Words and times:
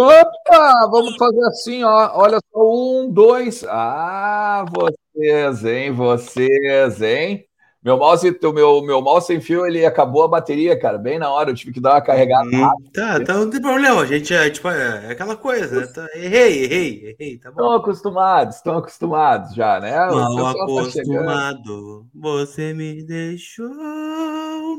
Opa, 0.00 0.88
vamos 0.92 1.16
fazer 1.16 1.44
assim, 1.46 1.82
ó. 1.82 2.12
Olha 2.14 2.38
só, 2.52 2.60
um, 2.60 3.10
dois. 3.10 3.64
Ah, 3.64 4.64
vocês, 4.70 5.64
hein? 5.64 5.90
Vocês, 5.90 7.02
hein? 7.02 7.44
Meu 7.82 7.96
mouse, 7.96 8.38
o 8.44 8.52
meu, 8.52 8.80
meu 8.82 9.02
mouse 9.02 9.26
sem 9.26 9.40
fio, 9.40 9.66
ele 9.66 9.84
acabou 9.84 10.22
a 10.22 10.28
bateria, 10.28 10.78
cara, 10.78 10.98
bem 10.98 11.18
na 11.18 11.28
hora. 11.30 11.50
Eu 11.50 11.54
tive 11.54 11.72
que 11.72 11.80
dar 11.80 11.94
uma 11.94 12.00
carregada. 12.00 12.48
Hum, 12.48 12.68
tá, 12.92 13.24
tá, 13.24 13.34
não 13.34 13.50
tem 13.50 13.60
problema. 13.60 14.02
A 14.02 14.06
gente 14.06 14.32
é, 14.32 14.48
tipo, 14.48 14.68
é, 14.68 15.06
é 15.06 15.10
aquela 15.10 15.36
coisa, 15.36 15.80
né? 15.80 15.86
Tá, 15.88 16.06
errei, 16.14 16.64
errei, 16.64 17.16
errei. 17.18 17.38
Tá 17.38 17.50
bom. 17.50 17.56
Estão 17.56 17.72
acostumados, 17.74 18.56
estão 18.56 18.78
acostumados 18.78 19.52
já, 19.52 19.80
né? 19.80 19.96
Mal 19.96 20.54
tá 20.54 20.62
acostumado, 20.62 22.02
tá 22.02 22.08
você 22.14 22.72
me 22.72 23.02
deixou 23.04 23.68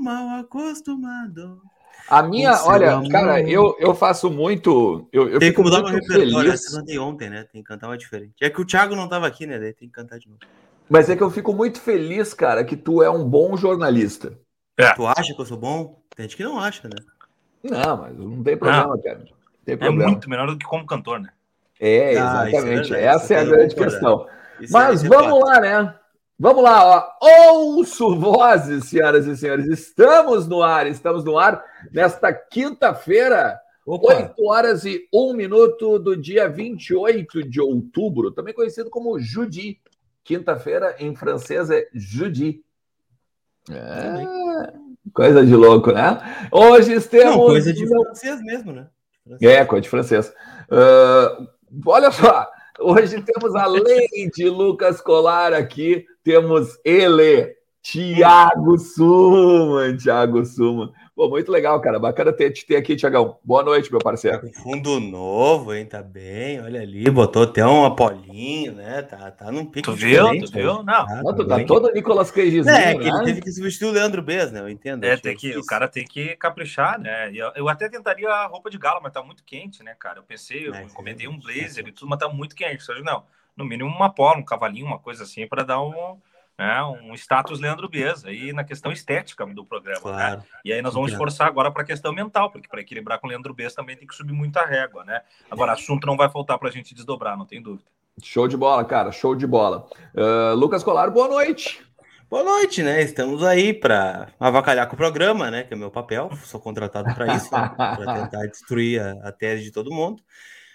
mal 0.01 0.39
acostumado. 0.39 1.61
A 2.09 2.23
minha, 2.23 2.63
olha, 2.63 2.93
amor. 2.93 3.09
cara, 3.09 3.41
eu, 3.41 3.75
eu 3.79 3.93
faço 3.93 4.31
muito. 4.31 5.07
Eu, 5.13 5.29
eu 5.29 5.39
tem 5.39 5.53
que 5.53 5.61
mudar 5.61 5.83
meu 5.83 5.93
repertório. 5.93 6.51
Eu 6.51 6.57
cantei 6.71 6.97
ontem, 6.97 7.29
né? 7.29 7.45
Tem 7.51 7.61
que 7.61 7.67
cantar 7.67 7.87
uma 7.87 7.97
diferente. 7.97 8.33
É 8.41 8.49
que 8.49 8.59
o 8.59 8.65
Thiago 8.65 8.95
não 8.95 9.07
tava 9.07 9.27
aqui, 9.27 9.45
né? 9.45 9.59
Daí 9.59 9.73
tem 9.73 9.87
que 9.87 9.93
cantar 9.93 10.17
de 10.17 10.27
novo. 10.27 10.39
Mas 10.89 11.07
é 11.09 11.15
que 11.15 11.21
eu 11.21 11.29
fico 11.29 11.53
muito 11.53 11.79
feliz, 11.79 12.33
cara, 12.33 12.63
que 12.63 12.75
tu 12.75 13.03
é 13.03 13.09
um 13.09 13.23
bom 13.23 13.55
jornalista. 13.55 14.33
É. 14.75 14.91
Tu 14.93 15.05
acha 15.05 15.35
que 15.35 15.39
eu 15.39 15.45
sou 15.45 15.57
bom? 15.57 16.01
Tem 16.15 16.23
gente 16.23 16.35
que 16.35 16.43
não 16.43 16.59
acha, 16.59 16.87
né? 16.87 16.95
Não, 17.63 17.97
mas 17.97 18.17
não 18.17 18.43
tem 18.43 18.57
problema, 18.57 18.87
não. 18.87 19.01
cara. 19.01 19.25
Tem 19.63 19.75
é 19.75 19.77
problema. 19.77 20.03
É 20.03 20.07
muito 20.07 20.29
melhor 20.29 20.47
do 20.47 20.57
que 20.57 20.65
como 20.65 20.87
cantor, 20.87 21.19
né? 21.19 21.29
É, 21.79 22.17
ah, 22.17 22.49
exatamente. 22.49 22.93
É 22.95 23.05
Essa 23.05 23.35
é 23.35 23.39
a 23.39 23.43
grande 23.43 23.75
questão. 23.75 24.25
Mas 24.71 25.03
vamos 25.03 25.39
lá, 25.47 25.59
né? 25.61 25.95
Vamos 26.41 26.63
lá, 26.63 26.85
ó. 26.85 27.51
Ouço 27.51 28.15
vozes, 28.17 28.85
senhoras 28.85 29.27
e 29.27 29.35
senhores. 29.35 29.67
Estamos 29.67 30.47
no 30.47 30.63
ar, 30.63 30.87
estamos 30.87 31.25
no 31.25 31.37
ar 31.37 31.61
nesta 31.91 32.31
quinta-feira, 32.31 33.59
8 33.85 34.41
horas 34.45 34.85
e 34.85 35.05
1 35.13 35.33
minuto 35.33 35.99
do 35.99 36.15
dia 36.15 36.47
28 36.47 37.43
de 37.43 37.59
outubro, 37.59 38.31
também 38.31 38.53
conhecido 38.53 38.89
como 38.89 39.19
Judi. 39.19 39.81
Quinta-feira, 40.23 40.95
em 40.99 41.13
francês, 41.13 41.69
é 41.69 41.87
jeudi. 41.93 42.63
É, 43.69 44.73
coisa 45.13 45.45
de 45.45 45.55
louco, 45.55 45.91
né? 45.91 46.47
Hoje 46.51 47.01
temos. 47.01 47.35
Não, 47.35 47.45
coisa 47.47 47.73
de 47.73 47.85
francês 47.85 48.41
mesmo, 48.43 48.71
né? 48.71 48.87
É, 49.41 49.65
coisa 49.65 49.81
de 49.81 49.89
francês. 49.89 50.33
Uh, 50.71 51.47
olha 51.85 52.11
só, 52.11 52.47
hoje 52.79 53.21
temos 53.23 53.55
a 53.55 53.65
Lady 53.65 54.49
Lucas 54.49 55.01
Colar 55.01 55.53
aqui, 55.53 56.05
temos 56.23 56.77
ele, 56.83 57.55
Tiago 57.81 58.77
Suman. 58.77 59.95
Tiago 59.97 60.45
Suman. 60.45 60.91
Pô, 61.19 61.27
muito 61.27 61.51
legal, 61.51 61.81
cara. 61.81 61.99
Bacana 61.99 62.31
ter, 62.31 62.49
te 62.51 62.65
ter 62.65 62.77
aqui, 62.77 62.95
Tiagão. 62.95 63.37
Boa 63.43 63.61
noite, 63.61 63.91
meu 63.91 63.99
parceiro. 63.99 64.39
Tá 64.39 64.61
fundo 64.61 65.01
novo, 65.01 65.73
hein? 65.73 65.85
Tá 65.85 66.01
bem, 66.01 66.61
olha 66.61 66.81
ali. 66.81 67.11
Botou 67.11 67.43
até 67.43 67.65
um 67.65 67.83
apolinho, 67.83 68.73
né? 68.73 69.01
Tá, 69.01 69.29
tá 69.29 69.51
num 69.51 69.65
pico 69.65 69.91
Tu 69.91 69.97
viu? 69.97 70.25
Tu 70.45 70.51
viu? 70.51 70.75
Não. 70.75 70.83
Tá, 70.83 71.21
Não, 71.21 71.35
tá 71.45 71.65
todo 71.65 71.91
Nicolas 71.91 72.31
Cage. 72.31 72.59
É, 72.59 72.93
que 72.93 72.99
né? 72.99 73.07
ele 73.09 73.25
teve 73.25 73.41
que 73.41 73.51
substituir 73.51 73.89
o 73.89 73.91
Leandro 73.91 74.21
Bez, 74.21 74.49
né? 74.53 74.61
Eu 74.61 74.69
entendo. 74.69 75.03
É, 75.03 75.17
tem 75.17 75.35
que, 75.35 75.57
o 75.57 75.65
cara 75.65 75.89
tem 75.89 76.05
que 76.05 76.37
caprichar, 76.37 76.97
né? 76.97 77.29
Eu, 77.33 77.51
eu, 77.53 77.67
até 77.67 77.89
tentaria 77.89 78.29
a 78.29 78.47
roupa 78.47 78.69
de 78.69 78.77
gala, 78.77 79.01
mas 79.03 79.11
tá 79.11 79.21
muito 79.21 79.43
quente, 79.43 79.83
né, 79.83 79.93
cara? 79.99 80.19
Eu 80.19 80.23
pensei, 80.23 80.69
eu 80.69 80.73
é, 80.73 80.83
encomendei 80.83 81.27
um 81.27 81.37
blazer 81.37 81.85
e 81.85 81.91
tudo, 81.91 82.07
mas 82.07 82.19
tá 82.19 82.29
muito 82.29 82.55
quente. 82.55 82.81
Não, 83.03 83.25
no 83.59 83.65
mínimo 83.65 83.89
uma 83.89 84.09
polo, 84.09 84.39
um 84.39 84.45
cavalinho, 84.45 84.87
uma 84.87 84.97
coisa 84.97 85.23
assim, 85.23 85.45
para 85.45 85.63
dar 85.63 85.81
um 85.81 86.17
né, 86.57 86.83
um 86.83 87.13
status 87.13 87.61
Leandro 87.61 87.87
Bias 87.87 88.25
aí 88.25 88.51
na 88.51 88.65
questão 88.65 88.91
estética 88.91 89.45
do 89.45 89.65
programa. 89.65 90.11
Né? 90.11 90.17
Claro. 90.17 90.37
Né? 90.39 90.45
E 90.65 90.73
aí 90.73 90.81
nós 90.81 90.93
vamos 90.93 91.11
esforçar 91.11 91.47
agora 91.47 91.71
para 91.71 91.83
a 91.83 91.85
questão 91.85 92.11
mental, 92.11 92.51
porque 92.51 92.67
para 92.67 92.81
equilibrar 92.81 93.17
com 93.17 93.27
o 93.27 93.29
Leandro 93.29 93.53
Bias 93.53 93.73
também 93.73 93.95
tem 93.95 94.05
que 94.05 94.13
subir 94.13 94.33
muita 94.33 94.65
régua, 94.65 95.05
né? 95.05 95.21
Agora, 95.49 95.71
assunto 95.71 96.05
não 96.05 96.17
vai 96.17 96.29
faltar 96.29 96.59
para 96.59 96.67
a 96.67 96.71
gente 96.71 96.93
desdobrar, 96.93 97.37
não 97.37 97.45
tem 97.45 97.61
dúvida. 97.61 97.87
Show 98.21 98.45
de 98.45 98.57
bola, 98.57 98.83
cara, 98.83 99.09
show 99.13 99.33
de 99.33 99.47
bola. 99.47 99.87
Uh, 100.13 100.53
Lucas 100.55 100.83
Colar, 100.83 101.09
boa 101.09 101.29
noite. 101.29 101.81
Boa 102.29 102.43
noite, 102.43 102.83
né? 102.83 103.01
Estamos 103.01 103.41
aí 103.41 103.73
para 103.73 104.27
avacalhar 104.37 104.85
com 104.87 104.95
o 104.95 104.97
programa, 104.97 105.49
né? 105.49 105.63
Que 105.63 105.73
é 105.73 105.77
o 105.77 105.79
meu 105.79 105.89
papel, 105.89 106.29
sou 106.43 106.59
contratado 106.59 107.15
para 107.15 107.35
isso, 107.35 107.49
né? 107.53 107.71
para 107.77 108.13
tentar 108.21 108.45
destruir 108.47 109.01
a, 109.01 109.29
a 109.29 109.31
tese 109.31 109.63
de 109.63 109.71
todo 109.71 109.89
mundo. 109.89 110.21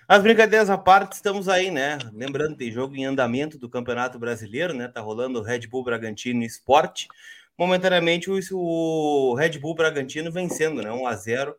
As 0.07 0.23
brincadeiras 0.23 0.69
à 0.69 0.77
parte, 0.77 1.13
estamos 1.13 1.49
aí, 1.49 1.71
né? 1.71 1.99
Lembrando, 2.13 2.57
tem 2.57 2.71
jogo 2.71 2.95
em 2.95 3.07
andamento 3.07 3.57
do 3.59 3.71
Campeonato 3.71 4.19
Brasileiro, 4.19 4.75
né? 4.75 4.87
Tá 4.87 5.01
rolando 5.01 5.39
o 5.39 5.43
Red 5.43 5.67
Bull 5.67 5.83
Bragantino 5.83 6.43
Esporte. 6.43 7.09
Momentaneamente, 7.57 8.29
o 8.53 9.35
Red 9.35 9.59
Bull 9.59 9.75
Bragantino 9.75 10.31
vencendo, 10.31 10.83
né? 10.83 10.93
1 10.93 11.07
a 11.07 11.15
0 11.15 11.57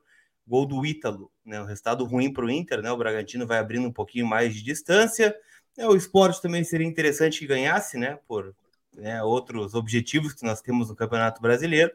gol 0.48 0.68
do 0.68 0.86
Ítalo, 0.86 1.32
né? 1.44 1.60
O 1.60 1.66
resultado 1.66 2.06
ruim 2.06 2.32
para 2.32 2.46
o 2.46 2.52
Inter, 2.52 2.84
né? 2.84 2.92
O 2.92 2.98
Bragantino 2.98 3.48
vai 3.48 3.58
abrindo 3.58 3.88
um 3.88 3.92
pouquinho 3.92 4.28
mais 4.28 4.54
de 4.54 4.62
distância. 4.62 5.36
É, 5.76 5.88
o 5.88 5.96
esporte 5.96 6.40
também 6.40 6.64
seria 6.64 6.86
interessante 6.86 7.40
que 7.40 7.48
ganhasse, 7.48 7.98
né? 7.98 8.20
Por 8.28 8.56
né, 8.94 9.24
outros 9.24 9.74
objetivos 9.74 10.34
que 10.34 10.46
nós 10.46 10.62
temos 10.62 10.90
no 10.90 10.96
Campeonato 10.96 11.42
Brasileiro. 11.42 11.92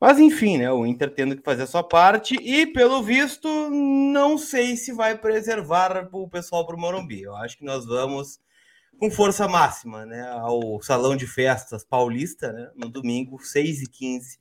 Mas 0.00 0.18
enfim, 0.18 0.58
né? 0.58 0.70
O 0.70 0.86
Inter 0.86 1.12
tendo 1.12 1.36
que 1.36 1.42
fazer 1.42 1.64
a 1.64 1.66
sua 1.66 1.82
parte 1.82 2.36
e, 2.40 2.66
pelo 2.66 3.02
visto, 3.02 3.48
não 3.70 4.38
sei 4.38 4.76
se 4.76 4.92
vai 4.92 5.18
preservar 5.18 6.08
o 6.12 6.28
pessoal 6.28 6.64
para 6.64 6.76
o 6.76 6.78
Morumbi. 6.78 7.22
Eu 7.22 7.34
acho 7.36 7.58
que 7.58 7.64
nós 7.64 7.84
vamos 7.84 8.38
com 8.98 9.10
força 9.10 9.48
máxima, 9.48 10.06
né? 10.06 10.28
Ao 10.30 10.80
Salão 10.82 11.16
de 11.16 11.26
Festas 11.26 11.84
Paulista, 11.84 12.52
né? 12.52 12.70
No 12.76 12.88
domingo, 12.88 13.38
6 13.40 13.82
e 13.82 13.86
15 13.88 14.38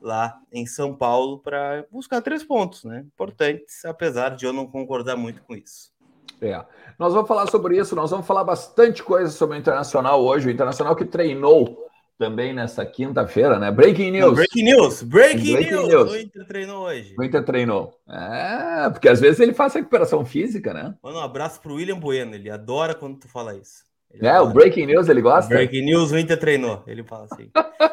lá 0.00 0.40
em 0.52 0.66
São 0.66 0.94
Paulo, 0.94 1.38
para 1.38 1.84
buscar 1.90 2.20
três 2.20 2.42
pontos, 2.44 2.84
né? 2.84 3.04
Importantes, 3.06 3.84
apesar 3.84 4.30
de 4.30 4.44
eu 4.44 4.52
não 4.52 4.66
concordar 4.66 5.16
muito 5.16 5.42
com 5.42 5.54
isso. 5.54 5.92
É. 6.40 6.64
Nós 6.98 7.14
vamos 7.14 7.28
falar 7.28 7.46
sobre 7.46 7.78
isso, 7.78 7.96
nós 7.96 8.10
vamos 8.10 8.26
falar 8.26 8.44
bastante 8.44 9.02
coisa 9.02 9.30
sobre 9.30 9.56
o 9.56 9.60
Internacional 9.60 10.22
hoje. 10.22 10.48
O 10.48 10.50
Internacional 10.50 10.94
que 10.94 11.04
treinou 11.04 11.85
também 12.18 12.52
nessa 12.52 12.84
quinta-feira, 12.84 13.58
né? 13.58 13.70
Breaking 13.70 14.12
news. 14.12 14.34
Breaking 14.34 14.64
news. 14.64 15.02
Breaking, 15.02 15.52
breaking 15.52 15.70
news. 15.70 15.88
news. 15.88 16.12
O 16.12 16.16
Inter 16.16 16.46
treinou 16.46 16.84
hoje. 16.84 17.14
O 17.18 17.24
Inter 17.24 17.44
treinou. 17.44 17.94
É, 18.08 18.90
porque 18.90 19.08
às 19.08 19.20
vezes 19.20 19.40
ele 19.40 19.52
faz 19.52 19.74
recuperação 19.74 20.24
física, 20.24 20.72
né? 20.72 20.94
Mano, 21.02 21.18
um 21.18 21.22
abraço 21.22 21.60
pro 21.60 21.74
William 21.74 21.98
Bueno. 21.98 22.34
Ele 22.34 22.50
adora 22.50 22.94
quando 22.94 23.18
tu 23.18 23.28
fala 23.28 23.54
isso. 23.56 23.84
Ele 24.10 24.26
é, 24.26 24.30
adora. 24.30 24.50
o 24.50 24.52
Breaking 24.52 24.86
News 24.86 25.08
ele 25.08 25.20
gosta? 25.20 25.54
Breaking 25.54 25.84
News, 25.84 26.12
o 26.12 26.18
Inter 26.18 26.38
treinou. 26.38 26.82
Ele 26.86 27.04
fala 27.04 27.26
assim. 27.30 27.50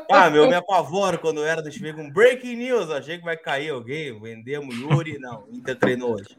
ah, 0.09 0.29
meu, 0.29 0.47
me 0.47 0.55
apavoro 0.55 1.19
quando 1.19 1.39
eu 1.39 1.45
era 1.45 1.61
do 1.61 1.69
time 1.69 1.91
com 1.91 2.09
Breaking 2.09 2.55
News. 2.55 2.89
Achei 2.91 3.17
que 3.17 3.25
vai 3.25 3.35
cair 3.35 3.71
alguém. 3.71 4.17
Vendemos 4.19 4.75
Yuri. 4.75 5.19
Não, 5.19 5.43
o 5.43 5.55
Inter 5.55 5.77
treinou 5.77 6.13
hoje. 6.13 6.37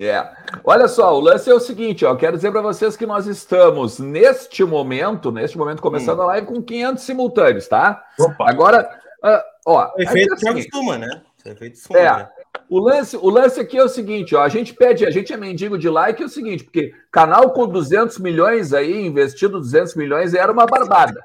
É. 0.00 0.28
Olha 0.64 0.88
só, 0.88 1.14
o 1.14 1.20
lance 1.20 1.48
é 1.48 1.54
o 1.54 1.60
seguinte, 1.60 2.04
ó, 2.04 2.16
quero 2.16 2.36
dizer 2.36 2.50
para 2.50 2.60
vocês 2.60 2.96
que 2.96 3.06
nós 3.06 3.26
estamos 3.26 3.98
neste 4.00 4.64
momento, 4.64 5.30
neste 5.30 5.56
momento 5.56 5.80
começando 5.80 6.18
hum. 6.18 6.22
a 6.22 6.26
live 6.26 6.46
com 6.48 6.62
500 6.62 7.02
simultâneos, 7.02 7.68
tá? 7.68 8.04
Opa. 8.18 8.50
Agora, 8.50 9.00
uh, 9.22 9.40
ó, 9.66 9.92
o 9.96 10.02
efeito 10.02 10.32
é 10.32 10.50
assim, 10.50 10.68
suma, 10.72 10.98
né? 10.98 11.22
O 11.44 11.48
efeito 11.48 11.78
suma, 11.78 11.98
é. 11.98 12.16
Né? 12.16 12.28
O 12.68 12.78
lance, 12.78 13.16
o 13.16 13.28
lance 13.28 13.60
aqui 13.60 13.76
é 13.76 13.84
o 13.84 13.88
seguinte, 13.88 14.34
ó, 14.34 14.42
a 14.42 14.48
gente 14.48 14.74
pede, 14.74 15.06
a 15.06 15.10
gente 15.10 15.32
é 15.32 15.36
mendigo 15.36 15.78
de 15.78 15.88
like, 15.88 16.22
é 16.22 16.26
o 16.26 16.28
seguinte, 16.28 16.64
porque 16.64 16.92
canal 17.10 17.50
com 17.50 17.66
200 17.66 18.18
milhões 18.18 18.72
aí, 18.72 19.06
investido 19.06 19.60
200 19.60 19.94
milhões, 19.94 20.34
era 20.34 20.50
uma 20.50 20.66
barbada. 20.66 21.20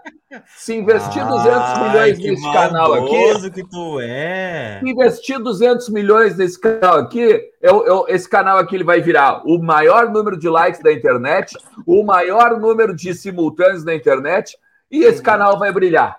Se 0.58 0.76
investir 0.76 1.26
200 1.26 1.80
milhões 1.80 2.20
nesse 2.20 2.54
canal 2.54 2.94
aqui. 2.94 3.52
que 3.52 3.68
tu 3.68 4.00
é. 4.00 4.80
Se 4.80 4.90
investir 4.90 5.40
200 5.40 5.90
milhões 5.90 6.38
nesse 6.38 6.60
canal 6.60 6.98
aqui, 6.98 7.42
eu, 7.62 7.86
eu, 7.86 8.06
esse 8.08 8.30
canal 8.30 8.58
aqui 8.60 8.76
ele 8.76 8.84
vai 8.84 9.02
virar 9.02 9.42
o 9.46 9.58
maior 9.58 10.10
número 10.10 10.38
de 10.38 10.48
likes 10.48 10.84
da 10.84 10.94
internet, 10.94 11.58
o 11.86 12.04
maior 12.04 12.60
número 12.60 12.96
de 12.96 13.14
simultâneos 13.16 13.84
da 13.84 13.96
internet, 13.96 14.56
e 14.92 15.04
esse 15.04 15.22
canal 15.22 15.58
vai 15.58 15.72
brilhar. 15.72 16.18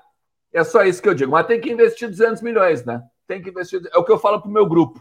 É 0.52 0.64
só 0.64 0.82
isso 0.82 1.00
que 1.00 1.08
eu 1.08 1.14
digo. 1.14 1.30
Mas 1.30 1.46
tem 1.46 1.60
que 1.60 1.70
investir 1.70 2.08
200 2.08 2.42
milhões, 2.42 2.84
né? 2.84 3.02
Tem 3.26 3.40
que 3.40 3.50
investir. 3.50 3.80
É 3.92 3.98
o 3.98 4.04
que 4.04 4.10
eu 4.10 4.18
falo 4.18 4.40
pro 4.40 4.50
meu 4.50 4.66
grupo. 4.66 5.00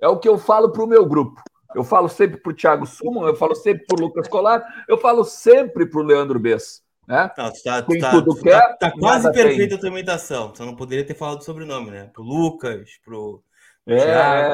É 0.00 0.08
o 0.08 0.18
que 0.18 0.28
eu 0.28 0.38
falo 0.38 0.70
pro 0.70 0.86
meu 0.86 1.04
grupo. 1.06 1.42
Eu 1.74 1.84
falo 1.84 2.08
sempre 2.08 2.40
pro 2.40 2.54
Thiago 2.54 2.86
Suman, 2.86 3.28
eu 3.28 3.36
falo 3.36 3.54
sempre 3.54 3.84
pro 3.86 4.00
Lucas 4.00 4.26
Colar, 4.26 4.64
eu 4.88 4.98
falo 4.98 5.24
sempre 5.24 5.86
pro 5.86 6.02
Leandro 6.02 6.38
Bess. 6.38 6.82
Né? 7.06 7.28
Tu 7.28 7.34
tá, 7.34 7.82
tu 7.82 7.98
tá, 7.98 8.10
tudo 8.10 8.34
tu 8.34 8.42
quer, 8.42 8.60
tá, 8.78 8.90
tá 8.90 8.92
quase 8.92 9.32
perfeita 9.32 9.74
a 9.74 9.78
tua 9.78 9.88
imitação. 9.88 10.54
Só 10.54 10.64
não 10.64 10.76
poderia 10.76 11.04
ter 11.04 11.14
falado 11.14 11.40
o 11.40 11.44
sobrenome, 11.44 11.90
né? 11.90 12.10
Pro 12.12 12.22
Lucas, 12.22 12.88
pro. 13.04 13.42
É. 13.86 14.46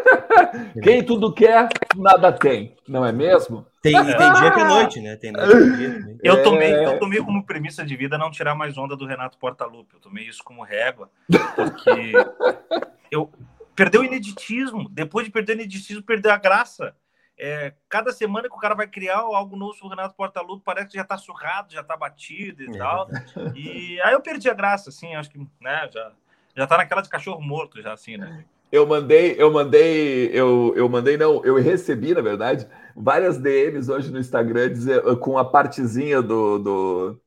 Quem 0.82 1.04
tudo 1.04 1.32
quer, 1.32 1.68
nada 1.96 2.32
tem, 2.32 2.76
não 2.88 3.04
é 3.04 3.12
mesmo? 3.12 3.66
Tem, 3.82 3.92
tem 3.92 4.32
dia 4.32 4.50
que 4.50 4.60
é 4.60 4.64
noite, 4.64 5.00
né? 5.00 5.16
Tem 5.16 5.30
noite 5.30 5.76
dia 5.76 6.18
Eu 6.22 6.42
tomei, 6.42 6.72
é... 6.72 6.86
eu 6.86 6.98
tomei 6.98 7.20
como 7.20 7.44
premissa 7.44 7.84
de 7.84 7.96
vida 7.96 8.16
não 8.16 8.30
tirar 8.30 8.54
mais 8.54 8.76
onda 8.78 8.96
do 8.96 9.06
Renato 9.06 9.38
Portaluppi. 9.38 9.94
Eu 9.94 10.00
tomei 10.00 10.24
isso 10.24 10.42
como 10.42 10.62
régua, 10.62 11.10
porque 11.54 12.12
eu 13.10 13.30
perdeu 13.74 14.02
o 14.02 14.04
ineditismo. 14.04 14.88
Depois 14.88 15.26
de 15.26 15.32
perder 15.32 15.52
o 15.52 15.60
ineditismo, 15.60 16.02
perdeu 16.02 16.32
a 16.32 16.36
graça. 16.36 16.94
É, 17.36 17.74
cada 17.88 18.12
semana 18.12 18.48
que 18.48 18.54
o 18.54 18.60
cara 18.60 18.74
vai 18.74 18.86
criar 18.86 19.18
algo 19.18 19.56
novo 19.56 19.72
sobre 19.72 19.88
o 19.88 19.90
Renato 19.90 20.14
Portaluppi, 20.14 20.62
parece 20.64 20.88
que 20.88 20.96
já 20.96 21.04
tá 21.04 21.18
surrado, 21.18 21.72
já 21.72 21.82
tá 21.82 21.96
batido 21.96 22.62
e 22.62 22.68
é 22.68 22.78
tal. 22.78 23.08
E 23.54 24.00
aí 24.02 24.12
eu 24.12 24.20
perdi 24.20 24.48
a 24.48 24.54
graça, 24.54 24.90
assim, 24.90 25.14
acho 25.16 25.30
que, 25.30 25.38
né, 25.60 25.88
já, 25.92 26.12
já 26.56 26.66
tá 26.66 26.76
naquela 26.76 27.00
de 27.00 27.08
cachorro 27.08 27.40
morto, 27.40 27.82
já 27.82 27.92
assim, 27.92 28.16
né? 28.16 28.44
eu 28.74 28.84
mandei, 28.84 29.36
eu 29.38 29.52
mandei, 29.52 30.30
eu, 30.32 30.72
eu 30.74 30.88
mandei, 30.88 31.16
não, 31.16 31.44
eu 31.44 31.54
recebi, 31.54 32.12
na 32.12 32.20
verdade, 32.20 32.66
várias 32.96 33.38
DMs 33.38 33.88
hoje 33.88 34.10
no 34.10 34.18
Instagram 34.18 34.72
dizer, 34.72 35.00
com 35.18 35.38
a 35.38 35.44
partezinha 35.44 36.20
do, 36.20 36.58
do, 36.58 37.20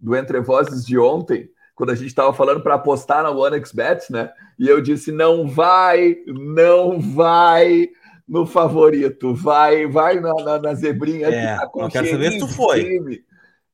do 0.00 0.16
Entre 0.16 0.40
Vozes 0.40 0.82
de 0.82 0.98
ontem, 0.98 1.50
quando 1.74 1.90
a 1.90 1.94
gente 1.94 2.06
estava 2.06 2.32
falando 2.32 2.62
para 2.62 2.74
apostar 2.74 3.22
na 3.22 3.30
OneXBet, 3.30 4.10
né? 4.10 4.30
E 4.58 4.68
eu 4.68 4.80
disse: 4.80 5.10
não 5.10 5.48
vai, 5.48 6.16
não 6.26 7.00
vai 7.00 7.88
no 8.26 8.46
favorito, 8.46 9.34
vai, 9.34 9.86
vai 9.86 10.20
na, 10.20 10.32
na, 10.34 10.58
na 10.58 10.74
zebrinha. 10.74 11.28
É, 11.28 11.56
tá 11.56 11.70
eu 11.74 11.88
quero 11.88 12.10
saber 12.10 12.32
se 12.32 12.38
tu 12.38 12.48
foi. 12.48 13.22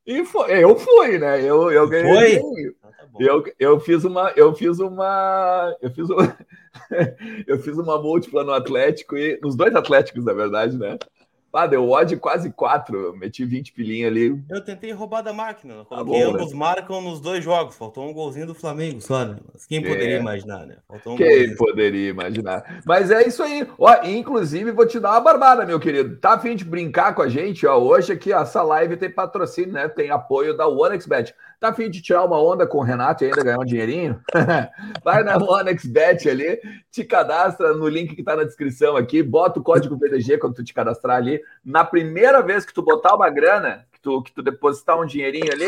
E 0.05 0.25
foi, 0.25 0.63
eu 0.63 0.75
fui, 0.75 1.19
né? 1.19 1.41
Eu, 1.41 1.71
eu 1.71 1.87
ganhei. 1.87 2.39
Foi? 2.39 2.61
Então 2.61 2.91
tá 2.91 3.07
eu, 3.19 3.43
eu 3.59 3.79
fiz 3.79 4.03
uma, 4.03 4.31
eu 4.35 4.53
fiz 4.53 4.79
uma, 4.79 5.75
eu 5.81 5.91
fiz 5.91 6.09
uma, 6.09 6.37
eu 7.47 7.59
fiz 7.59 7.77
uma 7.77 8.01
múltipla 8.01 8.43
no 8.43 8.51
Atlético 8.51 9.17
e 9.17 9.39
nos 9.41 9.55
dois 9.55 9.75
Atléticos, 9.75 10.25
na 10.25 10.33
verdade, 10.33 10.77
né? 10.77 10.97
Ah, 11.53 11.67
deu 11.67 11.89
odd 11.89 12.15
quase 12.17 12.49
4. 12.51 13.15
Meti 13.17 13.43
20 13.43 13.73
pilinha 13.73 14.07
ali. 14.07 14.41
Eu 14.49 14.61
tentei 14.61 14.91
roubar 14.91 15.21
da 15.21 15.33
máquina. 15.33 15.85
Tá 15.85 15.97
Coloquei 15.97 16.21
tá 16.21 16.27
ambos 16.29 16.51
né? 16.51 16.57
marcam 16.57 17.01
nos 17.01 17.19
dois 17.19 17.43
jogos. 17.43 17.75
Faltou 17.75 18.09
um 18.09 18.13
golzinho 18.13 18.47
do 18.47 18.55
Flamengo 18.55 19.01
só, 19.01 19.25
né? 19.25 19.37
Mas 19.51 19.65
quem 19.65 19.81
poderia 19.81 20.17
é. 20.17 20.19
imaginar, 20.19 20.65
né? 20.65 20.77
Faltou 20.87 21.13
um 21.13 21.17
quem 21.17 21.27
golzinho. 21.27 21.57
poderia 21.57 22.09
imaginar? 22.09 22.81
Mas 22.85 23.11
é 23.11 23.27
isso 23.27 23.43
aí. 23.43 23.67
Ó, 23.77 24.03
inclusive, 24.05 24.71
vou 24.71 24.87
te 24.87 24.99
dar 24.99 25.11
uma 25.11 25.21
barbada, 25.21 25.65
meu 25.65 25.79
querido. 25.79 26.15
Tá 26.17 26.33
afim 26.33 26.55
de 26.55 26.63
brincar 26.63 27.13
com 27.13 27.21
a 27.21 27.27
gente? 27.27 27.67
Ó, 27.67 27.77
hoje 27.77 28.13
aqui, 28.13 28.31
ó, 28.31 28.41
essa 28.41 28.61
live 28.61 28.95
tem 28.95 29.09
patrocínio, 29.09 29.73
né? 29.73 29.89
Tem 29.89 30.09
apoio 30.09 30.55
da 30.55 30.67
OneXBet. 30.67 31.35
Tá 31.61 31.69
afim 31.69 31.91
de 31.91 32.01
tirar 32.01 32.25
uma 32.25 32.41
onda 32.41 32.65
com 32.65 32.79
o 32.79 32.81
Renato 32.81 33.23
e 33.23 33.27
ainda 33.27 33.43
ganhar 33.43 33.59
um 33.59 33.63
dinheirinho? 33.65 34.19
Vai 35.05 35.23
na 35.23 35.37
OneXBet 35.37 36.27
ali, 36.27 36.59
te 36.89 37.03
cadastra 37.03 37.75
no 37.75 37.87
link 37.87 38.15
que 38.15 38.23
tá 38.23 38.35
na 38.35 38.43
descrição 38.43 38.97
aqui, 38.97 39.21
bota 39.21 39.59
o 39.59 39.63
código 39.63 39.95
BDG 39.95 40.39
quando 40.39 40.55
tu 40.55 40.63
te 40.63 40.73
cadastrar 40.73 41.17
ali. 41.17 41.39
Na 41.63 41.85
primeira 41.85 42.41
vez 42.41 42.65
que 42.65 42.73
tu 42.73 42.81
botar 42.81 43.13
uma 43.13 43.29
grana, 43.29 43.85
que 43.91 44.01
tu, 44.01 44.23
que 44.23 44.31
tu 44.33 44.41
depositar 44.41 44.99
um 44.99 45.05
dinheirinho 45.05 45.51
ali, 45.53 45.67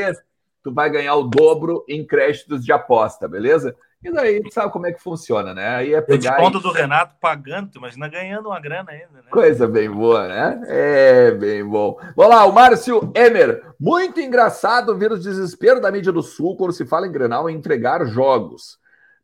tu 0.64 0.74
vai 0.74 0.90
ganhar 0.90 1.14
o 1.14 1.26
dobro 1.26 1.86
em 1.88 2.04
créditos 2.04 2.66
de 2.66 2.72
aposta, 2.72 3.28
beleza? 3.28 3.76
E 4.04 4.12
daí, 4.12 4.42
tu 4.42 4.54
sabe 4.54 4.72
como 4.72 4.86
é 4.86 4.92
que 4.92 5.02
funciona, 5.02 5.54
né? 5.54 5.76
Aí 5.76 5.94
é 5.94 6.02
pegar. 6.02 6.34
O 6.34 6.36
desconto 6.38 6.58
e... 6.60 6.62
do 6.62 6.72
Renato 6.72 7.16
pagando, 7.22 7.72
tu 7.72 7.78
imagina 7.78 8.08
ganhando 8.10 8.48
uma 8.48 8.60
grana 8.60 8.92
ainda, 8.92 9.14
né? 9.14 9.30
Coisa 9.32 9.68
bem 9.68 9.90
boa, 9.90 10.28
né? 10.28 10.62
É 10.68 11.32
bem 11.32 11.66
bom. 11.66 11.98
Vamos 12.16 12.36
lá, 12.36 12.46
o 12.46 12.52
Márcio 12.52 13.12
Emer. 13.16 13.64
Muito 13.80 14.20
engraçado 14.20 14.98
ver 14.98 15.12
o 15.12 15.20
desespero 15.20 15.80
da 15.80 15.92
mídia 15.92 16.12
do 16.12 16.22
Sul 16.22 16.58
quando 16.58 16.74
se 16.74 16.86
fala 16.86 17.08
em 17.08 17.12
Grenal 17.12 17.50
e 17.50 17.54
entregar 17.54 18.06
jogos. 18.06 18.78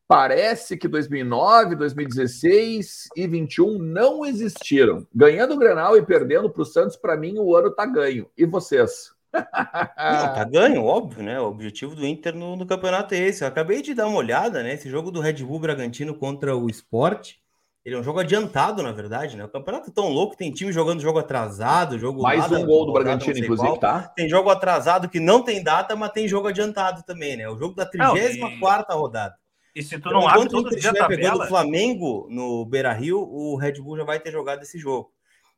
Parece 0.07 0.75
que 0.75 0.87
2009, 0.87 1.75
2016 1.75 3.09
e 3.15 3.27
21 3.27 3.77
não 3.77 4.25
existiram. 4.25 5.05
Ganhando 5.13 5.53
o 5.53 5.57
Grenal 5.57 5.95
e 5.95 6.01
perdendo 6.01 6.49
para 6.49 6.63
o 6.63 6.65
Santos, 6.65 6.97
para 6.97 7.15
mim, 7.15 7.35
o 7.37 7.55
ano 7.55 7.69
tá 7.69 7.85
ganho. 7.85 8.27
E 8.35 8.45
vocês? 8.45 9.13
Não, 9.33 10.33
tá 10.33 10.43
ganho, 10.49 10.83
óbvio, 10.83 11.23
né? 11.23 11.39
O 11.39 11.47
objetivo 11.47 11.95
do 11.95 12.05
Inter 12.05 12.35
no, 12.35 12.55
no, 12.55 12.65
campeonato 12.65 13.13
é 13.13 13.17
esse. 13.17 13.43
Eu 13.43 13.47
acabei 13.47 13.81
de 13.81 13.93
dar 13.93 14.07
uma 14.07 14.17
olhada, 14.17 14.63
né? 14.63 14.73
Esse 14.73 14.89
jogo 14.89 15.11
do 15.11 15.19
Red 15.19 15.43
Bull 15.43 15.59
Bragantino 15.59 16.15
contra 16.15 16.55
o 16.55 16.69
Sport. 16.69 17.35
Ele 17.85 17.95
é 17.95 17.97
um 17.97 18.03
jogo 18.03 18.19
adiantado, 18.19 18.83
na 18.83 18.91
verdade, 18.91 19.37
né? 19.37 19.45
O 19.45 19.49
campeonato 19.49 19.89
é 19.89 19.93
tão 19.93 20.09
louco, 20.09 20.35
tem 20.35 20.51
time 20.51 20.71
jogando 20.71 21.01
jogo 21.01 21.17
atrasado, 21.17 21.97
jogo 21.97 22.21
Mais 22.21 22.41
nada, 22.41 22.59
um 22.59 22.65
gol 22.65 22.85
do 22.85 22.93
Bragantino, 22.93 23.37
inclusive, 23.37 23.69
qual. 23.69 23.77
tá? 23.77 24.01
Tem 24.15 24.27
jogo 24.27 24.49
atrasado 24.49 25.07
que 25.07 25.19
não 25.19 25.41
tem 25.41 25.63
data, 25.63 25.95
mas 25.95 26.11
tem 26.11 26.27
jogo 26.27 26.49
adiantado 26.49 27.03
também, 27.03 27.37
né? 27.37 27.47
O 27.49 27.57
jogo 27.57 27.75
da 27.75 27.85
34 27.85 28.93
e... 28.93 28.97
rodada. 28.97 29.35
E 29.75 29.81
se 29.81 29.97
tu 29.97 30.09
não 30.09 30.19
então, 30.19 30.29
abre 30.29 30.49
todo 30.49 30.67
o 30.67 30.75
dia 30.75 30.93
pegando 31.07 31.43
o 31.43 31.47
Flamengo 31.47 32.27
no 32.29 32.65
Beira-Rio, 32.65 33.21
o 33.21 33.55
Red 33.55 33.73
Bull 33.73 33.97
já 33.97 34.03
vai 34.03 34.19
ter 34.19 34.31
jogado 34.31 34.61
esse 34.61 34.77
jogo. 34.77 35.11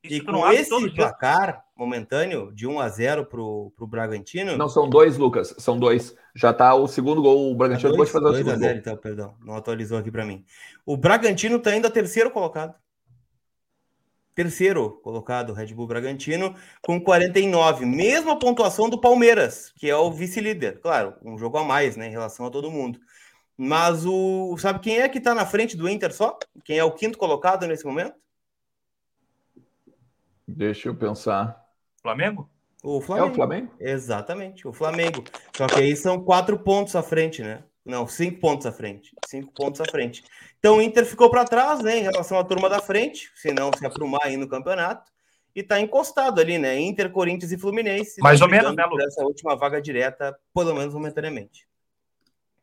E, 0.03 0.15
e 0.15 0.21
com 0.21 0.49
esse 0.51 0.89
placar 0.91 1.63
momentâneo 1.75 2.51
de 2.53 2.65
1 2.65 2.79
a 2.79 2.89
0 2.89 3.25
para 3.25 3.41
o 3.41 3.87
Bragantino. 3.87 4.57
Não, 4.57 4.67
são 4.67 4.89
dois, 4.89 5.17
Lucas. 5.17 5.53
São 5.59 5.79
dois. 5.79 6.15
Já 6.35 6.51
está 6.51 6.73
o 6.73 6.87
segundo 6.87 7.21
gol. 7.21 7.51
O 7.51 7.55
Bragantino 7.55 7.95
pode 7.95 8.11
fazer 8.11 8.25
o 8.25 8.35
segundo 8.35 8.57
0, 8.57 8.59
gol. 8.59 8.79
Então, 8.79 8.97
perdão. 8.97 9.35
Não 9.45 9.55
atualizou 9.55 9.97
aqui 9.97 10.11
para 10.11 10.25
mim. 10.25 10.43
O 10.85 10.97
Bragantino 10.97 11.57
está 11.57 11.69
ainda 11.69 11.89
terceiro 11.89 12.31
colocado. 12.31 12.75
Terceiro 14.33 14.91
colocado, 15.03 15.53
Red 15.53 15.73
Bull 15.73 15.87
Bragantino, 15.87 16.55
com 16.81 16.99
49. 16.99 17.85
Mesma 17.85 18.39
pontuação 18.39 18.89
do 18.89 18.99
Palmeiras, 18.99 19.73
que 19.77 19.89
é 19.89 19.95
o 19.95 20.11
vice-líder. 20.11 20.79
Claro, 20.79 21.15
um 21.21 21.37
jogo 21.37 21.57
a 21.57 21.63
mais, 21.63 21.97
né, 21.97 22.07
em 22.07 22.11
relação 22.11 22.45
a 22.45 22.49
todo 22.49 22.71
mundo. 22.71 22.99
Mas 23.57 24.05
o. 24.05 24.57
Sabe 24.57 24.79
quem 24.79 24.99
é 24.99 25.09
que 25.09 25.17
está 25.17 25.35
na 25.35 25.45
frente 25.45 25.75
do 25.75 25.87
Inter 25.87 26.13
só? 26.13 26.39
Quem 26.63 26.77
é 26.77 26.83
o 26.83 26.93
quinto 26.93 27.17
colocado 27.17 27.67
nesse 27.67 27.85
momento? 27.85 28.15
Deixa 30.55 30.89
eu 30.89 30.95
pensar. 30.95 31.63
Flamengo? 32.01 32.49
O 32.83 32.99
Flamengo. 32.99 33.27
É 33.27 33.31
o 33.31 33.35
Flamengo? 33.35 33.73
Exatamente, 33.79 34.67
o 34.67 34.73
Flamengo. 34.73 35.23
Só 35.55 35.67
que 35.67 35.79
aí 35.79 35.95
são 35.95 36.23
quatro 36.23 36.57
pontos 36.57 36.95
à 36.95 37.03
frente, 37.03 37.41
né? 37.41 37.63
Não, 37.85 38.07
cinco 38.07 38.39
pontos 38.39 38.65
à 38.65 38.71
frente. 38.71 39.15
Cinco 39.27 39.51
pontos 39.53 39.81
à 39.81 39.85
frente. 39.85 40.23
Então 40.59 40.77
o 40.77 40.81
Inter 40.81 41.05
ficou 41.05 41.29
para 41.29 41.45
trás, 41.45 41.81
né, 41.81 41.97
em 41.97 42.03
relação 42.03 42.37
à 42.37 42.43
turma 42.43 42.69
da 42.69 42.79
frente, 42.79 43.31
se 43.35 43.51
não 43.51 43.71
se 43.73 43.85
aprumar 43.85 44.21
aí 44.23 44.37
no 44.37 44.47
campeonato. 44.47 45.11
E 45.53 45.61
tá 45.61 45.79
encostado 45.79 46.39
ali, 46.39 46.57
né? 46.57 46.79
Inter, 46.79 47.11
Corinthians 47.11 47.51
e 47.51 47.57
Fluminense. 47.57 48.21
Mais 48.21 48.41
ou 48.41 48.47
menos, 48.47 48.73
né, 48.75 48.85
Lucas? 48.85 49.07
Essa 49.07 49.23
última 49.23 49.55
vaga 49.55 49.81
direta, 49.81 50.37
pelo 50.53 50.73
menos 50.73 50.93
momentaneamente. 50.93 51.67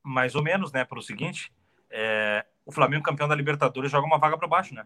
Mais 0.02 0.34
ou 0.34 0.42
menos, 0.42 0.72
né? 0.72 0.84
Para 0.84 0.98
o 0.98 1.02
seguinte, 1.02 1.52
é... 1.90 2.46
o 2.64 2.72
Flamengo 2.72 3.02
campeão 3.02 3.28
da 3.28 3.34
Libertadores 3.34 3.90
joga 3.90 4.06
uma 4.06 4.18
vaga 4.18 4.38
para 4.38 4.48
baixo, 4.48 4.74
né? 4.74 4.84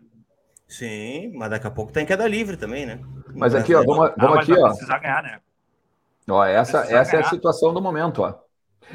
Sim, 0.73 1.33
mas 1.35 1.51
daqui 1.51 1.67
a 1.67 1.71
pouco 1.71 1.93
tem 1.93 2.07
queda 2.07 2.27
livre 2.27 2.57
também, 2.57 2.87
né? 2.87 2.99
Mas 3.35 3.55
aqui, 3.55 3.75
ó, 3.75 3.83
vamos, 3.85 4.11
vamos 4.17 4.39
aqui, 4.39 4.53
ó. 4.59 4.69
Precisar 4.69 4.99
ganhar, 5.01 5.23
né? 5.23 5.39
Ó, 6.31 6.43
essa, 6.43 6.79
essa 6.79 7.13
ganhar. 7.13 7.25
é 7.25 7.27
a 7.27 7.29
situação 7.29 7.75
do 7.75 7.83
momento, 7.83 8.23
ó. 8.23 8.35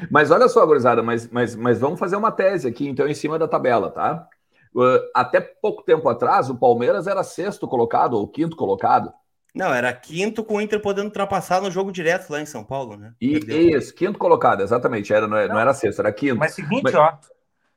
Mas 0.09 0.31
olha 0.31 0.49
só, 0.49 0.65
gurizada, 0.65 1.03
mas, 1.03 1.29
mas, 1.29 1.55
mas 1.55 1.79
vamos 1.79 1.99
fazer 1.99 2.15
uma 2.15 2.31
tese 2.31 2.67
aqui, 2.67 2.87
então, 2.87 3.07
em 3.07 3.13
cima 3.13 3.37
da 3.37 3.47
tabela, 3.47 3.91
tá? 3.91 4.27
Uh, 4.73 4.99
até 5.13 5.39
pouco 5.39 5.83
tempo 5.83 6.09
atrás, 6.09 6.49
o 6.49 6.55
Palmeiras 6.55 7.05
era 7.05 7.23
sexto 7.23 7.67
colocado 7.67 8.15
ou 8.15 8.27
quinto 8.27 8.55
colocado. 8.55 9.13
Não, 9.53 9.71
era 9.71 9.93
quinto 9.93 10.43
com 10.43 10.55
o 10.55 10.61
Inter 10.61 10.81
podendo 10.81 11.05
ultrapassar 11.05 11.61
no 11.61 11.69
jogo 11.69 11.91
direto 11.91 12.31
lá 12.31 12.41
em 12.41 12.45
São 12.47 12.63
Paulo, 12.63 12.97
né? 12.97 13.13
E, 13.21 13.37
isso, 13.75 13.93
quinto 13.93 14.17
colocado, 14.17 14.61
exatamente. 14.61 15.13
Era, 15.13 15.27
não, 15.27 15.47
não 15.47 15.59
era 15.59 15.75
sexto, 15.75 15.99
era 15.99 16.11
quinto. 16.11 16.37
Mas 16.37 16.55
seguinte, 16.55 16.81
mas... 16.85 16.95
ó, 16.95 17.19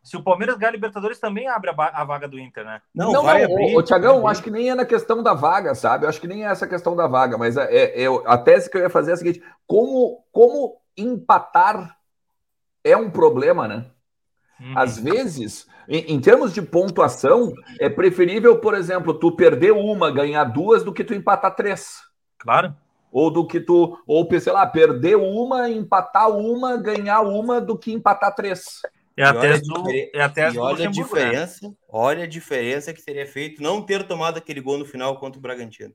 se 0.03 0.17
o 0.17 0.23
Palmeiras 0.23 0.57
ganhar 0.57 0.71
a 0.71 0.73
Libertadores, 0.73 1.21
também 1.21 1.47
abre 1.47 1.71
a, 1.71 1.75
a, 1.75 2.05
vaga 2.05 2.27
do 2.27 2.39
Inter, 2.39 2.65
né? 2.65 2.81
Não, 2.95 3.13
não, 3.13 3.23
vai 3.23 3.47
não 3.47 3.53
abrir, 3.53 3.77
o, 3.77 3.83
Tiagão, 3.83 4.27
acho 4.27 4.43
que 4.43 4.51
nem 4.51 4.71
é 4.71 4.75
na 4.75 4.85
questão 4.85 5.23
da 5.23 5.35
vaga, 5.35 5.75
sabe? 5.75 6.05
Eu 6.05 6.09
acho 6.09 6.21
que 6.21 6.27
nem 6.27 6.45
é 6.45 6.49
essa 6.51 6.67
questão 6.67 6.97
da 6.97 7.07
vaga, 7.07 7.37
mas 7.37 7.57
é, 7.57 7.65
é, 7.65 8.05
é, 8.05 8.07
a 8.25 8.39
tese 8.39 8.71
que 8.71 8.77
eu 8.79 8.83
ia 8.83 8.91
fazer 8.91 9.11
é 9.11 9.15
a 9.15 9.17
seguinte: 9.17 9.43
como, 9.67 10.25
como 10.33 10.81
empatar 10.97 11.97
é 12.83 12.97
um 12.97 13.11
problema, 13.11 13.69
né? 13.69 13.87
Uhum. 14.59 14.73
Às 14.77 14.99
vezes, 14.99 15.67
em, 15.89 16.15
em, 16.15 16.21
termos 16.21 16.53
de 16.53 16.63
pontuação, 16.63 17.53
é 17.79 17.89
preferível, 17.89 18.59
por 18.59 18.75
exemplo, 18.75 19.15
tu 19.15 19.33
perder 19.33 19.73
uma, 19.73 20.11
ganhar 20.11 20.45
duas, 20.45 20.83
do 20.83 20.93
que 20.93 21.05
tu 21.05 21.15
empatar 21.15 21.55
três. 21.55 21.99
Claro. 22.39 22.75
Ou 23.13 23.31
do 23.31 23.47
que 23.47 23.61
tu, 23.61 23.99
ou 24.07 24.29
sei 24.41 24.53
lá, 24.53 24.67
perder 24.67 25.17
uma, 25.17 25.69
empatar 25.69 26.31
uma, 26.31 26.77
ganhar 26.77 27.21
uma, 27.21 27.61
do 27.61 27.77
que 27.77 27.93
empatar 27.93 28.35
três. 28.35 28.81
É 29.21 29.25
a 29.25 29.35
tese 29.35 29.63
do, 29.63 29.91
é 29.91 30.23
a 30.23 30.29
tese 30.29 30.57
e 30.57 30.59
olha 30.59 30.87
a 30.87 30.89
né? 30.89 30.91
diferença, 30.91 31.69
né? 31.69 31.75
olha 31.89 32.25
a 32.25 32.27
diferença 32.27 32.93
que 32.93 33.05
teria 33.05 33.27
feito 33.27 33.63
não 33.63 33.83
ter 33.83 34.07
tomado 34.07 34.39
aquele 34.39 34.61
gol 34.61 34.79
no 34.79 34.85
final 34.85 35.19
contra 35.19 35.39
o 35.39 35.43
Bragantino. 35.43 35.95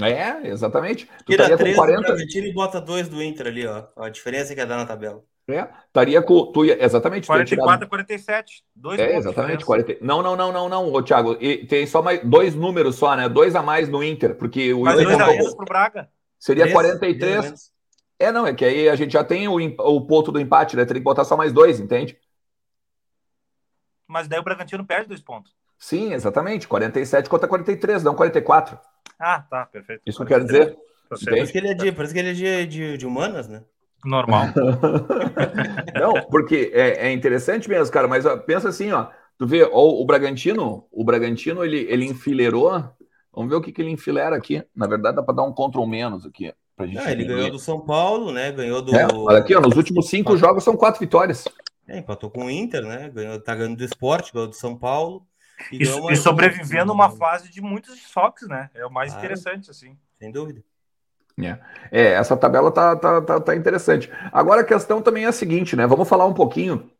É, 0.00 0.48
exatamente. 0.48 1.06
Tu 1.26 1.32
Tira 1.32 1.56
3 1.56 1.76
40... 1.76 2.00
do 2.00 2.06
Bragantino 2.06 2.46
e 2.46 2.52
bota 2.52 2.80
2 2.80 3.08
do 3.08 3.22
Inter 3.22 3.48
ali, 3.48 3.66
ó. 3.66 3.86
A 3.96 4.08
diferença 4.08 4.54
que 4.54 4.60
ia 4.60 4.66
dar 4.66 4.76
na 4.76 4.86
tabela. 4.86 5.22
É, 5.48 5.66
estaria 5.86 6.22
com. 6.22 6.52
Tu 6.52 6.66
ia, 6.66 6.84
exatamente. 6.84 7.26
44 7.26 7.66
tirado... 7.66 7.82
a 7.82 7.88
47. 7.88 8.62
Dois 8.74 9.00
é, 9.00 9.16
exatamente. 9.16 9.64
40... 9.64 9.96
Não, 10.00 10.22
não, 10.22 10.36
não, 10.36 10.52
não, 10.52 10.68
não, 10.68 10.92
ô, 10.92 11.02
Thiago. 11.02 11.36
E 11.40 11.66
tem 11.66 11.86
só 11.86 12.00
mais 12.00 12.20
dois 12.22 12.54
números 12.54 12.96
só, 12.96 13.16
né? 13.16 13.28
Dois 13.28 13.56
a 13.56 13.62
mais 13.62 13.88
no 13.88 14.02
Inter, 14.02 14.36
porque 14.36 14.72
o. 14.72 14.84
Mas 14.84 15.02
dois 15.02 15.20
a 15.20 15.26
menos 15.26 15.54
pro 15.54 15.64
Braga. 15.64 16.08
Seria 16.38 16.64
3, 16.64 16.72
43. 16.72 17.72
É, 18.20 18.30
não, 18.30 18.46
é 18.46 18.52
que 18.52 18.66
aí 18.66 18.86
a 18.86 18.94
gente 18.94 19.14
já 19.14 19.24
tem 19.24 19.48
o, 19.48 19.56
o 19.56 20.06
ponto 20.06 20.30
do 20.30 20.38
empate, 20.38 20.76
né? 20.76 20.84
Teria 20.84 21.00
que 21.00 21.04
botar 21.04 21.24
só 21.24 21.38
mais 21.38 21.54
dois, 21.54 21.80
entende? 21.80 22.18
Mas 24.06 24.28
daí 24.28 24.38
o 24.38 24.42
Bragantino 24.42 24.84
perde 24.84 25.08
dois 25.08 25.22
pontos. 25.22 25.54
Sim, 25.78 26.12
exatamente. 26.12 26.68
47 26.68 27.30
contra 27.30 27.48
43, 27.48 28.04
não 28.04 28.14
44. 28.14 28.78
Ah, 29.18 29.40
tá, 29.40 29.64
perfeito. 29.64 30.02
Isso 30.04 30.22
quer 30.26 30.44
dizer. 30.44 30.76
Parece 31.24 31.50
que 31.50 31.58
ele 31.58 31.68
é 31.68 31.74
de, 31.74 31.92
parece 31.92 32.12
que 32.12 32.20
ele 32.20 32.30
é 32.30 32.34
de, 32.34 32.66
de, 32.66 32.98
de 32.98 33.06
humanas, 33.06 33.48
né? 33.48 33.64
Normal. 34.04 34.48
não, 35.98 36.22
porque 36.30 36.70
é, 36.74 37.08
é, 37.08 37.12
interessante 37.12 37.70
mesmo, 37.70 37.90
cara, 37.90 38.06
mas 38.06 38.26
ó, 38.26 38.36
pensa 38.36 38.68
assim, 38.68 38.92
ó. 38.92 39.08
Tu 39.38 39.46
vê, 39.46 39.64
ó, 39.64 39.88
o 39.88 40.04
Bragantino, 40.04 40.86
o 40.92 41.02
Bragantino, 41.04 41.64
ele, 41.64 41.86
ele 41.88 42.04
enfileirou. 42.04 42.84
Vamos 43.32 43.50
ver 43.50 43.56
o 43.56 43.62
que, 43.62 43.72
que 43.72 43.80
ele 43.80 43.90
enfilera 43.90 44.36
aqui. 44.36 44.62
Na 44.76 44.86
verdade, 44.86 45.16
dá 45.16 45.22
para 45.22 45.36
dar 45.36 45.44
um 45.44 45.52
control 45.54 45.86
menos 45.86 46.26
aqui. 46.26 46.52
Pra 46.80 46.86
gente 46.86 46.98
ah, 46.98 47.12
ele 47.12 47.26
ganhou 47.26 47.50
do 47.50 47.58
São 47.58 47.78
Paulo, 47.78 48.32
né? 48.32 48.50
Ganhou 48.50 48.80
do. 48.80 48.96
É, 48.96 49.06
olha 49.12 49.38
aqui, 49.38 49.54
ó, 49.54 49.60
nos 49.60 49.76
últimos 49.76 50.08
cinco 50.08 50.34
jogos 50.38 50.64
são 50.64 50.74
quatro 50.78 50.98
vitórias. 50.98 51.46
É, 51.86 51.98
empatou 51.98 52.30
com 52.30 52.46
o 52.46 52.50
Inter, 52.50 52.82
né? 52.82 53.10
Ganhou, 53.10 53.38
tá 53.38 53.54
ganhando 53.54 53.76
do 53.76 53.84
esporte, 53.84 54.32
ganhou 54.32 54.48
do 54.48 54.56
São 54.56 54.74
Paulo. 54.74 55.26
E, 55.70 55.76
e, 55.76 56.12
e 56.12 56.16
sobrevivendo 56.16 56.90
uma 56.90 57.10
fase 57.10 57.50
de 57.50 57.60
muitos 57.60 57.94
desfoques, 57.96 58.48
né? 58.48 58.70
É 58.74 58.86
o 58.86 58.90
mais 58.90 59.12
claro. 59.12 59.26
interessante, 59.26 59.70
assim. 59.70 59.94
Sem 60.18 60.32
dúvida. 60.32 60.62
É. 61.38 61.58
é, 61.92 62.12
essa 62.12 62.34
tabela 62.34 62.72
tá, 62.72 62.96
tá, 62.96 63.20
tá, 63.20 63.40
tá, 63.40 63.54
interessante. 63.54 64.10
Agora 64.32 64.62
a 64.62 64.64
questão 64.64 65.02
também 65.02 65.24
é 65.24 65.28
a 65.28 65.32
seguinte, 65.32 65.76
né? 65.76 65.86
Vamos 65.86 66.08
falar 66.08 66.24
um 66.24 66.34
pouquinho, 66.34 66.90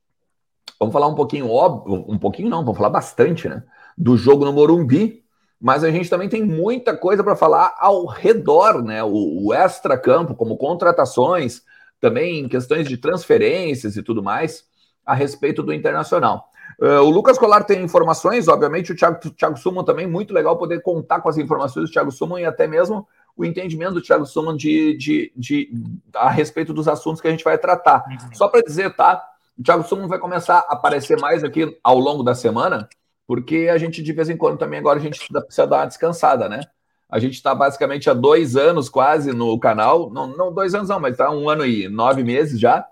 vamos 0.78 0.92
falar 0.92 1.06
um 1.06 1.14
pouquinho, 1.14 1.50
óbvio, 1.50 2.04
um 2.06 2.18
pouquinho 2.18 2.50
não, 2.50 2.62
vamos 2.62 2.76
falar 2.76 2.90
bastante, 2.90 3.48
né? 3.48 3.62
Do 3.96 4.16
jogo 4.16 4.44
no 4.44 4.52
Morumbi, 4.52 5.19
mas 5.60 5.84
a 5.84 5.90
gente 5.90 6.08
também 6.08 6.28
tem 6.28 6.42
muita 6.42 6.96
coisa 6.96 7.22
para 7.22 7.36
falar 7.36 7.74
ao 7.78 8.06
redor, 8.06 8.82
né? 8.82 9.04
O, 9.04 9.46
o 9.46 9.54
extra-campo, 9.54 10.34
como 10.34 10.56
contratações, 10.56 11.62
também 12.00 12.48
questões 12.48 12.88
de 12.88 12.96
transferências 12.96 13.96
e 13.96 14.02
tudo 14.02 14.22
mais, 14.22 14.64
a 15.04 15.14
respeito 15.14 15.62
do 15.62 15.72
Internacional. 15.72 16.48
Uh, 16.80 17.02
o 17.02 17.10
Lucas 17.10 17.38
Colar 17.38 17.64
tem 17.64 17.82
informações, 17.82 18.48
obviamente, 18.48 18.92
o 18.92 18.96
Thiago, 18.96 19.18
Thiago 19.30 19.58
Suman 19.58 19.84
também, 19.84 20.06
muito 20.06 20.32
legal 20.32 20.56
poder 20.56 20.80
contar 20.80 21.20
com 21.20 21.28
as 21.28 21.36
informações 21.36 21.86
do 21.86 21.92
Thiago 21.92 22.10
Suman 22.10 22.40
e 22.40 22.46
até 22.46 22.66
mesmo 22.66 23.06
o 23.36 23.44
entendimento 23.44 23.94
do 23.94 24.02
Thiago 24.02 24.24
Suman 24.24 24.56
de, 24.56 24.96
de, 24.96 25.32
de, 25.36 25.70
a 26.14 26.30
respeito 26.30 26.72
dos 26.72 26.88
assuntos 26.88 27.20
que 27.20 27.28
a 27.28 27.30
gente 27.30 27.44
vai 27.44 27.58
tratar. 27.58 28.04
Uhum. 28.08 28.34
Só 28.34 28.48
para 28.48 28.62
dizer, 28.62 28.94
tá? 28.96 29.22
O 29.58 29.62
Thiago 29.62 29.84
Suman 29.84 30.08
vai 30.08 30.18
começar 30.18 30.58
a 30.60 30.72
aparecer 30.72 31.20
mais 31.20 31.44
aqui 31.44 31.78
ao 31.84 31.98
longo 31.98 32.22
da 32.22 32.34
semana, 32.34 32.88
porque 33.30 33.68
a 33.72 33.78
gente, 33.78 34.02
de 34.02 34.12
vez 34.12 34.28
em 34.28 34.36
quando, 34.36 34.58
também 34.58 34.80
agora 34.80 34.98
a 34.98 35.00
gente 35.00 35.20
precisa 35.28 35.64
dar 35.64 35.76
uma 35.76 35.86
descansada, 35.86 36.48
né? 36.48 36.62
A 37.08 37.20
gente 37.20 37.34
está 37.34 37.54
basicamente 37.54 38.10
há 38.10 38.12
dois 38.12 38.56
anos 38.56 38.88
quase 38.88 39.32
no 39.32 39.56
canal, 39.56 40.10
não, 40.10 40.26
não 40.26 40.52
dois 40.52 40.74
anos 40.74 40.88
não, 40.88 40.98
mas 40.98 41.12
está 41.12 41.30
um 41.30 41.48
ano 41.48 41.64
e 41.64 41.88
nove 41.88 42.24
meses 42.24 42.58
já, 42.58 42.84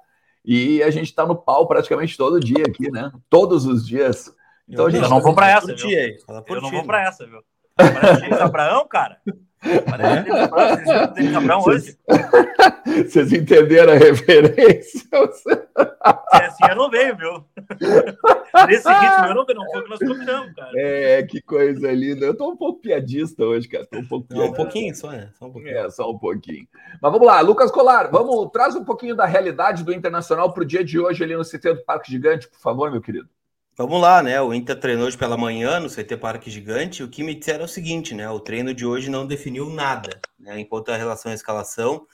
e 0.45 0.81
a 0.85 0.91
gente 0.91 1.07
está 1.07 1.27
no 1.27 1.35
pau 1.35 1.67
praticamente 1.67 2.17
todo 2.17 2.39
dia 2.39 2.63
aqui, 2.69 2.89
né? 2.89 3.11
Todos 3.29 3.67
os 3.67 3.85
dias. 3.85 4.33
Então, 4.69 4.85
eu, 4.85 4.91
gente, 4.93 5.03
eu 5.03 5.11
não 5.11 5.21
vou 5.21 5.35
para 5.35 5.51
essa, 5.51 5.75
viu? 5.75 5.91
Eu 6.47 6.63
não 6.63 6.71
vou 6.71 6.85
para 6.85 7.03
essa, 7.03 7.27
viu? 7.27 7.43
Parece 7.75 8.35
Abraão, 8.41 8.87
cara. 8.87 9.21
Vocês 13.07 13.33
entenderam 13.33 13.93
a 13.93 13.97
referência? 13.97 15.09
É 16.33 16.47
assim, 16.47 16.65
eu 16.69 16.77
não 16.77 16.89
veio, 16.91 17.17
viu? 17.17 17.45
Nesse 18.67 18.89
ritmo, 18.89 19.27
eu 19.27 19.35
não 19.35 19.45
veio, 19.45 19.59
não 19.59 19.71
foi 19.71 19.81
o 19.81 19.85
que 19.85 19.91
nós 19.91 19.99
combinamos, 19.99 20.55
cara. 20.55 20.71
É, 20.77 21.23
que 21.25 21.41
coisa 21.41 21.91
linda. 21.93 22.27
Eu 22.27 22.37
tô 22.37 22.51
um 22.51 22.57
pouco 22.57 22.81
piadista 22.81 23.45
hoje, 23.45 23.69
cara. 23.69 23.87
Tô 23.87 23.99
um, 23.99 24.07
pouco 24.07 24.27
não, 24.31 24.47
um 24.47 24.53
pouquinho 24.53 24.95
só, 24.95 25.11
né? 25.11 25.31
Só 25.39 25.47
um 25.47 25.53
pouquinho. 25.53 25.77
É, 25.77 25.91
só 25.91 26.11
um 26.11 26.19
pouquinho. 26.19 26.69
Mas 27.03 27.13
vamos 27.13 27.27
lá, 27.27 27.41
Lucas 27.41 27.71
Colar, 27.71 28.11
vamos, 28.11 28.51
traz 28.53 28.77
um 28.77 28.85
pouquinho 28.85 29.17
da 29.17 29.27
realidade 29.27 29.83
do 29.83 29.93
Internacional 29.93 30.53
pro 30.53 30.65
dia 30.65 30.85
de 30.85 30.99
hoje 30.99 31.25
ali 31.25 31.37
no 31.37 31.45
CT 31.45 31.75
do 31.75 31.85
Parque 31.85 32.11
Gigante, 32.11 32.49
por 32.49 32.61
favor, 32.61 32.91
meu 32.91 33.01
querido. 33.01 33.29
Vamos 33.79 34.01
lá, 34.01 34.21
né? 34.25 34.41
O 34.41 34.53
Inter 34.53 34.77
treinou 34.77 35.07
hoje 35.07 35.17
pela 35.17 35.37
manhã 35.37 35.79
no 35.79 35.89
CT 35.89 36.17
Parque 36.17 36.51
Gigante. 36.51 37.05
O 37.05 37.09
que 37.09 37.23
me 37.23 37.33
disseram 37.33 37.63
é 37.63 37.65
o 37.65 37.69
seguinte, 37.69 38.13
né? 38.13 38.29
O 38.29 38.41
treino 38.41 38.75
de 38.75 38.85
hoje 38.85 39.09
não 39.09 39.25
definiu 39.25 39.71
nada, 39.71 40.21
né? 40.37 40.59
Enquanto 40.59 40.89
a 40.89 40.97
relação 40.97 41.31
à 41.31 41.35
escalação 41.37 42.05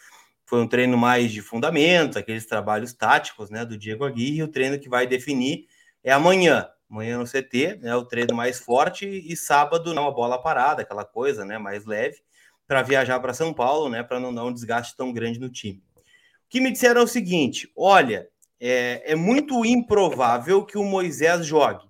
foi 0.45 0.61
um 0.61 0.69
treino 0.69 0.99
mais 0.99 1.33
de 1.33 1.41
fundamento, 1.41 2.19
aqueles 2.19 2.45
trabalhos 2.45 2.93
táticos, 2.93 3.49
né? 3.49 3.65
Do 3.65 3.79
Diego 3.79 4.05
Aguirre. 4.05 4.43
O 4.43 4.49
treino 4.49 4.79
que 4.79 4.91
vai 4.91 5.07
definir 5.07 5.67
é 6.03 6.13
amanhã. 6.13 6.69
Amanhã 6.91 7.17
no 7.17 7.25
CT, 7.25 7.79
né? 7.81 7.97
O 7.97 8.05
treino 8.05 8.37
mais 8.37 8.59
forte 8.59 9.07
e 9.07 9.35
sábado 9.35 9.95
não 9.95 10.07
a 10.07 10.11
bola 10.11 10.37
parada, 10.37 10.83
aquela 10.83 11.07
coisa, 11.07 11.47
né? 11.47 11.57
Mais 11.57 11.87
leve 11.87 12.19
para 12.67 12.83
viajar 12.83 13.19
para 13.21 13.33
São 13.33 13.55
Paulo, 13.55 13.89
né? 13.89 14.03
Para 14.03 14.21
não 14.21 14.35
dar 14.35 14.45
um 14.45 14.53
desgaste 14.53 14.95
tão 14.99 15.15
grande 15.15 15.41
no 15.41 15.49
time. 15.49 15.83
O 15.97 16.03
que 16.51 16.61
me 16.61 16.71
disseram 16.71 17.01
é 17.01 17.05
o 17.05 17.09
seguinte: 17.09 17.73
olha, 17.75 18.29
é, 18.61 19.13
é 19.13 19.15
muito 19.15 19.65
improvável 19.65 20.65
que 20.65 20.79
o 20.79 20.85
Moisés 20.85 21.47
jogue, 21.47 21.87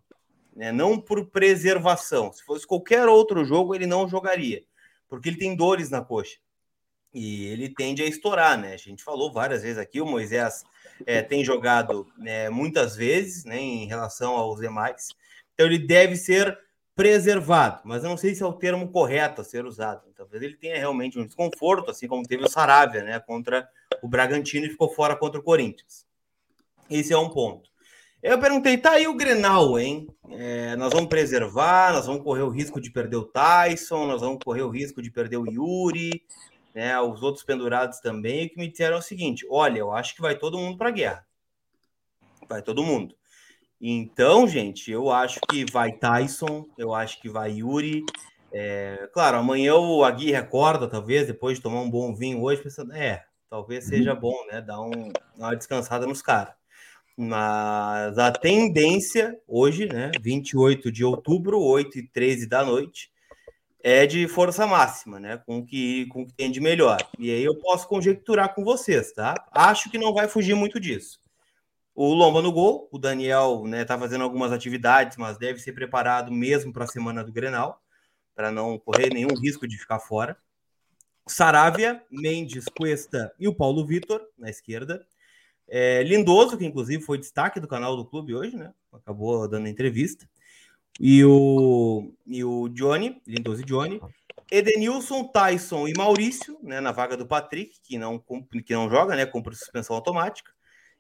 né? 0.55 0.73
não 0.73 1.01
por 1.01 1.27
preservação. 1.27 2.33
Se 2.33 2.45
fosse 2.45 2.67
qualquer 2.67 3.07
outro 3.07 3.45
jogo, 3.45 3.75
ele 3.75 3.87
não 3.87 4.09
jogaria, 4.09 4.65
porque 5.09 5.29
ele 5.29 5.39
tem 5.39 5.55
dores 5.55 5.91
na 5.91 6.01
coxa 6.01 6.39
e 7.15 7.47
ele 7.47 7.69
tende 7.69 8.03
a 8.03 8.07
estourar, 8.07 8.59
né? 8.59 8.75
A 8.75 8.77
gente 8.77 9.05
falou 9.05 9.33
várias 9.33 9.63
vezes 9.63 9.79
aqui, 9.79 10.01
o 10.01 10.07
Moisés 10.07 10.65
é, 11.07 11.23
tem 11.23 11.45
jogado 11.45 12.09
né, 12.19 12.51
muitas 12.51 12.97
vezes, 12.97 13.45
né, 13.45 13.57
em 13.57 13.87
relação 13.87 14.33
aos 14.35 14.61
demais, 14.61 15.11
então 15.55 15.67
ele 15.67 15.79
deve 15.79 16.17
ser 16.17 16.59
preservado, 16.97 17.81
mas 17.85 18.03
eu 18.03 18.11
não 18.11 18.17
sei 18.17 18.35
se 18.35 18.43
é 18.43 18.47
o 18.47 18.53
termo 18.53 18.89
correto 18.89 19.41
a 19.41 19.45
ser 19.45 19.65
usado. 19.65 20.03
Talvez 20.17 20.43
ele 20.43 20.57
tenha 20.57 20.77
realmente 20.77 21.19
um 21.19 21.25
desconforto, 21.25 21.91
assim 21.91 22.07
como 22.07 22.27
teve 22.27 22.45
o 22.45 22.49
Saravia, 22.49 23.03
né, 23.03 23.19
contra 23.21 23.69
o 24.03 24.09
Bragantino 24.09 24.67
e 24.67 24.71
ficou 24.71 24.89
fora 24.89 25.17
contra 25.17 25.41
o 25.41 25.43
Corinthians. 25.43 26.07
Esse 26.91 27.13
é 27.13 27.19
um 27.19 27.31
ponto. 27.31 27.69
Eu 28.23 28.39
perguntei, 28.39 28.79
tá 28.79 28.93
aí 28.93 29.07
o 29.07 29.15
Grenal, 29.15 29.79
hein? 29.79 30.07
É, 30.31 30.75
nós 30.77 30.95
vamos 30.95 31.11
preservar, 31.11 31.93
nós 31.93 32.07
vamos 32.07 32.23
correr 32.23 32.41
o 32.41 32.49
risco 32.49 32.81
de 32.81 32.91
perder 32.91 33.17
o 33.17 33.25
Tyson, 33.25 34.07
nós 34.07 34.23
vamos 34.23 34.39
correr 34.43 34.63
o 34.63 34.71
risco 34.71 35.03
de 35.03 35.11
perder 35.11 35.37
o 35.37 35.47
Yuri, 35.47 36.23
né? 36.75 36.99
Os 37.01 37.23
outros 37.23 37.45
pendurados 37.45 38.01
também. 38.01 38.49
Que 38.49 38.59
me 38.59 38.69
disseram 38.69 38.97
é 38.97 38.99
o 38.99 39.03
seguinte: 39.03 39.47
olha, 39.51 39.79
eu 39.79 39.93
acho 39.93 40.15
que 40.15 40.23
vai 40.23 40.39
todo 40.39 40.59
mundo 40.59 40.79
para 40.79 40.89
a 40.89 40.93
guerra. 40.93 41.27
Vai 42.49 42.63
todo 42.63 42.83
mundo. 42.83 43.15
Então, 43.79 44.49
gente, 44.49 44.91
eu 44.91 45.11
acho 45.11 45.39
que 45.51 45.67
vai 45.71 45.93
Tyson, 45.93 46.65
eu 46.79 46.95
acho 46.95 47.21
que 47.21 47.29
vai 47.29 47.53
Yuri. 47.59 48.03
É, 48.51 49.07
claro, 49.13 49.37
amanhã 49.37 49.75
o 49.75 50.03
Aguirre 50.03 50.37
acorda, 50.37 50.89
talvez, 50.89 51.27
depois 51.27 51.59
de 51.59 51.63
tomar 51.63 51.83
um 51.83 51.91
bom 51.91 52.15
vinho 52.15 52.41
hoje, 52.41 52.63
pensando, 52.63 52.95
é, 52.95 53.23
talvez 53.51 53.85
seja 53.85 54.15
bom, 54.15 54.47
né? 54.47 54.63
Dar, 54.63 54.81
um, 54.81 55.13
dar 55.37 55.49
uma 55.49 55.57
descansada 55.57 56.07
nos 56.07 56.23
caras. 56.23 56.55
Mas 57.17 58.19
a 58.19 58.33
tendência 58.33 59.39
hoje, 59.47 59.87
né, 59.87 60.11
28 60.21 60.91
de 60.91 61.05
outubro, 61.05 61.61
8 61.61 61.99
e 61.99 62.09
13 62.09 62.47
da 62.47 62.65
noite, 62.65 63.11
é 63.83 64.07
de 64.07 64.27
força 64.27 64.67
máxima, 64.67 65.21
né, 65.21 65.37
com 65.47 65.65
que, 65.65 66.07
com 66.07 66.27
que 66.27 66.33
tem 66.33 66.51
de 66.51 66.61
melhor. 66.61 66.99
E 67.19 67.31
aí 67.31 67.45
eu 67.45 67.57
posso 67.59 67.87
conjecturar 67.87 68.55
com 68.55 68.65
vocês, 68.65 69.13
tá? 69.13 69.35
Acho 69.53 69.91
que 69.91 69.99
não 69.99 70.13
vai 70.13 70.27
fugir 70.27 70.55
muito 70.55 70.81
disso. 70.81 71.21
O 71.95 72.13
Lomba 72.13 72.43
no 72.43 72.51
gol, 72.51 72.89
o 72.91 72.99
Daniel, 72.99 73.63
né, 73.65 73.85
tá 73.85 73.97
fazendo 73.97 74.25
algumas 74.25 74.51
atividades, 74.51 75.17
mas 75.17 75.39
deve 75.39 75.61
ser 75.61 75.73
preparado 75.73 76.33
mesmo 76.33 76.73
para 76.73 76.85
a 76.85 76.89
semana 76.89 77.23
do 77.23 77.33
Grenal, 77.33 77.81
para 78.35 78.51
não 78.51 78.79
correr 78.79 79.11
nenhum 79.13 79.37
risco 79.39 79.69
de 79.69 79.79
ficar 79.79 80.01
fora. 80.01 80.37
Saravia, 81.27 82.03
Mendes, 82.11 82.65
Cuesta 82.77 83.33
e 83.39 83.47
o 83.47 83.55
Paulo 83.55 83.87
Vitor 83.87 84.21
na 84.37 84.51
esquerda. 84.51 85.07
É, 85.69 86.03
Lindoso, 86.03 86.59
que 86.59 86.65
inclusive 86.65 87.03
foi 87.03 87.19
destaque 87.19 87.59
do 87.59 87.69
canal 87.69 87.97
do 87.97 88.05
clube 88.05 88.35
hoje, 88.35 88.57
né? 88.57 88.73
Acabou 88.93 89.49
dando 89.49 89.69
entrevista. 89.69 90.29
E 91.01 91.25
o, 91.25 92.13
e 92.27 92.45
o 92.45 92.69
Johnny, 92.69 93.21
Lindoso 93.27 93.63
e 93.63 93.65
Johnny. 93.65 94.01
Edenilson, 94.51 95.25
Tyson 95.25 95.89
e 95.89 95.95
Maurício, 95.97 96.59
né, 96.63 96.81
na 96.81 96.93
vaga 96.93 97.17
do 97.17 97.27
Patrick, 97.27 97.81
que 97.83 97.99
não, 97.99 98.23
que 98.65 98.75
não 98.75 98.89
joga, 98.89 99.17
né, 99.17 99.27
cumpre 99.27 99.55
suspensão 99.57 99.97
automática. 99.97 100.53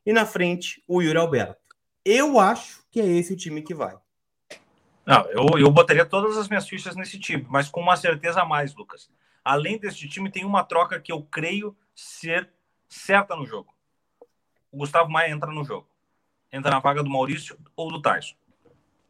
E 0.04 0.12
na 0.12 0.26
frente, 0.26 0.83
o 0.88 1.00
Yuri 1.00 1.18
Alberto. 1.18 1.62
Eu 2.04 2.40
acho 2.40 2.83
que 2.90 3.00
é 3.00 3.06
esse 3.06 3.35
o 3.35 3.37
time 3.37 3.62
que 3.62 3.75
vai. 3.75 3.97
Não, 5.06 5.26
eu, 5.26 5.59
eu 5.59 5.71
botaria 5.71 6.04
todas 6.04 6.37
as 6.37 6.49
minhas 6.49 6.66
fichas 6.66 6.97
nesse 6.97 7.18
time, 7.18 7.47
mas 7.49 7.68
com 7.68 7.80
uma 7.80 7.97
certeza 7.97 8.40
a 8.40 8.44
mais, 8.44 8.75
Lucas. 8.75 9.11
Além 9.44 9.78
deste 9.78 10.09
time, 10.09 10.30
tem 10.30 10.44
uma 10.44 10.64
troca 10.64 10.99
que 10.99 11.12
eu 11.12 11.23
creio 11.23 11.76
ser 11.94 12.50
certa 12.88 13.37
no 13.37 13.47
jogo 13.47 13.73
o 14.74 14.78
Gustavo 14.78 15.10
Maia 15.10 15.30
entra 15.30 15.50
no 15.50 15.64
jogo. 15.64 15.86
Entra 16.52 16.70
na 16.70 16.80
vaga 16.80 17.02
do 17.02 17.08
Maurício 17.08 17.56
ou 17.76 17.90
do 17.90 18.02
Tyson. 18.02 18.34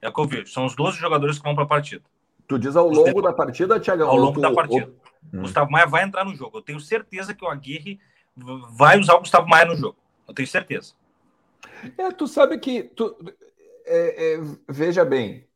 É 0.00 0.09
o 0.09 0.12
que 0.12 0.21
eu 0.21 0.26
vejo. 0.26 0.47
São 0.49 0.66
os 0.66 0.76
12 0.76 0.99
jogadores 0.99 1.38
que 1.38 1.44
vão 1.44 1.54
para 1.54 1.64
a 1.64 1.66
partida. 1.66 2.04
Tu 2.47 2.59
diz 2.59 2.76
ao 2.76 2.88
longo 2.88 3.23
da 3.23 3.33
partida, 3.33 3.80
Tiagão? 3.80 4.11
Ao 4.11 4.16
longo 4.16 4.35
tu... 4.35 4.40
da 4.40 4.52
partida. 4.52 4.92
Hum. 5.33 5.40
Gustavo 5.40 5.71
Maia 5.71 5.87
vai 5.87 6.04
entrar 6.04 6.25
no 6.25 6.35
jogo. 6.35 6.59
Eu 6.59 6.62
tenho 6.62 6.78
certeza 6.78 7.33
que 7.33 7.42
o 7.42 7.49
Aguirre 7.49 7.99
vai 8.37 8.99
usar 8.99 9.14
o 9.14 9.21
Gustavo 9.21 9.49
Maia 9.49 9.64
no 9.64 9.76
jogo. 9.76 9.97
Eu 10.28 10.35
tenho 10.35 10.47
certeza. 10.47 10.92
É, 11.97 12.11
tu 12.11 12.28
sabe 12.28 12.59
que. 12.59 12.83
Tu, 12.83 13.16
é, 13.87 14.35
é, 14.35 14.40
veja 14.68 15.04
bem, 15.04 15.47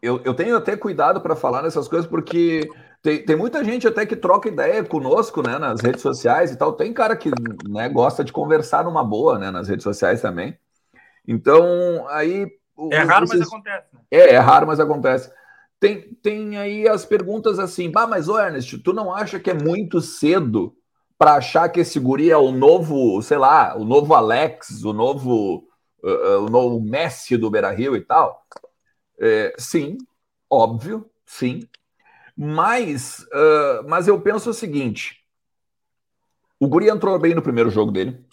eu, 0.00 0.20
eu 0.24 0.34
tenho 0.34 0.56
até 0.56 0.76
cuidado 0.76 1.20
para 1.20 1.36
falar 1.36 1.62
nessas 1.62 1.88
coisas, 1.88 2.08
porque 2.08 2.68
tem, 3.02 3.24
tem 3.24 3.36
muita 3.36 3.62
gente 3.64 3.86
até 3.86 4.04
que 4.04 4.16
troca 4.16 4.48
ideia 4.48 4.82
conosco, 4.84 5.42
né, 5.42 5.58
nas 5.58 5.80
redes 5.80 6.02
sociais 6.02 6.50
e 6.50 6.56
tal. 6.56 6.72
Tem 6.72 6.92
cara 6.92 7.16
que 7.16 7.30
né, 7.68 7.88
gosta 7.88 8.24
de 8.24 8.32
conversar 8.32 8.84
numa 8.84 9.04
boa, 9.04 9.38
né, 9.38 9.50
nas 9.50 9.68
redes 9.68 9.84
sociais 9.84 10.20
também. 10.20 10.58
Então, 11.26 12.06
aí. 12.08 12.46
É 12.90 12.98
raro, 12.98 13.26
mas 13.28 13.40
acontece. 13.40 13.86
Né? 13.92 14.00
É, 14.10 14.34
é 14.34 14.38
raro, 14.38 14.66
mas 14.66 14.80
acontece. 14.80 15.32
Tem, 15.78 16.02
tem 16.22 16.56
aí 16.56 16.88
as 16.88 17.04
perguntas 17.04 17.58
assim, 17.58 17.90
bah, 17.90 18.06
mas 18.06 18.28
ô 18.28 18.38
Ernest, 18.38 18.78
tu 18.78 18.92
não 18.92 19.14
acha 19.14 19.38
que 19.38 19.50
é 19.50 19.54
muito 19.54 20.00
cedo 20.00 20.74
para 21.18 21.34
achar 21.34 21.68
que 21.68 21.80
esse 21.80 21.98
guri 21.98 22.30
é 22.30 22.36
o 22.36 22.50
novo, 22.50 23.20
sei 23.22 23.38
lá, 23.38 23.76
o 23.76 23.84
novo 23.84 24.14
Alex, 24.14 24.84
o 24.84 24.92
novo, 24.92 25.64
uh, 26.02 26.44
o 26.44 26.50
novo 26.50 26.80
Messi 26.80 27.36
do 27.36 27.50
Beira 27.50 27.70
Rio 27.70 27.96
e 27.96 28.00
tal? 28.00 28.42
É, 29.18 29.54
sim, 29.58 29.98
óbvio, 30.50 31.10
sim. 31.24 31.68
Mas, 32.36 33.20
uh, 33.32 33.88
mas 33.88 34.06
eu 34.06 34.20
penso 34.20 34.50
o 34.50 34.54
seguinte: 34.54 35.24
o 36.58 36.68
Guri 36.68 36.88
entrou 36.88 37.18
bem 37.18 37.34
no 37.34 37.42
primeiro 37.42 37.70
jogo 37.70 37.90
dele. 37.90 38.24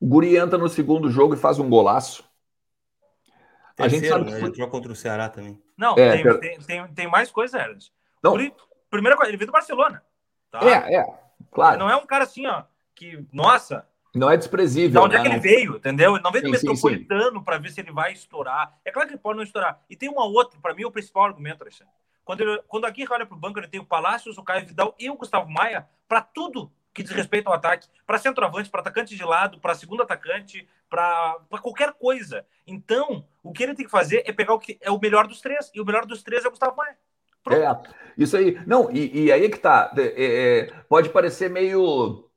O 0.00 0.06
Guri 0.06 0.36
entra 0.36 0.58
no 0.58 0.68
segundo 0.68 1.10
jogo 1.10 1.34
e 1.34 1.38
faz 1.38 1.58
um 1.58 1.68
golaço. 1.68 2.24
Terceiro, 3.74 3.78
a 3.78 3.88
gente 3.88 4.08
sabe 4.08 4.24
que 4.24 4.30
né? 4.32 4.40
foi... 4.40 4.48
entrou 4.48 4.68
contra 4.68 4.92
o 4.92 4.96
Ceará 4.96 5.28
também. 5.28 5.62
Não, 5.76 5.94
é, 5.94 6.12
tem, 6.12 6.22
per... 6.22 6.40
tem, 6.40 6.58
tem, 6.58 6.88
tem, 6.88 7.08
mais 7.08 7.30
coisa, 7.30 7.58
Ernest. 7.58 7.92
Não. 8.22 8.32
Guri, 8.32 8.52
primeira 8.90 9.16
coisa, 9.16 9.30
ele 9.30 9.36
veio 9.36 9.46
do 9.46 9.52
Barcelona. 9.52 10.02
Tá? 10.50 10.60
É, 10.64 10.96
é, 10.96 11.18
claro. 11.52 11.78
Não 11.78 11.90
é 11.90 11.96
um 11.96 12.06
cara 12.06 12.24
assim, 12.24 12.46
ó, 12.46 12.64
que, 12.94 13.24
nossa, 13.32 13.86
não 14.14 14.30
é 14.30 14.36
desprezível. 14.36 15.00
De 15.00 15.06
onde 15.06 15.14
né? 15.14 15.20
é 15.20 15.22
que 15.22 15.28
ele 15.28 15.40
veio, 15.40 15.76
entendeu? 15.76 16.14
Ele 16.14 16.22
não 16.22 16.32
veio 16.32 16.44
do 16.44 16.50
metropolitano 16.50 17.42
para 17.42 17.58
ver 17.58 17.70
se 17.70 17.80
ele 17.80 17.92
vai 17.92 18.12
estourar. 18.12 18.78
É 18.84 18.90
claro 18.90 19.08
que 19.08 19.14
ele 19.14 19.22
pode 19.22 19.36
não 19.36 19.44
estourar. 19.44 19.80
E 19.88 19.96
tem 19.96 20.08
uma 20.08 20.24
outra, 20.24 20.58
para 20.60 20.74
mim, 20.74 20.84
o 20.84 20.90
principal 20.90 21.24
argumento, 21.24 21.62
Alexandre. 21.62 21.92
Quando, 22.24 22.40
ele, 22.42 22.62
quando 22.68 22.84
aqui 22.84 23.06
olha 23.10 23.24
para 23.24 23.36
o 23.36 23.40
banco, 23.40 23.58
ele 23.58 23.68
tem 23.68 23.80
o 23.80 23.84
Palácios, 23.84 24.36
o 24.36 24.42
Caio 24.42 24.66
Vidal 24.66 24.94
e 24.98 25.08
o 25.08 25.16
Gustavo 25.16 25.50
Maia 25.50 25.86
para 26.06 26.20
tudo 26.20 26.70
que 26.98 27.02
diz 27.02 27.12
respeito 27.12 27.46
ao 27.46 27.52
ataque, 27.52 27.86
para 28.04 28.18
centroavante, 28.18 28.68
para 28.68 28.80
atacante 28.80 29.14
de 29.14 29.24
lado, 29.24 29.60
para 29.60 29.74
segundo 29.74 30.02
atacante, 30.02 30.66
para 30.90 31.36
qualquer 31.62 31.92
coisa. 31.92 32.44
Então, 32.66 33.24
o 33.40 33.52
que 33.52 33.62
ele 33.62 33.74
tem 33.74 33.84
que 33.84 33.90
fazer 33.90 34.24
é 34.26 34.32
pegar 34.32 34.54
o 34.54 34.58
que 34.58 34.76
é 34.80 34.90
o 34.90 34.98
melhor 34.98 35.28
dos 35.28 35.40
três, 35.40 35.70
e 35.72 35.80
o 35.80 35.84
melhor 35.84 36.04
dos 36.04 36.24
três 36.24 36.44
é 36.44 36.48
o 36.48 36.50
Gustavo 36.50 36.76
Maia. 36.76 36.96
Pronto. 37.44 37.60
É, 37.60 37.94
isso 38.16 38.36
aí. 38.36 38.60
Não, 38.66 38.90
e, 38.90 39.26
e 39.26 39.32
aí 39.32 39.44
é 39.44 39.48
que 39.48 39.58
tá. 39.58 39.92
É, 39.96 40.02
é, 40.16 40.72
pode 40.88 41.08
parecer 41.10 41.48
meio 41.48 42.27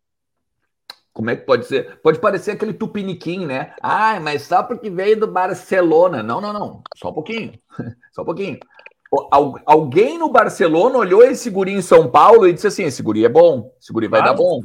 como 1.14 1.30
é 1.30 1.36
que 1.36 1.46
pode 1.46 1.66
ser? 1.66 2.00
Pode 2.02 2.20
parecer 2.20 2.52
aquele 2.52 2.74
tupiniquim, 2.74 3.46
né? 3.46 3.74
Ah, 3.82 4.20
mas 4.20 4.44
só 4.44 4.64
porque 4.64 4.90
veio 4.90 5.20
do 5.20 5.28
Barcelona. 5.28 6.24
Não, 6.24 6.40
não, 6.40 6.54
não. 6.54 6.84
Só 6.96 7.10
um 7.10 7.14
pouquinho. 7.14 7.54
Só 8.14 8.22
um 8.22 8.26
pouquinho. 8.26 8.60
Alguém 9.66 10.18
no 10.18 10.30
Barcelona 10.30 10.98
olhou 10.98 11.22
esse 11.22 11.50
guri 11.50 11.74
em 11.74 11.82
São 11.82 12.10
Paulo 12.10 12.48
e 12.48 12.54
disse 12.54 12.68
assim: 12.68 12.84
esse 12.84 13.04
guri 13.04 13.26
é 13.26 13.30
bom, 13.30 13.74
esse 13.80 13.92
guri 13.92 14.08
vai 14.08 14.24
dar 14.24 14.34
bom. 14.34 14.62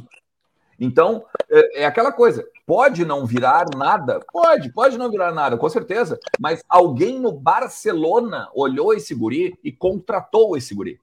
Então, 0.79 1.25
é, 1.49 1.81
é, 1.81 1.85
aquela 1.85 2.11
coisa. 2.11 2.45
Pode 2.65 3.03
não 3.03 3.25
virar 3.25 3.65
nada? 3.75 4.19
Pode, 4.31 4.71
pode 4.71 4.97
não 4.97 5.09
virar 5.09 5.33
nada, 5.33 5.57
com 5.57 5.67
certeza. 5.69 6.19
Mas 6.39 6.63
alguém 6.69 7.19
no 7.19 7.31
Barcelona 7.31 8.49
olhou 8.53 8.93
esse 8.93 9.13
guri 9.15 9.57
e 9.63 9.71
contratou 9.71 10.55
esse 10.55 10.73
guri. 10.75 10.99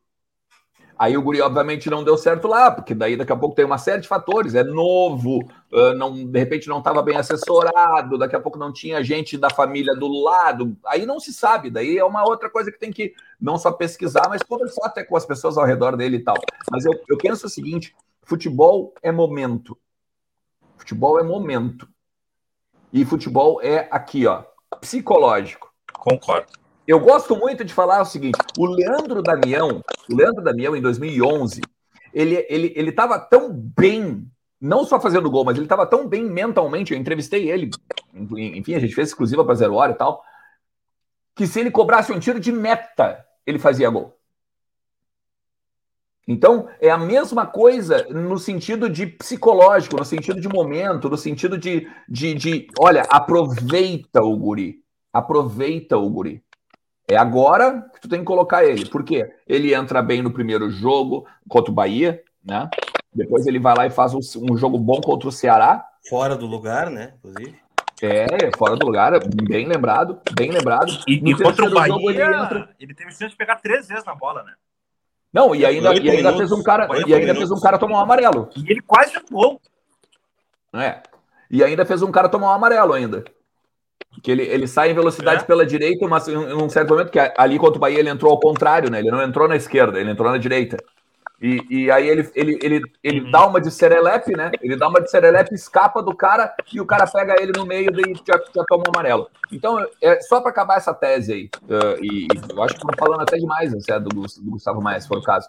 Aí 0.97 1.17
o 1.17 1.23
Guri, 1.23 1.41
obviamente, 1.41 1.91
não 1.91 2.05
deu 2.05 2.17
certo 2.17 2.47
lá, 2.47 2.71
porque 2.71 2.95
daí 2.95 3.17
daqui 3.17 3.33
a 3.33 3.37
pouco 3.37 3.57
tem 3.57 3.65
uma 3.65 3.79
série 3.79 4.03
de 4.03 4.09
fatores. 4.09 4.55
É 4.55 4.63
novo, 4.63 5.41
não, 5.97 6.25
de 6.25 6.39
repente 6.39 6.69
não 6.69 6.79
estava 6.79 7.03
bem 7.03 7.17
assessorado, 7.17 8.17
daqui 8.17 8.37
a 8.37 8.41
pouco 8.41 8.59
não 8.59 8.73
tinha 8.73 9.03
gente 9.03 9.37
da 9.37 9.51
família 9.51 9.95
do 9.95 10.07
lado. 10.07 10.77
Aí 10.87 11.05
não 11.05 11.19
se 11.19 11.33
sabe, 11.33 11.69
daí 11.69 11.99
é 11.99 12.05
uma 12.05 12.25
outra 12.25 12.49
coisa 12.49 12.71
que 12.71 12.79
tem 12.79 12.93
que 12.93 13.13
não 13.41 13.59
só 13.59 13.73
pesquisar, 13.73 14.29
mas 14.29 14.43
conversar 14.43 14.87
até 14.87 15.03
com 15.03 15.17
as 15.17 15.27
pessoas 15.27 15.59
ao 15.59 15.67
redor 15.67 15.97
dele 15.97 16.19
e 16.19 16.23
tal. 16.23 16.37
Mas 16.71 16.85
eu, 16.85 16.93
eu 17.09 17.19
penso 17.19 17.47
o 17.47 17.51
seguinte: 17.51 17.95
futebol 18.23 18.95
é 19.03 19.11
momento. 19.11 19.77
Futebol 20.77 21.19
é 21.19 21.25
momento. 21.25 21.89
E 22.93 23.05
futebol 23.05 23.61
é 23.61 23.89
aqui, 23.91 24.27
ó, 24.27 24.45
psicológico. 24.81 25.73
Concordo. 25.93 26.64
Eu 26.87 27.01
gosto 27.01 27.35
muito 27.35 27.65
de 27.65 27.73
falar 27.73 28.03
o 28.03 28.05
seguinte: 28.05 28.39
o 28.59 28.67
Leandro 28.67 29.23
Damião, 29.23 29.83
o 30.11 30.15
Leandro 30.15 30.43
Damião, 30.43 30.77
em 30.77 30.83
2011, 30.83 31.63
ele 32.13 32.47
ele 32.49 32.73
ele 32.77 32.91
estava 32.91 33.19
tão 33.19 33.53
bem, 33.53 34.27
não 34.61 34.85
só 34.85 35.01
fazendo 35.01 35.31
gol, 35.31 35.45
mas 35.45 35.57
ele 35.57 35.65
estava 35.65 35.87
tão 35.87 36.07
bem 36.07 36.25
mentalmente. 36.25 36.93
Eu 36.93 36.99
entrevistei 36.99 37.51
ele, 37.51 37.71
enfim, 38.15 38.75
a 38.75 38.79
gente 38.79 38.95
fez 38.95 39.09
exclusiva 39.09 39.45
para 39.45 39.55
Zero 39.55 39.75
Hora 39.75 39.93
e 39.93 39.97
tal, 39.97 40.23
que 41.35 41.47
se 41.47 41.61
ele 41.61 41.71
cobrasse 41.71 42.13
um 42.13 42.19
tiro 42.19 42.39
de 42.39 42.53
meta, 42.53 43.25
ele 43.47 43.59
fazia 43.59 43.89
gol. 43.89 44.19
Então, 46.27 46.69
é 46.81 46.91
a 46.91 46.97
mesma 46.97 47.47
coisa 47.47 48.07
no 48.09 48.39
sentido 48.39 48.89
de 48.89 49.07
psicológico, 49.07 49.97
no 49.97 50.05
sentido 50.05 50.41
de 50.41 50.49
momento, 50.49 51.11
no 51.11 51.19
sentido 51.19 51.59
de, 51.59 51.87
de, 52.09 52.35
de 52.35 52.67
olha, 52.79 53.03
aproveita 53.11 54.23
o 54.23 54.35
guri. 54.37 54.83
Aproveita 55.13 55.99
o 55.99 56.09
guri. 56.09 56.43
É 57.07 57.17
agora 57.17 57.85
que 57.95 58.01
tu 58.01 58.09
tem 58.09 58.21
que 58.21 58.25
colocar 58.25 58.65
ele. 58.65 58.87
Por 58.87 59.05
quê? 59.05 59.31
Ele 59.47 59.75
entra 59.75 60.03
bem 60.03 60.23
no 60.23 60.33
primeiro 60.33 60.71
jogo 60.71 61.27
contra 61.49 61.71
o 61.71 61.75
Bahia, 61.75 62.23
né? 62.45 62.69
Depois 63.15 63.47
ele 63.47 63.59
vai 63.59 63.77
lá 63.77 63.87
e 63.87 63.91
faz 63.91 64.15
um, 64.15 64.21
um 64.51 64.57
jogo 64.57 64.79
bom 64.79 65.01
contra 65.01 65.29
o 65.29 65.33
Ceará. 65.33 65.87
Fora 66.09 66.37
do 66.37 66.47
lugar, 66.47 66.91
né? 66.91 67.15
Inclusive. 67.19 67.65
É, 68.03 68.27
fora 68.57 68.77
do 68.77 68.85
lugar, 68.85 69.13
bem 69.49 69.67
lembrado, 69.67 70.19
bem 70.33 70.51
lembrado. 70.51 70.91
E, 71.07 71.15
e 71.15 71.37
contra 71.37 71.67
o 71.67 71.71
Bahia, 71.71 71.95
jogo, 71.95 72.11
ele, 72.11 72.23
entra... 72.23 72.69
ele 72.81 72.95
teve 72.95 73.11
chance 73.13 73.31
de 73.31 73.37
pegar 73.37 73.57
três 73.57 73.87
vezes 73.87 74.05
na 74.05 74.15
bola, 74.15 74.43
né? 74.43 74.53
Não, 75.33 75.55
e 75.55 75.65
ainda, 75.65 75.95
e 75.95 76.11
ainda 76.11 76.37
fez 76.37 76.53
um 76.53 76.63
cara, 76.63 76.89
e 77.07 77.15
ainda 77.15 77.35
fez 77.35 77.51
um 77.51 77.61
cara 77.61 77.79
tomar 77.79 77.99
um 77.99 78.01
amarelo. 78.01 78.51
E 78.57 78.71
ele 78.71 78.81
quase 78.81 79.15
jogou. 79.15 79.61
É. 80.73 81.03
E 81.51 81.63
ainda 81.63 81.85
fez 81.85 82.03
um 82.03 82.11
cara 82.11 82.29
tomar 82.29 82.49
um 82.49 82.55
amarelo 82.55 82.93
ainda. 82.93 83.25
Que 84.23 84.31
ele, 84.31 84.43
ele 84.43 84.67
sai 84.67 84.91
em 84.91 84.95
velocidade 84.95 85.43
é. 85.43 85.47
pela 85.47 85.67
direita, 85.67 86.07
mas 86.07 86.29
em, 86.29 86.37
um 86.37 86.69
certo 86.69 86.91
momento, 86.91 87.11
que 87.11 87.19
ali 87.37 87.59
contra 87.59 87.77
o 87.77 87.81
Bahia 87.81 87.99
ele 87.99 88.09
entrou 88.09 88.31
ao 88.31 88.41
contrário, 88.41 88.91
né? 88.91 89.01
Ele 89.01 89.11
não 89.11 89.23
entrou 89.23 89.49
na 89.49 89.57
esquerda, 89.57 90.01
ele 90.01 90.11
entrou 90.11 90.31
na 90.31 90.39
direita. 90.39 90.77
E, 91.43 91.67
e 91.69 91.91
aí 91.91 92.09
ele, 92.09 92.31
ele, 92.35 92.59
ele, 92.63 92.83
ele 93.03 93.21
uhum. 93.21 93.31
dá 93.31 93.47
uma 93.47 93.61
de 93.61 93.71
serelepe, 93.71 94.35
né? 94.37 94.51
Ele 94.63 94.77
dá 94.77 94.89
uma 94.89 95.01
de 95.01 95.11
serelepe, 95.11 95.55
escapa 95.55 96.03
do 96.03 96.17
cara 96.17 96.55
e 96.73 96.81
o 96.81 96.87
cara 96.87 97.07
pega 97.07 97.35
ele 97.39 97.53
no 97.55 97.67
meio 97.67 97.91
e 98.01 98.15
já, 98.27 98.41
já 98.55 98.65
toma 98.67 98.85
um 98.87 98.91
amarelo. 98.95 99.29
Então, 99.53 99.85
é 100.01 100.21
só 100.23 100.41
para 100.41 100.51
acabar 100.51 100.77
essa 100.77 100.95
tese 100.95 101.33
aí, 101.33 101.51
uh, 101.65 102.03
e, 102.03 102.25
e, 102.25 102.29
eu 102.51 102.63
acho 102.63 102.75
que 102.75 102.81
estou 102.81 102.97
falando 102.99 103.21
até 103.21 103.37
demais 103.37 103.73
né, 103.73 104.01
do, 104.01 104.09
do 104.09 104.51
Gustavo 104.51 104.81
Maia, 104.81 105.01
se 105.01 105.09
for 105.09 105.19
o 105.19 105.23
caso. 105.23 105.49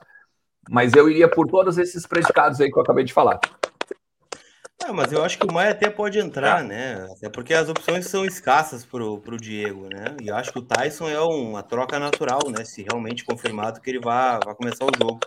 Mas 0.69 0.93
eu 0.93 1.09
iria 1.09 1.29
por 1.29 1.47
todos 1.47 1.77
esses 1.77 2.05
predicados 2.05 2.59
aí 2.59 2.69
que 2.69 2.77
eu 2.77 2.83
acabei 2.83 3.03
de 3.03 3.13
falar. 3.13 3.39
É, 4.83 4.91
mas 4.91 5.11
eu 5.11 5.23
acho 5.23 5.39
que 5.39 5.47
o 5.47 5.53
Maia 5.53 5.71
até 5.71 5.89
pode 5.89 6.19
entrar, 6.19 6.63
né? 6.63 7.07
Até 7.11 7.29
porque 7.29 7.53
as 7.53 7.69
opções 7.69 8.07
são 8.07 8.25
escassas 8.25 8.85
pro, 8.85 9.19
pro 9.19 9.37
Diego, 9.37 9.87
né? 9.87 10.15
E 10.21 10.27
eu 10.27 10.35
acho 10.35 10.51
que 10.51 10.59
o 10.59 10.61
Tyson 10.61 11.09
é 11.09 11.19
uma 11.19 11.63
troca 11.63 11.97
natural, 11.97 12.41
né? 12.49 12.63
Se 12.65 12.83
realmente 12.83 13.23
confirmado 13.23 13.81
que 13.81 13.89
ele 13.89 13.99
vai, 13.99 14.39
vai 14.43 14.53
começar 14.53 14.85
o 14.85 14.91
jogo. 14.95 15.19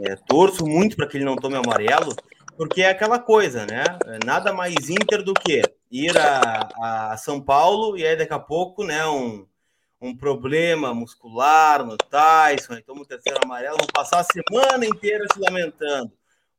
É, 0.00 0.14
torço 0.16 0.64
muito 0.64 0.96
para 0.96 1.06
que 1.06 1.16
ele 1.16 1.24
não 1.24 1.36
tome 1.36 1.56
amarelo, 1.56 2.14
porque 2.56 2.82
é 2.82 2.90
aquela 2.90 3.18
coisa, 3.18 3.66
né? 3.66 3.84
É 4.06 4.24
nada 4.24 4.52
mais 4.52 4.88
Inter 4.88 5.22
do 5.22 5.34
que 5.34 5.62
ir 5.90 6.16
a, 6.16 7.12
a 7.12 7.16
São 7.16 7.40
Paulo 7.40 7.96
e 7.96 8.06
aí 8.06 8.16
daqui 8.16 8.32
a 8.32 8.38
pouco, 8.38 8.84
né? 8.84 9.04
Um, 9.06 9.46
um 10.00 10.16
problema 10.16 10.94
muscular 10.94 11.84
no 11.84 11.96
Tyson, 11.96 12.74
então 12.74 12.94
o 12.94 13.04
terceiro 13.04 13.40
amarelo, 13.44 13.76
vão 13.78 13.86
passar 13.92 14.20
a 14.20 14.24
semana 14.24 14.86
inteira 14.86 15.26
se 15.32 15.40
lamentando. 15.40 16.12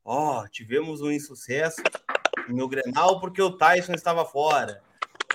Ó, 0.04 0.42
oh, 0.42 0.48
tivemos 0.50 1.02
um 1.02 1.12
insucesso 1.12 1.82
no 2.48 2.68
Grenal 2.68 3.20
porque 3.20 3.42
o 3.42 3.52
Tyson 3.52 3.94
estava 3.94 4.26
fora. 4.26 4.82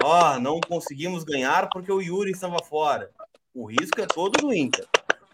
Ó, 0.03 0.35
oh, 0.35 0.41
não 0.41 0.61
conseguimos 0.61 1.25
ganhar 1.25 1.69
porque 1.71 1.93
o 1.93 2.01
Yuri 2.01 2.31
estava 2.31 2.59
fora. 2.59 3.11
O 3.55 3.67
risco 3.67 4.01
é 4.01 4.07
todo 4.07 4.33
do 4.41 4.53
Inter. 4.53 4.87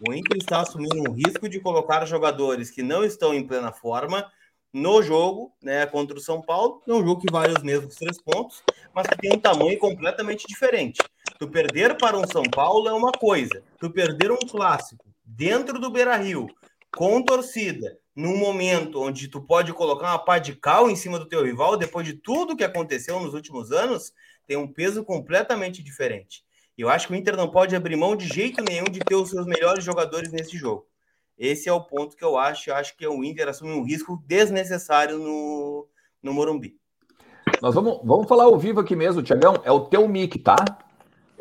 O 0.07 0.13
Inter 0.13 0.37
está 0.37 0.61
assumindo 0.61 1.09
um 1.09 1.13
risco 1.13 1.47
de 1.49 1.59
colocar 1.59 2.05
jogadores 2.05 2.69
que 2.69 2.83
não 2.83 3.03
estão 3.03 3.33
em 3.33 3.45
plena 3.45 3.71
forma 3.71 4.31
no 4.73 5.01
jogo, 5.01 5.53
né, 5.61 5.85
contra 5.85 6.17
o 6.17 6.21
São 6.21 6.41
Paulo. 6.41 6.81
É 6.87 6.93
um 6.93 7.05
jogo 7.05 7.21
que 7.21 7.31
vale 7.31 7.53
os 7.53 7.63
mesmos 7.63 7.95
três 7.95 8.21
pontos, 8.21 8.63
mas 8.93 9.07
que 9.07 9.17
tem 9.17 9.33
um 9.33 9.39
tamanho 9.39 9.77
completamente 9.77 10.47
diferente. 10.47 11.01
Tu 11.37 11.47
perder 11.47 11.97
para 11.97 12.17
um 12.17 12.27
São 12.27 12.43
Paulo 12.43 12.87
é 12.87 12.93
uma 12.93 13.11
coisa. 13.11 13.63
Tu 13.79 13.89
perder 13.89 14.31
um 14.31 14.37
clássico 14.37 15.05
dentro 15.25 15.79
do 15.79 15.89
Beira-Rio 15.89 16.47
com 16.95 17.21
torcida 17.23 17.97
num 18.15 18.37
momento 18.37 19.01
onde 19.01 19.27
tu 19.27 19.41
pode 19.41 19.73
colocar 19.73 20.07
uma 20.07 20.19
pá 20.19 20.37
de 20.37 20.55
cal 20.55 20.89
em 20.89 20.95
cima 20.95 21.17
do 21.17 21.27
teu 21.27 21.43
rival, 21.43 21.77
depois 21.77 22.05
de 22.05 22.13
tudo 22.13 22.55
que 22.55 22.63
aconteceu 22.63 23.19
nos 23.19 23.33
últimos 23.33 23.71
anos, 23.71 24.13
tem 24.45 24.57
um 24.57 24.67
peso 24.67 25.03
completamente 25.03 25.81
diferente. 25.81 26.43
Eu 26.77 26.89
acho 26.89 27.07
que 27.07 27.13
o 27.13 27.15
Inter 27.15 27.37
não 27.37 27.49
pode 27.49 27.75
abrir 27.75 27.95
mão 27.95 28.15
de 28.15 28.27
jeito 28.27 28.63
nenhum 28.63 28.85
de 28.85 28.99
ter 28.99 29.15
os 29.15 29.29
seus 29.29 29.45
melhores 29.45 29.83
jogadores 29.83 30.31
nesse 30.31 30.57
jogo. 30.57 30.85
Esse 31.37 31.69
é 31.69 31.73
o 31.73 31.81
ponto 31.81 32.15
que 32.15 32.23
eu 32.23 32.37
acho. 32.37 32.69
Eu 32.69 32.75
acho 32.75 32.95
que 32.95 33.07
o 33.07 33.23
Inter 33.23 33.47
assume 33.47 33.71
um 33.71 33.83
risco 33.83 34.21
desnecessário 34.27 35.17
no, 35.17 35.87
no 36.21 36.33
Morumbi. 36.33 36.77
Nós 37.61 37.75
vamos, 37.75 37.99
vamos 38.03 38.27
falar 38.27 38.45
ao 38.45 38.57
vivo 38.57 38.79
aqui 38.79 38.95
mesmo, 38.95 39.21
Tiagão. 39.21 39.55
É 39.63 39.71
o 39.71 39.81
teu 39.81 40.07
mic, 40.07 40.39
tá? 40.39 40.55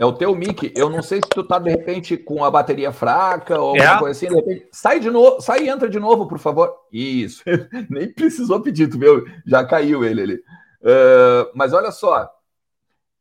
É 0.01 0.05
o 0.07 0.15
teu 0.15 0.35
mic. 0.35 0.73
Eu 0.75 0.89
não 0.89 1.03
sei 1.03 1.19
se 1.19 1.29
tu 1.29 1.45
tá 1.45 1.59
de 1.59 1.69
repente 1.69 2.17
com 2.17 2.43
a 2.43 2.51
bateria 2.51 2.91
fraca 2.91 3.61
ou 3.61 3.77
é. 3.77 3.81
alguma 3.81 3.99
coisa 3.99 4.17
assim. 4.17 4.35
De 4.35 4.35
repente, 4.35 4.69
sai 4.73 4.99
de 4.99 5.11
novo, 5.11 5.43
sai 5.43 5.65
e 5.65 5.69
entra 5.69 5.91
de 5.91 6.01
novo, 6.01 6.27
por 6.27 6.39
favor. 6.39 6.75
Isso. 6.91 7.45
Nem 7.91 8.11
precisou 8.11 8.63
pedir, 8.63 8.89
tu 8.89 8.99
viu? 8.99 9.27
Já 9.47 9.63
caiu 9.63 10.03
ele 10.03 10.23
ali. 10.23 10.35
Uh, 10.81 11.53
mas 11.55 11.75
olha 11.75 11.91
só. 11.91 12.31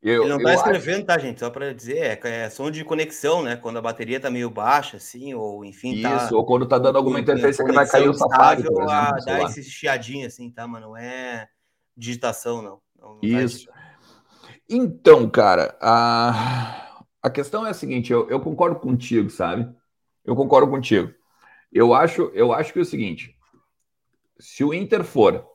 Eu, 0.02 0.24
ele 0.24 0.30
não 0.32 0.42
tá 0.42 0.54
escrevendo, 0.54 0.98
acho... 1.00 1.06
tá, 1.08 1.18
gente? 1.18 1.42
Só 1.42 1.50
para 1.50 1.74
dizer, 1.74 1.98
é, 1.98 2.20
é, 2.24 2.50
som 2.50 2.72
de 2.72 2.86
conexão, 2.86 3.44
né? 3.44 3.58
Quando 3.58 3.76
a 3.76 3.82
bateria 3.82 4.18
tá 4.18 4.32
meio 4.32 4.50
baixa, 4.50 4.96
assim, 4.96 5.34
ou 5.34 5.66
enfim. 5.66 6.02
Tá 6.02 6.16
Isso, 6.16 6.34
ou 6.34 6.46
quando 6.46 6.66
tá 6.66 6.80
dando 6.80 6.98
alguma 6.98 7.20
interferência 7.20 7.66
que 7.66 7.74
vai 7.74 7.86
cair 7.90 8.08
o 8.08 8.14
safari. 8.14 8.64
Dá 9.26 9.44
esse 9.44 9.66
chiadinho, 9.66 10.26
assim, 10.26 10.50
tá? 10.50 10.66
Mas 10.66 10.82
não 10.82 10.96
é 10.96 11.50
digitação, 11.98 12.62
não. 12.62 12.80
não, 12.98 13.16
não 13.16 13.20
Isso. 13.22 13.68
Então, 14.70 15.30
cara, 15.30 15.78
a, 15.82 17.04
a 17.24 17.30
questão 17.30 17.66
é 17.66 17.72
a 17.72 17.74
seguinte, 17.74 18.14
eu, 18.14 18.30
eu 18.30 18.40
concordo 18.40 18.80
contigo, 18.80 19.30
sabe? 19.30 19.68
Eu 20.24 20.36
concordo 20.36 20.70
contigo. 20.70 21.12
Eu 21.72 21.94
acho, 21.94 22.32
eu 22.34 22.54
acho 22.54 22.72
que 22.72 22.80
é 22.80 22.82
o 22.82 22.86
seguinte: 22.86 23.36
se 24.40 24.64
o 24.64 24.74
Inter 24.74 25.04
for, 25.04 25.46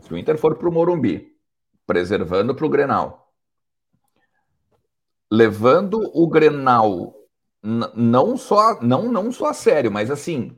se 0.00 0.14
o 0.14 0.16
Inter 0.16 0.38
for 0.38 0.56
para 0.56 0.68
o 0.68 0.72
Morumbi 0.72 1.30
preservando 1.90 2.54
para 2.54 2.64
o 2.64 2.68
Grenal. 2.68 3.34
Levando 5.28 6.08
o 6.14 6.28
Grenal 6.28 7.16
não 7.60 8.36
só 8.36 8.80
não 8.80 9.10
não 9.10 9.32
só 9.32 9.46
a 9.46 9.52
sério, 9.52 9.90
mas 9.90 10.08
assim, 10.08 10.56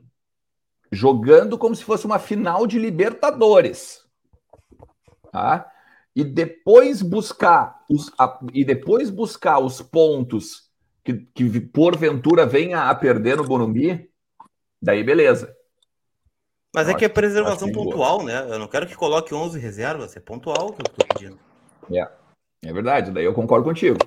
jogando 0.91 1.57
como 1.57 1.75
se 1.75 1.83
fosse 1.83 2.05
uma 2.05 2.19
final 2.19 2.67
de 2.67 2.77
Libertadores. 2.77 4.05
Tá? 5.31 5.72
E 6.15 6.23
depois 6.23 7.01
buscar 7.01 7.83
os, 7.89 8.11
a, 8.19 8.39
e 8.53 8.63
depois 8.63 9.09
buscar 9.09 9.59
os 9.59 9.81
pontos 9.81 10.69
que, 11.03 11.13
que 11.33 11.59
porventura 11.59 12.45
venha 12.45 12.89
a 12.89 12.95
perder 12.95 13.37
no 13.37 13.43
Bonumbi, 13.43 14.09
daí 14.81 15.03
beleza. 15.03 15.53
Mas 16.73 16.89
é 16.89 16.93
que 16.93 17.05
é 17.05 17.09
preservação 17.09 17.71
pontual, 17.71 18.23
né? 18.23 18.47
Eu 18.49 18.57
não 18.57 18.67
quero 18.67 18.87
que 18.87 18.95
coloque 18.95 19.33
11 19.33 19.59
reservas, 19.59 20.15
é 20.17 20.19
pontual 20.19 20.73
que 20.73 20.81
eu 20.81 20.85
estou 20.87 21.07
pedindo. 21.07 21.39
É, 21.91 22.07
é 22.63 22.73
verdade, 22.73 23.11
daí 23.11 23.25
eu 23.25 23.33
concordo 23.33 23.65
contigo. 23.65 23.97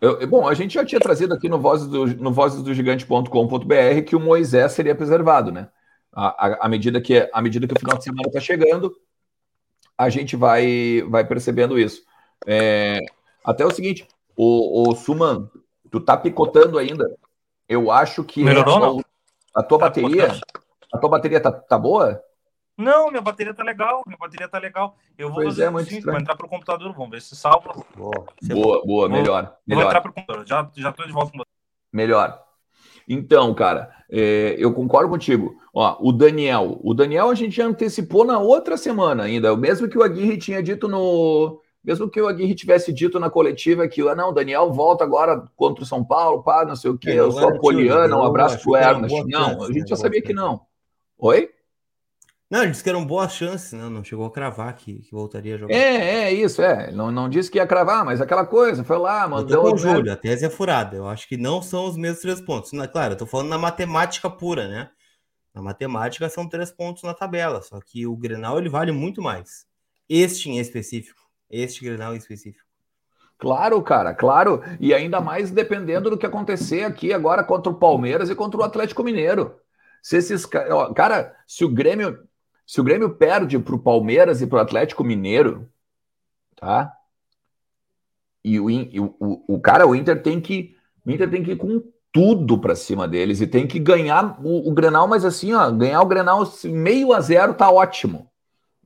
Eu, 0.00 0.26
bom, 0.28 0.46
a 0.46 0.54
gente 0.54 0.74
já 0.74 0.84
tinha 0.84 1.00
trazido 1.00 1.34
aqui 1.34 1.48
no 1.48 1.58
Vozes 1.58 1.88
do, 1.88 2.06
no 2.06 2.32
vozesdogigante.com.br 2.32 4.02
que 4.06 4.14
o 4.14 4.20
Moisés 4.20 4.72
seria 4.72 4.94
preservado, 4.94 5.50
né? 5.50 5.68
À, 6.12 6.66
à, 6.66 6.68
medida 6.68 7.00
que, 7.00 7.28
à 7.32 7.42
medida 7.42 7.66
que 7.66 7.74
o 7.74 7.78
final 7.78 7.96
de 7.96 8.04
semana 8.04 8.28
está 8.28 8.40
chegando, 8.40 8.94
a 9.98 10.08
gente 10.08 10.36
vai, 10.36 11.02
vai 11.08 11.26
percebendo 11.26 11.76
isso. 11.76 12.04
É, 12.46 13.00
até 13.44 13.66
o 13.66 13.70
seguinte, 13.70 14.06
o, 14.36 14.88
o 14.88 14.94
Suman, 14.94 15.50
tu 15.90 16.00
tá 16.00 16.16
picotando 16.16 16.78
ainda. 16.78 17.18
Eu 17.68 17.90
acho 17.90 18.22
que 18.22 18.44
Melhorou, 18.44 19.02
a, 19.54 19.60
a 19.60 19.62
tua 19.62 19.78
tá 19.78 19.86
bateria, 19.86 20.40
a 20.94 20.98
tua 20.98 21.10
bateria 21.10 21.40
tá, 21.40 21.50
tá 21.50 21.76
boa? 21.76 22.22
Não, 22.76 23.10
minha 23.10 23.20
bateria 23.20 23.52
tá 23.52 23.64
legal, 23.64 24.04
minha 24.06 24.16
bateria 24.16 24.48
tá 24.48 24.58
legal. 24.58 24.96
Eu 25.18 25.32
vou 25.32 25.42
fazer 25.42 25.64
é, 25.64 25.70
muito 25.70 25.88
assim, 25.88 26.00
vou 26.00 26.16
entrar 26.16 26.36
pro 26.36 26.48
computador, 26.48 26.92
vamos 26.94 27.10
ver 27.10 27.20
se 27.20 27.34
salva. 27.34 27.74
Boa, 27.96 28.24
boa, 28.40 28.86
boa 28.86 29.08
melhor. 29.08 29.42
Vou, 29.42 29.52
melhor. 29.66 29.82
vou 29.82 29.90
entrar 29.90 30.00
pro 30.00 30.12
computador, 30.12 30.46
já, 30.46 30.70
já 30.76 30.92
tô 30.92 31.04
de 31.04 31.12
volta 31.12 31.32
com 31.32 31.38
você. 31.38 31.50
Melhor. 31.92 32.47
Então, 33.08 33.54
cara, 33.54 33.90
é, 34.10 34.54
eu 34.58 34.72
concordo 34.72 35.08
contigo. 35.08 35.56
Ó, 35.72 35.96
o 36.00 36.12
Daniel, 36.12 36.78
o 36.82 36.92
Daniel 36.92 37.30
a 37.30 37.34
gente 37.34 37.56
já 37.56 37.66
antecipou 37.66 38.24
na 38.24 38.38
outra 38.38 38.76
semana 38.76 39.24
ainda, 39.24 39.52
o 39.52 39.56
mesmo 39.56 39.88
que 39.88 39.96
o 39.96 40.02
Aguirre 40.02 40.36
tinha 40.36 40.62
dito 40.62 40.88
no, 40.88 41.60
mesmo 41.82 42.08
que 42.08 42.20
o 42.20 42.28
Aguirre 42.28 42.54
tivesse 42.54 42.92
dito 42.92 43.18
na 43.18 43.30
coletiva 43.30 43.88
que, 43.88 44.06
ah, 44.06 44.14
não, 44.14 44.32
Daniel 44.32 44.70
volta 44.72 45.04
agora 45.04 45.42
contra 45.56 45.84
o 45.84 45.86
São 45.86 46.04
Paulo, 46.04 46.42
pá, 46.42 46.64
não 46.64 46.76
sei 46.76 46.90
o 46.90 46.98
quê, 46.98 47.10
é, 47.10 47.18
eu 47.20 47.30
sou 47.30 47.58
Poliana, 47.58 48.16
um 48.16 48.24
abraço 48.24 48.62
pro 48.62 48.76
Ernest. 48.76 49.24
Não, 49.26 49.64
a 49.64 49.72
gente 49.72 49.88
já 49.88 49.96
sabia 49.96 50.20
que 50.20 50.32
não. 50.32 50.60
Oi? 51.18 51.48
Não, 52.50 52.62
ele 52.62 52.70
disse 52.70 52.82
que 52.82 52.88
eram 52.88 53.04
boas 53.04 53.32
chances, 53.32 53.72
né? 53.72 53.88
Não 53.90 54.02
chegou 54.02 54.24
a 54.24 54.30
cravar 54.30 54.74
que, 54.74 55.00
que 55.00 55.12
voltaria 55.12 55.54
a 55.54 55.58
jogar. 55.58 55.74
É, 55.74 56.24
é 56.24 56.32
isso, 56.32 56.62
é. 56.62 56.90
Não, 56.90 57.10
não 57.12 57.28
disse 57.28 57.50
que 57.50 57.58
ia 57.58 57.66
cravar, 57.66 58.06
mas 58.06 58.22
aquela 58.22 58.46
coisa, 58.46 58.82
foi 58.82 58.96
lá, 58.96 59.28
mandou. 59.28 59.62
com 59.62 59.74
o 59.74 59.76
Júlio, 59.76 60.10
a 60.10 60.16
tese 60.16 60.46
é 60.46 60.50
furada. 60.50 60.96
Eu 60.96 61.06
acho 61.06 61.28
que 61.28 61.36
não 61.36 61.60
são 61.60 61.84
os 61.84 61.96
mesmos 61.96 62.22
três 62.22 62.40
pontos. 62.40 62.70
Claro, 62.90 63.12
eu 63.12 63.18
tô 63.18 63.26
falando 63.26 63.50
na 63.50 63.58
matemática 63.58 64.30
pura, 64.30 64.66
né? 64.66 64.90
Na 65.54 65.60
matemática 65.60 66.28
são 66.30 66.48
três 66.48 66.70
pontos 66.70 67.02
na 67.02 67.12
tabela, 67.12 67.60
só 67.60 67.80
que 67.80 68.06
o 68.06 68.16
Grenal 68.16 68.58
ele 68.58 68.70
vale 68.70 68.92
muito 68.92 69.20
mais. 69.20 69.66
Este 70.08 70.48
em 70.48 70.58
específico. 70.58 71.20
Este 71.50 71.84
Grenal 71.84 72.14
em 72.14 72.18
específico. 72.18 72.64
Claro, 73.36 73.80
cara, 73.82 74.14
claro. 74.14 74.62
E 74.80 74.94
ainda 74.94 75.20
mais 75.20 75.50
dependendo 75.50 76.08
do 76.08 76.16
que 76.16 76.24
acontecer 76.24 76.84
aqui 76.84 77.12
agora 77.12 77.44
contra 77.44 77.70
o 77.70 77.74
Palmeiras 77.74 78.30
e 78.30 78.34
contra 78.34 78.60
o 78.60 78.64
Atlético 78.64 79.04
Mineiro. 79.04 79.54
Se 80.02 80.16
esses 80.16 80.46
cara, 80.46 81.36
se 81.46 81.64
o 81.64 81.68
Grêmio 81.68 82.26
se 82.68 82.82
o 82.82 82.84
Grêmio 82.84 83.08
perde 83.14 83.58
para 83.58 83.74
o 83.74 83.78
Palmeiras 83.78 84.42
e 84.42 84.46
para 84.46 84.58
o 84.58 84.60
Atlético 84.60 85.02
Mineiro, 85.02 85.66
tá? 86.54 86.92
E 88.44 88.60
o, 88.60 88.66
o, 89.18 89.54
o 89.54 89.58
cara, 89.58 89.86
o 89.86 89.96
Inter 89.96 90.22
tem 90.22 90.38
que. 90.38 90.76
O 91.02 91.10
Inter 91.10 91.30
tem 91.30 91.42
que 91.42 91.52
ir 91.52 91.56
com 91.56 91.82
tudo 92.12 92.58
para 92.58 92.76
cima 92.76 93.08
deles 93.08 93.40
e 93.40 93.46
tem 93.46 93.66
que 93.66 93.78
ganhar 93.78 94.38
o, 94.44 94.68
o 94.68 94.74
Grenal, 94.74 95.08
mas 95.08 95.24
assim, 95.24 95.54
ó, 95.54 95.70
ganhar 95.70 96.02
o 96.02 96.06
Grenal 96.06 96.46
meio 96.64 97.14
a 97.14 97.22
zero 97.22 97.54
tá 97.54 97.70
ótimo. 97.70 98.30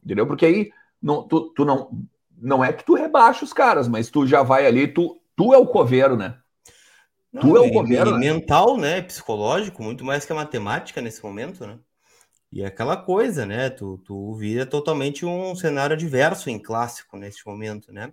Entendeu? 0.05 0.29
Porque 0.29 0.47
aí 0.47 0.71
não, 1.03 1.27
tu, 1.27 1.53
tu 1.53 1.65
não. 1.65 1.91
Não 2.39 2.65
é 2.65 2.73
que 2.73 2.85
tu 2.85 2.95
rebaixa 2.95 3.45
os 3.45 3.53
caras, 3.53 3.89
mas 3.89 4.11
tu 4.11 4.29
já 4.29 4.45
vai 4.45 4.65
ali, 4.65 4.87
tu, 4.87 5.21
tu 5.35 5.53
é 5.53 5.59
o 5.59 5.67
coveiro, 5.67 6.17
né? 6.17 6.39
Não, 7.33 7.43
tu 7.43 7.57
é 7.57 7.61
o 7.61 7.73
coveiro. 7.73 8.13
Né? 8.13 8.19
Mental, 8.19 8.77
né? 8.77 9.03
Psicológico, 9.03 9.83
muito 9.83 10.05
mais 10.05 10.25
que 10.25 10.33
a 10.33 10.37
matemática 10.37 11.01
nesse 11.01 11.21
momento, 11.21 11.67
né? 11.67 11.79
E 12.53 12.63
é 12.63 12.67
aquela 12.67 12.97
coisa, 12.97 13.47
né? 13.47 13.71
Tu, 13.71 13.99
tu 14.05 14.35
vira 14.35 14.67
totalmente 14.67 15.25
um 15.25 15.57
cenário 15.57 15.95
adverso 15.95 16.51
em 16.51 16.59
clássico 16.59 17.17
neste 17.17 17.47
momento, 17.47 17.91
né? 17.91 18.13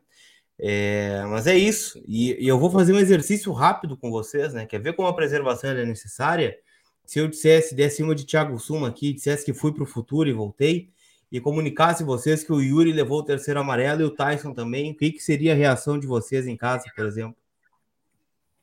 É, 0.58 1.24
mas 1.28 1.46
é 1.46 1.58
isso. 1.58 2.02
E, 2.08 2.42
e, 2.44 2.48
eu 2.48 2.58
vou 2.58 2.70
fazer 2.70 2.94
um 2.94 3.00
exercício 3.00 3.52
rápido 3.52 3.98
com 3.98 4.10
vocês, 4.10 4.54
né? 4.54 4.66
Quer 4.66 4.80
ver 4.80 4.94
como 4.94 5.10
a 5.10 5.14
preservação 5.14 5.72
é 5.72 5.86
necessária? 5.86 6.58
Se 7.06 7.20
eu 7.20 7.28
dissesse, 7.28 7.76
desse 7.76 8.02
uma 8.02 8.16
de 8.16 8.26
Thiago 8.26 8.58
Suma 8.60 8.88
aqui, 8.88 9.12
dissesse 9.12 9.44
que 9.44 9.54
fui 9.54 9.74
para 9.74 9.84
o 9.84 9.88
futuro 9.88 10.30
e 10.30 10.34
voltei, 10.34 10.90
e 11.32 11.42
comunicasse 11.42 12.04
vocês 12.04 12.44
que 12.44 12.52
o 12.52 12.62
Yuri 12.62 12.94
levou 12.94 13.20
o 13.20 13.24
terceiro 13.24 13.60
amarelo 13.60 14.02
e 14.02 14.06
o 14.06 14.10
Tyson 14.10 14.54
também, 14.54 14.92
o 14.92 14.96
que, 14.96 15.12
que 15.12 15.20
seria 15.22 15.52
a 15.54 15.56
reação 15.56 16.00
de 16.00 16.08
vocês 16.08 16.48
em 16.48 16.56
casa, 16.56 16.86
por 16.96 17.06
exemplo? 17.06 17.36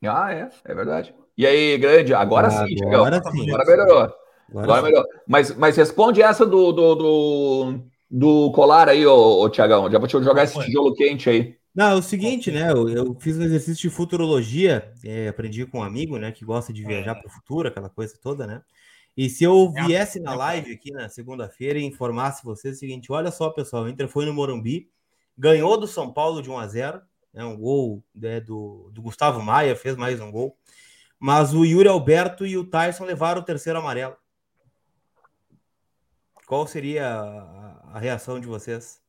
Ah, 0.04 0.32
é, 0.32 0.48
é 0.64 0.74
verdade. 0.74 1.14
E 1.36 1.46
aí, 1.46 1.76
grande, 1.76 2.14
agora, 2.14 2.48
agora 2.48 2.66
sim, 2.66 2.84
agora, 2.84 3.22
sim. 3.30 3.50
agora 3.50 3.64
melhorou. 3.66 4.25
Agora, 4.50 4.64
Agora 4.64 4.82
melhor. 4.82 5.04
Mas, 5.26 5.54
mas 5.56 5.76
responde 5.76 6.22
essa 6.22 6.46
do, 6.46 6.72
do, 6.72 6.94
do, 6.94 7.80
do 8.10 8.52
colar 8.52 8.88
aí, 8.88 9.06
ô, 9.06 9.40
ô 9.40 9.48
Tiagão. 9.48 9.90
Já 9.90 9.98
vou 9.98 10.08
te 10.08 10.22
jogar 10.22 10.44
esse 10.44 10.58
tijolo 10.60 10.94
quente 10.94 11.28
aí. 11.28 11.56
Não, 11.74 11.90
é 11.90 11.94
o 11.94 12.02
seguinte, 12.02 12.50
né? 12.50 12.72
Eu, 12.72 12.88
eu 12.88 13.16
fiz 13.20 13.36
um 13.36 13.42
exercício 13.42 13.82
de 13.82 13.94
futurologia, 13.94 14.92
é, 15.04 15.28
aprendi 15.28 15.66
com 15.66 15.80
um 15.80 15.82
amigo, 15.82 16.16
né, 16.16 16.32
que 16.32 16.42
gosta 16.42 16.72
de 16.72 16.82
viajar 16.82 17.14
para 17.14 17.26
o 17.26 17.30
futuro, 17.30 17.68
aquela 17.68 17.90
coisa 17.90 18.16
toda, 18.18 18.46
né? 18.46 18.62
E 19.14 19.28
se 19.28 19.44
eu 19.44 19.72
é, 19.76 19.84
viesse 19.84 20.18
na 20.18 20.34
live 20.34 20.72
aqui 20.72 20.90
na 20.90 21.10
segunda-feira 21.10 21.78
e 21.78 21.84
informasse 21.84 22.42
vocês 22.42 22.76
o 22.76 22.78
seguinte: 22.78 23.12
olha 23.12 23.30
só, 23.30 23.50
pessoal, 23.50 23.84
o 23.84 23.88
Inter 23.88 24.08
foi 24.08 24.24
no 24.24 24.32
Morumbi, 24.32 24.88
ganhou 25.36 25.78
do 25.78 25.86
São 25.86 26.10
Paulo 26.10 26.40
de 26.40 26.50
1 26.50 26.58
a 26.58 26.66
0 26.66 27.00
né, 27.32 27.44
um 27.44 27.56
gol 27.58 28.02
né, 28.14 28.40
do, 28.40 28.90
do 28.90 29.02
Gustavo 29.02 29.42
Maia, 29.42 29.76
fez 29.76 29.96
mais 29.96 30.18
um 30.18 30.30
gol, 30.30 30.56
mas 31.18 31.52
o 31.52 31.62
Yuri 31.62 31.88
Alberto 31.88 32.46
e 32.46 32.56
o 32.56 32.64
Tyson 32.64 33.04
levaram 33.04 33.42
o 33.42 33.44
terceiro 33.44 33.78
amarelo. 33.78 34.16
Qual 36.46 36.64
seria 36.64 37.08
a, 37.08 37.96
a 37.96 37.98
reação 37.98 38.38
de 38.38 38.46
vocês? 38.46 39.00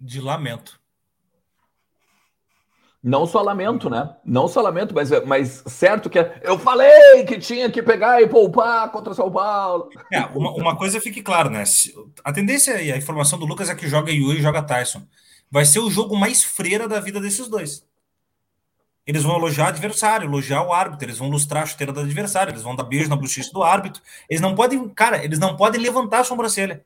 De 0.00 0.18
lamento. 0.18 0.80
Não 3.02 3.26
só 3.26 3.42
lamento, 3.42 3.90
né? 3.90 4.16
Não 4.24 4.48
só 4.48 4.62
lamento, 4.62 4.94
mas, 4.94 5.10
mas 5.26 5.62
certo 5.66 6.08
que 6.08 6.18
é, 6.18 6.40
eu 6.42 6.58
falei 6.58 7.24
que 7.26 7.38
tinha 7.38 7.70
que 7.70 7.82
pegar 7.82 8.22
e 8.22 8.28
poupar 8.28 8.90
contra 8.90 9.14
São 9.14 9.30
Paulo. 9.30 9.90
É, 10.10 10.20
uma, 10.34 10.52
uma 10.52 10.76
coisa 10.76 11.00
fique 11.00 11.22
claro, 11.22 11.50
né? 11.50 11.64
A 12.24 12.32
tendência 12.32 12.80
e 12.80 12.90
a 12.90 12.96
informação 12.96 13.38
do 13.38 13.46
Lucas 13.46 13.68
é 13.68 13.74
que 13.74 13.88
joga 13.88 14.10
Yuri 14.10 14.38
e 14.38 14.42
joga 14.42 14.62
Tyson. 14.62 15.02
Vai 15.50 15.66
ser 15.66 15.80
o 15.80 15.90
jogo 15.90 16.16
mais 16.16 16.42
freira 16.42 16.88
da 16.88 17.00
vida 17.00 17.20
desses 17.20 17.46
dois. 17.48 17.84
Eles 19.10 19.24
vão 19.24 19.34
elogiar 19.34 19.64
o 19.64 19.68
adversário, 19.70 20.28
elogiar 20.28 20.62
o 20.62 20.72
árbitro, 20.72 21.04
eles 21.04 21.18
vão 21.18 21.28
lustrar 21.28 21.64
a 21.64 21.66
chuteira 21.66 21.92
do 21.92 21.98
adversário, 21.98 22.52
eles 22.52 22.62
vão 22.62 22.76
dar 22.76 22.84
beijo 22.84 23.10
na 23.10 23.16
bochecha 23.16 23.50
do 23.52 23.60
árbitro. 23.60 24.00
Eles 24.28 24.40
não 24.40 24.54
podem, 24.54 24.88
cara, 24.90 25.24
eles 25.24 25.40
não 25.40 25.56
podem 25.56 25.80
levantar 25.80 26.20
a 26.20 26.24
sobrancelha. 26.24 26.84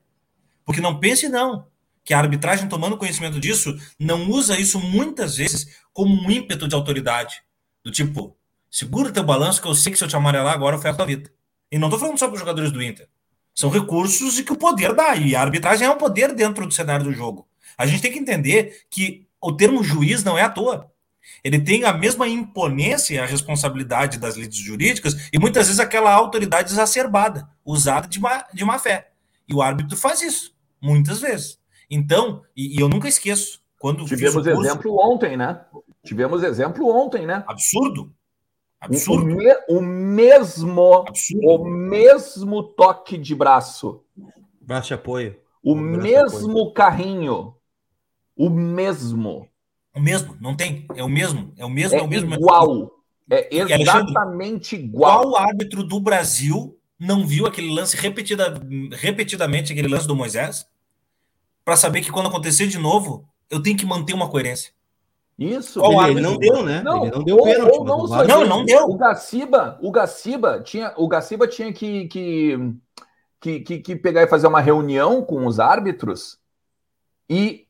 Porque 0.65 0.81
não 0.81 0.99
pense 0.99 1.29
não, 1.29 1.67
que 2.03 2.15
a 2.15 2.17
arbitragem 2.17 2.67
tomando 2.67 2.97
conhecimento 2.97 3.39
disso 3.39 3.77
não 3.99 4.27
usa 4.27 4.59
isso 4.59 4.79
muitas 4.79 5.37
vezes 5.37 5.67
como 5.93 6.15
um 6.15 6.31
ímpeto 6.31 6.67
de 6.67 6.73
autoridade, 6.73 7.43
do 7.83 7.91
tipo, 7.91 8.35
segura 8.71 9.11
teu 9.11 9.23
balanço 9.23 9.61
que 9.61 9.67
eu 9.67 9.75
sei 9.75 9.91
que 9.91 9.97
se 9.99 10.03
eu 10.03 10.07
te 10.07 10.15
amarelar 10.15 10.55
agora 10.55 10.77
eu 10.77 10.81
fecho 10.81 10.99
a 10.99 11.05
vida. 11.05 11.31
E 11.71 11.77
não 11.77 11.91
tô 11.91 11.99
falando 11.99 12.17
só 12.17 12.25
para 12.25 12.33
os 12.33 12.39
jogadores 12.39 12.71
do 12.71 12.81
Inter. 12.81 13.07
São 13.53 13.69
recursos 13.69 14.39
e 14.39 14.43
que 14.43 14.51
o 14.51 14.57
poder 14.57 14.95
dá, 14.95 15.15
e 15.15 15.35
a 15.35 15.41
arbitragem 15.41 15.85
é 15.85 15.91
um 15.91 15.97
poder 15.99 16.33
dentro 16.33 16.65
do 16.65 16.73
cenário 16.73 17.05
do 17.05 17.13
jogo. 17.13 17.47
A 17.77 17.85
gente 17.85 18.01
tem 18.01 18.11
que 18.11 18.17
entender 18.17 18.87
que 18.89 19.27
o 19.39 19.51
termo 19.51 19.83
juiz 19.83 20.23
não 20.23 20.35
é 20.35 20.41
à 20.41 20.49
toa 20.49 20.91
ele 21.43 21.59
tem 21.59 21.83
a 21.83 21.93
mesma 21.93 22.27
imponência 22.27 23.15
e 23.15 23.19
a 23.19 23.25
responsabilidade 23.25 24.17
das 24.17 24.35
leis 24.35 24.55
jurídicas 24.55 25.29
e 25.31 25.39
muitas 25.39 25.67
vezes 25.67 25.79
aquela 25.79 26.13
autoridade 26.13 26.71
exacerbada, 26.71 27.47
usada 27.63 28.07
de 28.07 28.19
má, 28.19 28.45
de 28.53 28.65
má 28.65 28.79
fé. 28.79 29.11
E 29.47 29.53
o 29.53 29.61
árbitro 29.61 29.95
faz 29.95 30.21
isso, 30.21 30.55
muitas 30.81 31.19
vezes. 31.19 31.59
Então, 31.89 32.41
e, 32.55 32.77
e 32.77 32.81
eu 32.81 32.89
nunca 32.89 33.07
esqueço, 33.07 33.61
quando 33.79 34.05
Tivemos 34.05 34.33
curso, 34.33 34.49
exemplo 34.49 34.97
ontem, 34.99 35.37
né? 35.37 35.63
Tivemos 36.03 36.43
exemplo 36.43 36.87
ontem, 36.89 37.25
né? 37.25 37.43
Absurdo. 37.47 38.11
Absurdo. 38.79 39.33
O, 39.33 39.35
me, 39.35 39.55
o 39.69 39.81
mesmo, 39.81 41.05
Absurdo. 41.07 41.47
o 41.47 41.65
mesmo 41.65 42.63
toque 42.63 43.17
de 43.17 43.35
braço. 43.35 44.03
Braço 44.61 44.89
de 44.89 44.93
apoio. 44.95 45.39
O, 45.63 45.73
o 45.73 45.75
mesmo 45.75 46.51
apoio. 46.51 46.73
carrinho. 46.73 47.55
O 48.35 48.49
mesmo. 48.49 49.47
O 49.95 50.01
mesmo, 50.01 50.37
não 50.41 50.55
tem. 50.55 50.85
É 50.95 51.03
o 51.03 51.09
mesmo, 51.09 51.53
é 51.57 51.65
o 51.65 51.69
mesmo, 51.69 51.95
é, 51.95 51.99
é 51.99 52.03
o 52.03 52.07
mesmo. 52.07 52.33
Igual. 52.33 52.91
É 53.29 53.47
exatamente 53.51 54.75
igual. 54.75 55.23
Qual 55.23 55.37
árbitro 55.37 55.83
do 55.83 55.99
Brasil 55.99 56.77
não 56.99 57.25
viu 57.25 57.47
aquele 57.47 57.73
lance 57.73 57.97
repetida, 57.97 58.61
repetidamente, 58.91 59.71
aquele 59.71 59.87
lance 59.87 60.07
do 60.07 60.15
Moisés? 60.15 60.67
para 61.65 61.75
saber 61.75 62.01
que 62.01 62.11
quando 62.11 62.27
acontecer 62.27 62.67
de 62.67 62.77
novo, 62.77 63.27
eu 63.49 63.61
tenho 63.61 63.75
que 63.75 63.85
manter 63.87 64.13
uma 64.13 64.29
coerência. 64.29 64.71
Isso. 65.37 65.83
Ele, 65.83 66.11
ele 66.11 66.21
não 66.21 66.37
deu, 66.37 66.63
né? 66.63 66.81
Não, 66.83 67.01
ele 67.01 67.15
não 67.15 67.23
deu 67.23 67.37
ou, 67.37 67.43
pênalti. 67.43 67.77
ou 67.77 67.83
não, 67.83 68.07
mas 68.07 68.27
não, 68.27 68.45
não 68.45 68.63
deu. 68.63 68.85
O 68.85 68.95
Gaciba, 68.95 69.77
o 69.81 69.91
Gaciba 69.91 70.61
tinha, 70.61 70.93
o 70.95 71.07
Gaciba 71.07 71.47
tinha 71.47 71.73
que, 71.73 72.07
que, 72.07 72.57
que, 73.41 73.59
que, 73.61 73.79
que 73.79 73.95
pegar 73.95 74.21
e 74.21 74.27
fazer 74.27 74.47
uma 74.47 74.61
reunião 74.61 75.23
com 75.23 75.45
os 75.45 75.59
árbitros 75.59 76.39
e 77.27 77.64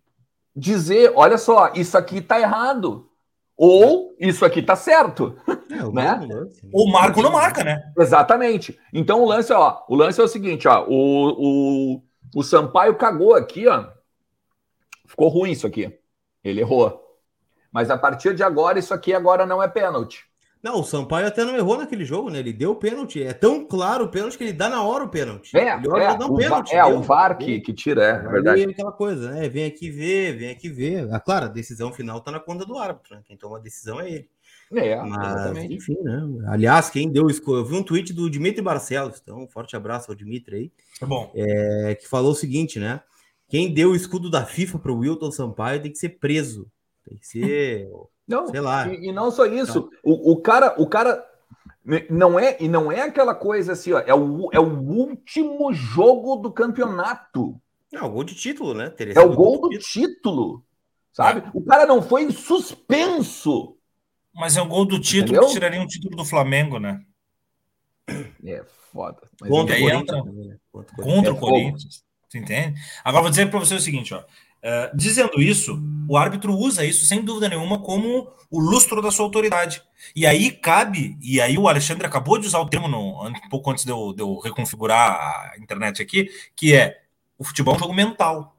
dizer, 0.55 1.11
olha 1.15 1.37
só, 1.37 1.71
isso 1.73 1.97
aqui 1.97 2.21
tá 2.21 2.39
errado. 2.39 3.09
Ou 3.57 4.15
isso 4.19 4.45
aqui 4.45 4.61
tá 4.61 4.75
certo. 4.75 5.37
É, 5.69 5.83
o 5.83 5.91
né? 5.93 6.27
lance, 6.29 6.65
né? 6.65 6.71
Ou 6.73 6.89
marca 6.89 7.17
ou 7.17 7.23
não 7.23 7.31
marca, 7.31 7.63
né? 7.63 7.91
Exatamente. 7.97 8.79
Então 8.93 9.21
o 9.21 9.25
lance, 9.25 9.51
ó, 9.53 9.83
o 9.87 9.95
lance 9.95 10.19
é 10.19 10.23
o 10.23 10.27
seguinte, 10.27 10.67
ó, 10.67 10.85
o, 10.87 11.95
o, 11.95 12.01
o 12.35 12.43
Sampaio 12.43 12.95
cagou 12.95 13.33
aqui, 13.33 13.67
ó. 13.67 13.87
Ficou 15.05 15.29
ruim 15.29 15.51
isso 15.51 15.67
aqui. 15.67 15.97
Ele 16.43 16.61
errou. 16.61 17.01
Mas 17.71 17.89
a 17.89 17.97
partir 17.97 18.33
de 18.35 18.43
agora, 18.43 18.79
isso 18.79 18.93
aqui 18.93 19.13
agora 19.13 19.45
não 19.45 19.61
é 19.61 19.67
pênalti. 19.67 20.25
Não, 20.65 20.79
o 20.79 20.83
Sampaio 20.83 21.27
até 21.27 21.45
não 21.45 21.55
errou 21.55 21.77
naquele 21.77 22.03
jogo, 22.03 22.31
né? 22.31 22.39
Ele 22.39 22.51
deu 22.51 22.71
o 22.71 22.75
pênalti. 22.75 23.21
É 23.21 23.33
tão 23.33 23.63
claro 23.63 24.05
o 24.05 24.07
pênalti 24.09 24.35
que 24.35 24.45
ele 24.45 24.51
dá 24.51 24.67
na 24.67 24.81
hora 24.81 25.03
o 25.03 25.09
pênalti. 25.09 25.55
É, 25.55 25.75
ele 25.77 25.87
olha 25.87 26.03
é, 26.05 26.17
dá 26.17 26.25
um 26.25 26.31
o, 26.33 26.37
pênalti. 26.37 26.71
VAR, 26.73 26.87
é 26.87 26.89
deu. 26.89 26.97
o 26.97 27.03
VAR 27.03 27.37
que, 27.37 27.61
que 27.61 27.71
tira, 27.71 28.03
é, 28.03 28.09
é 28.25 28.29
verdade. 28.31 28.63
é 28.63 28.69
aquela 28.71 28.91
coisa, 28.91 29.29
né? 29.29 29.47
Vem 29.47 29.65
aqui 29.65 29.91
ver, 29.91 30.35
vem 30.35 30.49
aqui 30.49 30.67
ver. 30.67 31.07
Ah, 31.13 31.19
claro, 31.19 31.45
a 31.45 31.49
decisão 31.49 31.93
final 31.93 32.19
tá 32.19 32.31
na 32.31 32.39
conta 32.39 32.65
do 32.65 32.79
árbitro, 32.79 33.13
né? 33.15 33.21
Quem 33.27 33.37
toma 33.37 33.57
a 33.57 33.61
decisão 33.61 33.99
é 34.01 34.09
ele. 34.09 34.29
É, 34.73 34.95
Mas, 35.03 35.33
exatamente. 35.35 35.75
enfim, 35.75 35.97
né? 36.01 36.23
Aliás, 36.47 36.89
quem 36.89 37.11
deu 37.11 37.27
esco- 37.29 37.55
Eu 37.55 37.63
vi 37.63 37.75
um 37.75 37.83
tweet 37.83 38.11
do 38.11 38.27
Dimitri 38.27 38.63
Barcelos, 38.63 39.21
então 39.21 39.43
um 39.43 39.47
forte 39.47 39.75
abraço 39.75 40.09
ao 40.09 40.15
Dimitri 40.17 40.55
aí, 40.55 40.71
Tá 40.99 41.05
bom. 41.05 41.31
é, 41.35 41.93
que 41.93 42.07
falou 42.07 42.31
o 42.31 42.35
seguinte, 42.35 42.79
né? 42.79 43.01
Quem 43.47 43.71
deu 43.71 43.91
o 43.91 43.95
escudo 43.95 44.31
da 44.31 44.43
FIFA 44.43 44.79
pro 44.79 44.97
Wilton 44.97 45.29
Sampaio 45.29 45.79
tem 45.79 45.91
que 45.91 45.99
ser 45.99 46.09
preso. 46.17 46.67
Tem 47.07 47.15
que 47.19 47.27
ser, 47.27 47.87
Não, 48.27 48.47
sei 48.47 48.59
lá. 48.59 48.87
E, 48.87 49.09
e 49.09 49.11
não 49.11 49.29
só 49.31 49.45
isso, 49.45 49.89
o, 50.03 50.31
o 50.33 50.37
cara, 50.41 50.73
o 50.81 50.87
cara 50.87 51.23
né, 51.83 52.05
não 52.09 52.39
é 52.39 52.57
e 52.59 52.67
não 52.67 52.91
é 52.91 53.01
aquela 53.01 53.35
coisa 53.35 53.73
assim, 53.73 53.93
ó, 53.93 53.99
é 53.99 54.13
o, 54.15 54.49
é 54.51 54.59
o 54.59 54.79
último 54.79 55.71
jogo 55.73 56.37
do 56.37 56.51
campeonato, 56.51 57.59
É 57.93 58.01
o 58.01 58.09
gol 58.09 58.23
de 58.23 58.33
título, 58.35 58.73
né? 58.73 58.89
Teria 58.89 59.13
é 59.13 59.19
o 59.19 59.33
gol 59.33 59.61
do 59.61 59.69
título. 59.69 59.83
título, 60.07 60.65
sabe? 61.13 61.43
O 61.53 61.63
cara 61.63 61.85
não 61.85 62.01
foi 62.01 62.31
suspenso. 62.31 63.77
Mas 64.33 64.57
é 64.57 64.61
o 64.61 64.67
gol 64.67 64.85
do 64.85 64.99
título 64.99 65.31
Entendeu? 65.33 65.47
que 65.47 65.53
tiraria 65.53 65.79
um 65.81 65.87
título 65.87 66.15
do 66.17 66.25
Flamengo, 66.25 66.79
né? 66.79 67.01
É 68.45 68.63
foda. 68.91 69.21
Mas 69.39 69.49
Contra 69.49 69.75
o 69.75 69.89
entra- 69.89 70.23
né? 70.23 70.57
Contra 70.71 70.93
o 70.93 70.95
Corinthians. 70.97 71.15
Contra 71.15 71.29
É 71.29 71.33
o. 71.33 71.37
Corinthians. 71.37 72.03
Você 72.27 72.37
entende? 72.39 72.79
Agora 73.03 73.21
vou 73.21 73.29
dizer 73.29 73.49
para 73.49 73.59
você 73.59 73.75
o 73.75 73.79
seguinte, 73.79 74.13
ó. 74.13 74.23
Eh, 74.61 74.91
dizendo 74.95 75.41
isso, 75.41 75.79
o 76.07 76.17
árbitro 76.17 76.53
usa 76.55 76.85
isso 76.85 77.05
sem 77.05 77.21
dúvida 77.23 77.49
nenhuma 77.49 77.79
como 77.79 78.27
o 78.49 78.59
lustro 78.59 79.01
da 79.01 79.11
sua 79.11 79.25
autoridade. 79.25 79.81
E 80.15 80.25
aí 80.25 80.51
cabe, 80.51 81.17
e 81.21 81.41
aí 81.41 81.57
o 81.57 81.67
Alexandre 81.67 82.05
acabou 82.05 82.37
de 82.37 82.47
usar 82.47 82.59
o 82.59 82.69
termo 82.69 82.87
no, 82.87 83.27
um 83.27 83.49
pouco 83.49 83.71
antes 83.71 83.83
de 83.85 83.91
eu, 83.91 84.13
de 84.13 84.21
eu 84.21 84.37
reconfigurar 84.39 85.11
a 85.53 85.57
internet 85.59 86.01
aqui, 86.01 86.29
que 86.55 86.73
é 86.75 87.01
o 87.37 87.43
futebol 87.43 87.73
é 87.73 87.77
um 87.77 87.79
jogo 87.79 87.93
mental. 87.93 88.55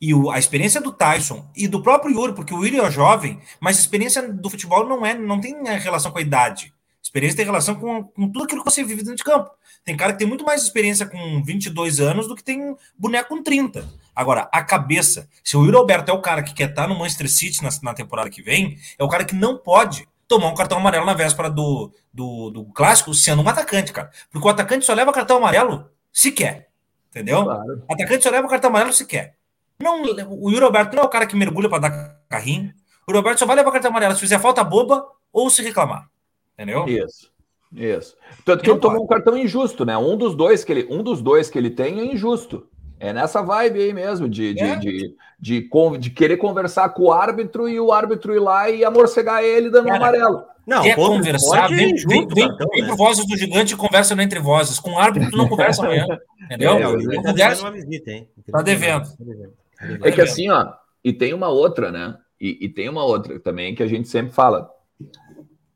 E 0.00 0.14
o- 0.14 0.30
a 0.30 0.38
experiência 0.38 0.80
do 0.80 0.92
Tyson 0.92 1.44
e 1.56 1.66
do 1.66 1.82
próprio 1.82 2.14
Yuri, 2.14 2.34
porque 2.34 2.54
o 2.54 2.64
Yuri 2.64 2.78
é 2.80 2.90
jovem, 2.90 3.40
mas 3.60 3.78
a 3.78 3.80
experiência 3.80 4.32
do 4.32 4.48
futebol 4.48 4.86
não 4.88 5.04
é, 5.04 5.14
não 5.14 5.40
tem 5.40 5.56
eh, 5.66 5.76
relação 5.78 6.12
com 6.12 6.18
a 6.18 6.22
idade. 6.22 6.72
Experiência 7.02 7.36
tem 7.36 7.44
relação 7.46 7.74
com, 7.74 8.04
com 8.04 8.28
tudo 8.30 8.44
aquilo 8.44 8.62
que 8.62 8.70
você 8.70 8.84
vive 8.84 9.02
dentro 9.02 9.16
de 9.16 9.24
campo. 9.24 9.50
Tem 9.84 9.96
cara 9.96 10.12
que 10.12 10.18
tem 10.20 10.28
muito 10.28 10.44
mais 10.44 10.62
experiência 10.62 11.04
com 11.04 11.42
22 11.42 11.98
anos 12.00 12.28
do 12.28 12.36
que 12.36 12.44
tem 12.44 12.76
boneco 12.96 13.28
com 13.30 13.42
30. 13.42 13.88
Agora, 14.14 14.48
a 14.52 14.62
cabeça. 14.62 15.28
Se 15.42 15.56
o 15.56 15.64
Yuri 15.64 15.76
Alberto 15.76 16.10
é 16.10 16.14
o 16.14 16.20
cara 16.20 16.42
que 16.42 16.54
quer 16.54 16.70
estar 16.70 16.86
no 16.86 16.98
Manchester 16.98 17.30
City 17.30 17.62
na, 17.62 17.70
na 17.82 17.94
temporada 17.94 18.30
que 18.30 18.42
vem, 18.42 18.78
é 18.98 19.04
o 19.04 19.08
cara 19.08 19.24
que 19.24 19.34
não 19.34 19.56
pode 19.56 20.06
tomar 20.28 20.48
um 20.48 20.54
cartão 20.54 20.78
amarelo 20.78 21.04
na 21.04 21.14
véspera 21.14 21.50
do, 21.50 21.92
do, 22.12 22.50
do 22.50 22.64
clássico 22.66 23.12
sendo 23.14 23.42
um 23.42 23.48
atacante, 23.48 23.92
cara. 23.92 24.10
Porque 24.30 24.46
o 24.46 24.50
atacante 24.50 24.84
só 24.84 24.94
leva 24.94 25.12
cartão 25.12 25.38
amarelo 25.38 25.90
se 26.12 26.32
quer. 26.32 26.68
Entendeu? 27.10 27.44
Claro. 27.44 27.84
Atacante 27.88 28.24
só 28.24 28.30
leva 28.30 28.46
o 28.46 28.50
cartão 28.50 28.70
amarelo 28.70 28.92
se 28.92 29.06
quer. 29.06 29.36
Não, 29.78 30.02
o 30.02 30.50
Yuri 30.50 30.64
Alberto 30.64 30.94
não 30.94 31.02
é 31.02 31.06
o 31.06 31.10
cara 31.10 31.26
que 31.26 31.36
mergulha 31.36 31.68
para 31.68 31.88
dar 31.88 32.16
carrinho. 32.28 32.72
O 33.06 33.10
Yuri 33.10 33.18
Alberto 33.18 33.40
só 33.40 33.46
vai 33.46 33.56
levar 33.56 33.72
cartão 33.72 33.90
amarelo 33.90 34.14
se 34.14 34.20
fizer 34.20 34.38
falta 34.38 34.62
boba 34.62 35.06
ou 35.32 35.50
se 35.50 35.62
reclamar. 35.62 36.08
Entendeu? 36.54 36.86
Isso. 36.86 37.32
Isso. 37.74 38.16
Tanto 38.44 38.62
que 38.62 38.70
ele 38.70 38.78
tomou 38.78 39.04
um 39.04 39.06
cartão 39.06 39.36
injusto, 39.36 39.84
né? 39.84 39.96
Um 39.96 40.16
dos 40.16 40.34
dois 40.34 40.62
que 40.62 40.72
ele, 40.72 40.86
um 40.90 41.02
dos 41.02 41.22
dois 41.22 41.48
que 41.48 41.58
ele 41.58 41.70
tem 41.70 42.00
é 42.00 42.04
injusto. 42.04 42.68
É 43.02 43.12
nessa 43.12 43.42
vibe 43.42 43.80
aí 43.80 43.92
mesmo, 43.92 44.28
de, 44.28 44.54
de, 44.54 44.60
É. 44.62 44.76
de, 44.76 45.14
de, 45.40 45.62
con- 45.62 45.98
de 45.98 46.08
querer 46.10 46.36
conversar 46.36 46.88
com 46.90 47.04
o 47.04 47.12
árbitro 47.12 47.68
e 47.68 47.80
o 47.80 47.92
árbitro 47.92 48.32
ir 48.34 48.38
lá 48.38 48.70
e 48.70 48.84
amorcegar 48.84 49.42
ele 49.42 49.70
dando 49.70 49.86
um 49.86 49.88
Cara, 49.88 49.96
amarelo. 49.98 50.44
Não, 50.64 50.82
Quer 50.82 50.94
conversar, 50.94 51.68
vem, 51.68 51.90
injusto 51.90 52.34
vem, 52.34 52.46
cartão, 52.46 52.68
vem 52.72 52.82
né? 52.82 52.86
pro 52.88 52.96
Vozes 52.96 53.26
do 53.26 53.36
Gigante 53.36 53.74
e 53.74 53.76
conversa 53.76 54.14
no 54.14 54.22
Entre 54.22 54.38
Vozes. 54.38 54.78
Com 54.78 54.92
o 54.92 54.98
árbitro 54.98 55.30
tu 55.32 55.36
não 55.36 55.48
conversa 55.48 55.82
amanhã. 55.84 56.06
Entendeu? 56.44 56.70
É, 56.76 56.82
Não 56.82 56.92
tá 56.92 56.96
devendo 56.98 57.22
conversa. 57.24 57.62
uma 57.62 57.72
visita, 57.72 58.10
hein? 58.12 58.28
Tá 58.52 58.62
devendo. 58.62 59.02
Tá. 59.02 59.08
Tá 59.18 59.24
devendo. 59.24 60.06
É 60.06 60.12
que 60.12 60.20
assim, 60.20 60.48
ó, 60.50 60.72
e 61.02 61.12
tem 61.12 61.34
uma 61.34 61.48
outra, 61.48 61.90
né? 61.90 62.16
E, 62.40 62.66
e 62.66 62.68
tem 62.68 62.88
uma 62.88 63.04
outra 63.04 63.40
também 63.40 63.74
que 63.74 63.82
a 63.82 63.88
gente 63.88 64.06
sempre 64.08 64.32
fala. 64.32 64.70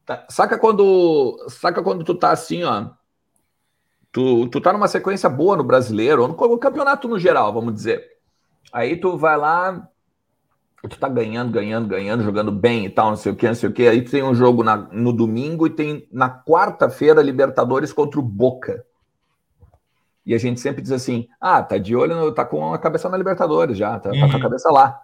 Tá, 0.04 0.24
saca 0.30 0.56
quando, 0.56 1.36
saca 1.48 1.82
quando 1.82 2.04
tu 2.04 2.14
tá 2.14 2.30
assim, 2.30 2.62
ó, 2.62 2.86
tu, 4.16 4.48
tu 4.48 4.62
tá 4.62 4.72
numa 4.72 4.88
sequência 4.88 5.28
boa 5.28 5.58
no 5.58 5.62
brasileiro, 5.62 6.22
ou 6.22 6.28
no, 6.28 6.34
no 6.34 6.58
campeonato 6.58 7.06
no 7.06 7.18
geral, 7.18 7.52
vamos 7.52 7.74
dizer. 7.74 8.02
Aí 8.72 8.96
tu 8.96 9.18
vai 9.18 9.36
lá, 9.36 9.86
tu 10.88 10.98
tá 10.98 11.06
ganhando, 11.06 11.52
ganhando, 11.52 11.86
ganhando, 11.86 12.22
jogando 12.22 12.50
bem 12.50 12.86
e 12.86 12.88
tal, 12.88 13.10
não 13.10 13.16
sei 13.16 13.32
o 13.32 13.36
que, 13.36 13.46
não 13.46 13.54
sei 13.54 13.68
o 13.68 13.72
que. 13.74 13.86
Aí 13.86 14.00
tu 14.00 14.10
tem 14.10 14.22
um 14.22 14.34
jogo 14.34 14.64
na- 14.64 14.88
no 14.90 15.12
domingo 15.12 15.66
e 15.66 15.70
tem 15.70 16.08
na 16.10 16.30
quarta-feira 16.30 17.20
Libertadores 17.20 17.92
contra 17.92 18.18
o 18.18 18.22
Boca. 18.22 18.86
E 20.24 20.34
a 20.34 20.38
gente 20.38 20.60
sempre 20.60 20.80
diz 20.80 20.92
assim: 20.92 21.28
ah, 21.38 21.62
tá 21.62 21.76
de 21.76 21.94
olho, 21.94 22.16
no- 22.16 22.32
tá 22.32 22.42
com 22.42 22.72
a 22.72 22.78
cabeça 22.78 23.10
na 23.10 23.18
Libertadores 23.18 23.76
já, 23.76 24.00
tá, 24.00 24.08
tá 24.08 24.16
com 24.16 24.24
a 24.24 24.28
Uhum. 24.34 24.40
cabeça 24.40 24.70
lá. 24.72 24.98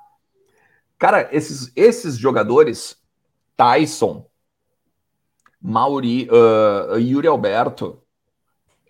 Cara, 0.98 1.28
esses, 1.32 1.70
esses 1.76 2.16
jogadores, 2.16 2.96
Tyson, 3.58 4.24
Mauri, 5.60 6.28
ah, 6.32 6.96
Yuri 6.96 7.26
Alberto, 7.28 8.01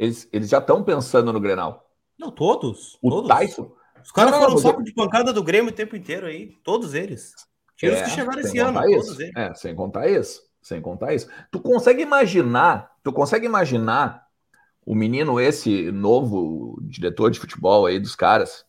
eles, 0.03 0.29
eles 0.33 0.49
já 0.49 0.59
estão 0.59 0.83
pensando 0.83 1.33
no 1.33 1.41
Grenal. 1.41 1.89
Não, 2.19 2.31
todos. 2.31 2.99
O 3.03 3.11
todos. 3.11 3.29
Tyson. 3.29 3.73
Os 4.03 4.11
caras 4.11 4.35
foram 4.37 4.59
saco 4.59 4.81
eu- 4.81 4.85
de 4.85 4.93
pancada 4.93 5.33
do 5.33 5.43
Grêmio 5.43 5.71
o 5.71 5.75
tempo 5.75 5.95
inteiro 5.97 6.27
aí. 6.27 6.49
Todos 6.65 6.95
eles. 6.95 7.35
Tira 7.77 7.95
os 7.95 8.01
É, 8.01 8.05
que 8.05 8.11
chegaram 8.11 8.33
sem 8.35 8.43
esse 8.43 8.59
ano. 8.59 8.81
Todos 8.83 9.21
eles. 9.21 9.37
É, 9.37 9.55
sem 9.55 9.75
contar 9.75 10.09
isso. 10.09 10.43
Sem 10.61 10.81
contar 10.81 11.15
isso. 11.15 11.29
Tu 11.51 11.61
consegue 11.61 12.03
imaginar, 12.03 12.91
tu 13.03 13.13
consegue 13.13 13.47
imaginar 13.47 14.27
o 14.85 14.95
menino 14.95 15.41
esse 15.41 15.91
novo 15.93 16.79
diretor 16.83 17.31
de 17.31 17.39
futebol 17.39 17.87
aí 17.87 17.99
dos 18.01 18.15
caras? 18.17 18.65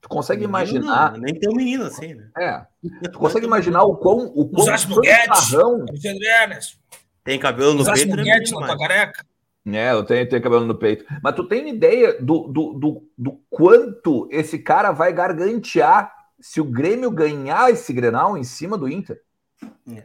Tu 0.00 0.08
consegue 0.08 0.46
Menino 0.46 0.58
imaginar, 0.58 1.12
não, 1.12 1.20
nem 1.20 1.34
tem 1.34 1.50
um 1.50 1.56
menino 1.56 1.84
assim, 1.84 2.14
né? 2.14 2.30
é, 2.38 2.64
tu 3.10 3.18
consegue 3.18 3.44
imaginar 3.50 3.82
o 3.82 3.96
quão 3.96 4.26
o 4.34 4.48
quão 4.48 4.64
fanfarrão- 4.66 5.84
Ernest. 5.92 6.78
Tem 7.24 7.38
cabelo 7.38 7.74
no 7.74 7.84
peito, 7.84 8.08
no 8.10 8.16
né? 8.16 8.22
Guedes 8.22 8.52
na 8.52 8.58
tua 8.58 8.66
Mas- 8.68 8.78
careca. 8.78 9.26
É, 9.72 9.92
eu 9.92 10.04
tenho, 10.04 10.28
tenho 10.28 10.42
cabelo 10.42 10.64
no 10.64 10.74
peito. 10.74 11.04
Mas 11.22 11.34
tu 11.34 11.44
tem 11.44 11.68
ideia 11.68 12.20
do, 12.20 12.48
do, 12.48 12.72
do, 12.74 13.08
do 13.16 13.40
quanto 13.50 14.28
esse 14.30 14.58
cara 14.58 14.92
vai 14.92 15.12
gargantear 15.12 16.12
se 16.40 16.60
o 16.60 16.64
Grêmio 16.64 17.10
ganhar 17.10 17.70
esse 17.70 17.92
Grenal 17.92 18.36
em 18.36 18.44
cima 18.44 18.78
do 18.78 18.88
Inter? 18.88 19.20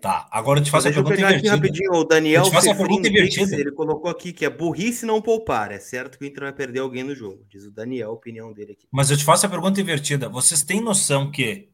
Tá, 0.01 0.27
agora 0.31 0.59
eu 0.59 0.63
te 0.63 0.71
faço 0.71 0.87
a 0.87 0.91
pergunta 0.91 1.15
pegar 1.15 1.27
aqui 1.29 1.45
invertida. 1.47 1.55
rapidinho. 1.55 1.91
O 1.93 2.03
Daniel 2.03 2.41
Eu 2.41 2.45
te 2.45 2.51
faço 2.51 2.71
a 2.71 2.73
Cefrin 2.73 2.87
pergunta 2.87 3.09
Pix, 3.09 3.37
invertida. 3.37 3.61
ele 3.61 3.71
colocou 3.71 4.09
aqui 4.09 4.33
que 4.33 4.45
é 4.45 4.49
burrice 4.49 5.05
não 5.05 5.21
poupar. 5.21 5.71
É 5.71 5.79
certo 5.79 6.17
que 6.17 6.25
o 6.25 6.27
Inter 6.27 6.43
vai 6.43 6.53
perder 6.53 6.79
alguém 6.79 7.03
no 7.03 7.13
jogo. 7.13 7.45
Diz 7.49 7.65
o 7.65 7.71
Daniel, 7.71 8.09
a 8.09 8.13
opinião 8.13 8.51
dele 8.51 8.71
aqui. 8.71 8.87
Mas 8.91 9.11
eu 9.11 9.17
te 9.17 9.23
faço 9.23 9.45
a 9.45 9.49
pergunta 9.49 9.79
invertida. 9.79 10.27
Vocês 10.27 10.63
têm 10.63 10.81
noção 10.81 11.29
que 11.29 11.69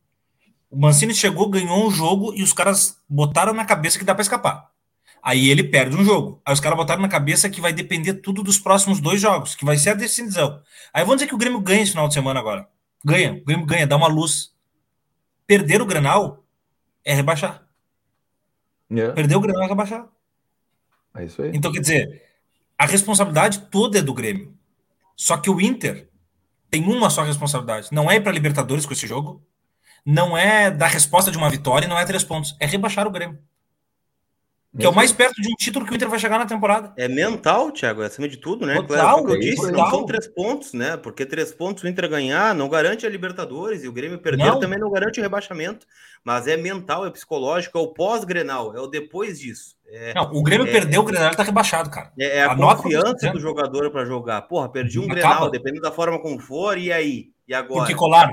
o 0.70 0.78
Mancini 0.78 1.14
chegou, 1.14 1.50
ganhou 1.50 1.88
um 1.88 1.92
jogo 1.92 2.34
e 2.36 2.44
os 2.44 2.52
caras 2.52 2.98
botaram 3.08 3.54
na 3.54 3.64
cabeça 3.64 3.98
que 3.98 4.04
dá 4.06 4.14
pra 4.14 4.24
escapar. 4.24 4.70
Aí 5.22 5.50
ele 5.50 5.64
perde 5.64 5.96
um 5.96 6.04
jogo. 6.04 6.42
Aí 6.46 6.54
os 6.54 6.60
caras 6.60 6.78
botaram 6.78 7.02
na 7.02 7.10
cabeça 7.10 7.50
que 7.50 7.62
vai 7.62 7.74
depender 7.74 8.16
tudo 8.16 8.42
dos 8.42 8.58
próximos 8.58 9.00
dois 9.00 9.20
jogos, 9.20 9.56
que 9.56 9.66
vai 9.66 9.78
ser 9.78 9.92
a 9.92 9.94
decisão. 9.94 10.62
Aí 10.94 11.04
vamos 11.04 11.18
dizer 11.18 11.28
que 11.28 11.36
o 11.36 11.38
Grêmio 11.38 11.60
ganha 11.60 11.82
esse 11.82 11.92
final 11.92 12.08
de 12.08 12.14
semana 12.14 12.40
agora. 12.40 12.68
Ganha, 13.04 13.34
o 13.34 13.46
Grêmio 13.46 13.66
ganha, 13.66 13.88
dá 13.88 13.96
uma 13.96 14.08
luz. 14.08 14.54
Perder 15.46 15.82
o 15.82 15.86
Grenal 15.86 16.46
é 17.04 17.14
rebaixar. 17.14 17.68
É, 18.92 19.12
Perder 19.12 19.36
o 19.36 19.42
Grenal 19.42 19.64
é 19.64 19.68
rebaixar. 19.68 20.08
é 21.16 21.26
isso 21.26 21.42
aí. 21.42 21.52
Então, 21.54 21.72
quer 21.72 21.80
dizer, 21.80 22.24
a 22.78 22.86
responsabilidade 22.86 23.68
toda 23.70 24.00
é 24.00 24.02
do 24.02 24.14
Grêmio. 24.14 24.58
Só 25.16 25.38
que 25.38 25.50
o 25.50 25.60
Inter 25.60 26.10
tem 26.70 26.84
uma 26.84 27.10
só 27.10 27.24
responsabilidade. 27.24 27.90
Não 27.92 28.10
é 28.10 28.16
ir 28.16 28.22
para 28.22 28.32
Libertadores 28.32 28.86
com 28.86 28.94
esse 28.94 29.08
jogo, 29.08 29.46
não 30.06 30.38
é 30.38 30.72
dar 30.72 30.88
resposta 30.88 31.32
de 31.32 31.38
uma 31.38 31.50
vitória, 31.50 31.88
não 31.88 31.98
é 31.98 32.06
três 32.06 32.24
pontos. 32.24 32.56
É 32.60 32.66
rebaixar 32.66 33.08
o 33.08 33.12
Grêmio. 33.12 33.40
Que 34.78 34.86
é 34.86 34.90
o 34.90 34.94
mais 34.94 35.12
perto 35.12 35.42
de 35.42 35.50
um 35.50 35.56
título 35.56 35.84
que 35.84 35.92
o 35.92 35.96
Inter 35.96 36.08
vai 36.08 36.20
chegar 36.20 36.38
na 36.38 36.46
temporada. 36.46 36.94
É 36.96 37.08
mental, 37.08 37.72
Thiago, 37.72 38.04
é 38.04 38.06
acima 38.06 38.30
de 38.30 38.38
tudo, 38.38 38.68
né? 38.68 38.80
Claro, 38.84 39.18
como 39.18 39.32
eu 39.32 39.40
disse, 39.40 39.72
não 39.72 39.90
são 39.90 40.06
três 40.06 40.28
pontos, 40.28 40.74
né? 40.74 40.96
Porque 40.96 41.26
três 41.26 41.52
pontos 41.52 41.84
o 41.84 41.88
Inter 41.88 42.08
ganhar 42.08 42.54
não 42.54 42.70
garante 42.70 43.04
a 43.06 43.10
Libertadores 43.10 43.84
e 43.84 43.88
o 43.88 43.92
Grêmio 43.92 44.20
perder 44.20 44.46
não. 44.46 44.60
também 44.60 44.78
não 44.78 44.92
garante 44.92 45.20
o 45.20 45.24
rebaixamento. 45.24 45.88
Mas 46.24 46.46
é 46.48 46.56
mental, 46.56 47.06
é 47.06 47.10
psicológico, 47.10 47.80
é 47.80 47.82
o 47.82 47.88
pós-Grenal, 47.88 48.76
é 48.76 48.80
o 48.80 48.86
depois 48.86 49.40
disso. 49.40 49.76
É, 49.88 50.14
não, 50.14 50.32
o 50.34 50.44
Grêmio 50.44 50.68
é, 50.68 50.72
perdeu 50.72 51.02
o 51.02 51.06
Grenal, 51.06 51.34
tá 51.34 51.42
rebaixado, 51.42 51.90
cara. 51.90 52.12
É, 52.20 52.38
é 52.38 52.44
a, 52.44 52.52
a 52.52 52.56
confiança 52.56 53.32
do 53.32 53.40
jogador 53.40 53.90
para 53.90 54.06
jogar. 54.06 54.44
Porra, 54.44 54.70
perdi 54.70 55.00
um 55.00 55.06
Acaba. 55.06 55.16
Grenal, 55.16 55.50
dependendo 55.50 55.82
da 55.82 55.92
forma 55.92 56.20
como 56.20 56.40
for, 56.40 56.78
e 56.78 56.92
aí? 56.92 57.32
E 57.48 57.56
agora? 57.56 57.80
Porque, 57.80 57.96
Colar, 57.96 58.30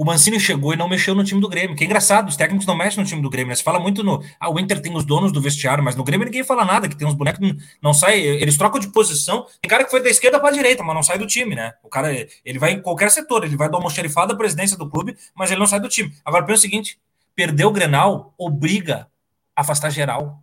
o 0.00 0.04
Mancini 0.04 0.40
chegou 0.40 0.72
e 0.72 0.76
não 0.78 0.88
mexeu 0.88 1.14
no 1.14 1.22
time 1.22 1.42
do 1.42 1.46
Grêmio. 1.46 1.76
Que 1.76 1.84
é 1.84 1.86
engraçado, 1.86 2.30
os 2.30 2.34
técnicos 2.34 2.66
não 2.66 2.74
mexem 2.74 3.02
no 3.02 3.06
time 3.06 3.20
do 3.20 3.28
Grêmio. 3.28 3.50
Né? 3.50 3.54
Se 3.54 3.62
fala 3.62 3.78
muito 3.78 4.02
no. 4.02 4.24
Ah, 4.40 4.48
o 4.48 4.58
Inter 4.58 4.80
tem 4.80 4.96
os 4.96 5.04
donos 5.04 5.30
do 5.30 5.42
vestiário, 5.42 5.84
mas 5.84 5.94
no 5.94 6.02
Grêmio 6.02 6.24
ninguém 6.24 6.42
fala 6.42 6.64
nada, 6.64 6.88
que 6.88 6.96
tem 6.96 7.06
uns 7.06 7.12
bonecos 7.12 7.38
não, 7.38 7.54
não 7.82 7.92
sai. 7.92 8.18
Eles 8.18 8.56
trocam 8.56 8.80
de 8.80 8.88
posição. 8.88 9.44
Tem 9.60 9.68
cara 9.68 9.84
que 9.84 9.90
foi 9.90 10.02
da 10.02 10.08
esquerda 10.08 10.40
para 10.40 10.48
a 10.48 10.52
direita, 10.52 10.82
mas 10.82 10.94
não 10.94 11.02
sai 11.02 11.18
do 11.18 11.26
time, 11.26 11.54
né? 11.54 11.74
O 11.84 11.90
cara, 11.90 12.10
ele 12.42 12.58
vai 12.58 12.72
em 12.72 12.80
qualquer 12.80 13.10
setor, 13.10 13.44
ele 13.44 13.58
vai 13.58 13.70
dar 13.70 13.76
uma 13.76 13.90
xerifada 13.90 14.32
à 14.32 14.36
presidência 14.38 14.74
do 14.74 14.88
clube, 14.88 15.14
mas 15.34 15.50
ele 15.50 15.60
não 15.60 15.66
sai 15.66 15.80
do 15.80 15.88
time. 15.90 16.10
Agora, 16.24 16.46
pensa 16.46 16.60
o 16.60 16.62
seguinte: 16.62 16.98
perder 17.36 17.66
o 17.66 17.70
Grenal 17.70 18.32
obriga 18.38 19.06
a 19.54 19.60
afastar 19.60 19.90
geral. 19.90 20.42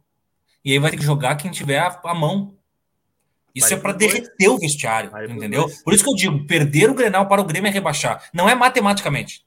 E 0.63 0.71
aí 0.71 0.77
vai 0.77 0.91
ter 0.91 0.97
que 0.97 1.03
jogar 1.03 1.35
quem 1.35 1.49
tiver 1.49 1.79
a, 1.79 1.99
a 2.03 2.13
mão. 2.13 2.53
Isso 3.55 3.69
vai 3.69 3.77
é 3.79 3.81
para 3.81 3.93
derreter 3.93 4.49
o 4.49 4.59
vestiário, 4.59 5.09
vai 5.09 5.25
entendeu? 5.25 5.63
Por, 5.63 5.85
por 5.85 5.93
isso 5.95 6.03
que 6.03 6.11
eu 6.11 6.15
digo, 6.15 6.45
perder 6.45 6.91
o 6.91 6.93
Grenal 6.93 7.25
para 7.25 7.41
o 7.41 7.43
Grêmio 7.43 7.69
é 7.69 7.71
rebaixar. 7.71 8.23
Não 8.31 8.47
é 8.47 8.53
matematicamente 8.53 9.46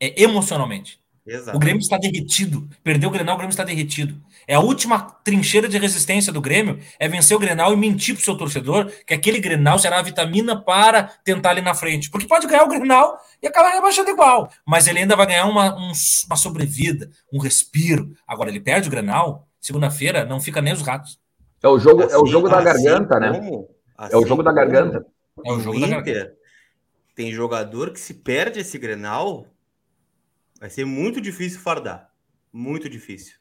é 0.00 0.22
emocionalmente. 0.22 0.98
Exato. 1.26 1.56
O 1.56 1.60
Grêmio 1.60 1.80
está 1.80 1.96
derretido. 1.96 2.68
Perdeu 2.82 3.08
o 3.08 3.12
Grenal, 3.12 3.34
o 3.34 3.38
Grêmio 3.38 3.52
está 3.52 3.64
derretido. 3.64 4.14
É 4.46 4.54
a 4.54 4.60
última 4.60 5.00
trincheira 5.00 5.66
de 5.66 5.78
resistência 5.78 6.30
do 6.30 6.40
Grêmio, 6.40 6.78
é 6.98 7.08
vencer 7.08 7.34
o 7.34 7.40
Grenal 7.40 7.72
e 7.72 7.76
mentir 7.76 8.14
para 8.14 8.20
o 8.20 8.24
seu 8.24 8.36
torcedor 8.36 8.92
que 9.06 9.14
aquele 9.14 9.40
Grenal 9.40 9.78
será 9.78 9.98
a 9.98 10.02
vitamina 10.02 10.60
para 10.60 11.04
tentar 11.24 11.50
ali 11.50 11.62
na 11.62 11.74
frente. 11.74 12.10
Porque 12.10 12.26
pode 12.26 12.46
ganhar 12.46 12.64
o 12.64 12.68
Grenal 12.68 13.18
e 13.42 13.46
acabar 13.46 13.70
rebaixando 13.70 14.10
igual. 14.10 14.50
Mas 14.66 14.86
ele 14.86 14.98
ainda 14.98 15.16
vai 15.16 15.26
ganhar 15.26 15.46
uma, 15.46 15.74
um, 15.74 15.92
uma 16.26 16.36
sobrevida, 16.36 17.10
um 17.32 17.38
respiro. 17.38 18.12
Agora, 18.28 18.50
ele 18.50 18.60
perde 18.60 18.88
o 18.88 18.90
Grenal, 18.90 19.48
segunda-feira 19.58 20.26
não 20.26 20.40
fica 20.40 20.60
nem 20.60 20.74
os 20.74 20.82
ratos. 20.82 21.18
É 21.62 21.68
o 21.68 21.78
jogo, 21.78 22.02
assim, 22.02 22.14
é 22.14 22.18
o 22.18 22.26
jogo 22.26 22.46
assim, 22.48 22.56
da 22.56 22.62
garganta, 22.62 23.18
né? 23.18 23.28
Assim, 23.96 24.14
é 24.14 24.18
o 24.18 24.26
jogo 24.26 24.42
da 24.42 24.52
garganta. 24.52 25.06
É 25.42 25.52
o 25.52 25.58
jogo 25.58 25.78
Inter, 25.78 25.88
da 25.88 25.96
garganta. 26.02 26.34
Tem 27.14 27.32
jogador 27.32 27.90
que 27.90 28.00
se 28.00 28.12
perde 28.12 28.60
esse 28.60 28.76
Grenal, 28.76 29.46
Vai 30.64 30.70
ser 30.70 30.86
muito 30.86 31.20
difícil 31.20 31.60
fardar. 31.60 32.10
Muito 32.50 32.88
difícil. 32.88 33.34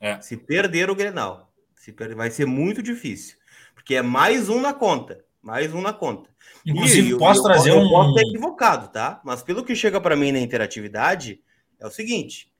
É. 0.00 0.20
Se 0.20 0.36
perder 0.36 0.90
o 0.90 0.94
Grenal, 0.94 1.52
se 1.74 1.90
vai 2.14 2.30
ser 2.30 2.46
muito 2.46 2.80
difícil. 2.80 3.36
Porque 3.74 3.96
é 3.96 4.00
mais 4.00 4.48
um 4.48 4.60
na 4.60 4.72
conta. 4.72 5.24
Mais 5.42 5.74
um 5.74 5.80
na 5.80 5.92
conta. 5.92 6.30
Inclusive, 6.64 7.14
e, 7.14 7.18
posso 7.18 7.40
eu, 7.40 7.44
trazer 7.46 7.70
eu, 7.70 7.78
um. 7.78 7.82
Eu 7.82 7.90
posso 7.90 8.10
estar 8.10 8.28
equivocado, 8.28 8.88
tá? 8.92 9.20
Mas 9.24 9.42
pelo 9.42 9.64
que 9.64 9.74
chega 9.74 10.00
para 10.00 10.14
mim 10.14 10.30
na 10.30 10.38
interatividade, 10.38 11.42
é 11.80 11.86
o 11.88 11.90
seguinte: 11.90 12.52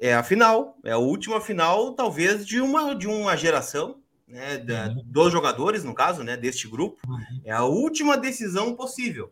é 0.00 0.14
a 0.14 0.22
final, 0.22 0.78
é 0.82 0.92
a 0.92 0.98
última 0.98 1.38
final, 1.38 1.92
talvez, 1.92 2.46
de 2.46 2.58
uma, 2.58 2.94
de 2.94 3.06
uma 3.06 3.36
geração, 3.36 4.00
né? 4.26 4.56
Da, 4.56 4.86
uhum. 4.86 5.02
Dos 5.04 5.30
jogadores, 5.30 5.84
no 5.84 5.92
caso, 5.92 6.22
né? 6.24 6.38
Deste 6.38 6.66
grupo. 6.66 6.98
Uhum. 7.06 7.42
É 7.44 7.52
a 7.52 7.64
última 7.64 8.16
decisão 8.16 8.74
possível. 8.74 9.30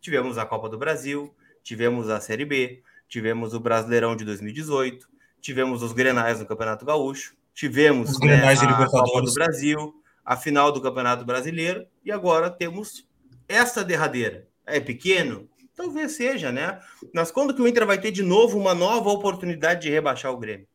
Tivemos 0.00 0.38
a 0.38 0.44
Copa 0.44 0.68
do 0.68 0.76
Brasil, 0.76 1.32
tivemos 1.62 2.10
a 2.10 2.18
Série 2.18 2.44
B, 2.44 2.82
tivemos 3.10 3.52
o 3.52 3.60
Brasileirão 3.60 4.14
de 4.14 4.24
2018, 4.24 5.06
tivemos 5.40 5.82
os 5.82 5.92
Grenais 5.92 6.38
no 6.38 6.46
Campeonato 6.46 6.86
Gaúcho, 6.86 7.34
tivemos 7.52 8.10
os 8.10 8.20
né, 8.20 8.28
Grenais 8.28 8.62
a 8.62 8.86
Copa 8.86 9.20
do 9.20 9.34
Brasil, 9.34 9.94
a 10.24 10.36
final 10.36 10.70
do 10.70 10.80
Campeonato 10.80 11.24
Brasileiro 11.24 11.84
e 12.04 12.12
agora 12.12 12.48
temos 12.48 13.04
essa 13.48 13.84
derradeira. 13.84 14.46
É 14.64 14.78
pequeno? 14.78 15.48
Talvez 15.74 16.12
seja, 16.12 16.52
né? 16.52 16.78
Mas 17.12 17.32
quando 17.32 17.52
que 17.52 17.60
o 17.60 17.66
Inter 17.66 17.84
vai 17.84 18.00
ter 18.00 18.12
de 18.12 18.22
novo 18.22 18.56
uma 18.56 18.74
nova 18.74 19.10
oportunidade 19.10 19.82
de 19.82 19.90
rebaixar 19.90 20.32
o 20.32 20.38
Grêmio? 20.38 20.68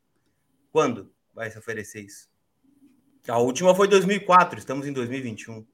Quando 0.71 1.09
vai 1.33 1.49
se 1.49 1.57
oferecer 1.57 2.01
isso? 2.01 2.27
A 3.27 3.37
última 3.37 3.73
foi 3.73 3.87
2004, 3.87 4.59
estamos 4.59 4.85
em 4.85 4.91
2021. 4.91 5.65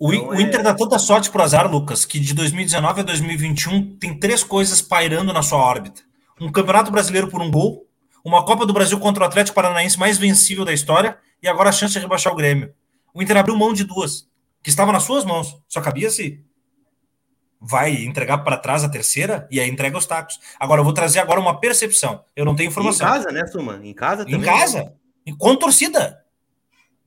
O, 0.00 0.12
então, 0.12 0.28
o 0.30 0.40
Inter 0.40 0.60
é... 0.60 0.62
dá 0.64 0.74
tanta 0.74 0.98
sorte 0.98 1.30
pro 1.30 1.42
azar, 1.42 1.70
Lucas, 1.70 2.04
que 2.04 2.18
de 2.18 2.34
2019 2.34 3.00
a 3.00 3.04
2021 3.04 3.96
tem 3.98 4.18
três 4.18 4.42
coisas 4.42 4.82
pairando 4.82 5.32
na 5.32 5.42
sua 5.42 5.58
órbita 5.58 6.07
um 6.40 6.50
Campeonato 6.50 6.90
Brasileiro 6.90 7.28
por 7.28 7.40
um 7.40 7.50
gol, 7.50 7.86
uma 8.24 8.44
Copa 8.44 8.66
do 8.66 8.72
Brasil 8.72 8.98
contra 8.98 9.24
o 9.24 9.26
Atlético 9.26 9.54
Paranaense 9.54 9.98
mais 9.98 10.18
vencível 10.18 10.64
da 10.64 10.72
história 10.72 11.18
e 11.42 11.48
agora 11.48 11.70
a 11.70 11.72
chance 11.72 11.94
de 11.94 11.98
rebaixar 11.98 12.32
o 12.32 12.36
Grêmio. 12.36 12.72
O 13.14 13.22
Inter 13.22 13.36
abriu 13.36 13.56
mão 13.56 13.72
de 13.72 13.84
duas, 13.84 14.28
que 14.62 14.70
estavam 14.70 14.92
nas 14.92 15.04
suas 15.04 15.24
mãos. 15.24 15.58
Só 15.68 15.80
cabia 15.80 16.10
se 16.10 16.42
vai 17.60 18.04
entregar 18.04 18.38
para 18.38 18.56
trás 18.56 18.84
a 18.84 18.88
terceira 18.88 19.48
e 19.50 19.58
aí 19.58 19.68
entrega 19.68 19.98
os 19.98 20.06
tacos. 20.06 20.38
Agora 20.58 20.80
eu 20.80 20.84
vou 20.84 20.92
trazer 20.92 21.18
agora 21.18 21.40
uma 21.40 21.58
percepção. 21.58 22.24
Eu 22.36 22.44
não 22.44 22.54
tenho 22.54 22.68
informação. 22.68 23.06
Em 23.06 23.10
casa, 23.10 23.30
né, 23.32 23.46
Suma? 23.46 23.80
Em 23.82 23.94
casa 23.94 24.24
também. 24.24 24.40
Em 24.40 24.44
casa. 24.44 24.94
Com 25.38 25.56
torcida. 25.56 26.24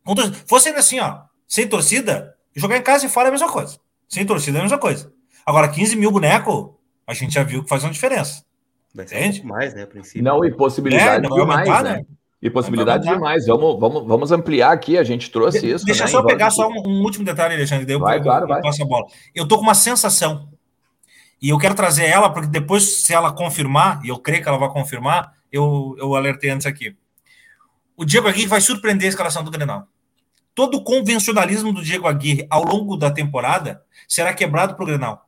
Com 0.04 0.16
torcida. 0.16 0.38
Fosse 0.48 0.70
ainda 0.70 0.80
assim, 0.80 1.00
ó, 1.00 1.22
sem 1.48 1.68
torcida, 1.68 2.36
jogar 2.56 2.78
em 2.78 2.82
casa 2.82 3.06
e 3.06 3.10
fora 3.10 3.28
é 3.28 3.30
a 3.30 3.32
mesma 3.32 3.50
coisa. 3.50 3.80
Sem 4.08 4.26
torcida 4.26 4.58
é 4.58 4.62
a 4.62 4.64
mesma 4.64 4.78
coisa. 4.78 5.12
Agora, 5.46 5.70
15 5.70 5.96
mil 5.96 6.12
boneco, 6.12 6.80
a 7.08 7.14
gente 7.14 7.34
já 7.34 7.44
viu 7.44 7.64
que 7.64 7.70
faz 7.70 7.84
uma 7.84 7.92
diferença. 7.92 8.46
Vai 8.94 9.08
ser 9.08 9.18
Entende? 9.18 9.42
Um 9.42 9.48
mais, 9.48 9.74
né, 9.74 9.84
a 9.84 9.88
princípio. 9.88 10.24
Não, 10.24 10.44
e 10.44 10.52
possibilidade 10.52 11.26
é, 11.26 11.30
não 11.30 11.38
demais, 11.38 11.68
aumentar, 11.68 11.84
né? 11.84 11.98
né? 11.98 12.06
E 12.42 12.50
possibilidade 12.50 13.08
demais. 13.08 13.46
Vamos, 13.46 13.80
vamos, 13.80 14.08
vamos 14.08 14.32
ampliar 14.32 14.72
aqui, 14.72 14.98
a 14.98 15.04
gente 15.04 15.30
trouxe 15.30 15.62
de, 15.62 15.72
isso. 15.72 15.86
Deixa 15.86 16.06
né? 16.06 16.10
só 16.10 16.24
pegar 16.24 16.50
só 16.50 16.68
um, 16.68 16.88
um, 16.88 17.02
último 17.04 17.24
detalhe, 17.24 17.54
Alexandre, 17.54 17.86
daí 17.86 17.96
eu, 17.96 18.00
vai, 18.00 18.18
eu, 18.18 18.24
claro, 18.24 18.46
eu, 18.46 18.50
vai. 18.50 18.62
passo 18.62 18.82
a 18.82 18.86
bola. 18.86 19.06
Eu 19.34 19.48
tô 19.48 19.58
com 19.58 19.64
uma 19.64 19.76
sensação, 19.76 20.50
e 21.42 21.50
eu 21.50 21.58
quero 21.58 21.74
trazer 21.74 22.06
ela, 22.06 22.30
porque 22.30 22.48
depois, 22.48 23.02
se 23.02 23.14
ela 23.14 23.32
confirmar, 23.32 24.00
e 24.04 24.10
eu 24.10 24.20
creio 24.20 24.44
que 24.44 24.48
ela 24.48 24.60
vai 24.60 24.70
confirmar, 24.70 25.34
eu, 25.52 25.96
eu 25.98 26.16
alertei 26.16 26.52
antes 26.52 26.68
aqui. 26.68 26.96
O 27.98 28.06
Diego 28.06 28.28
Aguirre 28.28 28.48
vai 28.48 28.62
surpreender 28.62 29.08
a 29.08 29.10
escalação 29.10 29.44
do 29.44 29.50
Grenal. 29.50 29.88
Todo 30.54 30.78
o 30.78 30.84
convencionalismo 30.84 31.74
do 31.74 31.84
Diego 31.84 32.08
Aguirre 32.08 32.46
ao 32.50 32.64
longo 32.64 32.96
da 32.96 33.10
temporada 33.10 33.84
será 34.08 34.34
quebrado 34.34 34.76
para 34.76 34.84
o 34.84 34.86
Grenal. 34.86 35.26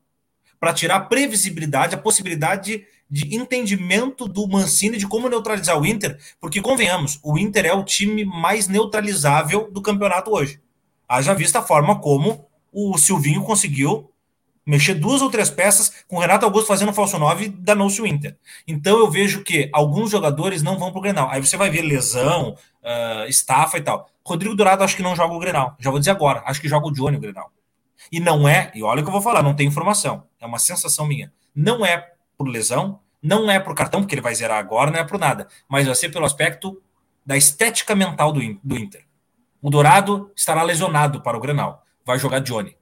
Para 0.60 0.74
tirar 0.74 0.96
a 0.98 1.00
previsibilidade, 1.00 1.96
a 1.96 1.98
possibilidade 1.98 2.86
de 3.14 3.36
entendimento 3.36 4.28
do 4.28 4.48
Mancini 4.48 4.98
de 4.98 5.06
como 5.06 5.30
neutralizar 5.30 5.80
o 5.80 5.86
Inter, 5.86 6.18
porque 6.42 6.60
convenhamos, 6.60 7.20
o 7.22 7.38
Inter 7.38 7.68
é 7.68 7.72
o 7.72 7.84
time 7.84 8.26
mais 8.26 8.68
neutralizável 8.68 9.70
do 9.72 9.84
campeonato 9.84 10.32
hoje. 10.32 10.60
Haja 11.08 11.36
vista 11.36 11.60
a 11.60 11.62
forma 11.62 12.00
como 12.00 12.48
o 12.72 12.98
Silvinho 12.98 13.44
conseguiu 13.44 14.10
mexer 14.66 14.96
duas 14.96 15.22
ou 15.22 15.30
três 15.30 15.52
peças 15.52 15.94
com 16.08 16.16
o 16.16 16.20
Renato 16.20 16.44
Augusto 16.44 16.66
fazendo 16.66 16.92
falso 16.92 17.20
9 17.20 17.50
danou-se 17.50 18.02
o 18.02 18.08
Inter. 18.08 18.36
Então 18.68 18.98
eu 18.98 19.12
vejo 19.12 19.44
que 19.44 19.70
alguns 19.72 20.10
jogadores 20.10 20.64
não 20.64 20.80
vão 20.80 20.90
para 20.90 20.98
o 20.98 21.02
Grenal. 21.04 21.30
Aí 21.30 21.40
você 21.40 21.56
vai 21.56 21.70
ver 21.70 21.84
lesão, 21.84 22.58
uh, 22.82 23.30
estafa 23.30 23.78
e 23.78 23.82
tal. 23.82 24.10
Rodrigo 24.26 24.56
Dourado 24.56 24.84
acho 24.84 24.96
que 24.96 25.04
não 25.04 25.16
joga 25.16 25.36
o 25.36 25.40
Grenal. 25.40 25.76
Já 25.78 25.92
vou 25.92 26.00
dizer 26.00 26.12
agora, 26.12 26.42
acho 26.48 26.60
que 26.60 26.68
joga 26.68 26.88
o 26.88 26.92
Johnny 26.92 27.18
o 27.18 27.20
Grenal. 27.20 27.52
E 28.12 28.20
não 28.20 28.50
é, 28.50 28.72
e 28.74 28.82
olha 28.82 29.02
o 29.02 29.04
que 29.04 29.10
eu 29.10 29.14
vou 29.14 29.22
falar, 29.22 29.44
não 29.44 29.54
tem 29.54 29.68
informação. 29.68 30.24
É 30.42 30.48
uma 30.48 30.58
sensação 30.58 31.06
minha. 31.06 31.32
Não 31.56 31.86
é 31.86 32.12
por 32.36 32.48
lesão, 32.48 33.00
não 33.24 33.50
é 33.50 33.58
por 33.58 33.74
cartão, 33.74 34.02
porque 34.02 34.14
ele 34.14 34.22
vai 34.22 34.36
zerar 34.36 34.60
agora, 34.60 34.92
não 34.92 35.00
é 35.00 35.04
por 35.06 35.18
nada, 35.18 35.48
mas 35.68 35.86
vai 35.86 35.96
ser 35.96 36.10
pelo 36.10 36.26
aspecto 36.26 36.82
da 37.26 37.38
estética 37.38 37.96
mental 37.96 38.34
do, 38.34 38.42
do 38.62 38.78
Inter. 38.78 39.06
O 39.62 39.70
Dourado 39.70 40.30
estará 40.36 40.62
lesionado 40.62 41.22
para 41.22 41.38
o 41.38 41.40
Grenal, 41.40 41.84
vai 42.06 42.20
jogar 42.20 42.40
Johnny. 42.40 42.76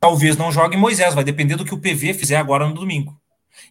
Talvez 0.00 0.38
não 0.38 0.50
jogue 0.50 0.76
Moisés, 0.76 1.14
vai 1.14 1.22
depender 1.22 1.56
do 1.56 1.64
que 1.64 1.74
o 1.74 1.78
PV 1.78 2.14
fizer 2.14 2.36
agora 2.36 2.66
no 2.66 2.74
domingo. 2.74 3.20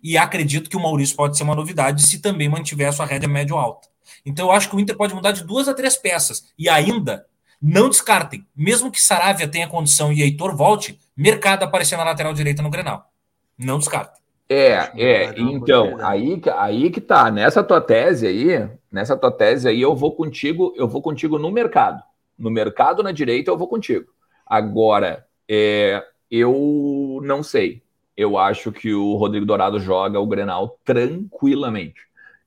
E 0.01 0.17
acredito 0.17 0.69
que 0.69 0.77
o 0.77 0.79
Maurício 0.79 1.15
pode 1.15 1.35
ser 1.35 1.43
uma 1.43 1.55
novidade 1.55 2.03
se 2.03 2.19
também 2.19 2.47
mantiver 2.47 2.87
a 2.87 2.91
sua 2.91 3.05
rédea 3.05 3.27
médio-alta. 3.27 3.87
Então 4.25 4.47
eu 4.47 4.51
acho 4.51 4.69
que 4.69 4.75
o 4.75 4.79
Inter 4.79 4.95
pode 4.95 5.13
mudar 5.13 5.31
de 5.31 5.43
duas 5.43 5.67
a 5.67 5.73
três 5.73 5.97
peças. 5.97 6.45
E 6.57 6.69
ainda, 6.69 7.25
não 7.61 7.89
descartem, 7.89 8.45
mesmo 8.55 8.91
que 8.91 9.01
Saravia 9.01 9.47
tenha 9.47 9.67
condição 9.67 10.13
e 10.13 10.21
Heitor 10.21 10.55
volte, 10.55 10.99
mercado 11.15 11.63
aparecer 11.63 11.97
na 11.97 12.03
lateral 12.03 12.33
direita 12.33 12.61
no 12.61 12.69
Grenal. 12.69 13.11
Não 13.57 13.79
descartem. 13.79 14.22
É, 14.53 14.91
é, 14.95 15.33
então, 15.39 15.97
aí, 15.99 16.39
aí 16.57 16.89
que 16.91 17.01
tá, 17.01 17.31
nessa 17.31 17.63
tua 17.63 17.81
tese 17.81 18.27
aí, 18.27 18.69
nessa 18.91 19.17
tua 19.17 19.31
tese 19.31 19.67
aí, 19.67 19.81
eu 19.81 19.95
vou 19.95 20.15
contigo, 20.15 20.73
eu 20.75 20.87
vou 20.87 21.01
contigo 21.01 21.39
no 21.39 21.51
mercado. 21.51 22.03
No 22.37 22.51
mercado 22.51 23.01
na 23.01 23.11
direita 23.11 23.49
eu 23.49 23.57
vou 23.57 23.67
contigo. 23.67 24.11
Agora, 24.45 25.25
é, 25.49 26.03
eu 26.29 27.19
não 27.23 27.41
sei. 27.41 27.81
Eu 28.15 28.37
acho 28.37 28.71
que 28.71 28.93
o 28.93 29.15
Rodrigo 29.15 29.45
Dourado 29.45 29.79
joga 29.79 30.19
o 30.19 30.27
Grenal 30.27 30.77
tranquilamente. 30.85 32.01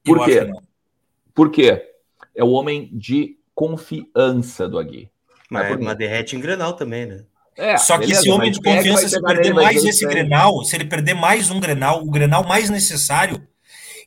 Por 0.04 0.18
eu 0.18 0.24
quê? 0.24 0.52
Por 1.34 1.50
quê? 1.50 1.92
É 2.34 2.44
o 2.44 2.50
homem 2.50 2.88
de 2.92 3.36
confiança 3.54 4.68
do 4.68 4.78
Agui. 4.78 5.10
Mas, 5.50 5.72
é 5.72 5.76
mas 5.76 5.96
derrete 5.96 6.36
em 6.36 6.40
Grenal 6.40 6.74
também, 6.74 7.06
né? 7.06 7.24
É, 7.56 7.76
Só 7.78 7.94
que 7.94 8.00
beleza, 8.00 8.20
esse 8.20 8.30
homem 8.30 8.50
de 8.50 8.60
confiança, 8.60 9.08
se 9.08 9.20
perder 9.20 9.54
mais 9.54 9.82
esse 9.82 10.06
Grenal, 10.06 10.62
se 10.62 10.76
ele 10.76 10.84
perder 10.84 11.14
mais 11.14 11.50
um 11.50 11.58
Grenal, 11.58 12.02
o 12.02 12.10
Grenal 12.10 12.46
mais 12.46 12.68
necessário, 12.68 13.42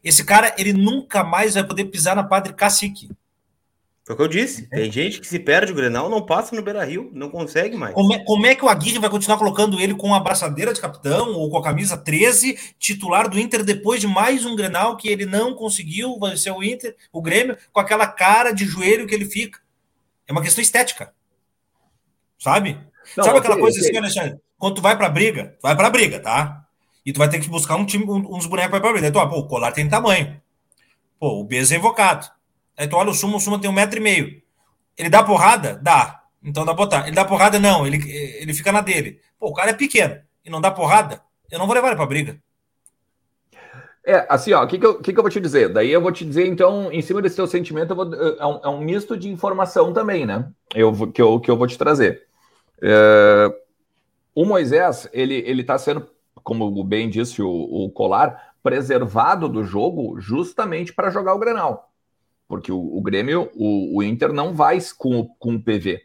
esse 0.04 0.24
cara, 0.24 0.54
ele 0.58 0.72
nunca 0.72 1.24
mais 1.24 1.56
vai 1.56 1.64
poder 1.64 1.86
pisar 1.86 2.16
na 2.16 2.24
Padre 2.24 2.54
Cacique. 2.54 3.10
Foi 4.10 4.16
o 4.16 4.18
que 4.18 4.24
eu 4.24 4.28
disse. 4.28 4.68
É. 4.72 4.78
Tem 4.78 4.92
gente 4.92 5.20
que 5.20 5.28
se 5.28 5.38
perde 5.38 5.72
o 5.72 5.76
Grenal, 5.76 6.10
não 6.10 6.26
passa 6.26 6.56
no 6.56 6.64
Beira 6.64 6.84
Rio, 6.84 7.12
não 7.14 7.30
consegue 7.30 7.78
mais. 7.78 7.94
Como 7.94 8.12
é, 8.12 8.20
como 8.24 8.46
é, 8.48 8.56
que 8.56 8.66
o 8.66 8.70
Aguirre 8.70 8.98
vai 8.98 9.10
continuar 9.10 9.38
colocando 9.38 9.80
ele 9.80 9.94
com 9.94 10.16
a 10.16 10.20
braçadeira 10.20 10.74
de 10.74 10.82
capitão 10.82 11.34
ou 11.34 11.48
com 11.50 11.58
a 11.58 11.64
camisa 11.64 11.96
13, 11.96 12.58
titular 12.80 13.30
do 13.30 13.40
Inter, 13.40 13.64
depois 13.64 14.02
de 14.02 14.08
mais 14.08 14.46
um 14.48 14.56
Grenal 14.56 14.98
que 14.98 15.10
ele 15.10 15.28
não 15.28 15.54
conseguiu 15.54 16.18
vai 16.18 16.36
ser 16.38 16.50
o 16.50 16.64
Inter, 16.64 16.96
o 17.12 17.22
Grêmio, 17.22 17.56
com 17.72 17.80
aquela 17.80 18.08
cara 18.08 18.52
de 18.52 18.66
joelho 18.66 19.06
que 19.06 19.14
ele 19.14 19.26
fica? 19.26 19.60
É 20.28 20.32
uma 20.32 20.42
questão 20.42 20.62
estética. 20.62 21.14
Sabe? 22.40 22.80
Não, 23.18 23.24
Sabe 23.24 23.40
aquela 23.40 23.58
coisa 23.58 23.80
assim, 23.80 23.98
Alexandre? 23.98 24.40
Quando 24.58 24.76
tu 24.76 24.82
vai 24.82 24.98
pra 24.98 25.10
briga, 25.10 25.56
tu 25.60 25.62
vai 25.64 25.76
pra 25.76 25.90
briga, 25.90 26.20
tá? 26.20 26.66
E 27.06 27.14
tu 27.14 27.18
vai 27.18 27.30
ter 27.30 27.40
que 27.40 27.50
buscar 27.50 27.76
um 27.76 27.86
time, 27.86 28.06
uns 28.06 28.46
bonecos 28.46 28.70
pra 28.70 28.78
ir 28.78 28.82
pra 28.82 28.92
briga. 28.92 29.08
Aí 29.08 29.12
tu, 29.12 29.20
ah, 29.20 29.28
pô, 29.28 29.40
o 29.40 29.48
colar 29.48 29.72
tem 29.72 29.88
tamanho. 29.88 30.40
Pô, 31.20 31.40
o 31.40 31.44
Bez 31.44 31.72
é 31.72 31.78
invocado. 31.78 32.30
Aí 32.78 32.88
tu 32.88 32.96
olha 32.96 33.10
o 33.10 33.14
Suma, 33.14 33.38
o 33.38 33.40
Suma 33.40 33.60
tem 33.60 33.70
um 33.70 33.74
metro 33.74 34.00
e 34.00 34.02
meio. 34.02 34.42
Ele 34.98 35.10
dá 35.10 35.24
porrada? 35.24 35.80
Dá. 35.82 36.24
Então 36.44 36.66
dá 36.66 36.74
botar. 36.74 37.08
Ele 37.08 37.16
dá 37.16 37.26
porrada? 37.26 37.60
Não. 37.60 37.86
Ele, 37.88 37.98
ele 38.12 38.54
fica 38.54 38.72
na 38.72 38.82
dele. 38.82 39.20
Pô, 39.40 39.48
o 39.48 39.54
cara 39.54 39.72
é 39.72 39.74
pequeno 39.74 40.20
e 40.46 40.50
não 40.50 40.62
dá 40.62 40.72
porrada. 40.72 41.22
Eu 41.50 41.58
não 41.58 41.66
vou 41.66 41.76
levar 41.76 41.88
ele 41.88 41.96
pra 41.96 42.06
briga. 42.06 42.40
É, 44.06 44.26
assim, 44.30 44.54
ó, 44.54 44.64
o 44.64 44.68
que, 44.68 44.80
que, 44.80 44.86
eu, 44.86 45.02
que, 45.02 45.14
que 45.14 45.20
eu 45.20 45.24
vou 45.24 45.30
te 45.30 45.40
dizer? 45.40 45.72
Daí 45.72 45.92
eu 45.92 46.02
vou 46.02 46.12
te 46.12 46.26
dizer, 46.26 46.48
então, 46.48 46.92
em 46.92 47.02
cima 47.02 47.22
desse 47.22 47.36
teu 47.36 47.46
sentimento, 47.46 47.94
vou, 47.94 48.12
é, 48.14 48.46
um, 48.46 48.60
é, 48.64 48.70
um, 48.70 48.80
misto 48.80 49.16
de 49.18 49.30
informação 49.30 49.94
também, 49.94 50.26
né? 50.26 50.50
Eu, 50.74 50.92
que, 51.12 51.22
eu, 51.22 51.40
que 51.40 51.52
eu 51.52 51.58
vou 51.58 51.68
te 51.68 51.78
trazer. 51.78 52.24
É, 52.82 53.54
o 54.34 54.46
Moisés, 54.46 55.10
ele, 55.12 55.36
ele 55.36 55.64
tá 55.64 55.78
sendo, 55.78 56.08
como 56.44 56.84
bem 56.84 57.10
disse 57.10 57.42
o, 57.42 57.50
o 57.50 57.90
Colar, 57.92 58.54
preservado 58.64 59.48
do 59.48 59.64
jogo 59.64 60.20
justamente 60.20 60.94
para 60.94 61.10
jogar 61.10 61.34
o 61.34 61.40
Grenal. 61.40 61.92
Porque 62.48 62.72
o, 62.72 62.98
o 62.98 63.02
Grêmio, 63.02 63.50
o, 63.56 63.98
o, 63.98 64.04
Inter 64.04 64.34
não 64.34 64.54
vai 64.54 64.80
com, 64.98 65.28
com 65.38 65.56
o 65.56 65.62
PV. 65.62 66.02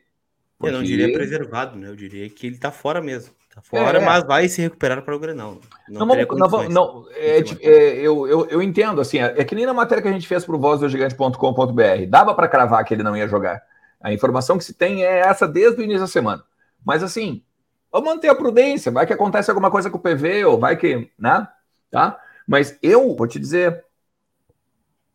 Porque... 0.59 0.75
Eu 0.75 0.79
não 0.79 0.83
diria 0.83 1.12
preservado, 1.12 1.77
né? 1.77 1.89
Eu 1.89 1.97
diria 1.97 2.29
que 2.29 2.47
ele 2.47 2.59
tá 2.59 2.70
fora 2.70 3.01
mesmo. 3.01 3.33
Tá 3.55 3.62
fora, 3.62 3.99
é, 3.99 4.05
mas 4.05 4.25
vai 4.25 4.49
se 4.49 4.61
recuperar 4.61 5.03
para 5.03 5.14
o 5.14 5.18
Grenal. 5.18 5.59
Não, 5.89 6.05
não, 6.05 6.16
não, 6.16 6.68
não 6.68 7.07
é, 7.12 7.39
é, 7.39 7.95
eu, 8.01 8.27
eu, 8.27 8.47
eu 8.47 8.61
entendo, 8.61 9.01
assim, 9.01 9.18
é, 9.18 9.33
é 9.39 9.45
que 9.45 9.55
nem 9.55 9.64
na 9.64 9.72
matéria 9.72 10.03
que 10.03 10.09
a 10.09 10.12
gente 10.12 10.27
fez 10.27 10.45
para 10.45 10.57
o 10.57 10.59
vozdogigante.com.br. 10.59 12.07
Dava 12.09 12.35
para 12.35 12.49
cravar 12.49 12.85
que 12.85 12.93
ele 12.93 13.05
não 13.05 13.16
ia 13.16 13.29
jogar. 13.29 13.62
A 14.01 14.12
informação 14.12 14.59
que 14.59 14.64
se 14.64 14.75
tem 14.75 15.05
é 15.05 15.20
essa 15.20 15.47
desde 15.47 15.81
o 15.81 15.85
início 15.85 16.03
da 16.03 16.09
semana. 16.09 16.43
Mas 16.85 17.03
assim, 17.03 17.43
vamos 17.91 18.09
manter 18.09 18.28
a 18.28 18.35
prudência. 18.35 18.93
Vai 18.93 19.07
que 19.07 19.12
acontece 19.12 19.51
alguma 19.51 19.70
coisa 19.70 19.91
com 19.91 19.99
o 19.99 20.01
PV, 20.01 20.45
ou 20.45 20.59
vai 20.59 20.76
que, 20.76 21.11
né? 21.18 21.49
Tá? 21.91 22.18
Mas 22.47 22.78
eu 22.82 23.14
vou 23.16 23.26
te 23.26 23.39
dizer, 23.39 23.85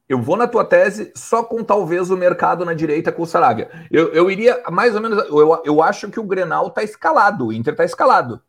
eu 0.09 0.19
vou 0.19 0.35
na 0.35 0.47
tua 0.47 0.65
tese 0.65 1.11
só 1.15 1.43
com 1.43 1.63
talvez 1.63 2.09
o 2.09 2.17
mercado 2.17 2.65
na 2.65 2.73
direita 2.73 3.11
com 3.11 3.21
o 3.21 3.27
Saravia. 3.27 3.69
Eu, 3.91 4.11
eu 4.11 4.31
iria 4.31 4.63
mais 4.71 4.95
ou 4.95 5.01
menos. 5.01 5.23
Eu, 5.25 5.61
eu 5.63 5.83
acho 5.83 6.09
que 6.09 6.19
o 6.19 6.23
Grenal 6.23 6.67
está 6.67 6.81
escalado, 6.81 7.47
o 7.47 7.53
Inter 7.53 7.73
está 7.73 7.85
escalado. 7.85 8.41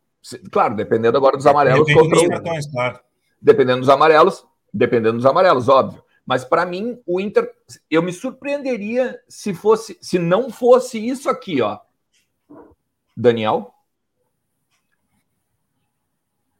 Claro, 0.51 0.75
dependendo 0.75 1.17
agora 1.17 1.37
dos 1.37 1.45
amarelos. 1.45 1.85
Dependendo, 1.85 2.41
dos 2.41 2.67
claro. 2.71 2.99
dependendo 3.39 3.79
dos 3.79 3.89
amarelos, 3.89 4.45
dependendo 4.73 5.17
dos 5.17 5.25
amarelos, 5.25 5.69
óbvio. 5.69 6.03
Mas 6.25 6.43
para 6.43 6.65
mim, 6.65 6.99
o 7.05 7.19
Inter, 7.19 7.51
eu 7.89 8.01
me 8.01 8.11
surpreenderia 8.11 9.19
se 9.27 9.53
fosse, 9.53 9.97
se 10.01 10.17
não 10.17 10.49
fosse 10.49 10.97
isso 10.97 11.29
aqui, 11.29 11.61
ó. 11.61 11.77
Daniel. 13.21 13.73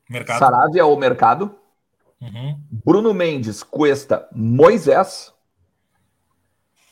Mercado. 0.10 0.40
Saravia 0.40 0.86
ou 0.86 0.98
mercado. 0.98 1.56
Uhum. 2.22 2.62
Bruno 2.70 3.14
Mendes, 3.14 3.64
Cuesta, 3.64 4.30
Moisés, 4.32 5.34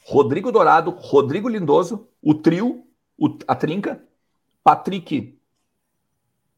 Rodrigo 0.05 0.51
Dourado, 0.51 0.89
Rodrigo 0.89 1.47
Lindoso, 1.47 2.07
o 2.21 2.33
trio, 2.33 2.83
o, 3.15 3.37
a 3.47 3.55
trinca, 3.55 4.03
Patrick, 4.63 5.39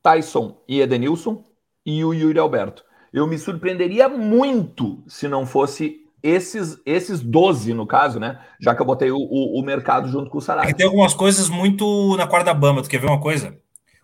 Tyson 0.01 0.61
e 0.67 0.79
Edenilson 0.79 1.43
e 1.85 2.05
o 2.05 2.13
Yuri 2.13 2.39
Alberto. 2.39 2.85
Eu 3.11 3.27
me 3.27 3.37
surpreenderia 3.37 4.07
muito 4.07 5.03
se 5.05 5.27
não 5.27 5.45
fosse 5.45 6.09
esses, 6.23 6.77
esses 6.85 7.21
12, 7.21 7.73
no 7.73 7.87
caso, 7.87 8.19
né? 8.19 8.39
Já 8.59 8.75
que 8.75 8.81
eu 8.81 8.85
botei 8.85 9.11
o, 9.11 9.17
o, 9.17 9.59
o 9.59 9.63
mercado 9.63 10.07
junto 10.07 10.29
com 10.29 10.37
o 10.37 10.41
Saraiva. 10.41 10.69
É 10.69 10.73
tem 10.73 10.85
algumas 10.85 11.13
coisas 11.13 11.49
muito 11.49 12.15
na 12.17 12.27
corda 12.27 12.53
bamba. 12.53 12.81
Tu 12.81 12.89
quer 12.89 12.99
ver 12.99 13.07
uma 13.07 13.19
coisa? 13.19 13.57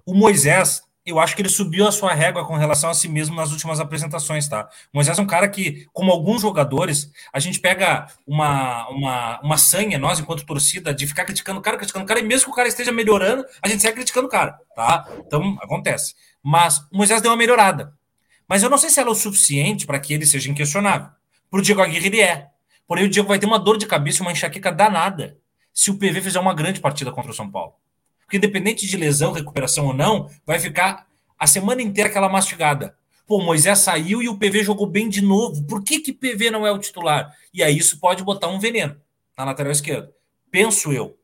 O 0.06 0.14
Moisés 0.14 0.82
eu 1.08 1.22
acho 1.22 1.38
que 1.38 1.42
ele 1.42 1.48
subiu 1.48 1.88
a 1.88 1.92
sua 1.92 2.14
régua 2.14 2.46
com 2.46 2.58
relação 2.58 2.90
a 2.90 2.94
si 2.94 3.08
mesmo 3.08 3.34
nas 3.34 3.54
últimas 3.54 3.80
apresentações, 3.80 4.46
tá? 4.50 4.68
O 4.94 4.98
Moisés 4.98 5.18
é 5.18 5.22
um 5.22 5.26
cara 5.26 5.48
que, 5.48 5.88
como 5.94 6.12
alguns 6.12 6.42
jogadores, 6.42 7.10
a 7.32 7.40
gente 7.40 7.62
pega 7.62 8.08
uma, 8.28 8.90
uma, 8.90 9.40
uma 9.42 9.58
sanha, 9.58 9.98
nós, 9.98 10.20
enquanto 10.20 10.46
torcida, 10.46 10.94
de 10.94 11.08
ficar 11.08 11.24
criticando 11.24 11.60
o 11.60 11.64
cara, 11.64 11.78
criticando 11.78 12.04
o 12.04 12.08
cara, 12.08 12.20
e 12.20 12.24
mesmo 12.24 12.48
que 12.48 12.52
o 12.52 12.56
cara 12.56 12.68
esteja 12.68 12.92
melhorando, 12.92 13.46
a 13.62 13.70
gente 13.70 13.82
segue 13.82 13.96
criticando 13.96 14.28
o 14.28 14.30
cara, 14.30 14.60
tá? 14.76 15.08
Então, 15.26 15.58
acontece. 15.62 16.14
Mas 16.44 16.80
o 16.92 16.98
Moisés 16.98 17.22
deu 17.22 17.32
uma 17.32 17.38
melhorada. 17.38 17.94
Mas 18.46 18.62
eu 18.62 18.70
não 18.70 18.78
sei 18.78 18.90
se 18.90 19.00
ela 19.00 19.10
é 19.10 19.12
o 19.14 19.16
suficiente 19.16 19.86
para 19.86 20.00
que 20.02 20.14
ele 20.14 20.26
seja 20.26 20.52
inquestionável. 20.52 21.10
Para 21.50 21.60
o 21.60 21.62
Diego 21.62 21.82
Aguirre, 21.82 22.08
ele 22.08 22.22
é. 22.22 22.50
Porém, 22.88 23.06
o 23.06 23.10
Diego 23.10 23.28
vai 23.28 23.40
ter 23.40 23.46
uma 23.46 23.60
dor 23.60 23.78
de 23.78 23.86
cabeça 23.86 24.22
uma 24.22 24.32
enxaqueca 24.32 24.72
danada 24.72 25.38
se 25.74 25.92
o 25.92 25.98
PV 25.98 26.22
fizer 26.22 26.40
uma 26.40 26.54
grande 26.54 26.80
partida 26.80 27.12
contra 27.12 27.32
o 27.32 27.34
São 27.34 27.50
Paulo. 27.50 27.74
Porque 28.22 28.38
independente 28.38 28.86
de 28.86 28.98
lesão, 28.98 29.32
recuperação 29.32 29.88
ou 29.88 29.94
não, 29.94 30.30
vai 30.46 30.60
ficar 30.60 31.08
a 31.38 31.48
semana 31.48 31.82
inteira 31.82 32.10
aquela 32.10 32.28
mastigada. 32.28 32.96
Pô, 33.26 33.42
Moisés 33.42 33.80
saiu 33.80 34.22
e 34.22 34.30
o 34.30 34.38
PV 34.38 34.64
jogou 34.64 34.88
bem 34.88 35.10
de 35.10 35.22
novo. 35.22 35.64
Por 35.66 35.84
que 35.84 36.00
que 36.00 36.14
PV 36.14 36.50
não 36.50 36.66
é 36.66 36.72
o 36.72 36.80
titular? 36.80 37.34
E 37.54 37.62
aí 37.62 37.78
isso 37.78 38.00
pode 38.00 38.24
botar 38.24 38.48
um 38.48 38.60
veneno 38.60 38.96
na 39.38 39.44
lateral 39.44 39.72
esquerda. 39.72 40.12
Penso 40.50 40.92
eu. 40.92 41.18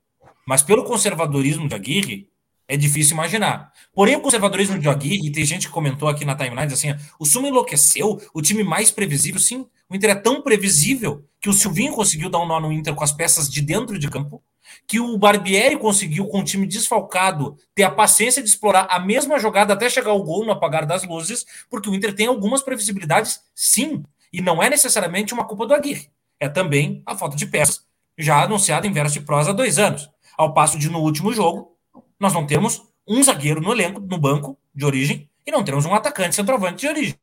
Mas 0.45 0.61
pelo 0.61 0.83
conservadorismo 0.83 1.67
de 1.67 1.75
Aguirre, 1.75 2.29
é 2.67 2.77
difícil 2.77 3.13
imaginar. 3.13 3.71
Porém, 3.93 4.15
o 4.15 4.21
conservadorismo 4.21 4.79
de 4.79 4.87
Aguirre, 4.87 5.31
tem 5.31 5.45
gente 5.45 5.67
que 5.67 5.73
comentou 5.73 6.07
aqui 6.07 6.25
na 6.25 6.35
timeline 6.35 6.71
assim: 6.71 6.93
o 7.19 7.25
Suma 7.25 7.47
enlouqueceu, 7.47 8.21
o 8.33 8.41
time 8.41 8.63
mais 8.63 8.91
previsível. 8.91 9.39
Sim, 9.39 9.65
o 9.93 9.95
Inter 9.95 10.09
é 10.09 10.15
tão 10.15 10.41
previsível 10.41 11.23
que 11.39 11.47
o 11.47 11.53
Silvinho 11.53 11.93
conseguiu 11.93 12.27
dar 12.27 12.39
um 12.39 12.47
nó 12.47 12.59
no 12.59 12.71
Inter 12.71 12.95
com 12.95 13.03
as 13.03 13.11
peças 13.11 13.47
de 13.47 13.61
dentro 13.61 13.99
de 13.99 14.09
campo 14.09 14.43
que 14.87 14.99
o 14.99 15.15
Barbieri 15.19 15.77
conseguiu, 15.77 16.25
com 16.25 16.39
o 16.39 16.43
time 16.43 16.65
desfalcado, 16.65 17.55
ter 17.75 17.83
a 17.83 17.91
paciência 17.91 18.41
de 18.41 18.49
explorar 18.49 18.87
a 18.89 18.99
mesma 18.99 19.37
jogada 19.37 19.73
até 19.73 19.87
chegar 19.87 20.09
ao 20.09 20.23
gol 20.23 20.43
no 20.45 20.51
apagar 20.51 20.87
das 20.87 21.03
luzes, 21.03 21.45
porque 21.69 21.87
o 21.87 21.93
Inter 21.93 22.15
tem 22.15 22.25
algumas 22.25 22.63
previsibilidades, 22.63 23.39
sim, 23.53 24.03
e 24.31 24.41
não 24.41 24.63
é 24.63 24.69
necessariamente 24.69 25.31
uma 25.31 25.45
culpa 25.45 25.67
do 25.67 25.75
Aguirre. 25.75 26.09
É 26.39 26.49
também 26.49 27.03
a 27.05 27.15
falta 27.15 27.37
de 27.37 27.45
peças, 27.45 27.83
já 28.17 28.41
anunciada 28.41 28.87
em 28.87 28.91
verso 28.91 29.19
de 29.19 29.25
prosa 29.25 29.51
há 29.51 29.53
dois 29.53 29.77
anos. 29.77 30.09
Ao 30.35 30.55
passo 30.55 30.79
de, 30.79 30.89
no 30.89 31.01
último 31.01 31.31
jogo, 31.31 31.77
nós 32.19 32.33
não 32.33 32.47
temos 32.47 32.81
um 33.07 33.21
zagueiro 33.21 33.61
no 33.61 33.71
elenco, 33.71 33.99
no 33.99 34.17
banco 34.17 34.57
de 34.73 34.85
origem, 34.85 35.29
e 35.45 35.51
não 35.51 35.63
temos 35.63 35.85
um 35.85 35.93
atacante 35.93 36.33
centroavante 36.33 36.81
de 36.81 36.87
origem. 36.87 37.15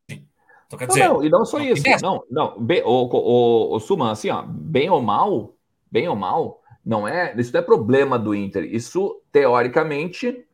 Então, 0.71 0.79
quer 0.79 0.87
dizer, 0.87 1.09
não, 1.09 1.15
não, 1.15 1.25
e 1.25 1.29
não 1.29 1.45
só 1.45 1.59
isso. 1.59 1.83
Não, 2.01 2.23
não, 2.31 2.61
bem, 2.61 2.81
o, 2.85 3.09
o, 3.11 3.75
o, 3.75 3.81
Suman, 3.81 4.13
assim, 4.13 4.31
ó, 4.31 4.45
bem 4.47 4.89
ou 4.89 5.03
mal, 5.03 5.57
bem 5.91 6.09
ou 6.09 6.15
mal, 6.15 6.63
não 6.87 7.09
é, 7.09 7.35
isso 7.37 7.53
não 7.53 7.59
é 7.59 7.63
problema 7.63 8.17
do 8.17 8.33
Inter. 8.33 8.63
Isso, 8.73 9.21
teoricamente, 9.33 10.47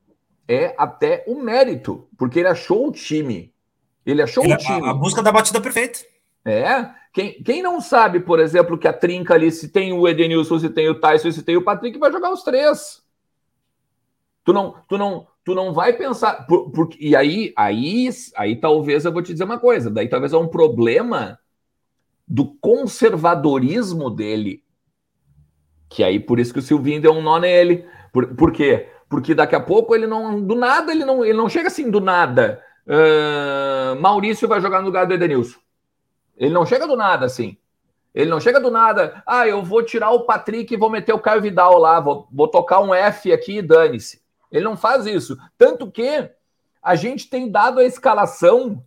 é 0.49 0.75
até 0.79 1.23
o 1.27 1.35
um 1.35 1.43
mérito, 1.43 2.09
porque 2.17 2.39
ele 2.39 2.49
achou 2.49 2.89
o 2.89 2.93
time. 2.93 3.53
Ele 4.07 4.23
achou 4.23 4.43
ele, 4.43 4.55
o 4.55 4.57
time. 4.57 4.87
A, 4.87 4.93
a, 4.93 4.95
busca 4.95 5.23
da 5.23 5.31
batida 5.31 5.61
perfeita. 5.61 5.99
É. 6.47 6.89
Quem, 7.13 7.43
quem 7.43 7.61
não 7.61 7.79
sabe, 7.83 8.21
por 8.21 8.41
exemplo, 8.41 8.79
que 8.79 8.89
a 8.89 8.95
trinca 8.95 9.35
ali, 9.35 9.51
se 9.51 9.69
tem 9.69 9.93
o 9.93 10.09
Edenilson, 10.09 10.59
se 10.59 10.71
tem 10.71 10.89
o 10.89 10.99
Tyson, 10.99 11.31
se 11.31 11.43
tem 11.43 11.59
o 11.59 11.63
Patrick, 11.63 11.99
vai 11.99 12.11
jogar 12.11 12.33
os 12.33 12.43
três. 12.43 13.03
Tu 14.45 14.53
não, 14.55 14.77
tu 14.89 14.97
não, 14.97 15.27
tu 15.47 15.55
não 15.55 15.73
vai 15.73 15.95
pensar. 15.95 16.47
Por, 16.47 16.71
por, 16.71 16.91
e 17.01 17.17
aí, 17.17 17.55
aí, 17.57 18.11
aí 18.37 18.57
talvez 18.57 19.07
eu 19.07 19.13
vou 19.13 19.23
te 19.23 19.33
dizer 19.33 19.45
uma 19.45 19.59
coisa. 19.59 19.91
Daí 19.91 20.09
talvez 20.09 20.35
é 20.35 20.37
um 20.37 20.49
problema 20.49 21.39
do 22.29 22.45
conservadorismo 22.61 24.11
dele 24.11 24.67
que 25.89 26.03
aí 26.03 26.19
por 26.19 26.39
isso 26.39 26.53
que 26.53 26.59
o 26.59 26.63
Silvinho 26.63 27.01
deu 27.01 27.13
um 27.13 27.23
nó 27.23 27.39
nele. 27.39 27.87
Por, 28.13 28.35
por 28.35 28.53
quê? 28.53 28.89
Porque 29.09 29.35
daqui 29.35 29.55
a 29.55 29.61
pouco 29.61 29.95
ele 29.95 30.07
não. 30.07 30.41
Do 30.41 30.55
nada, 30.55 30.93
ele 30.93 31.05
não, 31.05 31.25
ele 31.25 31.39
não 31.39 31.49
chega 31.49 31.69
assim 31.69 31.91
do 31.91 32.01
nada. 32.01 32.63
Uh, 32.87 34.01
Maurício 34.01 34.49
vai 34.49 34.61
jogar 34.61 34.81
no 34.81 34.87
lugar 34.87 35.07
do 35.07 35.15
Edenilson. 35.15 35.59
Ele 36.37 36.53
não 36.53 36.67
chega 36.67 36.87
do 36.87 36.97
nada 36.97 37.27
assim. 37.27 37.57
Ele 38.15 38.31
não 38.31 38.41
chega 38.41 38.61
do 38.61 38.71
nada. 38.71 39.23
Ah, 39.27 39.47
eu 39.47 39.63
vou 39.63 39.83
tirar 39.83 40.11
o 40.11 40.25
Patrick 40.25 40.73
e 40.73 40.77
vou 40.77 40.91
meter 40.91 41.13
o 41.13 41.19
Caio 41.19 41.43
Vidal 41.43 41.79
lá. 41.79 42.01
Vou, 42.01 42.27
vou 42.33 42.49
tocar 42.49 42.81
um 42.81 42.95
F 42.95 43.33
aqui 43.33 43.59
e 43.59 43.63
dane-se. 43.63 44.21
Ele 44.51 44.65
não 44.65 44.77
faz 44.77 45.07
isso. 45.07 45.37
Tanto 45.59 45.91
que 45.91 46.31
a 46.83 46.95
gente 46.95 47.29
tem 47.29 47.51
dado 47.51 47.81
a 47.81 47.85
escalação 47.85 48.83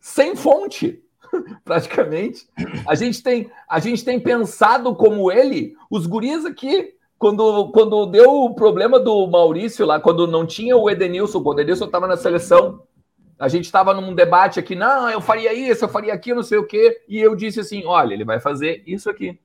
sem 0.00 0.36
fonte. 0.36 1.02
praticamente. 1.64 2.46
A 2.86 2.94
gente 2.94 3.22
tem, 3.22 3.50
a 3.68 3.78
gente 3.78 4.04
tem 4.04 4.18
pensado 4.20 4.94
como 4.94 5.30
ele, 5.30 5.74
os 5.90 6.06
guris 6.06 6.44
aqui, 6.44 6.94
quando, 7.18 7.70
quando 7.72 8.06
deu 8.06 8.30
o 8.30 8.54
problema 8.54 8.98
do 8.98 9.26
Maurício 9.26 9.84
lá, 9.84 10.00
quando 10.00 10.26
não 10.26 10.46
tinha 10.46 10.76
o 10.76 10.88
Edenilson, 10.88 11.42
quando 11.42 11.58
o 11.58 11.60
Edenilson 11.60 11.86
estava 11.86 12.06
na 12.06 12.16
seleção, 12.16 12.82
a 13.38 13.48
gente 13.48 13.64
estava 13.64 13.94
num 13.94 14.14
debate 14.14 14.58
aqui, 14.58 14.74
não, 14.74 15.08
eu 15.08 15.20
faria 15.20 15.52
isso, 15.52 15.84
eu 15.84 15.88
faria 15.88 16.12
aquilo, 16.12 16.36
não 16.36 16.42
sei 16.42 16.58
o 16.58 16.66
quê, 16.66 17.02
e 17.08 17.18
eu 17.18 17.34
disse 17.34 17.60
assim, 17.60 17.84
olha, 17.84 18.14
ele 18.14 18.24
vai 18.24 18.40
fazer 18.40 18.82
isso 18.86 19.08
aqui. 19.08 19.38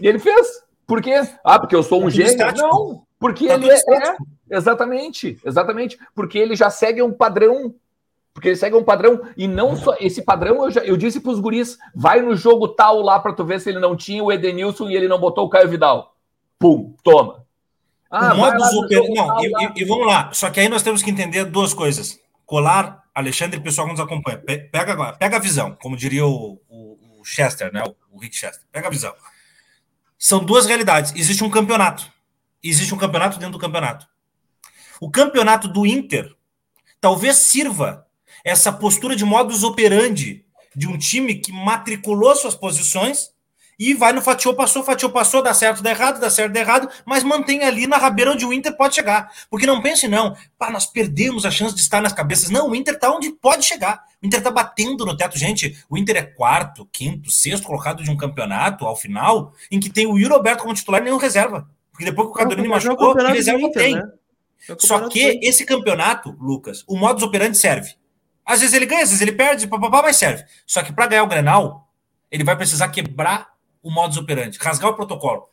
E 0.00 0.06
ele 0.06 0.18
fez. 0.18 0.64
Por 0.86 1.02
quê? 1.02 1.20
Ah, 1.44 1.58
porque 1.58 1.74
eu 1.74 1.82
sou 1.82 2.04
um 2.04 2.10
gênio? 2.10 2.36
Não, 2.56 3.02
porque 3.18 3.48
tá 3.48 3.54
ele 3.54 3.68
é, 3.70 3.74
é, 3.74 4.16
Exatamente, 4.50 5.38
exatamente. 5.44 5.98
Porque 6.14 6.38
ele 6.38 6.54
já 6.54 6.70
segue 6.70 7.02
um 7.02 7.12
padrão. 7.12 7.74
Porque 8.32 8.48
ele 8.48 8.56
segue 8.56 8.76
um 8.76 8.84
padrão. 8.84 9.20
E 9.36 9.48
não 9.48 9.76
só. 9.76 9.96
Esse 9.98 10.22
padrão, 10.22 10.64
eu, 10.64 10.70
já, 10.70 10.80
eu 10.84 10.96
disse 10.96 11.20
pros 11.20 11.40
guris: 11.40 11.78
vai 11.94 12.20
no 12.20 12.36
jogo 12.36 12.68
tal 12.68 13.00
lá 13.00 13.18
pra 13.18 13.32
tu 13.32 13.44
ver 13.44 13.60
se 13.60 13.70
ele 13.70 13.80
não 13.80 13.96
tinha 13.96 14.22
o 14.22 14.30
Edenilson 14.30 14.88
e 14.88 14.96
ele 14.96 15.08
não 15.08 15.18
botou 15.18 15.46
o 15.46 15.48
Caio 15.48 15.68
Vidal. 15.68 16.14
Pum, 16.58 16.94
toma. 17.02 17.44
Ah, 18.10 18.34
modus 18.34 18.72
operandi. 18.74 19.14
Não, 19.14 19.26
tal, 19.26 19.42
e, 19.42 19.82
e, 19.82 19.84
vamos 19.84 20.06
lá. 20.06 20.30
Só 20.32 20.50
que 20.50 20.60
aí 20.60 20.68
nós 20.68 20.82
temos 20.82 21.02
que 21.02 21.10
entender 21.10 21.44
duas 21.44 21.74
coisas. 21.74 22.20
Colar, 22.44 23.02
Alexandre 23.14 23.58
e 23.58 23.62
pessoal 23.62 23.86
que 23.86 23.92
nos 23.92 24.00
acompanha. 24.00 24.38
Pega, 24.38 25.12
pega 25.14 25.36
a 25.36 25.40
visão, 25.40 25.76
como 25.82 25.96
diria 25.96 26.24
o, 26.24 26.60
o, 26.68 27.20
o 27.20 27.24
Chester, 27.24 27.72
né? 27.72 27.82
O, 27.82 28.16
o 28.16 28.20
Rick 28.20 28.36
Chester. 28.36 28.64
Pega 28.70 28.86
a 28.86 28.90
visão. 28.90 29.12
São 30.18 30.44
duas 30.44 30.66
realidades. 30.66 31.12
Existe 31.16 31.42
um 31.42 31.50
campeonato. 31.50 32.06
Existe 32.62 32.94
um 32.94 32.98
campeonato 32.98 33.38
dentro 33.38 33.52
do 33.52 33.58
campeonato. 33.58 34.06
O 35.00 35.10
campeonato 35.10 35.68
do 35.68 35.86
Inter 35.86 36.34
talvez 37.00 37.36
sirva 37.36 38.06
essa 38.44 38.72
postura 38.72 39.16
de 39.16 39.24
modus 39.24 39.62
operandi 39.62 40.44
de 40.74 40.86
um 40.86 40.96
time 40.98 41.36
que 41.36 41.52
matriculou 41.52 42.34
suas 42.36 42.54
posições 42.54 43.34
e 43.78 43.92
vai 43.92 44.12
no 44.12 44.22
fatiou, 44.22 44.54
passou, 44.54 44.82
fatiou, 44.82 45.12
passou, 45.12 45.42
dá 45.42 45.52
certo, 45.52 45.82
dá 45.82 45.90
errado, 45.90 46.18
dá 46.18 46.30
certo, 46.30 46.52
dá 46.52 46.60
errado, 46.60 46.88
mas 47.04 47.22
mantém 47.22 47.62
ali 47.62 47.86
na 47.86 47.98
rabeira 47.98 48.32
onde 48.32 48.44
o 48.44 48.52
Inter 48.52 48.74
pode 48.74 48.94
chegar. 48.94 49.30
Porque 49.50 49.66
não 49.66 49.82
pense, 49.82 50.08
não, 50.08 50.34
pá, 50.58 50.70
nós 50.70 50.86
perdemos 50.86 51.44
a 51.44 51.50
chance 51.50 51.74
de 51.74 51.82
estar 51.82 52.00
nas 52.00 52.12
cabeças. 52.12 52.48
Não, 52.48 52.70
o 52.70 52.74
Inter 52.74 52.94
está 52.94 53.10
onde 53.10 53.30
pode 53.30 53.64
chegar. 53.64 54.02
O 54.22 54.26
Inter 54.26 54.40
está 54.40 54.50
batendo 54.50 55.04
no 55.04 55.16
teto. 55.16 55.38
Gente, 55.38 55.78
o 55.90 55.98
Inter 55.98 56.16
é 56.16 56.22
quarto, 56.22 56.88
quinto, 56.90 57.30
sexto 57.30 57.66
colocado 57.66 58.02
de 58.02 58.10
um 58.10 58.16
campeonato 58.16 58.86
ao 58.86 58.96
final, 58.96 59.52
em 59.70 59.78
que 59.78 59.90
tem 59.90 60.06
o 60.06 60.18
Yuri 60.18 60.32
Roberto 60.32 60.62
como 60.62 60.72
titular 60.72 61.02
e 61.02 61.04
nenhum 61.04 61.18
reserva. 61.18 61.68
Porque 61.92 62.04
depois 62.04 62.28
que 62.28 62.32
o 62.32 62.36
Cadorini 62.36 62.68
machucou, 62.68 63.14
reserva 63.14 63.60
Inter, 63.60 63.82
tem. 63.82 63.94
Né? 63.94 64.02
Só 64.78 65.08
que 65.08 65.40
esse 65.42 65.64
campeonato, 65.64 66.36
Lucas, 66.40 66.84
o 66.86 66.96
modus 66.96 67.22
operandi 67.22 67.56
serve. 67.56 67.94
Às 68.44 68.60
vezes 68.60 68.74
ele 68.74 68.86
ganha, 68.86 69.02
às 69.02 69.10
vezes 69.10 69.22
ele 69.22 69.32
perde, 69.32 69.66
papapá, 69.66 70.02
mas 70.02 70.16
serve. 70.16 70.44
Só 70.66 70.82
que 70.82 70.92
para 70.92 71.06
ganhar 71.06 71.24
o 71.24 71.28
Grenal, 71.28 71.92
ele 72.30 72.44
vai 72.44 72.56
precisar 72.56 72.88
quebrar 72.88 73.48
o 73.82 73.90
modus 73.90 74.16
operandi, 74.16 74.58
rasgar 74.60 74.90
o 74.90 74.94
protocolo, 74.94 75.48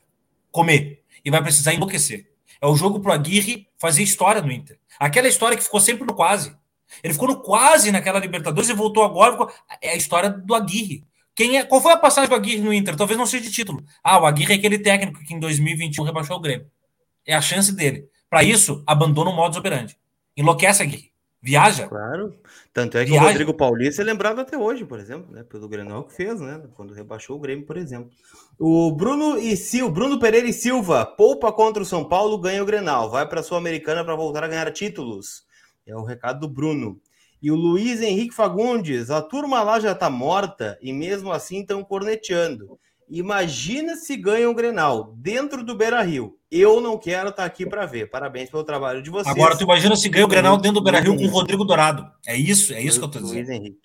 comer. 0.51 1.03
E 1.23 1.31
vai 1.31 1.41
precisar 1.41 1.73
enlouquecer. 1.73 2.33
É 2.61 2.67
o 2.67 2.75
jogo 2.75 2.99
pro 2.99 3.11
Aguirre 3.11 3.67
fazer 3.77 4.03
história 4.03 4.41
no 4.41 4.51
Inter. 4.51 4.79
Aquela 4.99 5.27
história 5.27 5.57
que 5.57 5.63
ficou 5.63 5.79
sempre 5.79 6.05
no 6.05 6.13
quase. 6.13 6.55
Ele 7.03 7.13
ficou 7.13 7.27
no 7.27 7.41
quase 7.41 7.91
naquela 7.91 8.19
Libertadores 8.19 8.69
e 8.69 8.73
voltou 8.73 9.03
agora. 9.03 9.31
Ficou... 9.31 9.51
É 9.81 9.91
a 9.91 9.95
história 9.95 10.29
do 10.29 10.53
Aguirre. 10.53 11.05
Quem 11.35 11.57
é... 11.57 11.63
Qual 11.63 11.81
foi 11.81 11.93
a 11.93 11.97
passagem 11.97 12.29
do 12.29 12.35
Aguirre 12.35 12.61
no 12.61 12.73
Inter? 12.73 12.95
Talvez 12.95 13.17
não 13.17 13.25
seja 13.25 13.43
de 13.43 13.51
título. 13.51 13.83
Ah, 14.03 14.19
o 14.19 14.25
Aguirre 14.25 14.53
é 14.53 14.57
aquele 14.57 14.79
técnico 14.79 15.23
que 15.23 15.33
em 15.33 15.39
2021 15.39 16.03
rebaixou 16.03 16.37
o 16.37 16.39
Grêmio. 16.39 16.69
É 17.25 17.33
a 17.33 17.41
chance 17.41 17.73
dele. 17.73 18.07
Para 18.33 18.43
isso, 18.43 18.81
abandona 18.87 19.29
o 19.29 19.35
modus 19.35 19.59
operandi. 19.59 19.95
Enlouquece 20.35 20.81
aqui. 20.81 21.11
Viaja. 21.39 21.87
Claro. 21.87 22.33
Tanto 22.73 22.97
é 22.97 23.03
que 23.03 23.11
Viaja. 23.11 23.25
o 23.25 23.29
Rodrigo 23.29 23.53
Paulista 23.53 24.01
é 24.01 24.05
lembrado 24.05 24.41
até 24.41 24.57
hoje, 24.57 24.83
por 24.83 24.99
exemplo, 24.99 25.31
né? 25.31 25.43
Pelo 25.43 25.69
Grenal 25.69 26.03
que 26.05 26.15
fez, 26.15 26.41
né? 26.41 26.59
Quando 26.73 26.95
rebaixou 26.95 27.37
o 27.37 27.39
Grêmio, 27.39 27.63
por 27.63 27.77
exemplo. 27.77 28.09
O 28.57 28.91
Bruno 28.91 29.37
e 29.37 29.55
Sil, 29.61 29.85
Bruno 29.87 30.17
Pereira 30.17 30.47
e 30.47 30.53
Silva, 30.53 31.05
poupa 31.05 31.51
contra 31.51 31.83
o 31.83 31.85
São 31.85 32.03
Paulo, 32.03 32.39
ganha 32.39 32.63
o 32.63 32.65
Grenal. 32.65 33.11
Vai 33.11 33.29
para 33.29 33.41
a 33.41 33.43
Sul-Americana 33.43 34.03
para 34.03 34.15
voltar 34.15 34.43
a 34.43 34.47
ganhar 34.47 34.71
títulos. 34.71 35.43
É 35.85 35.95
o 35.95 36.03
recado 36.03 36.39
do 36.39 36.49
Bruno. 36.49 36.99
E 37.39 37.51
o 37.51 37.55
Luiz 37.55 38.01
Henrique 38.01 38.33
Fagundes, 38.33 39.11
a 39.11 39.21
turma 39.21 39.61
lá 39.61 39.79
já 39.79 39.93
tá 39.93 40.09
morta 40.09 40.79
e 40.81 40.91
mesmo 40.91 41.31
assim 41.31 41.61
estão 41.61 41.83
corneteando. 41.83 42.79
Imagina 43.09 43.95
se 43.95 44.15
ganha 44.15 44.49
o 44.49 44.53
Grenal 44.53 45.13
dentro 45.17 45.63
do 45.63 45.75
Beira 45.75 46.01
Rio. 46.01 46.37
Eu 46.49 46.79
não 46.81 46.97
quero 46.97 47.29
estar 47.29 47.43
tá 47.43 47.45
aqui 47.45 47.65
para 47.65 47.85
ver. 47.85 48.09
Parabéns 48.09 48.49
pelo 48.49 48.63
trabalho 48.63 49.01
de 49.01 49.09
vocês. 49.09 49.35
Agora, 49.35 49.57
tu 49.57 49.63
imagina 49.63 49.95
se 49.95 50.09
ganha 50.09 50.25
o 50.25 50.27
Grenal 50.27 50.57
dentro 50.57 50.79
do 50.79 50.83
Beira 50.83 50.99
Rio 50.99 51.15
com 51.15 51.25
o 51.25 51.29
Rodrigo 51.29 51.65
Dourado. 51.65 52.09
É 52.25 52.35
isso, 52.35 52.73
é 52.73 52.81
isso 52.81 52.99
que 52.99 53.05
eu 53.05 53.11
tô 53.11 53.19
dizendo. 53.19 53.51
Henrique. 53.51 53.79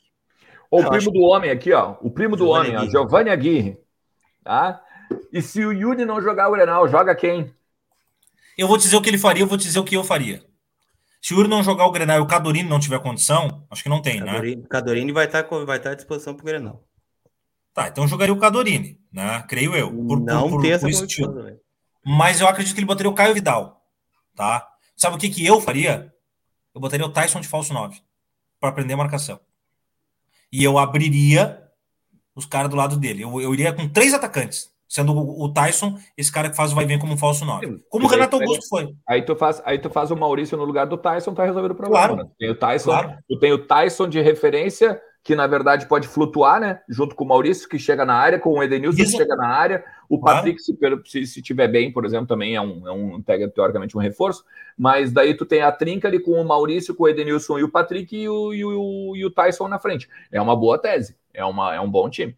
o 0.71 0.85
primo 0.89 1.11
do 1.11 1.21
homem 1.21 1.51
aqui, 1.51 1.73
ó. 1.73 1.97
O 2.01 2.11
primo 2.11 2.37
do 2.37 2.45
Giovanni 2.45 2.69
homem, 2.69 2.77
Aguirre. 2.77 2.89
ó, 2.89 3.01
Giovanni 3.01 3.31
Aguirre. 3.31 3.79
Tá? 4.45 4.83
E 5.33 5.43
se 5.43 5.65
o 5.65 5.73
Yuri 5.73 6.05
não 6.05 6.21
jogar 6.21 6.49
o 6.49 6.53
Grenal, 6.53 6.89
joga 6.89 7.15
quem? 7.15 7.53
Eu 8.57 8.67
vou 8.67 8.77
dizer 8.77 8.97
o 8.97 9.03
que 9.03 9.09
ele 9.09 9.19
faria, 9.19 9.43
eu 9.43 9.47
vou 9.47 9.57
dizer 9.57 9.79
o 9.79 9.85
que 9.85 9.97
eu 9.97 10.05
faria. 10.05 10.43
Se 11.21 11.35
o 11.35 11.39
Yuri 11.39 11.49
não 11.49 11.63
jogar 11.63 11.87
o 11.87 11.91
Grenal 11.91 12.19
e 12.19 12.21
o 12.21 12.27
Cadorini 12.27 12.69
não 12.69 12.81
tiver 12.81 12.99
condição, 13.01 13.67
acho 13.71 13.83
que 13.83 13.89
não 13.89 14.01
tem, 14.01 14.21
Cadorini, 14.21 14.57
né? 14.57 14.69
Cadorini 14.69 15.13
vai 15.13 15.27
estar, 15.27 15.43
tá 15.43 15.57
vai 15.65 15.77
estar 15.77 15.91
tá 15.91 15.93
à 15.93 15.95
disposição 15.95 16.35
para 16.35 16.43
o 16.43 16.47
Grenal. 16.47 16.88
Tá, 17.79 17.87
então 17.87 18.09
jogaria 18.09 18.35
o 18.35 18.39
Cadorini, 18.41 18.99
né? 19.13 19.45
Creio 19.49 19.73
eu. 19.73 19.89
Por, 19.89 20.19
não 20.19 20.51
por, 20.51 20.61
tem 20.61 20.73
essa 20.73 20.89
estilo. 20.89 21.33
Mas 22.05 22.41
eu 22.41 22.49
acredito 22.49 22.75
que 22.75 22.81
ele 22.81 22.87
botaria 22.89 23.09
o 23.09 23.15
Caio 23.15 23.33
Vidal, 23.33 23.85
tá? 24.35 24.67
Sabe 24.97 25.15
o 25.15 25.19
que, 25.19 25.29
que 25.29 25.47
eu 25.47 25.61
faria? 25.61 26.13
Eu 26.75 26.81
botaria 26.81 27.07
o 27.07 27.13
Tyson 27.13 27.41
de 27.41 27.47
falso 27.47 27.73
9 27.73 28.01
para 28.59 28.71
aprender 28.71 28.95
a 28.95 28.97
marcação. 28.97 29.39
E 30.51 30.65
eu 30.65 30.77
abriria 30.77 31.71
os 32.35 32.47
caras 32.47 32.69
do 32.69 32.77
lado 32.77 32.97
dele. 32.97 33.23
Eu, 33.23 33.41
eu 33.41 33.55
iria 33.55 33.73
com 33.73 33.89
três 33.89 34.13
atacantes, 34.13 34.73
sendo 34.89 35.13
o, 35.13 35.45
o 35.45 35.53
Tyson 35.53 35.97
esse 36.17 36.33
cara 36.33 36.51
que 36.51 36.57
faz 36.57 36.73
o 36.73 36.75
vai 36.75 36.85
vem 36.85 36.99
como 36.99 37.13
um 37.13 37.17
falso 37.17 37.45
9. 37.45 37.85
Como 37.89 38.07
o 38.07 38.09
Renato 38.09 38.35
Augusto 38.35 38.69
foi. 38.69 38.93
Aí 39.09 39.23
tu, 39.23 39.37
faz, 39.37 39.63
aí 39.65 39.79
tu 39.79 39.89
faz 39.89 40.11
o 40.11 40.17
Maurício 40.17 40.59
no 40.59 40.65
lugar 40.65 40.89
do 40.89 40.99
Tyson, 40.99 41.33
tá 41.33 41.45
resolvendo 41.45 41.71
o 41.71 41.77
problema. 41.77 42.09
Claro. 42.09 42.25
Né? 42.25 42.31
Tem 42.41 42.51
o 42.51 42.57
Tyson, 42.57 42.91
claro. 42.91 43.19
tu 43.29 43.39
tem 43.39 43.53
o 43.53 43.65
Tyson 43.65 44.09
de 44.09 44.21
referência 44.21 45.01
que 45.23 45.35
na 45.35 45.47
verdade 45.47 45.87
pode 45.87 46.09
flutuar, 46.09 46.61
né? 46.61 46.81
Junto 46.89 47.15
com 47.15 47.25
o 47.25 47.29
Maurício, 47.29 47.69
que 47.69 47.79
chega 47.79 48.05
na 48.05 48.15
área, 48.15 48.39
com 48.39 48.55
o 48.55 48.63
Edenilson, 48.63 49.03
Isso. 49.03 49.13
que 49.13 49.19
chega 49.19 49.37
na 49.37 49.49
área. 49.49 49.85
O 50.09 50.19
Patrick, 50.19 50.61
se, 50.61 50.77
se, 51.05 51.27
se 51.27 51.43
tiver 51.43 51.69
bem, 51.69 51.93
por 51.93 52.05
exemplo, 52.05 52.27
também 52.27 52.57
é 52.57 52.61
um, 52.61 52.89
é 52.89 52.93
um 52.93 53.23
teoricamente 53.23 53.97
um 53.97 54.01
reforço. 54.01 54.45
Mas 54.77 55.13
daí 55.13 55.35
tu 55.35 55.45
tem 55.45 55.61
a 55.61 55.71
trinca 55.71 56.09
ali 56.09 56.19
com 56.19 56.33
o 56.33 56.47
Maurício, 56.47 56.95
com 56.95 57.05
o 57.05 57.09
Edenilson 57.09 57.59
e 57.59 57.65
o 57.65 57.71
Patrick 57.71 58.17
e 58.17 58.29
o, 58.29 58.55
e 58.55 58.65
o, 58.65 59.17
e 59.17 59.25
o 59.25 59.31
Tyson 59.31 59.69
na 59.69 59.79
frente. 59.79 60.09
É 60.33 60.41
uma 60.41 60.57
boa 60.57 60.79
tese, 60.79 61.15
é, 61.35 61.45
uma, 61.45 61.75
é 61.75 61.81
um 61.81 61.91
bom 61.91 62.09
time. 62.09 62.35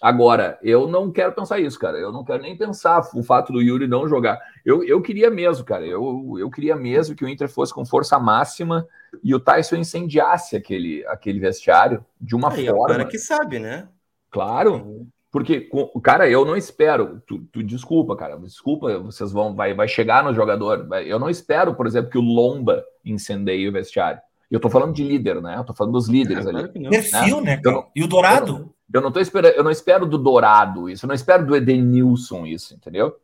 Agora, 0.00 0.58
eu 0.62 0.88
não 0.88 1.12
quero 1.12 1.32
pensar 1.32 1.60
isso, 1.60 1.78
cara. 1.78 1.98
Eu 1.98 2.10
não 2.10 2.24
quero 2.24 2.42
nem 2.42 2.56
pensar 2.56 3.06
o 3.14 3.22
fato 3.22 3.52
do 3.52 3.60
Yuri 3.60 3.86
não 3.86 4.08
jogar. 4.08 4.40
Eu, 4.64 4.82
eu 4.82 5.02
queria 5.02 5.30
mesmo, 5.30 5.62
cara. 5.62 5.84
Eu, 5.84 6.36
eu 6.38 6.48
queria 6.48 6.74
mesmo 6.74 7.14
que 7.14 7.24
o 7.24 7.28
Inter 7.28 7.50
fosse 7.50 7.74
com 7.74 7.84
força 7.84 8.18
máxima 8.18 8.88
e 9.22 9.34
o 9.34 9.40
Tyson 9.40 9.76
incendiasse 9.76 10.56
aquele, 10.56 11.04
aquele 11.06 11.38
vestiário 11.38 12.04
de 12.20 12.34
uma 12.34 12.52
Aí, 12.52 12.66
forma. 12.66 12.80
É 12.80 12.82
o 12.82 12.86
cara 12.86 13.04
que 13.06 13.18
sabe, 13.18 13.58
né? 13.58 13.88
Claro. 14.30 15.06
Porque, 15.30 15.68
cara, 16.02 16.28
eu 16.28 16.44
não 16.44 16.56
espero. 16.56 17.22
Tu, 17.26 17.38
tu, 17.52 17.62
desculpa, 17.62 18.16
cara. 18.16 18.36
Desculpa, 18.38 18.98
vocês 18.98 19.30
vão. 19.30 19.54
Vai, 19.54 19.74
vai 19.74 19.86
chegar 19.86 20.24
no 20.24 20.34
jogador. 20.34 20.88
Eu 21.04 21.18
não 21.18 21.30
espero, 21.30 21.74
por 21.74 21.86
exemplo, 21.86 22.10
que 22.10 22.18
o 22.18 22.22
Lomba 22.22 22.84
incendeie 23.04 23.68
o 23.68 23.72
vestiário. 23.72 24.20
Eu 24.50 24.58
tô 24.58 24.68
falando 24.68 24.92
de 24.92 25.04
líder, 25.04 25.40
né? 25.40 25.56
Eu 25.56 25.64
tô 25.64 25.72
falando 25.72 25.92
dos 25.92 26.08
líderes 26.08 26.46
é, 26.46 26.48
ali. 26.48 26.68
Perfil, 26.88 27.40
né? 27.40 27.60
né 27.64 27.84
e 27.94 28.02
o 28.02 28.08
Dourado? 28.08 28.74
Eu 28.92 29.00
não 29.00 29.12
tô 29.12 29.20
esperando, 29.20 29.54
eu 29.54 29.62
não 29.62 29.70
espero 29.70 30.04
do 30.04 30.18
Dourado 30.18 30.90
isso, 30.90 31.04
eu 31.04 31.08
não 31.08 31.14
espero 31.14 31.46
do 31.46 31.54
Edenilson 31.54 32.44
isso, 32.44 32.74
entendeu? 32.74 33.16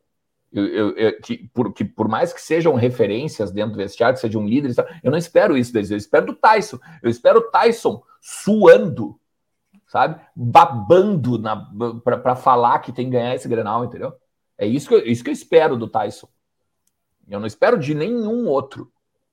Eu, 0.51 0.65
eu, 0.65 0.89
eu, 0.95 1.21
que, 1.21 1.49
por, 1.53 1.73
que 1.73 1.83
por 1.83 2.07
mais 2.07 2.31
que 2.31 2.41
sejam 2.41 2.73
referências 2.75 3.51
dentro 3.51 3.73
do 3.73 3.77
vestiário, 3.77 4.15
que 4.15 4.21
sejam 4.21 4.45
líderes, 4.45 4.77
eu 5.03 5.11
não 5.11 5.17
espero 5.17 5.57
isso 5.57 5.73
deles, 5.73 5.91
eu 5.91 5.97
espero 5.97 6.25
do 6.25 6.33
Tyson. 6.33 6.79
Eu 7.01 7.09
espero 7.09 7.39
o 7.39 7.51
Tyson 7.51 8.01
suando, 8.21 9.19
sabe? 9.87 10.19
Babando 10.35 11.41
para 12.03 12.35
falar 12.35 12.79
que 12.79 12.91
tem 12.91 13.05
que 13.05 13.11
ganhar 13.11 13.35
esse 13.35 13.47
Grenal, 13.47 13.85
entendeu? 13.85 14.13
É 14.57 14.65
isso 14.65 14.87
que, 14.87 14.95
eu, 14.95 15.05
isso 15.05 15.23
que 15.23 15.29
eu 15.29 15.33
espero 15.33 15.75
do 15.77 15.87
Tyson. 15.87 16.27
Eu 17.27 17.39
não 17.39 17.47
espero 17.47 17.77
de 17.77 17.93
nenhum 17.93 18.47
outro. 18.47 18.91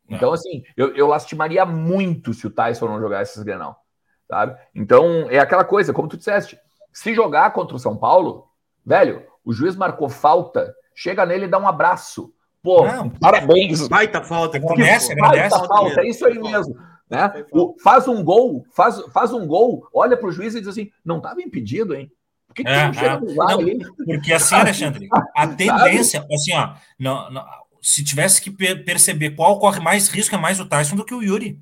Então, 0.09 0.33
assim, 0.33 0.63
eu, 0.77 0.95
eu 0.95 1.07
lastimaria 1.07 1.65
muito 1.65 2.35
se 2.35 2.47
o 2.47 2.51
Tyson 2.51 2.87
não 2.89 3.01
jogasse 3.01 3.33
esse 3.33 3.45
Grenal 3.45 3.85
sabe? 4.29 4.59
Então, 4.75 5.29
é 5.31 5.39
aquela 5.39 5.65
coisa, 5.65 5.93
como 5.93 6.09
tu 6.09 6.17
disseste, 6.17 6.59
se 6.93 7.15
jogar 7.15 7.53
contra 7.53 7.77
o 7.77 7.79
São 7.79 7.97
Paulo, 7.97 8.49
velho, 8.85 9.27
o 9.45 9.53
juiz 9.53 9.77
marcou 9.77 10.09
falta, 10.09 10.75
chega 10.95 11.27
nele 11.27 11.47
e 11.47 11.49
dá 11.49 11.59
um 11.59 11.69
abraço. 11.69 12.33
Pô, 12.63 12.87
não, 12.87 13.11
parabéns. 13.11 13.87
Baita 13.89 14.23
falta. 14.23 14.57
Agradece, 14.57 15.13
agradece. 15.13 15.51
Baita 15.51 15.69
falta, 15.69 16.01
é 16.01 16.09
isso 16.09 16.27
aí 16.27 16.39
mesmo. 16.39 16.75
Né? 17.11 17.45
O, 17.53 17.77
faz 17.83 18.09
um 18.09 18.25
gol, 18.25 18.65
faz, 18.75 19.01
faz 19.13 19.33
um 19.33 19.47
gol, 19.47 19.87
olha 19.93 20.17
para 20.17 20.29
o 20.29 20.33
juiz 20.33 20.55
e 20.55 20.61
diz 20.61 20.69
assim: 20.69 20.91
não 21.05 21.19
estava 21.19 21.43
impedido, 21.43 21.95
hein? 21.95 22.11
Por 22.47 22.55
que, 22.55 22.65
que 22.65 22.71
é, 22.71 22.85
é. 22.85 23.21
Não, 23.21 23.59
porque 24.07 24.33
assim, 24.33 24.55
Alexandre, 24.55 25.09
a 25.35 25.47
tendência, 25.47 26.27
assim, 26.33 26.55
ó, 26.55 26.75
não, 26.99 27.31
não, 27.31 27.45
se 27.83 28.03
tivesse 28.03 28.41
que 28.41 28.51
perceber 28.51 29.31
qual 29.31 29.59
corre 29.59 29.81
mais 29.81 30.09
risco, 30.09 30.35
é 30.35 30.39
mais 30.39 30.59
o 30.59 30.65
Tyson 30.65 30.97
do 30.97 31.05
que 31.05 31.15
o 31.15 31.23
Yuri. 31.23 31.61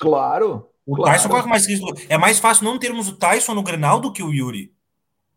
Claro. 0.00 0.68
O 0.84 0.96
claro. 0.96 1.12
Tyson 1.12 1.28
corre 1.28 1.48
mais 1.48 1.68
risco. 1.68 1.86
É 2.08 2.18
mais 2.18 2.40
fácil 2.40 2.64
não 2.64 2.78
termos 2.78 3.08
o 3.08 3.16
Tyson 3.16 3.54
no 3.54 3.62
Grenal 3.62 4.00
do 4.00 4.12
que 4.12 4.22
o 4.22 4.32
Yuri. 4.32 4.72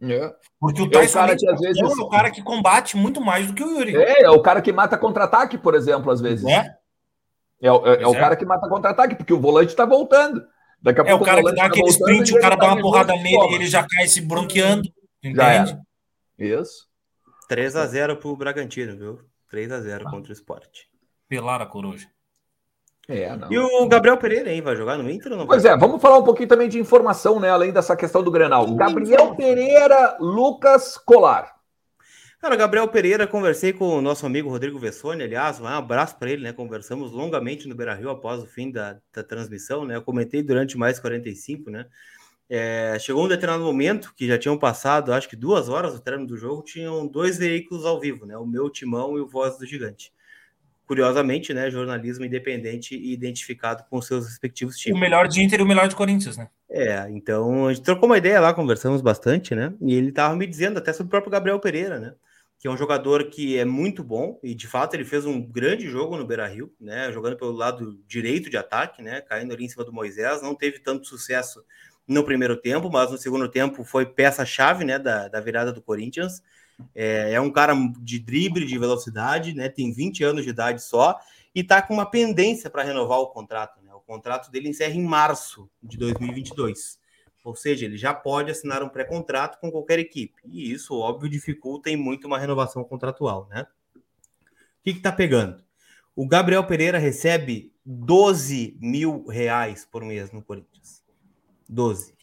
É. 0.04 0.34
Porque 0.60 0.82
o 0.82 0.90
Tyson 0.90 1.20
é 1.20 1.24
o 1.24 1.26
cara, 1.26 1.38
que, 1.38 1.50
às 1.50 1.60
vezes... 1.60 1.82
é 1.82 1.86
o 1.86 2.10
cara 2.10 2.32
que 2.32 2.42
combate 2.42 2.98
muito 2.98 3.22
mais 3.22 3.48
do 3.48 3.54
que 3.54 3.64
o 3.64 3.78
Yuri. 3.78 3.96
É, 3.96 4.24
é 4.24 4.30
o 4.30 4.42
cara 4.42 4.62
que 4.62 4.72
mata 4.72 4.98
contra-ataque, 4.98 5.58
por 5.58 5.76
exemplo, 5.76 6.12
às 6.12 6.20
vezes. 6.20 6.46
É. 6.46 6.76
É, 7.62 7.68
é, 7.68 8.04
é 8.04 8.08
o 8.08 8.14
cara 8.14 8.36
que 8.36 8.46
mata 8.46 8.68
contra-ataque, 8.68 9.16
porque 9.16 9.34
o 9.34 9.40
volante 9.40 9.70
está 9.70 9.86
voltando. 9.86 10.46
Daqui 10.82 11.00
a 11.00 11.04
é 11.06 11.08
pouco 11.08 11.24
o 11.24 11.26
cara 11.26 11.42
o 11.42 11.46
que 11.46 11.52
dá 11.52 11.62
tá 11.62 11.66
aquele 11.68 11.88
sprint, 11.88 12.36
o 12.36 12.42
cara 12.42 12.56
dá 12.58 12.68
uma 12.68 12.82
porrada 12.82 13.14
nele 13.14 13.52
e 13.52 13.56
ele 13.56 13.68
já 13.68 13.88
cai 13.88 14.06
se 14.08 14.20
bronqueando. 14.20 14.84
Entende? 15.24 15.80
Isso. 16.38 16.88
3 17.48 17.76
a 17.78 17.86
0 17.86 18.18
pro 18.18 18.36
Bragantino, 18.36 18.98
viu? 18.98 19.20
3 19.50 19.72
a 19.72 19.80
0 19.80 20.06
ah. 20.06 20.12
contra 20.12 20.32
o 20.32 20.34
Sport. 20.34 20.80
Pelar 21.30 21.62
a 21.62 21.66
coruja. 21.66 22.10
É, 23.08 23.36
não. 23.36 23.52
E 23.52 23.58
o 23.58 23.86
Gabriel 23.88 24.18
Pereira 24.18 24.50
aí 24.50 24.62
vai 24.62 24.76
jogar 24.76 24.98
no 24.98 25.10
Inter 25.10 25.34
ou 25.34 25.38
não? 25.38 25.48
Pois 25.48 25.66
é, 25.66 25.76
vamos 25.76 26.02
falar 26.02 26.20
um 26.20 26.24
pouquinho 26.24 26.48
também 26.48 26.70
de 26.70 26.80
informação, 26.80 27.40
né? 27.40 27.50
Além 27.50 27.72
dessa 27.72 27.96
questão 27.96 28.24
do 28.24 28.32
Grenal. 28.32 28.74
Gabriel 28.76 29.36
Pereira, 29.36 30.18
Lucas 30.20 30.98
Colar. 30.98 31.54
Cara, 32.40 32.56
Gabriel 32.56 32.88
Pereira, 32.88 33.28
conversei 33.28 33.74
com 33.74 33.98
o 33.98 34.02
nosso 34.02 34.26
amigo 34.26 34.50
Rodrigo 34.50 34.78
Vessoni, 34.78 35.24
aliás, 35.24 35.60
um 35.60 35.68
abraço 35.68 36.18
para 36.18 36.30
ele, 36.30 36.44
né? 36.44 36.54
Conversamos 36.54 37.12
longamente 37.12 37.68
no 37.68 37.76
Beira 37.76 37.94
Rio 37.94 38.10
após 38.10 38.42
o 38.42 38.46
fim 38.46 38.72
da, 38.72 38.98
da 39.14 39.24
transmissão, 39.24 39.86
né? 39.86 39.96
Eu 39.96 40.02
comentei 40.02 40.42
durante 40.42 40.78
mais 40.78 41.00
45, 41.00 41.70
né? 41.70 41.86
É, 42.50 42.98
chegou 43.00 43.26
um 43.26 43.30
determinado 43.30 43.64
momento 43.64 44.14
que 44.16 44.28
já 44.28 44.38
tinham 44.38 44.58
passado, 44.58 45.14
acho 45.14 45.30
que 45.30 45.36
duas 45.36 45.70
horas 45.70 45.94
do 45.94 46.02
término 46.02 46.28
do 46.28 46.38
jogo, 46.38 46.64
tinham 46.64 47.08
dois 47.08 47.38
veículos 47.38 47.86
ao 47.86 48.00
vivo, 48.00 48.26
né? 48.26 48.38
O 48.38 48.46
meu 48.46 48.70
Timão 48.70 49.18
e 49.18 49.22
o 49.22 49.28
Voz 49.28 49.58
do 49.58 49.66
Gigante 49.66 50.12
curiosamente, 50.86 51.54
né, 51.54 51.70
jornalismo 51.70 52.26
independente 52.26 52.96
e 52.96 53.14
identificado 53.14 53.84
com 53.90 54.02
seus 54.02 54.26
respectivos 54.28 54.78
times. 54.78 54.98
O 54.98 55.02
melhor 55.02 55.28
de 55.28 55.42
Inter 55.42 55.60
e 55.60 55.64
o 55.64 55.66
melhor 55.66 55.88
de 55.88 55.96
Corinthians, 55.96 56.38
né? 56.38 56.50
É, 56.70 57.08
então 57.10 57.68
a 57.68 57.74
gente 57.74 57.84
trocou 57.84 58.08
uma 58.08 58.18
ideia 58.18 58.40
lá, 58.40 58.54
conversamos 58.54 59.02
bastante, 59.02 59.56
né? 59.56 59.74
E 59.82 59.94
ele 59.94 60.10
estava 60.10 60.36
me 60.36 60.46
dizendo 60.46 60.78
até 60.78 60.92
sobre 60.92 61.08
o 61.08 61.10
próprio 61.10 61.32
Gabriel 61.32 61.60
Pereira, 61.60 62.00
né? 62.00 62.14
Que 62.60 62.68
é 62.68 62.72
um 62.72 62.78
jogador 62.78 63.26
que 63.30 63.58
é 63.58 63.66
muito 63.66 64.04
bom 64.04 64.40
e 64.44 64.56
de 64.56 64.68
fato 64.68 64.94
ele 64.94 65.06
fez 65.06 65.26
um 65.26 65.42
grande 65.42 65.88
jogo 65.88 66.18
no 66.18 66.26
Beira-Rio, 66.26 66.74
né? 66.80 67.12
Jogando 67.12 67.38
pelo 67.38 67.52
lado 67.52 68.00
direito 68.08 68.50
de 68.50 68.58
ataque, 68.58 69.02
né? 69.02 69.22
Caindo 69.22 69.54
ali 69.54 69.66
em 69.66 69.70
cima 69.70 69.86
do 69.86 69.94
Moisés, 69.94 70.42
não 70.42 70.56
teve 70.56 70.80
tanto 70.80 71.08
sucesso 71.08 71.64
no 72.08 72.24
primeiro 72.24 72.58
tempo, 72.58 72.90
mas 72.90 73.12
no 73.12 73.18
segundo 73.18 73.48
tempo 73.48 73.84
foi 73.84 74.06
peça-chave, 74.06 74.84
né? 74.84 75.00
Da, 75.00 75.28
da 75.28 75.40
virada 75.40 75.72
do 75.72 75.82
Corinthians. 75.82 76.42
É, 76.94 77.34
é 77.34 77.42
um 77.42 77.52
cara 77.52 77.74
de 78.00 78.20
drible, 78.20 78.66
de 78.66 78.78
velocidade, 78.78 79.54
né? 79.54 79.70
Tem 79.70 79.92
20 79.92 80.24
anos 80.24 80.44
de 80.44 80.50
idade 80.50 80.82
só 80.82 81.20
e 81.54 81.64
tá 81.64 81.82
com 81.82 81.94
uma 81.94 82.06
pendência 82.06 82.70
para 82.70 82.84
renovar 82.84 83.20
o 83.20 83.28
contrato. 83.28 83.82
Né? 83.82 83.94
O 83.94 84.00
contrato 84.00 84.52
dele 84.52 84.70
encerra 84.70 84.96
em 84.96 85.04
março 85.04 85.70
de 85.82 85.98
2022. 85.98 87.00
Ou 87.44 87.56
seja, 87.56 87.86
ele 87.86 87.98
já 87.98 88.14
pode 88.14 88.52
assinar 88.52 88.82
um 88.82 88.90
pré-contrato 88.90 89.60
com 89.60 89.70
qualquer 89.70 90.00
equipe. 90.00 90.42
E 90.46 90.72
isso, 90.72 90.98
óbvio, 90.98 91.30
dificulta 91.30 91.90
em 91.90 91.98
muito 91.98 92.26
uma 92.26 92.40
renovação 92.40 92.84
contratual, 92.84 93.48
né? 93.50 93.68
O 93.96 94.00
que 94.84 94.92
está 94.92 95.12
pegando? 95.12 95.62
O 96.16 96.28
Gabriel 96.28 96.66
Pereira 96.66 96.98
recebe 96.98 97.74
12 97.86 98.78
mil 98.80 99.26
reais 99.28 99.86
por 99.86 100.04
mês 100.04 100.32
no 100.32 100.42
Corinthians. 100.42 101.04
12. 101.68 102.14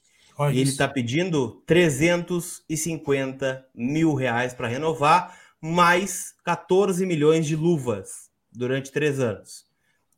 Olha 0.41 0.55
e 0.55 0.59
ele 0.59 0.71
está 0.71 0.89
pedindo 0.89 1.63
350 1.67 3.67
mil 3.75 4.15
reais 4.15 4.55
para 4.55 4.69
renovar, 4.69 5.39
mais 5.61 6.35
14 6.43 7.05
milhões 7.05 7.45
de 7.45 7.55
luvas 7.55 8.31
durante 8.51 8.91
três 8.91 9.21
anos. 9.21 9.67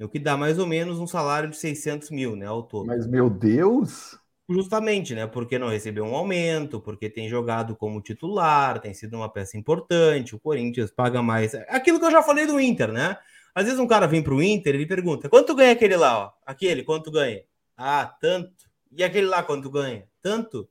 O 0.00 0.08
que 0.08 0.20
dá 0.20 0.36
mais 0.36 0.60
ou 0.60 0.66
menos 0.66 1.00
um 1.00 1.08
salário 1.08 1.50
de 1.50 1.56
600 1.56 2.10
mil, 2.10 2.36
né, 2.36 2.46
ao 2.46 2.62
todo. 2.62 2.86
Mas, 2.86 3.04
meu 3.04 3.28
Deus! 3.28 4.16
Justamente, 4.48 5.12
né? 5.12 5.26
Porque 5.26 5.58
não 5.58 5.68
recebeu 5.68 6.04
um 6.04 6.14
aumento, 6.14 6.80
porque 6.80 7.10
tem 7.10 7.28
jogado 7.28 7.74
como 7.74 8.00
titular, 8.00 8.80
tem 8.80 8.94
sido 8.94 9.16
uma 9.16 9.28
peça 9.28 9.58
importante, 9.58 10.36
o 10.36 10.40
Corinthians 10.40 10.92
paga 10.92 11.20
mais. 11.20 11.52
Aquilo 11.68 11.98
que 11.98 12.04
eu 12.04 12.12
já 12.12 12.22
falei 12.22 12.46
do 12.46 12.60
Inter, 12.60 12.92
né? 12.92 13.16
Às 13.52 13.64
vezes 13.64 13.80
um 13.80 13.88
cara 13.88 14.06
vem 14.06 14.22
para 14.22 14.34
o 14.34 14.40
Inter, 14.40 14.76
ele 14.76 14.86
pergunta: 14.86 15.28
quanto 15.28 15.52
ganha 15.52 15.72
aquele 15.72 15.96
lá? 15.96 16.26
Ó? 16.26 16.30
Aquele, 16.46 16.84
quanto 16.84 17.10
ganha? 17.10 17.42
Ah, 17.76 18.06
tanto. 18.20 18.70
E 18.96 19.02
aquele 19.02 19.26
lá, 19.26 19.42
quanto 19.42 19.70
ganha? 19.70 20.06
tanto, 20.22 20.68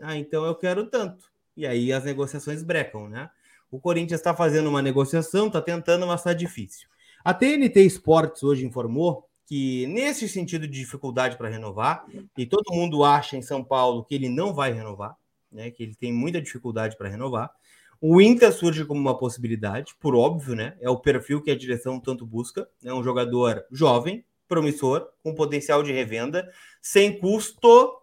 ah, 0.00 0.16
então 0.16 0.44
eu 0.44 0.54
quero 0.54 0.86
tanto. 0.86 1.30
E 1.56 1.66
aí 1.66 1.92
as 1.92 2.04
negociações 2.04 2.62
brecam, 2.62 3.08
né? 3.08 3.28
O 3.70 3.80
Corinthians 3.80 4.20
está 4.20 4.34
fazendo 4.34 4.68
uma 4.68 4.80
negociação, 4.80 5.48
está 5.48 5.60
tentando, 5.60 6.06
mas 6.06 6.20
está 6.20 6.32
difícil. 6.32 6.88
A 7.24 7.34
TNT 7.34 7.80
Sports 7.86 8.42
hoje 8.42 8.64
informou 8.64 9.28
que, 9.46 9.86
nesse 9.88 10.28
sentido 10.28 10.66
de 10.66 10.78
dificuldade 10.78 11.36
para 11.36 11.48
renovar, 11.48 12.06
e 12.36 12.46
todo 12.46 12.72
mundo 12.72 13.04
acha 13.04 13.36
em 13.36 13.42
São 13.42 13.62
Paulo 13.64 14.04
que 14.04 14.14
ele 14.14 14.28
não 14.28 14.54
vai 14.54 14.72
renovar, 14.72 15.16
né? 15.50 15.70
Que 15.70 15.82
ele 15.82 15.94
tem 15.94 16.12
muita 16.12 16.40
dificuldade 16.40 16.96
para 16.96 17.08
renovar. 17.08 17.50
O 18.00 18.20
Inter 18.20 18.52
surge 18.52 18.84
como 18.84 19.00
uma 19.00 19.16
possibilidade, 19.16 19.94
por 19.98 20.14
óbvio, 20.14 20.54
né? 20.54 20.76
É 20.80 20.90
o 20.90 20.98
perfil 20.98 21.40
que 21.40 21.50
a 21.50 21.56
direção 21.56 21.98
tanto 21.98 22.26
busca. 22.26 22.68
É 22.82 22.92
um 22.92 23.02
jogador 23.02 23.64
jovem, 23.70 24.24
promissor, 24.48 25.08
com 25.22 25.34
potencial 25.34 25.82
de 25.82 25.92
revenda, 25.92 26.50
sem 26.80 27.18
custo 27.18 28.00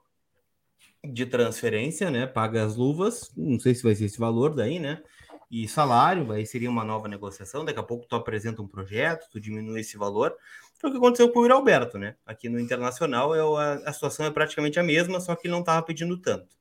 de 1.04 1.26
transferência, 1.26 2.12
né? 2.12 2.28
Paga 2.28 2.64
as 2.64 2.76
luvas, 2.76 3.32
não 3.36 3.60
sei 3.60 3.74
se 3.74 3.84
vai 3.84 3.96
ser 3.96 4.06
esse 4.06 4.20
valor 4.20 4.54
daí, 4.54 4.80
né? 4.80 5.02
E 5.50 5.68
salário, 5.68 6.32
aí 6.32 6.46
seria 6.46 6.70
uma 6.70 6.84
nova 6.84 7.08
negociação. 7.08 7.66
Daqui 7.66 7.80
a 7.80 7.84
pouco 7.84 8.08
tu 8.08 8.16
apresenta 8.16 8.62
um 8.62 8.68
projeto, 8.68 9.28
tu 9.30 9.40
diminui 9.40 9.82
esse 9.82 9.98
valor. 9.98 10.34
Foi 10.80 10.90
o 10.90 10.94
que 10.94 10.98
aconteceu 10.98 11.30
com 11.30 11.40
o 11.40 11.42
Yuri 11.44 11.54
Alberto, 11.54 11.98
né? 11.98 12.16
Aqui 12.26 12.48
no 12.48 12.60
Internacional 12.60 13.36
é 13.36 13.42
a, 13.42 13.74
a 13.90 13.94
situação 13.94 14.26
é 14.26 14.32
praticamente 14.32 14.80
a 14.80 14.84
mesma, 14.84 15.20
só 15.20 15.36
que 15.36 15.48
ele 15.48 15.52
não 15.52 15.60
estava 15.60 15.86
pedindo 15.86 16.18
tanto. 16.18 16.61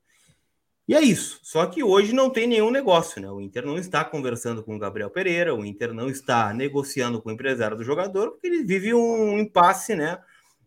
E 0.88 0.94
é 0.94 1.00
isso. 1.00 1.38
Só 1.42 1.66
que 1.66 1.82
hoje 1.82 2.12
não 2.12 2.30
tem 2.30 2.46
nenhum 2.46 2.70
negócio, 2.70 3.20
né? 3.22 3.30
O 3.30 3.40
Inter 3.40 3.64
não 3.64 3.78
está 3.78 4.04
conversando 4.04 4.62
com 4.62 4.74
o 4.74 4.78
Gabriel 4.78 5.10
Pereira, 5.10 5.54
o 5.54 5.64
Inter 5.64 5.92
não 5.92 6.08
está 6.08 6.52
negociando 6.52 7.22
com 7.22 7.28
o 7.28 7.32
empresário 7.32 7.76
do 7.76 7.84
jogador, 7.84 8.32
porque 8.32 8.46
ele 8.46 8.64
vive 8.64 8.92
um 8.92 9.38
impasse, 9.38 9.94
né? 9.94 10.18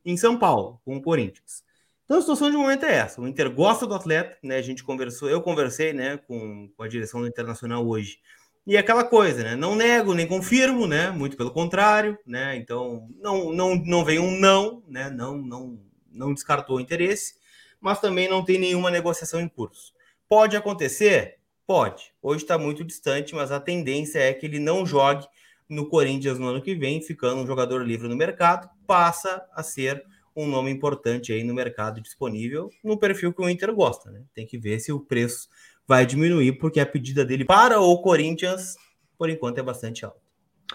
Em 0.05 0.15
São 0.15 0.37
Paulo, 0.37 0.79
com 0.85 0.95
o 0.97 1.01
Corinthians. 1.01 1.63
Então 2.05 2.17
a 2.17 2.21
situação 2.21 2.51
de 2.51 2.57
momento 2.57 2.85
é 2.85 2.95
essa. 2.95 3.21
O 3.21 3.27
Inter 3.27 3.49
gosta 3.51 3.87
do 3.87 3.93
atleta, 3.93 4.37
né? 4.43 4.57
A 4.57 4.61
gente 4.61 4.83
conversou, 4.83 5.29
eu 5.29 5.41
conversei, 5.41 5.93
né, 5.93 6.17
com, 6.17 6.69
com 6.75 6.83
a 6.83 6.87
direção 6.87 7.21
do 7.21 7.27
Internacional 7.27 7.85
hoje. 7.87 8.19
E 8.65 8.77
é 8.77 8.79
aquela 8.79 9.03
coisa, 9.03 9.43
né? 9.43 9.55
Não 9.55 9.75
nego 9.75 10.13
nem 10.13 10.25
confirmo, 10.25 10.87
né? 10.87 11.11
Muito 11.11 11.35
pelo 11.35 11.51
contrário, 11.51 12.17
né? 12.25 12.55
Então 12.55 13.09
não 13.19 13.51
não 13.51 13.75
não 13.75 14.05
vem 14.05 14.19
um 14.19 14.39
não, 14.39 14.81
né? 14.87 15.09
Não 15.09 15.37
não 15.37 15.79
não 16.09 16.33
descartou 16.33 16.77
o 16.77 16.79
interesse, 16.79 17.35
mas 17.81 17.99
também 17.99 18.29
não 18.29 18.43
tem 18.43 18.57
nenhuma 18.57 18.89
negociação 18.89 19.41
em 19.41 19.49
curso. 19.49 19.93
Pode 20.35 20.57
acontecer? 20.57 21.35
Pode. 21.67 22.11
Hoje 22.19 22.41
está 22.43 22.57
muito 22.57 22.83
distante, 22.83 23.35
mas 23.35 23.51
a 23.51 23.59
tendência 23.59 24.17
é 24.17 24.33
que 24.33 24.47
ele 24.47 24.57
não 24.57 24.83
jogue 24.83 25.27
no 25.69 25.87
Corinthians 25.87 26.39
no 26.39 26.47
ano 26.47 26.59
que 26.59 26.73
vem, 26.73 26.99
ficando 27.03 27.43
um 27.43 27.45
jogador 27.45 27.85
livre 27.85 28.07
no 28.07 28.15
mercado, 28.15 28.67
passa 28.87 29.45
a 29.53 29.61
ser 29.61 30.03
um 30.35 30.47
nome 30.47 30.71
importante 30.71 31.31
aí 31.31 31.43
no 31.43 31.53
mercado 31.53 32.01
disponível, 32.01 32.71
no 32.83 32.97
perfil 32.97 33.31
que 33.31 33.43
o 33.43 33.47
Inter 33.47 33.71
gosta, 33.75 34.09
né? 34.09 34.23
Tem 34.33 34.43
que 34.43 34.57
ver 34.57 34.79
se 34.79 34.91
o 34.91 34.99
preço 34.99 35.47
vai 35.87 36.03
diminuir, 36.03 36.53
porque 36.53 36.79
a 36.79 36.85
pedida 36.87 37.23
dele 37.23 37.45
para 37.45 37.79
o 37.79 38.01
Corinthians, 38.01 38.75
por 39.19 39.29
enquanto, 39.29 39.59
é 39.59 39.61
bastante 39.61 40.03
alta. 40.03 40.17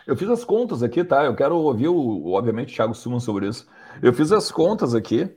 Eu 0.06 0.16
fiz 0.16 0.28
as 0.28 0.44
contas 0.44 0.84
aqui, 0.84 1.02
tá? 1.02 1.24
Eu 1.24 1.34
quero 1.34 1.56
ouvir, 1.56 1.88
o, 1.88 2.30
obviamente, 2.30 2.72
o 2.72 2.76
Thiago 2.76 2.94
Suman 2.94 3.18
sobre 3.18 3.48
isso. 3.48 3.66
Eu 4.00 4.14
fiz 4.14 4.30
as 4.30 4.52
contas 4.52 4.94
aqui. 4.94 5.28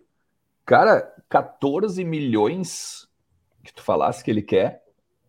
Cara, 0.63 1.11
14 1.27 2.05
milhões 2.05 3.09
que 3.63 3.73
tu 3.73 3.83
falasse 3.83 4.23
que 4.23 4.31
ele 4.31 4.41
quer 4.41 4.81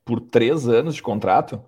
por 0.04 0.20
três 0.20 0.68
anos 0.68 0.94
de 0.94 1.02
contrato 1.02 1.60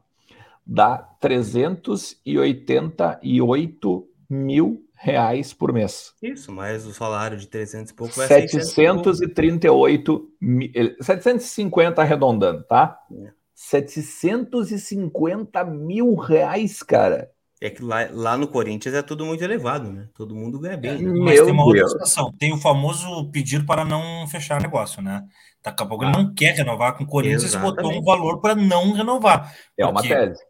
dá 0.66 0.96
388 1.20 4.08
mil 4.30 4.82
reais 4.94 5.52
por 5.52 5.70
mês. 5.72 6.14
Isso, 6.22 6.50
mais 6.50 6.86
o 6.86 6.94
salário 6.94 7.36
de 7.36 7.46
300 7.46 7.90
e 7.90 7.94
pouco 7.94 8.14
vai 8.14 8.26
738 8.26 10.30
mil, 10.40 10.70
750 11.00 12.00
arredondando, 12.00 12.62
tá? 12.64 12.98
É. 13.12 13.30
750 13.54 15.64
mil 15.64 16.14
reais, 16.14 16.82
cara. 16.82 17.30
É 17.60 17.70
que 17.70 17.82
lá, 17.82 18.08
lá 18.10 18.36
no 18.36 18.48
Corinthians 18.48 18.94
é 18.94 19.02
tudo 19.02 19.24
muito 19.24 19.42
elevado, 19.42 19.90
né? 19.90 20.08
Todo 20.14 20.34
mundo 20.34 20.58
ganha 20.58 20.76
bem. 20.76 21.00
Né? 21.00 21.20
Mas 21.20 21.40
tem 21.40 21.52
uma 21.52 21.64
outra 21.64 21.88
situação. 21.88 22.30
Tem 22.38 22.52
o 22.52 22.58
famoso 22.58 23.30
pedir 23.30 23.64
para 23.64 23.84
não 23.84 24.26
fechar 24.26 24.60
negócio, 24.60 25.00
né? 25.00 25.24
Daqui 25.64 25.82
a 25.82 25.86
pouco 25.86 26.04
ah. 26.04 26.08
ele 26.08 26.16
não 26.16 26.34
quer 26.34 26.54
renovar 26.54 26.94
com 26.96 27.04
o 27.04 27.06
Corinthians 27.06 27.54
e 27.54 27.58
botou 27.58 27.90
um 27.90 28.02
valor 28.02 28.40
para 28.40 28.54
não 28.54 28.92
renovar. 28.92 29.56
É 29.76 29.86
uma 29.86 30.02
tese. 30.02 30.42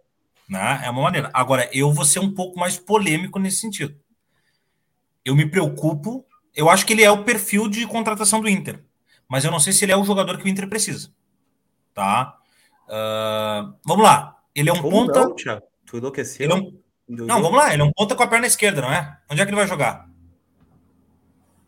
Né? 0.49 0.83
É 0.85 0.91
uma 0.91 1.03
maneira. 1.03 1.31
Agora, 1.33 1.71
eu 1.73 1.93
vou 1.93 2.05
ser 2.05 2.19
um 2.19 2.35
pouco 2.35 2.59
mais 2.59 2.77
polêmico 2.77 3.39
nesse 3.39 3.59
sentido 3.59 3.97
eu 5.25 5.35
me 5.35 5.49
preocupo. 5.49 6.25
Eu 6.55 6.69
acho 6.69 6.85
que 6.87 6.93
ele 6.93 7.03
é 7.03 7.11
o 7.11 7.25
perfil 7.25 7.69
de 7.69 7.87
contratação 7.87 8.41
do 8.41 8.49
Inter, 8.49 8.85
mas 9.29 9.45
eu 9.45 9.51
não 9.51 9.59
sei 9.59 9.73
se 9.73 9.85
ele 9.85 9.93
é 9.93 9.97
o 9.97 10.05
jogador 10.05 10.39
que 10.39 10.45
o 10.45 10.49
Inter 10.49 10.69
precisa. 10.69 11.12
Tá? 11.93 12.39
Uh, 12.87 13.75
vamos 13.85 14.05
lá. 14.05 14.37
Ele 14.55 14.69
é 14.69 14.73
um 14.73 14.81
Como 14.81 15.07
ponta. 15.07 15.21
Não, 15.21 15.35
Thiago? 15.35 15.62
Tu 15.87 15.97
enlouqueceu? 15.97 16.51
É 16.51 16.55
um... 16.55 16.79
Não, 17.09 17.43
vamos 17.43 17.59
lá. 17.59 17.73
Ele 17.73 17.83
é 17.83 17.85
um 17.85 17.93
ponta 17.93 18.15
com 18.15 18.23
a 18.23 18.27
perna 18.27 18.47
esquerda, 18.47 18.83
não 18.83 18.93
é? 18.93 19.19
Onde 19.31 19.41
é 19.41 19.45
que 19.45 19.51
ele 19.51 19.57
vai 19.57 19.67
jogar? 19.67 20.09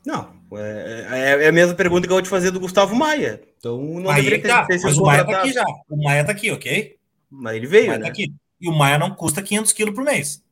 Não, 0.05 0.36
é, 0.53 1.07
é, 1.11 1.44
é 1.44 1.49
a 1.49 1.53
mesma 1.53 1.74
pergunta 1.74 2.07
que 2.07 2.12
eu 2.12 2.16
vou 2.16 2.22
te 2.22 2.28
fazer 2.28 2.51
do 2.51 2.61
Gustavo 2.61 2.94
Maia. 2.94 3.42
Então 3.59 3.78
não 3.78 4.11
Aí 4.11 4.22
deveria 4.22 4.49
tá, 4.49 4.64
ter 4.66 4.78
sido 4.78 4.88
Mas 4.88 4.99
o 4.99 5.03
Maia 5.05 5.24
tá 5.24 5.38
aqui 5.38 5.53
já. 5.53 5.64
O 5.88 6.03
Maia 6.03 6.24
tá 6.24 6.32
aqui, 6.32 6.51
ok? 6.51 6.97
Mas 7.30 7.57
ele 7.57 7.66
veio, 7.66 7.92
tá 7.92 7.99
né? 7.99 8.05
Tá 8.05 8.09
aqui. 8.09 8.32
E 8.61 8.68
o 8.68 8.72
Maia 8.72 8.99
não 8.99 9.11
custa 9.14 9.42
500 9.42 9.72
quilos 9.72 9.94
por 9.94 10.05
mês. 10.05 10.42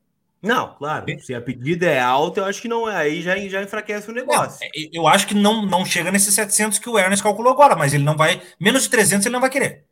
Não, 0.41 0.75
claro. 0.75 1.05
Se 1.21 1.33
a 1.33 1.41
pedida 1.41 1.87
é 1.87 1.99
alta, 1.99 2.41
eu 2.41 2.45
acho 2.45 2.61
que 2.61 2.67
não 2.67 2.87
é. 2.87 2.95
Aí 2.97 3.21
já, 3.21 3.35
já 3.47 3.63
enfraquece 3.63 4.11
o 4.11 4.13
negócio. 4.13 4.63
É, 4.63 4.69
eu 4.93 5.07
acho 5.07 5.25
que 5.25 5.33
não, 5.33 5.65
não 5.65 5.83
chega 5.83 6.11
nesses 6.11 6.33
700 6.35 6.77
que 6.77 6.89
o 6.89 6.99
Ernest 6.99 7.23
calculou 7.23 7.51
agora, 7.51 7.75
mas 7.75 7.93
ele 7.93 8.03
não 8.03 8.15
vai. 8.15 8.41
Menos 8.59 8.83
de 8.83 8.89
300 8.89 9.25
ele 9.25 9.33
não 9.33 9.41
vai 9.41 9.49
querer. 9.49 9.85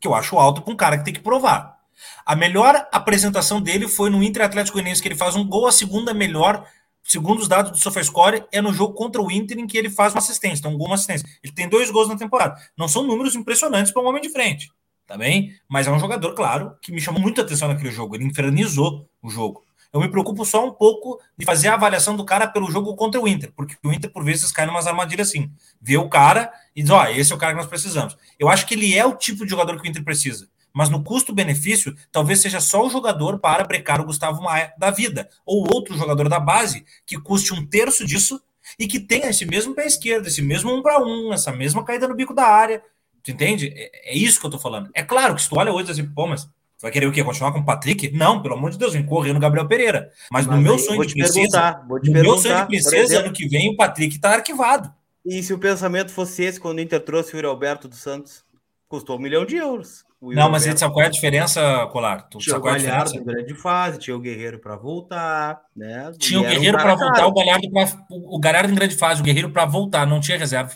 que 0.00 0.06
eu 0.06 0.14
acho 0.14 0.38
alto 0.38 0.62
para 0.62 0.72
um 0.72 0.76
cara 0.76 0.98
que 0.98 1.04
tem 1.04 1.14
que 1.14 1.20
provar. 1.20 1.76
A 2.24 2.36
melhor 2.36 2.86
apresentação 2.92 3.60
dele 3.60 3.88
foi 3.88 4.10
no 4.10 4.22
Inter 4.22 4.44
Atlético 4.44 4.74
Goianiense, 4.74 5.02
que 5.02 5.08
ele 5.08 5.16
faz 5.16 5.34
um 5.34 5.46
gol, 5.46 5.66
a 5.66 5.72
segunda 5.72 6.12
melhor, 6.12 6.64
segundo 7.06 7.40
os 7.40 7.48
dados 7.48 7.70
do 7.70 7.78
SofaScore, 7.78 8.44
é 8.52 8.60
no 8.60 8.72
jogo 8.72 8.94
contra 8.94 9.22
o 9.22 9.30
Inter, 9.30 9.58
em 9.58 9.66
que 9.66 9.78
ele 9.78 9.88
faz 9.88 10.12
uma 10.12 10.18
assistência, 10.18 10.60
então 10.60 10.72
um 10.72 10.78
gol, 10.78 10.88
uma 10.88 10.94
assistência. 10.94 11.28
Ele 11.42 11.52
tem 11.52 11.68
dois 11.68 11.90
gols 11.90 12.08
na 12.08 12.16
temporada. 12.16 12.60
Não 12.76 12.88
são 12.88 13.02
números 13.06 13.34
impressionantes 13.34 13.92
para 13.92 14.02
um 14.02 14.06
homem 14.06 14.20
de 14.20 14.30
frente, 14.30 14.70
tá 15.06 15.16
bem? 15.16 15.54
Mas 15.68 15.86
é 15.86 15.92
um 15.92 15.98
jogador, 15.98 16.34
claro, 16.34 16.76
que 16.82 16.92
me 16.92 17.00
chamou 17.00 17.20
muita 17.20 17.42
atenção 17.42 17.68
naquele 17.68 17.90
jogo. 17.90 18.16
Ele 18.16 18.24
infernizou 18.24 19.08
o 19.22 19.30
jogo. 19.30 19.64
Eu 19.92 20.00
me 20.00 20.10
preocupo 20.10 20.44
só 20.44 20.66
um 20.66 20.72
pouco 20.72 21.20
de 21.38 21.46
fazer 21.46 21.68
a 21.68 21.74
avaliação 21.74 22.16
do 22.16 22.24
cara 22.24 22.46
pelo 22.46 22.70
jogo 22.70 22.94
contra 22.96 23.20
o 23.20 23.26
Inter, 23.26 23.50
porque 23.56 23.76
o 23.82 23.92
Inter, 23.92 24.10
por 24.10 24.24
vezes, 24.24 24.52
cai 24.52 24.66
em 24.66 24.68
umas 24.68 24.86
armadilhas 24.86 25.28
assim. 25.28 25.50
Vê 25.80 25.96
o 25.96 26.08
cara 26.08 26.52
e 26.74 26.82
diz: 26.82 26.90
Ó, 26.90 27.02
oh, 27.02 27.06
esse 27.06 27.32
é 27.32 27.34
o 27.34 27.38
cara 27.38 27.52
que 27.52 27.58
nós 27.58 27.66
precisamos. 27.66 28.16
Eu 28.38 28.48
acho 28.48 28.66
que 28.66 28.74
ele 28.74 28.94
é 28.94 29.06
o 29.06 29.16
tipo 29.16 29.44
de 29.44 29.50
jogador 29.50 29.80
que 29.80 29.88
o 29.88 29.90
Inter 29.90 30.04
precisa. 30.04 30.48
Mas 30.76 30.90
no 30.90 31.02
custo-benefício, 31.02 31.96
talvez 32.12 32.40
seja 32.40 32.60
só 32.60 32.86
o 32.86 32.90
jogador 32.90 33.38
para 33.38 33.64
brecar 33.64 33.98
o 33.98 34.04
Gustavo 34.04 34.42
Maia 34.42 34.74
da 34.76 34.90
vida, 34.90 35.26
ou 35.46 35.66
outro 35.72 35.96
jogador 35.96 36.28
da 36.28 36.38
base 36.38 36.84
que 37.06 37.18
custe 37.18 37.54
um 37.54 37.66
terço 37.66 38.04
disso 38.04 38.38
e 38.78 38.86
que 38.86 39.00
tenha 39.00 39.30
esse 39.30 39.46
mesmo 39.46 39.74
pé 39.74 39.86
esquerdo, 39.86 40.26
esse 40.26 40.42
mesmo 40.42 40.70
um 40.76 40.82
para 40.82 41.02
um, 41.02 41.32
essa 41.32 41.50
mesma 41.50 41.82
caída 41.82 42.06
no 42.06 42.14
bico 42.14 42.34
da 42.34 42.44
área. 42.44 42.82
Tu 43.22 43.30
entende? 43.30 43.72
É, 43.74 44.12
é 44.12 44.18
isso 44.18 44.38
que 44.38 44.44
eu 44.44 44.50
tô 44.50 44.58
falando. 44.58 44.90
É 44.92 45.02
claro 45.02 45.34
que 45.34 45.40
se 45.40 45.48
tu 45.48 45.58
olha 45.58 45.72
hoje 45.72 45.90
assim, 45.90 46.04
pô, 46.04 46.26
mas 46.26 46.46
vai 46.82 46.90
querer 46.90 47.06
o 47.06 47.12
quê? 47.12 47.24
Continuar 47.24 47.52
com 47.52 47.60
o 47.60 47.64
Patrick? 47.64 48.10
Não, 48.10 48.42
pelo 48.42 48.52
amor 48.52 48.70
de 48.70 48.76
Deus, 48.76 48.92
vem 48.92 49.06
correr 49.06 49.32
no 49.32 49.40
Gabriel 49.40 49.66
Pereira. 49.66 50.10
Mas, 50.30 50.46
Mas 50.46 50.56
no 50.56 50.62
meu 50.62 50.78
sonho 50.78 51.06
de 51.06 51.14
princesa, 51.14 51.82
no 51.88 52.12
meu 52.12 52.36
sonho 52.36 52.54
de 52.54 52.66
princesa, 52.66 53.20
ano 53.20 53.32
que 53.32 53.48
vem, 53.48 53.70
o 53.70 53.76
Patrick 53.76 54.18
tá 54.18 54.34
arquivado. 54.34 54.92
E 55.24 55.42
se 55.42 55.54
o 55.54 55.58
pensamento 55.58 56.12
fosse 56.12 56.44
esse 56.44 56.60
quando 56.60 56.76
o 56.76 56.80
Inter 56.82 57.00
trouxe 57.00 57.32
o 57.32 57.36
Yuri 57.36 57.46
Alberto 57.46 57.88
dos 57.88 57.98
Santos? 57.98 58.44
Custou 58.88 59.16
um 59.16 59.20
milhão 59.20 59.44
de 59.44 59.56
euros. 59.56 60.04
Não, 60.20 60.50
mas 60.50 60.66
ele 60.66 60.76
sabe 60.76 60.94
qual 60.94 61.04
é 61.04 61.08
a 61.08 61.10
diferença, 61.10 61.86
Colar? 61.92 62.22
Tu 62.28 62.38
tinha 62.38 62.58
o 62.58 62.68
é 62.68 62.78
Galhardo 62.78 63.16
em 63.16 63.24
grande 63.24 63.54
fase, 63.54 63.98
tinha 63.98 64.16
o 64.16 64.20
Guerreiro 64.20 64.58
para 64.58 64.76
voltar, 64.76 65.60
né? 65.74 66.10
Tinha 66.18 66.40
o 66.40 66.44
Guerreiro 66.44 66.78
um 66.78 66.80
para 66.80 66.94
voltar, 66.94 67.26
o 67.26 67.34
Galhardo, 67.34 67.70
pra, 67.70 68.06
o 68.08 68.38
Galhardo 68.38 68.72
em 68.72 68.74
grande 68.74 68.96
fase, 68.96 69.20
o 69.20 69.24
Guerreiro 69.24 69.50
para 69.50 69.66
voltar, 69.66 70.06
não 70.06 70.20
tinha 70.20 70.38
reserva. 70.38 70.72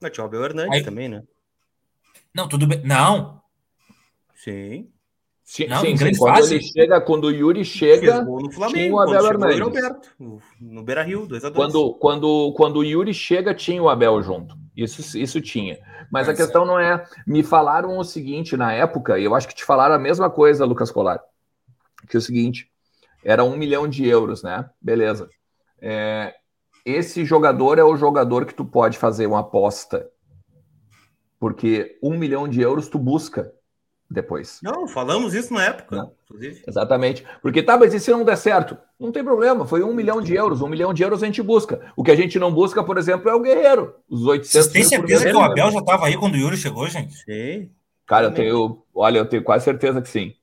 Não, 0.00 0.10
tinha 0.10 0.24
o 0.24 0.26
Abel 0.26 0.44
Hernandes 0.44 0.78
Aí... 0.78 0.82
também, 0.82 1.08
né? 1.08 1.22
Não, 2.34 2.48
tudo 2.48 2.66
bem. 2.66 2.82
Não. 2.84 3.40
Sim. 4.34 4.88
Sim, 5.44 5.66
não, 5.66 5.80
sim, 5.82 5.96
sim. 5.96 6.16
Quando 6.16 6.46
ele 6.46 6.62
chega, 6.62 7.00
quando 7.02 7.24
o 7.24 7.30
Yuri 7.30 7.64
chega, 7.64 8.22
no 8.22 8.50
Flamengo, 8.50 8.78
tinha 8.78 8.94
o 8.94 9.00
Abel 9.00 9.26
Hernandes. 9.26 9.60
O 9.60 9.64
Roberto, 9.64 10.12
no 10.58 10.82
Beira 10.82 11.02
Rio, 11.02 11.26
2 11.26 11.44
a 11.44 11.50
2 11.50 11.56
quando, 11.56 11.94
quando, 11.94 12.52
quando 12.56 12.76
o 12.78 12.84
Yuri 12.84 13.12
chega, 13.12 13.54
tinha 13.54 13.82
o 13.82 13.88
Abel 13.88 14.22
junto. 14.22 14.63
Isso, 14.76 15.16
isso 15.16 15.40
tinha. 15.40 15.78
Mas 16.10 16.28
a 16.28 16.34
questão 16.34 16.64
não 16.64 16.78
é. 16.78 17.06
Me 17.26 17.42
falaram 17.42 17.96
o 17.96 18.04
seguinte 18.04 18.56
na 18.56 18.72
época, 18.72 19.18
e 19.18 19.24
eu 19.24 19.34
acho 19.34 19.46
que 19.46 19.54
te 19.54 19.64
falaram 19.64 19.94
a 19.94 19.98
mesma 19.98 20.28
coisa, 20.28 20.64
Lucas 20.64 20.90
Colar. 20.90 21.20
Que 22.08 22.16
é 22.16 22.18
o 22.18 22.22
seguinte: 22.22 22.70
era 23.24 23.44
um 23.44 23.56
milhão 23.56 23.88
de 23.88 24.06
euros, 24.06 24.42
né? 24.42 24.68
Beleza. 24.80 25.30
É, 25.80 26.34
esse 26.84 27.24
jogador 27.24 27.78
é 27.78 27.84
o 27.84 27.96
jogador 27.96 28.44
que 28.44 28.54
tu 28.54 28.64
pode 28.64 28.98
fazer 28.98 29.26
uma 29.26 29.40
aposta. 29.40 30.10
Porque 31.38 31.98
um 32.02 32.16
milhão 32.16 32.48
de 32.48 32.60
euros 32.60 32.88
tu 32.88 32.98
busca 32.98 33.52
depois. 34.10 34.60
Não, 34.62 34.86
falamos 34.86 35.34
isso 35.34 35.52
na 35.52 35.64
época, 35.64 35.96
não. 35.96 36.12
inclusive. 36.24 36.62
Exatamente. 36.66 37.24
Porque 37.42 37.62
tá, 37.62 37.76
mas 37.76 37.92
e 37.94 38.00
se 38.00 38.10
não 38.10 38.24
der 38.24 38.36
certo? 38.36 38.76
Não 38.98 39.10
tem 39.10 39.24
problema, 39.24 39.66
foi 39.66 39.82
um 39.82 39.94
milhão 39.94 40.20
de 40.20 40.34
euros. 40.34 40.62
Um 40.62 40.68
milhão 40.68 40.94
de 40.94 41.02
euros 41.02 41.22
a 41.22 41.26
gente 41.26 41.42
busca. 41.42 41.80
O 41.96 42.04
que 42.04 42.10
a 42.10 42.16
gente 42.16 42.38
não 42.38 42.52
busca, 42.52 42.82
por 42.84 42.98
exemplo, 42.98 43.28
é 43.28 43.34
o 43.34 43.40
Guerreiro. 43.40 43.94
Os 44.08 44.24
800 44.24 44.50
Vocês 44.50 44.68
têm 44.68 44.84
certeza 44.84 45.28
que 45.28 45.36
o 45.36 45.40
Abel 45.40 45.70
já 45.70 45.78
estava 45.78 46.06
aí 46.06 46.16
quando 46.16 46.34
o 46.34 46.38
Yuri 46.38 46.56
chegou, 46.56 46.88
gente? 46.88 47.14
Sim. 47.24 47.70
Cara, 48.06 48.26
eu 48.26 48.34
tenho. 48.34 48.82
Olha, 48.94 49.18
eu 49.18 49.26
tenho 49.26 49.42
quase 49.42 49.64
certeza 49.64 50.00
que 50.00 50.08
sim. 50.08 50.34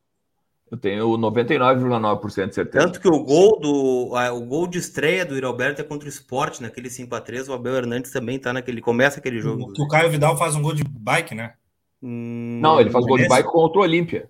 Eu 0.72 0.78
tenho 0.78 1.06
99,9% 1.18 2.48
de 2.48 2.56
certeza. 2.56 2.86
Tanto 2.86 3.02
que 3.02 3.08
o 3.08 3.24
gol 3.24 3.60
do 3.60 4.14
o 4.14 4.42
gol 4.42 4.66
de 4.66 4.78
estreia 4.78 5.26
do 5.26 5.46
Alberto 5.46 5.82
é 5.82 5.84
contra 5.84 6.08
o 6.08 6.10
Sport, 6.10 6.62
naquele 6.62 6.88
5x3. 6.88 7.50
O 7.50 7.54
Abel 7.54 7.76
Hernandes 7.76 8.12
também 8.12 8.40
tá 8.40 8.54
naquele. 8.54 8.82
Começa 8.82 9.20
aquele 9.20 9.40
jogo. 9.40 9.74
O, 9.78 9.84
o 9.84 9.88
Caio 9.88 10.10
Vidal 10.10 10.38
faz 10.38 10.56
um 10.56 10.62
gol 10.62 10.74
de 10.74 10.84
bike, 10.84 11.36
né? 11.36 11.54
Hum, 12.02 12.60
não, 12.62 12.80
ele 12.80 12.90
faz 12.90 13.06
gol 13.06 13.18
de 13.18 13.28
bike 13.28 13.50
contra 13.50 13.80
o 13.80 13.84
Olímpia. 13.84 14.30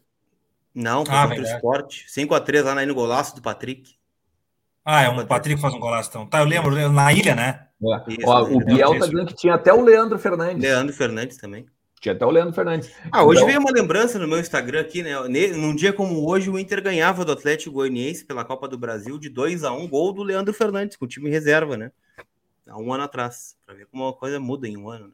Não, 0.74 1.04
ah, 1.08 1.28
contra 1.28 1.42
o 1.42 1.46
Sport. 1.46 2.06
5x3 2.08 2.64
lá 2.64 2.86
no 2.86 2.96
golaço 2.96 3.36
do 3.36 3.42
Patrick. 3.42 3.96
Ah, 4.84 5.04
é 5.04 5.10
um 5.10 5.26
Patrick 5.26 5.62
faz 5.62 5.74
um 5.74 5.80
golaço 5.80 6.10
então. 6.10 6.26
Tá, 6.26 6.40
eu 6.40 6.46
lembro, 6.46 6.90
na 6.90 7.14
ilha, 7.14 7.36
né? 7.36 7.68
É. 7.84 8.14
Isso, 8.14 8.28
Ó, 8.28 8.44
o 8.44 8.60
Biel 8.60 9.00
tá 9.00 9.06
dizendo 9.06 9.26
que 9.28 9.36
tinha 9.36 9.56
até 9.56 9.74
o 9.74 9.82
Leandro 9.82 10.18
Fernandes. 10.18 10.62
Leandro 10.62 10.94
Fernandes 10.94 11.38
também. 11.38 11.66
Tinha 12.00 12.16
até 12.16 12.26
o 12.26 12.32
Leandro 12.32 12.54
Fernandes. 12.54 12.92
Ah, 13.12 13.24
hoje 13.24 13.42
então... 13.42 13.48
veio 13.48 13.60
uma 13.60 13.72
lembrança 13.72 14.18
no 14.18 14.28
meu 14.28 14.40
Instagram 14.40 14.82
aqui, 14.82 15.04
né? 15.04 15.14
Num 15.56 15.76
dia 15.76 15.94
como 15.94 16.28
hoje, 16.28 16.50
o 16.50 16.58
Inter 16.58 16.82
ganhava 16.82 17.24
do 17.24 17.32
Atlético 17.32 17.76
Goianiense 17.76 18.26
pela 18.26 18.44
Copa 18.44 18.68
do 18.68 18.78
Brasil 18.78 19.20
de 19.20 19.30
2 19.30 19.64
a 19.64 19.72
1 19.72 19.88
gol 19.88 20.12
do 20.12 20.24
Leandro 20.24 20.52
Fernandes, 20.52 20.98
com 20.98 21.06
o 21.06 21.08
time 21.08 21.30
reserva, 21.30 21.78
né? 21.78 21.92
Há 22.68 22.78
um 22.80 22.92
ano 22.92 23.04
atrás. 23.04 23.56
Pra 23.66 23.76
ver 23.76 23.86
como 23.86 24.08
a 24.08 24.14
coisa 24.14 24.40
muda 24.40 24.68
em 24.68 24.78
um 24.78 24.90
ano, 24.90 25.10
né? 25.10 25.14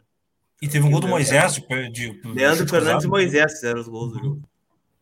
E 0.61 0.67
teve 0.67 0.85
um 0.85 0.91
gol 0.91 0.99
do 0.99 1.07
Moisés. 1.07 1.55
De, 1.55 1.89
de, 1.91 2.21
Leandro 2.25 2.67
Fernandes 2.67 3.05
e 3.05 3.07
Moisés 3.07 3.53
fizeram 3.53 3.79
os 3.79 3.87
gols 3.87 4.13
do 4.13 4.19
jogo. 4.19 4.41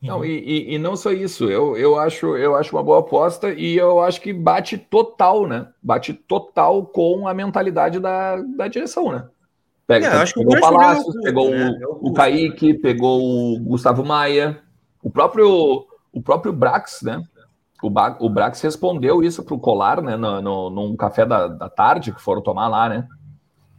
Não, 0.01 0.23
e, 0.23 0.39
e, 0.39 0.75
e, 0.75 0.77
não 0.77 0.95
só 0.95 1.11
isso, 1.11 1.45
eu, 1.45 1.75
eu, 1.75 1.97
acho, 1.97 2.37
eu 2.37 2.55
acho 2.55 2.75
uma 2.75 2.83
boa 2.83 2.99
aposta 2.99 3.51
e 3.51 3.75
eu 3.75 3.99
acho 4.01 4.21
que 4.21 4.31
bate 4.31 4.77
total, 4.77 5.47
né? 5.47 5.67
Bate 5.81 6.13
total 6.13 6.85
com 6.85 7.27
a 7.27 7.33
mentalidade 7.33 7.99
da, 7.99 8.35
da 8.35 8.67
direção, 8.67 9.11
né? 9.11 9.27
Pega, 9.87 10.07
é, 10.07 10.09
acho 10.17 10.33
pegou 10.35 10.57
o 10.57 10.59
Palácios, 10.59 11.15
pegou 11.23 11.49
né? 11.49 11.79
o, 11.87 12.09
o 12.09 12.13
Kaique, 12.13 12.73
pegou 12.75 13.19
o 13.21 13.59
Gustavo 13.59 14.03
Maia, 14.03 14.61
o 15.01 15.09
próprio, 15.09 15.85
o 16.11 16.21
próprio 16.21 16.51
Brax, 16.51 17.01
né? 17.01 17.23
O, 17.81 17.89
ba, 17.89 18.17
o 18.19 18.29
Brax 18.29 18.61
respondeu 18.61 19.23
isso 19.23 19.43
para 19.43 19.55
o 19.55 19.59
Colar, 19.59 20.01
né? 20.01 20.15
No, 20.15 20.41
no, 20.41 20.69
num 20.69 20.95
café 20.95 21.25
da, 21.25 21.47
da 21.47 21.69
tarde 21.69 22.11
que 22.11 22.21
foram 22.21 22.41
tomar 22.41 22.67
lá, 22.67 22.89
né? 22.89 23.07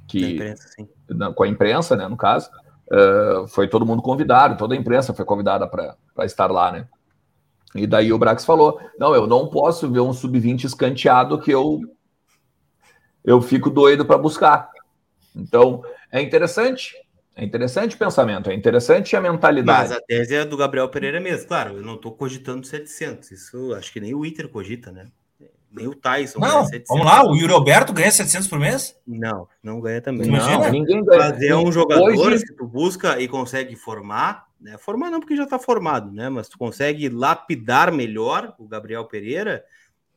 Que, 0.07 0.35
imprensa, 0.35 0.69
sim 0.69 0.89
com 1.35 1.43
a 1.43 1.49
imprensa, 1.49 1.97
né, 1.97 2.09
no 2.09 2.17
caso, 2.17 2.51
uh, 2.91 3.47
foi 3.49 3.69
todo 3.69 3.87
mundo 3.87 4.03
convidado, 4.03 4.57
toda 4.57 4.75
a 4.75 4.79
imprensa 4.79 5.15
foi 5.15 5.25
convidada 5.25 5.67
para 5.67 6.25
estar 6.25 6.51
lá, 6.51 6.73
né? 6.73 6.89
E 7.75 7.87
daí 7.87 8.13
o 8.13 8.19
Brax 8.19 8.45
falou: 8.45 8.81
não, 8.99 9.15
eu 9.15 9.27
não 9.27 9.49
posso 9.49 9.91
ver 9.91 10.01
um 10.01 10.13
sub-20 10.13 10.65
escanteado 10.65 11.41
que 11.41 11.51
eu 11.51 11.81
eu 13.25 13.43
fico 13.43 13.69
doido 13.69 14.05
para 14.05 14.17
buscar. 14.17 14.71
Então, 15.35 15.83
é 16.11 16.23
interessante, 16.23 16.95
é 17.35 17.45
interessante 17.45 17.97
o 17.97 17.99
pensamento, 17.99 18.49
é 18.49 18.55
interessante 18.55 19.15
a 19.17 19.21
mentalidade. 19.21 19.91
Mas 19.91 19.99
a 19.99 20.01
tese 20.01 20.37
é 20.37 20.45
do 20.45 20.57
Gabriel 20.57 20.89
Pereira 20.89 21.21
mesmo, 21.21 21.49
claro, 21.49 21.77
eu 21.77 21.83
não 21.83 21.97
estou 21.97 22.13
cogitando 22.13 22.65
700, 22.65 23.33
isso 23.33 23.75
acho 23.75 23.93
que 23.93 24.01
nem 24.01 24.15
o 24.15 24.25
Inter 24.25 24.49
cogita, 24.49 24.93
né? 24.93 25.09
Nem 25.71 25.89
o 25.89 25.95
Tyson. 25.95 26.39
Não, 26.39 26.67
vamos 26.89 27.05
lá, 27.05 27.25
o 27.25 27.35
Yuri 27.35 27.53
Alberto 27.53 27.93
ganha 27.93 28.11
700 28.11 28.49
por 28.49 28.59
mês? 28.59 28.99
Não, 29.07 29.47
não 29.63 29.81
ganha 29.81 30.01
também. 30.01 30.27
Imagina? 30.27 30.59
Não, 30.59 30.71
ninguém 30.71 31.05
ganha. 31.05 31.37
É 31.41 31.57
um 31.57 31.71
jogador 31.71 32.17
Hoje... 32.17 32.45
que 32.45 32.55
tu 32.55 32.67
busca 32.67 33.21
e 33.21 33.29
consegue 33.29 33.77
formar, 33.77 34.47
né? 34.61 34.79
Formar 34.79 35.11
não 35.11 35.21
porque 35.21 35.37
já 35.37 35.45
está 35.45 35.59
formado, 35.59 36.11
né? 36.11 36.29
Mas 36.29 36.49
tu 36.49 36.57
consegue 36.57 37.09
lapidar 37.09 37.93
melhor 37.93 38.55
o 38.59 38.67
Gabriel 38.67 39.05
Pereira, 39.05 39.65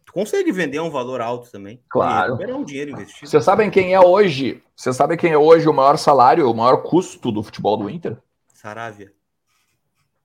tu 0.06 0.14
consegue 0.14 0.52
vender 0.52 0.80
um 0.80 0.90
valor 0.90 1.20
alto 1.20 1.52
também. 1.52 1.82
Claro. 1.90 2.42
É 2.42 2.56
um 2.56 2.64
dinheiro 2.64 2.92
investido. 2.92 3.30
Vocês 3.30 3.44
sabem 3.44 3.70
quem 3.70 3.94
é 3.94 4.00
hoje? 4.00 4.64
Vocês 4.76 4.96
sabem 4.96 5.18
quem 5.18 5.32
é 5.32 5.38
hoje 5.38 5.68
o 5.68 5.74
maior 5.74 5.98
salário, 5.98 6.50
o 6.50 6.54
maior 6.56 6.78
custo 6.84 7.32
do 7.32 7.44
futebol 7.44 7.76
do 7.76 7.90
Inter? 7.90 8.18
Saravia. 8.54 9.12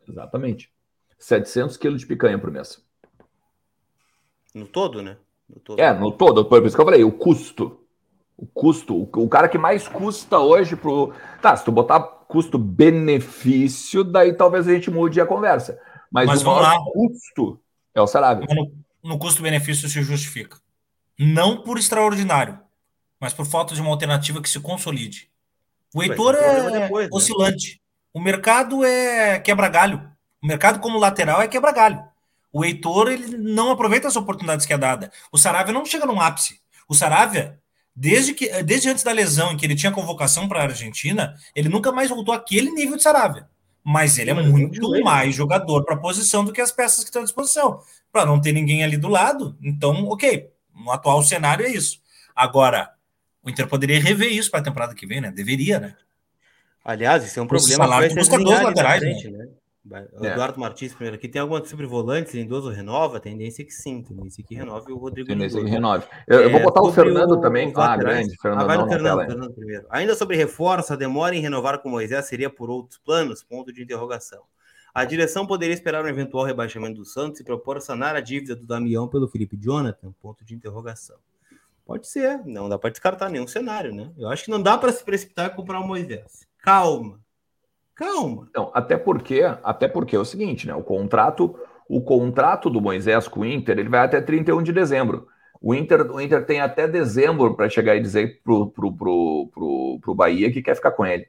Exatamente. 0.09 0.70
700 1.18 1.77
quilos 1.77 2.01
de 2.01 2.07
picanha 2.07 2.39
por 2.39 2.51
mês. 2.51 2.83
No 4.55 4.66
todo, 4.66 5.02
né? 5.02 5.16
No 5.48 5.61
todo. 5.61 5.80
É, 5.80 5.92
no 5.92 6.12
todo. 6.12 6.44
Por 6.44 6.64
isso 6.64 6.76
que 6.76 6.80
eu 6.80 6.86
falei, 6.86 7.05
o 7.05 7.12
custo. 7.12 7.80
O 8.36 8.46
custo, 8.46 9.09
o, 9.12 9.28
cara 9.28 9.48
que 9.48 9.57
mais 9.57 9.86
custa 9.86 10.38
hoje 10.38 10.74
pro. 10.74 11.12
Tá, 11.40 11.57
se 11.57 11.64
tu 11.64 11.70
botar 11.70 12.00
custo-benefício, 12.00 14.02
daí 14.02 14.32
talvez 14.32 14.66
a 14.66 14.72
gente 14.72 14.90
mude 14.90 15.20
a 15.20 15.26
conversa. 15.26 15.78
Mas, 16.11 16.26
Mas 16.26 16.42
o 16.42 16.46
maior 16.46 16.62
lá. 16.62 16.76
custo 16.92 17.61
é 17.94 18.00
o 18.00 18.09
salário. 18.09 18.44
No, 18.52 18.72
no 19.02 19.18
custo-benefício 19.18 19.88
se 19.88 20.02
justifica. 20.02 20.59
Não 21.16 21.62
por 21.62 21.78
extraordinário, 21.78 22.59
mas 23.20 23.32
por 23.32 23.46
falta 23.46 23.72
de 23.72 23.80
uma 23.80 23.90
alternativa 23.90 24.42
que 24.42 24.48
se 24.48 24.59
consolide. 24.59 25.30
O 25.94 26.02
Heitor 26.02 26.34
é 26.34 26.80
depois, 26.80 27.07
né? 27.07 27.11
oscilante. 27.12 27.80
O 28.12 28.20
mercado 28.20 28.84
é 28.84 29.38
quebra-galho. 29.38 30.11
O 30.42 30.46
mercado 30.46 30.80
como 30.80 30.98
lateral 30.98 31.40
é 31.40 31.46
quebra-galho. 31.46 32.02
O 32.55 32.64
Heitor 32.64 33.11
ele 33.11 33.36
não 33.36 33.72
aproveita 33.72 34.07
as 34.07 34.14
oportunidades 34.14 34.64
que 34.64 34.72
é 34.72 34.78
dada. 34.78 35.11
O 35.32 35.36
Saravia 35.36 35.74
não 35.74 35.84
chega 35.84 36.07
num 36.07 36.20
ápice. 36.20 36.61
O 36.88 36.94
Saravia, 36.94 37.59
desde, 37.96 38.32
que, 38.32 38.62
desde 38.62 38.88
antes 38.88 39.02
da 39.02 39.11
lesão, 39.11 39.50
em 39.50 39.57
que 39.57 39.66
ele 39.66 39.74
tinha 39.74 39.90
convocação 39.90 40.46
para 40.46 40.61
a 40.61 40.62
Argentina, 40.62 41.34
ele 41.52 41.68
nunca 41.68 41.90
mais 41.90 42.11
voltou 42.11 42.32
àquele 42.32 42.70
nível 42.70 42.96
de 42.96 43.02
Saravia. 43.02 43.48
Mas 43.82 44.18
ele 44.18 44.30
é 44.30 44.34
muito 44.34 45.02
mais 45.02 45.34
jogador 45.34 45.84
para 45.84 45.96
a 45.96 45.98
posição 45.98 46.44
do 46.44 46.52
que 46.52 46.61
as 46.61 46.70
peças 46.70 47.02
que 47.02 47.11
estão 47.11 47.22
à 47.22 47.24
disposição. 47.24 47.80
Para 48.12 48.24
não 48.24 48.40
ter 48.40 48.52
ninguém 48.52 48.84
ali 48.84 48.96
do 48.96 49.09
lado. 49.09 49.59
Então, 49.61 50.05
ok. 50.05 50.48
No 50.72 50.92
atual 50.92 51.24
cenário 51.24 51.66
é 51.66 51.70
isso. 51.70 52.00
Agora, 52.36 52.88
o 53.42 53.50
Inter 53.50 53.66
poderia 53.66 54.00
rever 54.00 54.32
isso 54.32 54.48
para 54.48 54.61
a 54.61 54.64
temporada 54.64 54.94
que 54.94 55.07
vem, 55.07 55.20
né? 55.20 55.32
Deveria, 55.32 55.80
né? 55.80 55.96
Aliás, 56.84 57.24
isso 57.24 57.40
é 57.40 57.42
um 57.42 57.48
problema. 57.48 57.82
Salário 57.84 58.09
que 58.11 58.14
busca 58.14 58.38
dois 58.38 58.62
laterais, 58.62 59.00
frente, 59.00 59.28
né? 59.28 59.38
né? 59.38 59.48
É. 59.93 60.28
Eduardo 60.28 60.59
Martins, 60.59 60.95
primeiro 60.95 61.16
aqui, 61.16 61.28
tem 61.28 61.43
alguma 61.43 61.62
sobre 61.64 61.85
volante, 61.87 62.35
Lindoso 62.35 62.70
renova? 62.70 63.20
Tendência 63.20 63.62
é 63.62 63.66
que 63.66 63.72
sim, 63.72 64.03
tendência 64.03 64.41
é 64.41 64.45
que 64.45 64.55
renove 64.55 64.91
o 64.91 64.97
Rodrigo 64.97 65.28
Tendência 65.28 65.62
que 65.62 65.68
renove. 65.68 66.07
Eu, 66.26 66.41
eu 66.41 66.51
vou 66.51 66.62
botar 66.62 66.80
o 66.80 66.91
Fernando 66.91 67.32
o, 67.32 67.41
também. 67.41 67.70
Ah, 67.76 67.95
grande, 67.95 68.35
Fernando. 68.41 68.62
Ah, 68.62 68.64
vai 68.64 68.78
no 68.78 68.89
Fernando, 68.89 69.26
Fernando 69.26 69.53
primeiro. 69.53 69.87
Ainda 69.91 70.14
sobre 70.14 70.37
reforço, 70.37 70.95
a 70.95 70.97
demora 70.97 71.37
em 71.37 71.41
renovar 71.41 71.80
com 71.80 71.91
Moisés 71.91 72.24
seria 72.24 72.49
por 72.49 72.70
outros 72.70 72.99
planos? 72.99 73.43
Ponto 73.43 73.70
de 73.70 73.82
interrogação. 73.82 74.43
A 74.95 75.05
direção 75.05 75.47
poderia 75.47 75.74
esperar 75.74 76.03
um 76.05 76.09
eventual 76.09 76.45
rebaixamento 76.45 77.01
do 77.01 77.05
Santos 77.05 77.41
e 77.41 77.45
propor 77.45 77.80
sanar 77.80 78.16
a 78.16 78.20
dívida 78.20 78.57
do 78.57 78.64
Damião 78.64 79.07
pelo 79.07 79.28
Felipe 79.28 79.57
Jonathan? 79.57 80.14
Ponto 80.22 80.45
de 80.45 80.55
interrogação. 80.55 81.16
Pode 81.85 82.07
ser, 82.07 82.41
não 82.47 82.70
dá 82.70 82.78
para 82.78 82.89
descartar 82.89 83.28
nenhum 83.28 83.47
cenário, 83.47 83.95
né? 83.95 84.11
Eu 84.16 84.28
acho 84.28 84.45
que 84.45 84.51
não 84.51 84.62
dá 84.62 84.78
para 84.78 84.91
se 84.91 85.05
precipitar 85.05 85.51
e 85.51 85.55
comprar 85.55 85.80
o 85.80 85.87
Moisés. 85.87 86.47
Calma. 86.59 87.20
Calma. 87.95 88.49
Não, 88.55 88.70
até 88.74 88.97
porque, 88.97 89.42
até 89.62 89.86
porque 89.88 90.16
é 90.16 90.18
o 90.18 90.24
seguinte, 90.24 90.66
né? 90.66 90.74
O 90.74 90.82
contrato, 90.82 91.57
o 91.88 92.01
contrato 92.01 92.68
do 92.68 92.80
Moisés 92.80 93.28
com 93.28 93.40
o 93.40 93.47
Inter, 93.47 93.78
ele 93.78 93.88
vai 93.88 94.01
até 94.01 94.20
31 94.20 94.62
de 94.62 94.72
dezembro. 94.72 95.28
O 95.61 95.74
Inter, 95.74 96.11
o 96.11 96.20
Inter 96.20 96.45
tem 96.45 96.61
até 96.61 96.86
dezembro 96.86 97.55
para 97.55 97.68
chegar 97.68 97.97
e 97.97 98.01
dizer 98.01 98.42
pro, 98.42 98.70
pro, 98.70 98.92
pro, 98.92 99.51
pro, 99.53 99.99
pro 100.03 100.14
Bahia 100.14 100.53
que 100.53 100.62
quer 100.62 100.74
ficar 100.74 100.90
com 100.90 101.07
ele. 101.07 101.26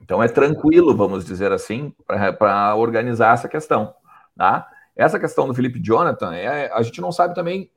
Então 0.00 0.22
é 0.22 0.28
tranquilo, 0.28 0.96
vamos 0.96 1.24
dizer 1.24 1.52
assim, 1.52 1.92
para 2.38 2.74
organizar 2.74 3.34
essa 3.34 3.48
questão. 3.48 3.92
Tá? 4.36 4.66
Essa 4.96 5.20
questão 5.20 5.46
do 5.46 5.54
Felipe 5.54 5.80
Jonathan, 5.80 6.34
é, 6.34 6.72
a 6.72 6.82
gente 6.82 7.00
não 7.00 7.12
sabe 7.12 7.34
também. 7.34 7.70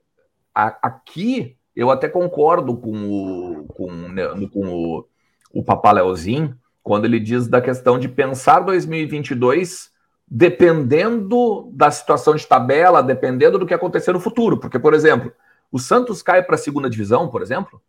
A, 0.55 0.67
aqui 0.81 1.57
eu 1.75 1.89
até 1.89 2.07
concordo 2.07 2.77
com 2.77 2.91
o, 2.91 3.65
com, 3.65 3.91
né, 3.91 4.23
com 4.51 4.67
o, 4.67 5.07
o 5.53 5.63
Papaléuzinho, 5.63 6.57
quando 6.83 7.05
ele 7.05 7.19
diz 7.19 7.47
da 7.47 7.61
questão 7.61 7.97
de 7.97 8.09
pensar 8.09 8.59
2022 8.59 9.91
dependendo 10.27 11.69
da 11.73 11.91
situação 11.91 12.35
de 12.35 12.47
tabela, 12.47 13.03
dependendo 13.03 13.59
do 13.59 13.65
que 13.65 13.73
acontecer 13.73 14.11
no 14.13 14.19
futuro. 14.19 14.57
Porque, 14.57 14.79
por 14.79 14.93
exemplo, 14.93 15.31
o 15.71 15.77
Santos 15.77 16.21
cai 16.21 16.41
para 16.41 16.55
a 16.55 16.57
segunda 16.57 16.89
divisão, 16.89 17.27
por 17.27 17.41
exemplo, 17.41 17.81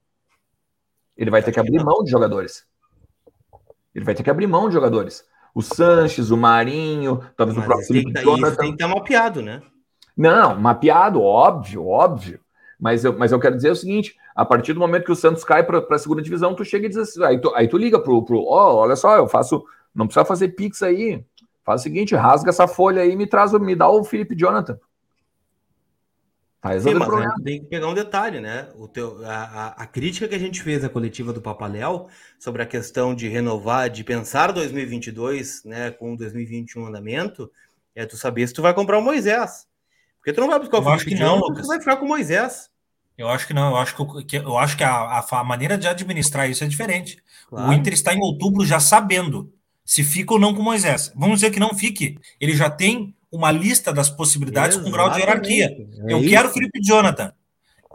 ele 1.17 1.31
vai 1.31 1.43
ter 1.43 1.53
que 1.53 1.61
abrir 1.61 1.83
mão 1.83 2.03
de 2.05 2.11
jogadores. 2.11 2.67
Ele 3.95 4.05
vai 4.05 4.15
ter 4.15 4.23
que 4.23 4.31
abrir 4.31 4.47
mão 4.47 4.69
de 4.69 4.75
jogadores. 4.75 5.25
O 5.55 5.63
Sanches, 5.63 6.31
o 6.31 6.37
Marinho, 6.37 7.21
talvez 7.37 7.57
Mas 7.57 7.65
o 7.65 7.69
próprio 7.69 7.87
Felipe 7.87 8.21
Jonathan. 8.21 8.49
Isso 8.49 8.57
tem 8.59 8.77
que 8.77 8.83
estar 8.83 8.89
mapeado, 8.89 9.41
né? 9.41 9.63
Não, 10.17 10.61
mapeado, 10.61 11.23
óbvio, 11.23 11.87
óbvio. 11.87 12.41
Mas 12.85 13.03
eu, 13.03 13.19
mas 13.19 13.33
eu 13.33 13.41
quero 13.41 13.57
dizer 13.57 13.71
o 13.71 13.77
seguinte: 13.77 14.15
a 14.37 14.45
partir 14.45 14.75
do 14.75 14.79
momento 14.79 15.07
que 15.07 15.13
o 15.13 15.17
Santos 15.17 15.43
cai 15.43 15.65
para 15.65 15.83
a 15.91 15.99
segunda 15.99 16.21
divisão, 16.21 16.55
tu 16.55 16.67
chega 16.67 16.85
e 16.85 16.89
diz 16.91 16.99
assim, 16.99 17.25
aí 17.25 17.41
tu, 17.41 17.51
aí 17.55 17.67
tu 17.67 17.79
liga 17.79 17.99
pro, 17.99 18.23
pro 18.23 18.45
ó, 18.45 18.75
oh, 18.75 18.77
olha 18.77 18.95
só, 18.95 19.17
eu 19.17 19.27
faço, 19.27 19.65
não 19.95 20.07
precisa 20.07 20.27
fazer 20.27 20.49
pix 20.49 20.83
aí. 20.83 21.25
Faz 21.65 21.81
o 21.81 21.85
seguinte, 21.85 22.15
rasga 22.15 22.51
essa 22.51 22.69
folha 22.69 23.01
aí 23.01 23.13
e 23.13 23.17
me 23.17 23.27
traz, 23.27 23.55
me 23.55 23.75
dá 23.75 23.89
o 23.89 24.05
Felipe 24.05 24.37
Jonathan. 24.37 24.79
Tá 26.61 26.79
Sim, 26.79 26.93
mas 26.93 27.09
problema. 27.09 27.35
tem 27.43 27.61
que 27.61 27.67
pegar 27.69 27.89
um 27.89 27.95
detalhe, 27.95 28.39
né? 28.39 28.69
O 28.77 28.87
teu, 28.87 29.25
a, 29.25 29.35
a, 29.35 29.67
a, 29.83 29.87
crítica 29.87 30.29
que 30.29 30.35
a 30.35 30.39
gente 30.39 30.63
fez 30.63 30.85
à 30.85 30.89
coletiva 30.91 31.33
do 31.33 31.41
Papaléu 31.41 32.09
sobre 32.39 32.61
a 32.61 32.67
questão 32.67 33.15
de 33.15 33.29
renovar, 33.29 33.89
de 33.89 34.05
pensar 34.05 34.53
2022, 34.53 35.65
né, 35.65 35.91
com 35.91 36.15
2021 36.15 36.85
andamento, 36.85 37.51
é 37.95 38.05
tu 38.05 38.19
saber 38.19 38.47
se 38.47 38.53
tu 38.53 38.61
vai 38.61 38.75
comprar 38.75 38.99
o 38.99 39.03
Moisés. 39.03 39.67
Porque 40.19 40.35
tu 40.35 40.43
não 40.43 40.49
vai 40.49 40.59
buscar 40.59 40.81
o 40.81 40.83
Felipe 40.83 41.17
Jonathan, 41.17 41.25
não, 41.25 41.49
Lucas. 41.49 41.63
tu 41.63 41.69
vai 41.69 41.79
ficar 41.79 41.97
com 41.97 42.05
o 42.05 42.09
Moisés. 42.09 42.74
Eu 43.17 43.29
acho 43.29 43.47
que 43.47 43.55
não, 43.55 43.71
eu 43.71 43.77
acho 43.77 43.95
que, 44.27 44.37
eu 44.37 44.59
acho 44.59 44.77
que 44.77 44.85
a, 44.85 45.25
a, 45.31 45.45
maneira 45.45 45.79
de 45.79 45.87
administrar 45.87 46.51
isso 46.51 46.65
é 46.65 46.67
diferente. 46.67 47.23
Claro. 47.49 47.71
O 47.71 47.73
Inter 47.73 47.93
está 47.93 48.13
em 48.13 48.21
outubro 48.21 48.65
já 48.67 48.81
sabendo 48.81 49.53
se 49.85 50.03
fica 50.03 50.35
ou 50.35 50.41
não 50.41 50.55
com 50.55 50.63
Moisés. 50.63 51.13
Vamos 51.15 51.37
dizer 51.37 51.51
que 51.51 51.61
não 51.61 51.75
fique. 51.75 52.19
Ele 52.41 52.57
já 52.57 52.69
tem 52.69 53.15
uma 53.31 53.53
lista 53.53 53.93
das 53.93 54.11
possibilidades 54.11 54.77
Exatamente. 54.77 54.91
com 54.91 54.97
grau 54.97 55.11
de 55.11 55.21
hierarquia. 55.21 55.67
É 56.09 56.13
eu 56.13 56.21
isso. 56.21 56.31
quero 56.31 56.51
Felipe 56.51 56.81
Jonathan 56.83 57.33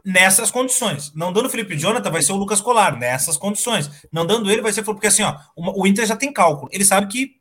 nessas 0.06 0.52
condições. 0.52 1.14
Não 1.14 1.34
dando 1.34 1.50
Felipe 1.50 1.78
Jonathan, 1.78 2.10
vai 2.10 2.22
ser 2.22 2.32
o 2.32 2.38
Lucas 2.38 2.62
Colar, 2.62 2.98
nessas 2.98 3.38
condições. 3.38 3.90
Não 4.12 4.26
dando 4.26 4.50
ele, 4.50 4.62
vai 4.62 4.74
ser 4.74 4.84
porque 4.84 5.08
assim, 5.08 5.24
ó, 5.24 5.38
o 5.56 5.86
Inter 5.86 6.06
já 6.06 6.16
tem 6.16 6.32
cálculo. 6.32 6.70
Ele 6.72 6.86
sabe 6.86 7.08
que 7.08 7.36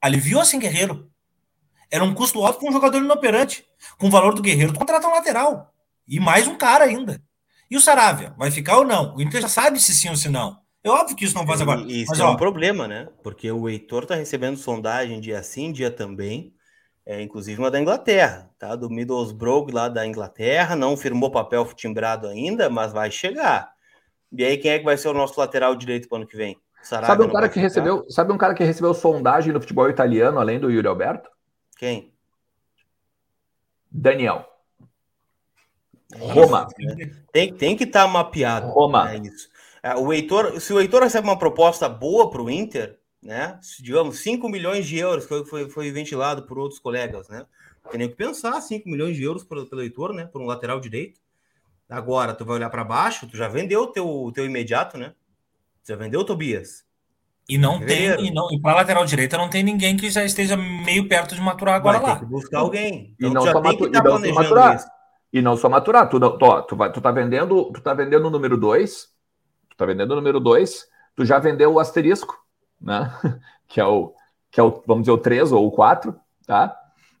aliviou 0.00 0.40
assim 0.40 0.58
Guerreiro. 0.58 1.10
Era 1.90 2.04
um 2.04 2.14
custo 2.14 2.44
alto 2.44 2.58
para 2.58 2.68
um 2.68 2.72
jogador 2.72 2.98
inoperante. 2.98 3.64
Com 3.98 4.08
o 4.08 4.10
valor 4.10 4.34
do 4.34 4.42
Guerreiro, 4.42 4.72
tu 4.72 4.78
contrata 4.78 5.06
um 5.06 5.12
lateral. 5.12 5.73
E 6.06 6.20
mais 6.20 6.46
um 6.46 6.56
cara 6.56 6.84
ainda. 6.84 7.20
E 7.70 7.76
o 7.76 7.80
Saravia, 7.80 8.34
vai 8.36 8.50
ficar 8.50 8.78
ou 8.78 8.84
não? 8.84 9.14
O 9.16 9.22
Inter 9.22 9.40
já 9.40 9.48
sabe 9.48 9.80
se 9.80 9.94
sim 9.94 10.08
ou 10.08 10.16
se 10.16 10.28
não. 10.28 10.58
É 10.82 10.90
óbvio 10.90 11.16
que 11.16 11.24
isso 11.24 11.34
não 11.34 11.46
faz 11.46 11.62
agora. 11.62 11.80
E 11.80 12.02
isso 12.02 12.10
Mas, 12.10 12.20
é 12.20 12.24
ó, 12.24 12.32
um 12.32 12.36
problema, 12.36 12.86
né? 12.86 13.08
Porque 13.22 13.50
o 13.50 13.68
Heitor 13.68 14.04
tá 14.04 14.14
recebendo 14.14 14.58
sondagem 14.58 15.18
dia 15.18 15.42
sim, 15.42 15.72
dia 15.72 15.90
também. 15.90 16.54
É, 17.06 17.22
inclusive 17.22 17.58
uma 17.58 17.70
da 17.70 17.80
Inglaterra, 17.80 18.50
tá? 18.58 18.76
Do 18.76 18.90
Middlesbrough 18.90 19.72
lá 19.72 19.88
da 19.88 20.06
Inglaterra. 20.06 20.76
Não 20.76 20.96
firmou 20.96 21.30
papel 21.30 21.64
timbrado 21.74 22.28
ainda, 22.28 22.68
mas 22.68 22.92
vai 22.92 23.10
chegar. 23.10 23.72
E 24.30 24.44
aí, 24.44 24.58
quem 24.58 24.72
é 24.72 24.78
que 24.78 24.84
vai 24.84 24.96
ser 24.98 25.08
o 25.08 25.14
nosso 25.14 25.38
lateral 25.40 25.74
direito 25.74 26.08
para 26.08 26.16
o 26.16 26.18
ano 26.18 26.26
que 26.26 26.36
vem? 26.36 26.58
Saravia 26.82 27.14
sabe 27.16 27.24
um 27.24 27.32
cara 27.32 27.48
que 27.48 27.54
ficar? 27.54 27.62
recebeu, 27.62 28.10
sabe 28.10 28.32
um 28.32 28.38
cara 28.38 28.54
que 28.54 28.62
recebeu 28.64 28.92
sondagem 28.92 29.54
no 29.54 29.60
futebol 29.60 29.88
italiano, 29.88 30.38
além 30.38 30.60
do 30.60 30.70
Yuri 30.70 30.86
Alberto? 30.86 31.30
Quem? 31.78 32.12
Daniel. 33.90 34.53
Roma. 36.18 36.68
Tem, 37.32 37.52
tem 37.52 37.76
que 37.76 37.84
estar 37.84 38.04
tá 38.04 38.08
mapeado. 38.08 38.68
Roma. 38.68 39.12
É 39.12 39.18
isso. 39.18 39.48
É, 39.82 39.94
o 39.94 40.12
Heitor, 40.12 40.60
se 40.60 40.72
o 40.72 40.80
Heitor 40.80 41.02
recebe 41.02 41.26
uma 41.26 41.38
proposta 41.38 41.88
boa 41.88 42.30
para 42.30 42.42
o 42.42 42.50
Inter, 42.50 42.98
né? 43.22 43.58
Digamos, 43.80 44.20
5 44.20 44.48
milhões 44.48 44.86
de 44.86 44.98
euros, 44.98 45.26
que 45.26 45.44
foi, 45.44 45.68
foi 45.68 45.90
ventilado 45.90 46.42
por 46.42 46.58
outros 46.58 46.80
colegas, 46.80 47.28
né? 47.28 47.44
Tem 47.90 47.98
nem 47.98 48.08
que 48.08 48.16
pensar, 48.16 48.60
5 48.60 48.88
milhões 48.88 49.16
de 49.16 49.22
euros 49.22 49.44
pelo, 49.44 49.66
pelo 49.66 49.82
Heitor, 49.82 50.12
né? 50.12 50.26
Por 50.26 50.40
um 50.40 50.46
lateral 50.46 50.80
direito. 50.80 51.20
Agora, 51.88 52.34
tu 52.34 52.44
vai 52.44 52.56
olhar 52.56 52.70
para 52.70 52.82
baixo, 52.82 53.26
tu 53.26 53.36
já 53.36 53.46
vendeu 53.46 53.82
o 53.82 53.86
teu, 53.88 54.32
teu 54.34 54.44
imediato, 54.44 54.96
né? 54.96 55.12
Já 55.86 55.96
vendeu 55.96 56.20
o 56.20 56.24
Tobias. 56.24 56.84
E 57.46 57.58
não 57.58 57.78
Guerreiro. 57.78 58.16
tem, 58.16 58.26
e, 58.26 58.30
não, 58.32 58.50
e 58.50 58.58
para 58.58 58.76
lateral 58.76 59.04
direita 59.04 59.36
não 59.36 59.50
tem 59.50 59.62
ninguém 59.62 59.98
que 59.98 60.08
já 60.08 60.24
esteja 60.24 60.56
meio 60.56 61.06
perto 61.08 61.34
de 61.34 61.42
maturar 61.42 61.74
agora 61.74 61.98
vai 61.98 62.08
lá. 62.08 62.16
Ter 62.16 62.24
que 62.24 62.30
buscar 62.30 62.60
alguém. 62.60 63.14
Então, 63.18 63.30
e 63.30 63.34
não 63.34 63.44
já 63.44 63.60
tem 63.60 63.76
que 63.76 63.84
estar 63.84 64.02
tá 64.02 64.08
planejando 64.08 64.40
maturar. 64.40 64.76
isso. 64.76 64.86
E 65.34 65.42
não 65.42 65.56
só 65.56 65.68
maturar, 65.68 66.08
tu, 66.08 66.20
tu, 66.20 66.38
tu, 66.38 66.76
tu 66.92 67.00
tá 67.00 67.10
vendendo, 67.10 67.72
tu 67.72 67.80
tá 67.80 67.92
vendendo 67.92 68.28
o 68.28 68.30
número 68.30 68.56
2, 68.56 69.12
tu 69.68 69.76
tá 69.76 69.84
vendendo 69.84 70.12
o 70.12 70.14
número 70.14 70.38
2, 70.38 70.88
tu 71.16 71.24
já 71.24 71.40
vendeu 71.40 71.72
o 71.72 71.80
asterisco, 71.80 72.38
né? 72.80 73.12
Que 73.66 73.80
é 73.80 73.84
o, 73.84 74.14
que 74.48 74.60
é 74.60 74.62
o 74.62 74.80
vamos 74.86 75.02
dizer, 75.02 75.10
o 75.10 75.18
3 75.18 75.50
ou 75.50 75.66
o 75.66 75.72
4, 75.72 76.14
tá? 76.46 76.78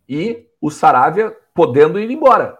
E 0.08 0.46
o 0.60 0.70
Saravia 0.70 1.36
podendo 1.52 1.98
ir 1.98 2.08
embora. 2.08 2.56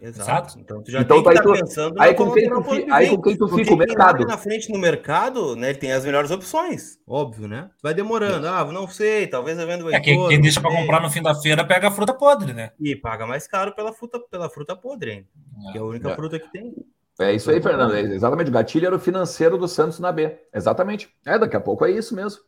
Exato. 0.00 0.58
Então 0.58 0.82
tu 0.82 0.90
já 0.90 1.00
então, 1.00 1.22
tem 1.22 1.32
que 1.34 1.42
tá 1.42 1.52
pensando 1.52 2.00
aí 2.00 2.14
com, 2.14 2.32
quem 2.32 2.48
tu, 2.48 2.62
fi, 2.62 2.86
aí 2.90 3.08
com 3.10 3.20
quem 3.20 3.36
tu 3.36 3.48
fica 3.48 3.74
o 3.74 3.76
mercado. 3.76 4.24
Na 4.26 4.38
frente 4.38 4.72
no 4.72 4.78
mercado, 4.78 5.54
né, 5.54 5.70
ele 5.70 5.78
tem 5.78 5.92
as 5.92 6.04
melhores 6.04 6.30
opções, 6.30 6.98
óbvio, 7.06 7.46
né? 7.46 7.70
Vai 7.82 7.92
demorando. 7.92 8.46
Ah, 8.48 8.64
não 8.64 8.88
sei, 8.88 9.26
talvez 9.26 9.58
eu 9.58 9.66
vendo 9.66 9.86
o 9.86 9.94
É 9.94 10.00
quem, 10.00 10.28
quem 10.28 10.40
deixa 10.40 10.60
para 10.60 10.74
comprar 10.74 11.00
no 11.00 11.10
fim 11.10 11.22
da 11.22 11.34
feira 11.34 11.64
pega 11.64 11.88
a 11.88 11.90
fruta 11.90 12.14
podre, 12.14 12.54
né? 12.54 12.70
E 12.80 12.96
paga 12.96 13.26
mais 13.26 13.46
caro 13.46 13.74
pela 13.74 13.92
fruta, 13.92 14.18
pela 14.30 14.48
fruta 14.48 14.74
podre, 14.74 15.10
hein? 15.12 15.28
É. 15.68 15.72
que 15.72 15.78
é 15.78 15.80
a 15.80 15.84
única 15.84 16.10
é. 16.10 16.14
fruta 16.14 16.38
que 16.38 16.50
tem. 16.50 16.74
É 17.20 17.34
isso 17.34 17.50
aí, 17.50 17.60
Fernando. 17.60 17.94
É 17.94 18.00
exatamente. 18.00 18.48
O 18.48 18.52
gatilho 18.52 18.86
era 18.86 18.96
o 18.96 19.00
financeiro 19.00 19.58
do 19.58 19.68
Santos 19.68 20.00
na 20.00 20.10
B. 20.10 20.38
Exatamente. 20.52 21.10
É, 21.26 21.38
daqui 21.38 21.56
a 21.56 21.60
pouco 21.60 21.84
é 21.84 21.90
isso 21.90 22.14
mesmo. 22.16 22.40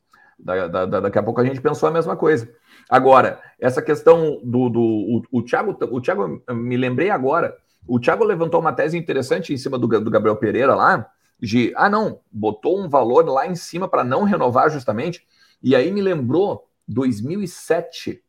Da, 0.45 0.69
da, 0.69 0.85
da, 0.85 1.01
daqui 1.01 1.19
a 1.19 1.23
pouco 1.23 1.41
a 1.41 1.45
gente 1.45 1.61
pensou 1.61 1.89
a 1.89 1.93
mesma 1.93 2.15
coisa. 2.17 2.55
Agora, 2.89 3.41
essa 3.59 3.81
questão 3.81 4.41
do. 4.45 4.69
do 4.69 4.81
o, 4.81 5.23
o, 5.33 5.43
Thiago, 5.43 5.77
o 5.91 6.01
Thiago, 6.03 6.43
me 6.51 6.77
lembrei 6.77 7.09
agora, 7.09 7.57
o 7.89 7.99
Thiago 7.99 8.25
levantou 8.25 8.61
uma 8.61 8.73
tese 8.73 8.99
interessante 8.99 9.55
em 9.55 9.57
cima 9.57 9.79
do, 9.79 9.87
do 9.87 10.11
Gabriel 10.11 10.37
Pereira 10.37 10.75
lá, 10.75 11.11
de, 11.41 11.73
ah, 11.77 11.89
não, 11.89 12.21
botou 12.31 12.79
um 12.79 12.89
valor 12.89 13.27
lá 13.27 13.47
em 13.47 13.55
cima 13.55 13.89
para 13.89 14.05
não 14.05 14.25
renovar 14.25 14.71
justamente, 14.71 15.27
e 15.63 15.75
aí 15.75 15.91
me 15.91 16.03
lembrou 16.03 16.69
2007. 16.87 18.23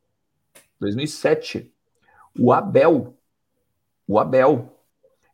2007. 0.79 1.71
O 2.39 2.53
Abel. 2.53 3.13
O 4.07 4.17
Abel. 4.17 4.73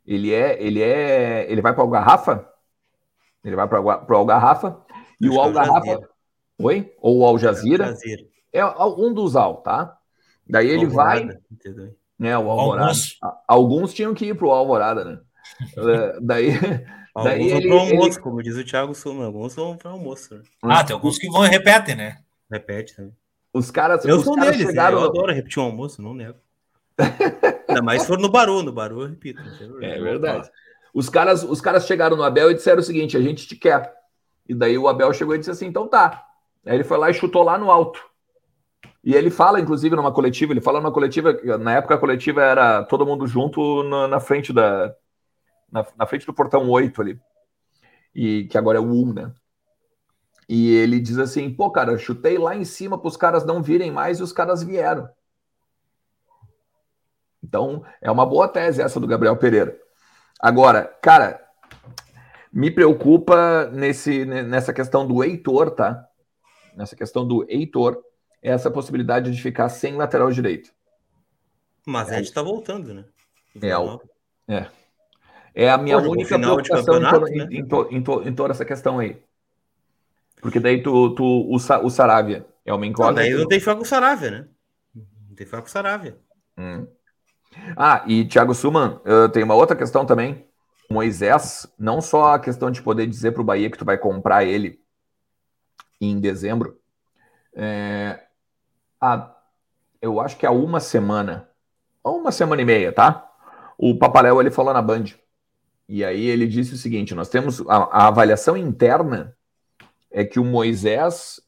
Ele 0.04 0.34
é, 0.34 0.60
ele 0.60 0.82
é, 0.82 1.46
ele 1.48 1.62
vai 1.62 1.72
para 1.72 1.84
o 1.84 1.88
Garrafa? 1.88 2.48
Ele 3.44 3.54
vai 3.54 3.68
para 3.68 3.80
o 3.80 4.16
Algarrafa 4.16 4.80
e 5.20 5.28
o 5.28 5.40
Algarrafa. 5.40 6.11
Oi? 6.58 6.92
Ou 7.00 7.20
o 7.20 7.26
Al 7.26 7.38
Jazeera? 7.38 7.86
Jazeera. 7.86 8.22
É 8.52 8.64
um 8.64 9.12
dos 9.12 9.36
Al, 9.36 9.56
tá? 9.56 9.96
Daí 10.48 10.68
ele 10.68 10.86
vai. 10.86 11.28
Né, 12.18 12.36
o 12.36 12.50
Alvorada. 12.50 12.92
Alguns 13.48 13.94
tinham 13.94 14.14
que 14.14 14.26
ir 14.26 14.36
para 14.36 14.46
o 14.46 14.50
Alvorada, 14.50 15.04
né? 15.04 15.18
É, 15.76 16.20
daí. 16.20 16.50
Alguns 17.14 17.52
daí 17.52 17.68
vão 17.68 17.78
para 17.78 17.90
almoço, 17.90 18.18
ele... 18.18 18.20
como 18.20 18.42
diz 18.42 18.56
o 18.56 18.64
Thiago 18.64 18.94
Suma, 18.94 19.26
alguns 19.26 19.54
vão 19.54 19.76
para 19.76 19.90
almoço. 19.90 20.34
Né? 20.34 20.42
Ah, 20.62 20.82
tem 20.82 20.94
alguns 20.94 21.18
que 21.18 21.28
vão 21.28 21.44
e 21.44 21.48
repetem, 21.48 21.94
né? 21.94 22.18
Repete 22.50 22.96
também. 22.96 23.12
Os 23.52 23.70
caras. 23.70 24.04
Eu 24.04 24.16
os 24.16 24.24
sou 24.24 24.34
caras 24.34 24.52
deles, 24.52 24.66
chegaram... 24.68 24.98
eu 24.98 25.04
adoro 25.04 25.32
repetir 25.32 25.60
um 25.60 25.66
almoço, 25.66 26.00
não 26.00 26.14
nego. 26.14 26.38
Ainda 27.68 27.82
mais 27.82 28.02
se 28.02 28.08
for 28.08 28.18
no 28.18 28.30
Baru, 28.30 28.62
no 28.62 28.72
Baru 28.72 29.02
eu 29.02 29.08
repito. 29.08 29.42
É 29.82 30.00
verdade. 30.00 30.50
Os 30.94 31.08
caras, 31.08 31.42
os 31.42 31.60
caras 31.60 31.86
chegaram 31.86 32.16
no 32.16 32.22
Abel 32.22 32.50
e 32.50 32.54
disseram 32.54 32.80
o 32.80 32.84
seguinte: 32.84 33.16
a 33.16 33.20
gente 33.20 33.46
te 33.46 33.56
quer. 33.56 33.92
E 34.48 34.54
daí 34.54 34.78
o 34.78 34.88
Abel 34.88 35.12
chegou 35.12 35.34
e 35.34 35.38
disse 35.38 35.50
assim: 35.50 35.66
então 35.66 35.88
tá. 35.88 36.26
Aí 36.66 36.74
ele 36.76 36.84
foi 36.84 36.98
lá 36.98 37.10
e 37.10 37.14
chutou 37.14 37.42
lá 37.42 37.58
no 37.58 37.70
alto. 37.70 38.00
E 39.04 39.14
ele 39.14 39.30
fala, 39.30 39.60
inclusive, 39.60 39.96
numa 39.96 40.12
coletiva, 40.12 40.52
ele 40.52 40.60
fala 40.60 40.80
numa 40.80 40.92
coletiva, 40.92 41.36
na 41.58 41.74
época 41.74 41.94
a 41.94 41.98
coletiva 41.98 42.42
era 42.42 42.84
todo 42.84 43.04
mundo 43.04 43.26
junto 43.26 43.82
na, 43.82 44.06
na 44.06 44.20
frente 44.20 44.52
da. 44.52 44.94
Na, 45.70 45.84
na, 45.96 46.06
frente 46.06 46.26
do 46.26 46.34
portão 46.34 46.68
8 46.68 47.00
ali. 47.00 47.20
E 48.14 48.44
que 48.44 48.58
agora 48.58 48.78
é 48.78 48.80
o 48.80 48.84
1, 48.84 49.12
né? 49.14 49.32
E 50.48 50.70
ele 50.74 51.00
diz 51.00 51.18
assim: 51.18 51.52
pô, 51.52 51.70
cara, 51.70 51.98
chutei 51.98 52.38
lá 52.38 52.54
em 52.54 52.64
cima 52.64 52.98
para 52.98 53.08
os 53.08 53.16
caras 53.16 53.44
não 53.44 53.62
virem 53.62 53.90
mais 53.90 54.20
e 54.20 54.22
os 54.22 54.32
caras 54.32 54.62
vieram. 54.62 55.08
Então, 57.42 57.84
é 58.00 58.10
uma 58.10 58.24
boa 58.24 58.46
tese 58.46 58.80
essa 58.80 59.00
do 59.00 59.06
Gabriel 59.06 59.36
Pereira. 59.36 59.76
Agora, 60.38 60.84
cara, 61.02 61.42
me 62.52 62.70
preocupa 62.70 63.66
nesse, 63.72 64.24
nessa 64.24 64.72
questão 64.72 65.06
do 65.06 65.24
Heitor, 65.24 65.70
tá? 65.72 66.06
Nessa 66.76 66.96
questão 66.96 67.26
do 67.26 67.44
Heitor, 67.48 68.02
essa 68.40 68.70
possibilidade 68.70 69.30
de 69.30 69.40
ficar 69.40 69.68
sem 69.68 69.94
lateral 69.96 70.30
direito. 70.30 70.72
Mas 71.86 72.10
a 72.10 72.18
gente 72.18 72.32
tá 72.32 72.42
voltando, 72.42 72.94
né? 72.94 73.04
É, 73.60 74.54
é. 74.54 74.66
É 75.54 75.70
a 75.70 75.76
minha 75.76 76.00
Pô, 76.00 76.10
única 76.10 76.38
preocupação 76.38 76.96
em, 76.96 77.10
toda, 77.10 77.26
né? 77.26 77.48
em, 77.50 77.66
to, 77.66 77.88
em, 77.90 78.02
to, 78.02 78.28
em, 78.28 78.34
toda 78.34 78.52
essa 78.52 78.64
questão 78.64 78.98
aí. 78.98 79.22
Porque 80.40 80.58
daí 80.58 80.82
tu, 80.82 81.14
tu 81.14 81.24
o, 81.24 81.56
o 81.56 81.90
Saravia 81.90 82.46
é 82.64 82.72
uma 82.72 82.86
incógnita. 82.86 83.20
Não, 83.22 83.30
daí 83.30 83.38
não 83.38 83.48
tem 83.48 83.60
foco 83.60 83.78
com 83.78 83.82
o 83.82 83.88
Saravia, 83.88 84.30
né? 84.30 84.48
Não 85.28 85.36
tem 85.36 85.46
foco 85.46 85.62
com 85.62 85.68
o 85.68 85.70
Saravia. 85.70 86.18
Hum. 86.56 86.86
Ah, 87.76 88.02
e 88.06 88.24
Thiago 88.24 88.54
Suman, 88.54 89.00
uh, 89.04 89.28
tem 89.28 89.42
uma 89.42 89.54
outra 89.54 89.76
questão 89.76 90.06
também. 90.06 90.46
Moisés, 90.90 91.66
não 91.78 92.00
só 92.00 92.34
a 92.34 92.38
questão 92.38 92.70
de 92.70 92.82
poder 92.82 93.06
dizer 93.06 93.32
para 93.32 93.42
o 93.42 93.44
Bahia 93.44 93.70
que 93.70 93.78
tu 93.78 93.84
vai 93.84 93.98
comprar 93.98 94.44
ele 94.44 94.81
em 96.06 96.20
dezembro. 96.20 96.78
É, 97.54 98.20
há, 99.00 99.34
eu 100.00 100.20
acho 100.20 100.36
que 100.36 100.46
há 100.46 100.50
uma 100.50 100.80
semana, 100.80 101.48
uma 102.04 102.32
semana 102.32 102.62
e 102.62 102.64
meia, 102.64 102.92
tá? 102.92 103.30
O 103.78 103.98
Papaléu 103.98 104.40
ele 104.40 104.50
falou 104.50 104.72
na 104.72 104.82
Band. 104.82 105.04
E 105.88 106.04
aí 106.04 106.26
ele 106.26 106.46
disse 106.46 106.74
o 106.74 106.78
seguinte: 106.78 107.14
nós 107.14 107.28
temos 107.28 107.60
a, 107.68 107.76
a 107.76 108.06
avaliação 108.08 108.56
interna 108.56 109.36
é 110.10 110.24
que 110.24 110.40
o 110.40 110.44
Moisés 110.44 111.40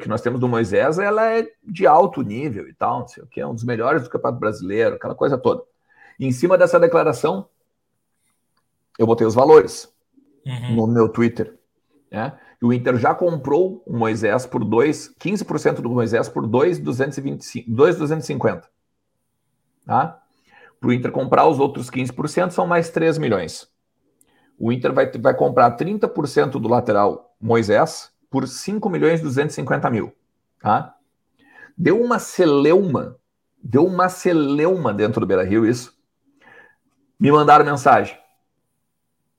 que 0.00 0.08
nós 0.08 0.22
temos 0.22 0.40
do 0.40 0.48
Moisés, 0.48 0.98
ela 0.98 1.30
é 1.30 1.46
de 1.62 1.86
alto 1.86 2.22
nível 2.22 2.66
e 2.66 2.72
tal, 2.72 3.00
não 3.00 3.08
sei 3.08 3.22
o 3.22 3.26
que, 3.26 3.40
é 3.40 3.46
um 3.46 3.54
dos 3.54 3.64
melhores 3.64 4.02
do 4.02 4.08
Campeonato 4.08 4.40
Brasileiro, 4.40 4.96
aquela 4.96 5.14
coisa 5.14 5.36
toda. 5.36 5.62
E 6.18 6.26
em 6.26 6.32
cima 6.32 6.56
dessa 6.56 6.80
declaração, 6.80 7.46
eu 8.98 9.06
botei 9.06 9.26
os 9.26 9.34
valores 9.34 9.92
uhum. 10.46 10.76
no 10.76 10.86
meu 10.86 11.08
Twitter. 11.08 11.58
Né? 12.10 12.38
E 12.60 12.66
o 12.66 12.72
Inter 12.72 12.96
já 12.96 13.14
comprou 13.14 13.82
o 13.86 13.96
Moisés 13.96 14.44
por 14.44 14.64
2, 14.64 15.14
15% 15.18 15.80
do 15.80 15.88
Moisés 15.88 16.28
por 16.28 16.46
2,250. 16.46 18.68
Tá? 19.86 20.20
Para 20.78 20.88
o 20.88 20.92
Inter 20.92 21.10
comprar 21.10 21.46
os 21.46 21.58
outros 21.58 21.90
15%, 21.90 22.50
são 22.50 22.66
mais 22.66 22.90
3 22.90 23.16
milhões. 23.18 23.68
O 24.58 24.70
Inter 24.70 24.92
vai, 24.92 25.10
vai 25.10 25.34
comprar 25.34 25.74
30% 25.76 26.50
do 26.52 26.68
lateral 26.68 27.34
Moisés 27.40 28.12
por 28.30 28.46
5 28.46 28.90
milhões 28.90 29.20
e 29.20 29.22
250 29.22 29.88
mil. 29.88 30.12
Tá? 30.60 30.94
Deu 31.76 31.98
uma 31.98 32.18
celeuma, 32.18 33.16
deu 33.62 33.86
uma 33.86 34.10
celeuma 34.10 34.92
dentro 34.92 35.20
do 35.20 35.26
Beira 35.26 35.44
Rio 35.44 35.64
isso. 35.64 35.98
Me 37.18 37.32
mandaram 37.32 37.64
mensagem. 37.64 38.18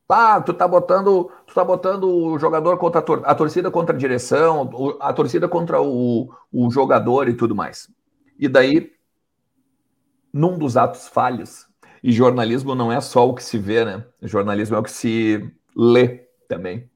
Ah, 0.10 0.42
tu 0.42 0.54
tá 0.54 0.68
botando, 0.68 1.32
tu 1.52 1.56
tá 1.56 1.64
botando 1.64 2.06
o 2.06 2.40
jogador 2.40 2.78
contra 2.78 3.00
a, 3.00 3.04
tor 3.04 3.22
a 3.26 3.36
torcida 3.36 3.70
contra 3.70 3.96
a 3.96 3.98
direção, 3.98 4.98
a 5.00 5.12
torcida 5.14 5.48
contra 5.48 5.82
o, 5.82 6.34
o 6.52 6.72
jogador 6.72 7.28
e 7.28 7.34
tudo 7.34 7.56
mais. 7.56 7.90
E 8.40 8.48
daí, 8.48 8.92
num 10.34 10.58
dos 10.58 10.78
atos 10.78 11.08
falhos, 11.08 11.68
e 12.04 12.12
jornalismo 12.12 12.74
não 12.74 12.92
é 12.92 13.00
só 13.00 13.28
o 13.28 13.36
que 13.36 13.44
se 13.44 13.58
vê, 13.58 13.86
né? 13.86 14.06
Jornalismo 14.22 14.76
é 14.76 14.80
o 14.80 14.84
que 14.84 14.92
se 14.92 15.54
lê 15.76 16.28
também 16.48 16.90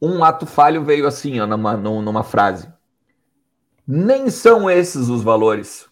um 0.00 0.22
ato 0.22 0.46
falho 0.46 0.84
veio 0.84 1.06
assim, 1.06 1.40
ó, 1.40 1.46
numa, 1.46 1.76
numa 1.76 2.22
frase. 2.22 2.72
Nem 3.86 4.30
são 4.30 4.70
esses 4.70 5.08
os 5.08 5.22
valores. 5.22 5.88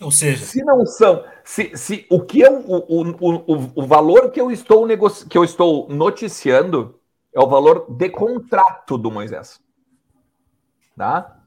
Ou 0.00 0.10
seja, 0.10 0.44
se 0.44 0.64
não 0.64 0.84
são, 0.86 1.22
se, 1.50 1.76
se 1.76 2.06
o 2.08 2.20
que 2.20 2.40
eu, 2.40 2.60
o, 2.60 3.02
o, 3.02 3.54
o, 3.54 3.72
o 3.74 3.84
valor 3.84 4.30
que 4.30 4.40
eu 4.40 4.52
estou 4.52 4.86
negoci... 4.86 5.28
que 5.28 5.36
eu 5.36 5.42
estou 5.42 5.88
noticiando 5.88 7.00
é 7.34 7.40
o 7.40 7.48
valor 7.48 7.86
de 7.90 8.08
contrato 8.08 8.96
do 8.96 9.10
Moisés, 9.10 9.60
tá? 10.96 11.40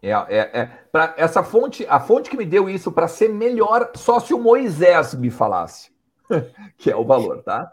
É, 0.00 0.10
é, 0.10 0.60
é 0.60 0.66
para 0.92 1.14
essa 1.16 1.42
fonte, 1.42 1.84
a 1.88 1.98
fonte 1.98 2.30
que 2.30 2.36
me 2.36 2.44
deu 2.44 2.70
isso 2.70 2.92
para 2.92 3.08
ser 3.08 3.30
melhor, 3.30 3.90
só 3.96 4.20
se 4.20 4.32
o 4.32 4.38
Moisés 4.38 5.12
me 5.14 5.28
falasse, 5.28 5.90
que 6.78 6.88
é 6.88 6.94
o 6.94 7.04
valor, 7.04 7.42
tá? 7.42 7.72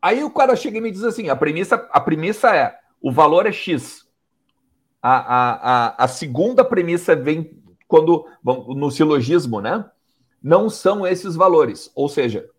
Aí 0.00 0.24
o 0.24 0.30
cara 0.30 0.56
chega 0.56 0.78
e 0.78 0.80
me 0.80 0.90
diz 0.90 1.04
assim: 1.04 1.28
a 1.28 1.36
premissa, 1.36 1.74
a 1.92 2.00
premissa 2.00 2.56
é 2.56 2.74
o 3.02 3.12
valor 3.12 3.44
é 3.44 3.52
X. 3.52 4.08
A, 5.02 5.16
a, 5.18 5.52
a, 5.88 6.04
a 6.04 6.08
segunda 6.08 6.64
premissa 6.64 7.14
vem 7.14 7.62
quando 7.86 8.26
no 8.42 8.90
silogismo, 8.90 9.60
né? 9.60 9.84
Não 10.44 10.68
são 10.68 11.06
esses 11.06 11.34
valores. 11.34 11.90
Ou 11.94 12.06
seja, 12.06 12.50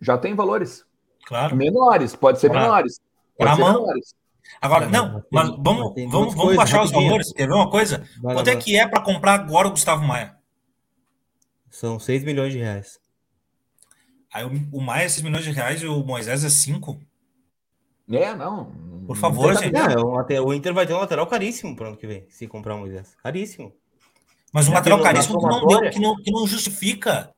já 0.00 0.16
tem 0.16 0.36
valores. 0.36 0.86
Claro. 1.26 1.56
Menores, 1.56 2.14
pode 2.14 2.38
ser 2.38 2.48
claro. 2.48 2.64
menores. 2.64 3.00
Pode 3.36 3.56
ser 3.56 3.64
menores. 3.64 4.14
Agora, 4.60 4.88
não, 4.88 5.24
mas 5.32 5.48
vamos, 5.58 5.92
vamos, 6.08 6.34
vamos 6.36 6.54
baixar 6.54 6.84
os 6.84 6.92
valores. 6.92 7.32
Quer 7.32 7.48
ver 7.48 7.54
uma 7.54 7.68
coisa? 7.68 8.06
Quanto 8.22 8.48
é 8.48 8.54
que 8.54 8.78
é 8.78 8.86
para 8.86 9.02
comprar 9.02 9.34
agora 9.34 9.66
o 9.66 9.72
Gustavo 9.72 10.04
Maia? 10.04 10.36
São 11.68 11.98
6 11.98 12.22
milhões 12.22 12.52
de 12.52 12.60
reais. 12.60 13.00
Aí 14.32 14.44
o, 14.44 14.50
o 14.78 14.80
Maia 14.80 15.06
é 15.06 15.08
6 15.08 15.22
milhões 15.22 15.44
de 15.44 15.50
reais 15.50 15.82
e 15.82 15.86
o 15.88 16.04
Moisés 16.04 16.44
é 16.44 16.48
5. 16.48 17.00
É, 18.12 18.32
não. 18.32 18.70
Por 19.08 19.16
favor, 19.16 19.54
não 19.54 19.60
gente. 19.60 19.72
Não, 19.72 20.20
é 20.20 20.40
o 20.40 20.54
Inter 20.54 20.72
vai 20.72 20.86
ter 20.86 20.94
um 20.94 20.98
lateral 20.98 21.26
caríssimo 21.26 21.74
para 21.74 21.88
ano 21.88 21.96
que 21.96 22.06
vem, 22.06 22.24
se 22.30 22.46
comprar 22.46 22.76
o 22.76 22.78
Moisés. 22.78 23.16
Caríssimo. 23.20 23.74
Mas 24.56 24.68
um 24.68 24.72
lateral 24.72 25.02
caríssimo 25.02 25.38
que 25.38 25.46
não, 25.46 25.66
deu, 25.66 25.90
que, 25.90 26.00
não, 26.00 26.16
que 26.16 26.30
não 26.30 26.46
justifica. 26.46 27.30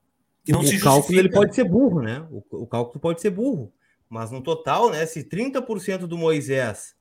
Que 0.44 0.52
não 0.52 0.60
o 0.60 0.62
se 0.62 0.76
justifica. 0.76 0.90
cálculo 0.92 1.18
ele 1.18 1.28
pode 1.28 1.52
ser 1.52 1.64
burro, 1.64 2.00
né? 2.00 2.24
O, 2.30 2.62
o 2.62 2.66
cálculo 2.68 3.00
pode 3.00 3.20
ser 3.20 3.30
burro. 3.30 3.72
Mas 4.08 4.30
no 4.30 4.40
total, 4.40 4.88
né? 4.90 5.04
Se 5.04 5.24
30% 5.24 6.06
do 6.06 6.16
Moisés 6.16 6.94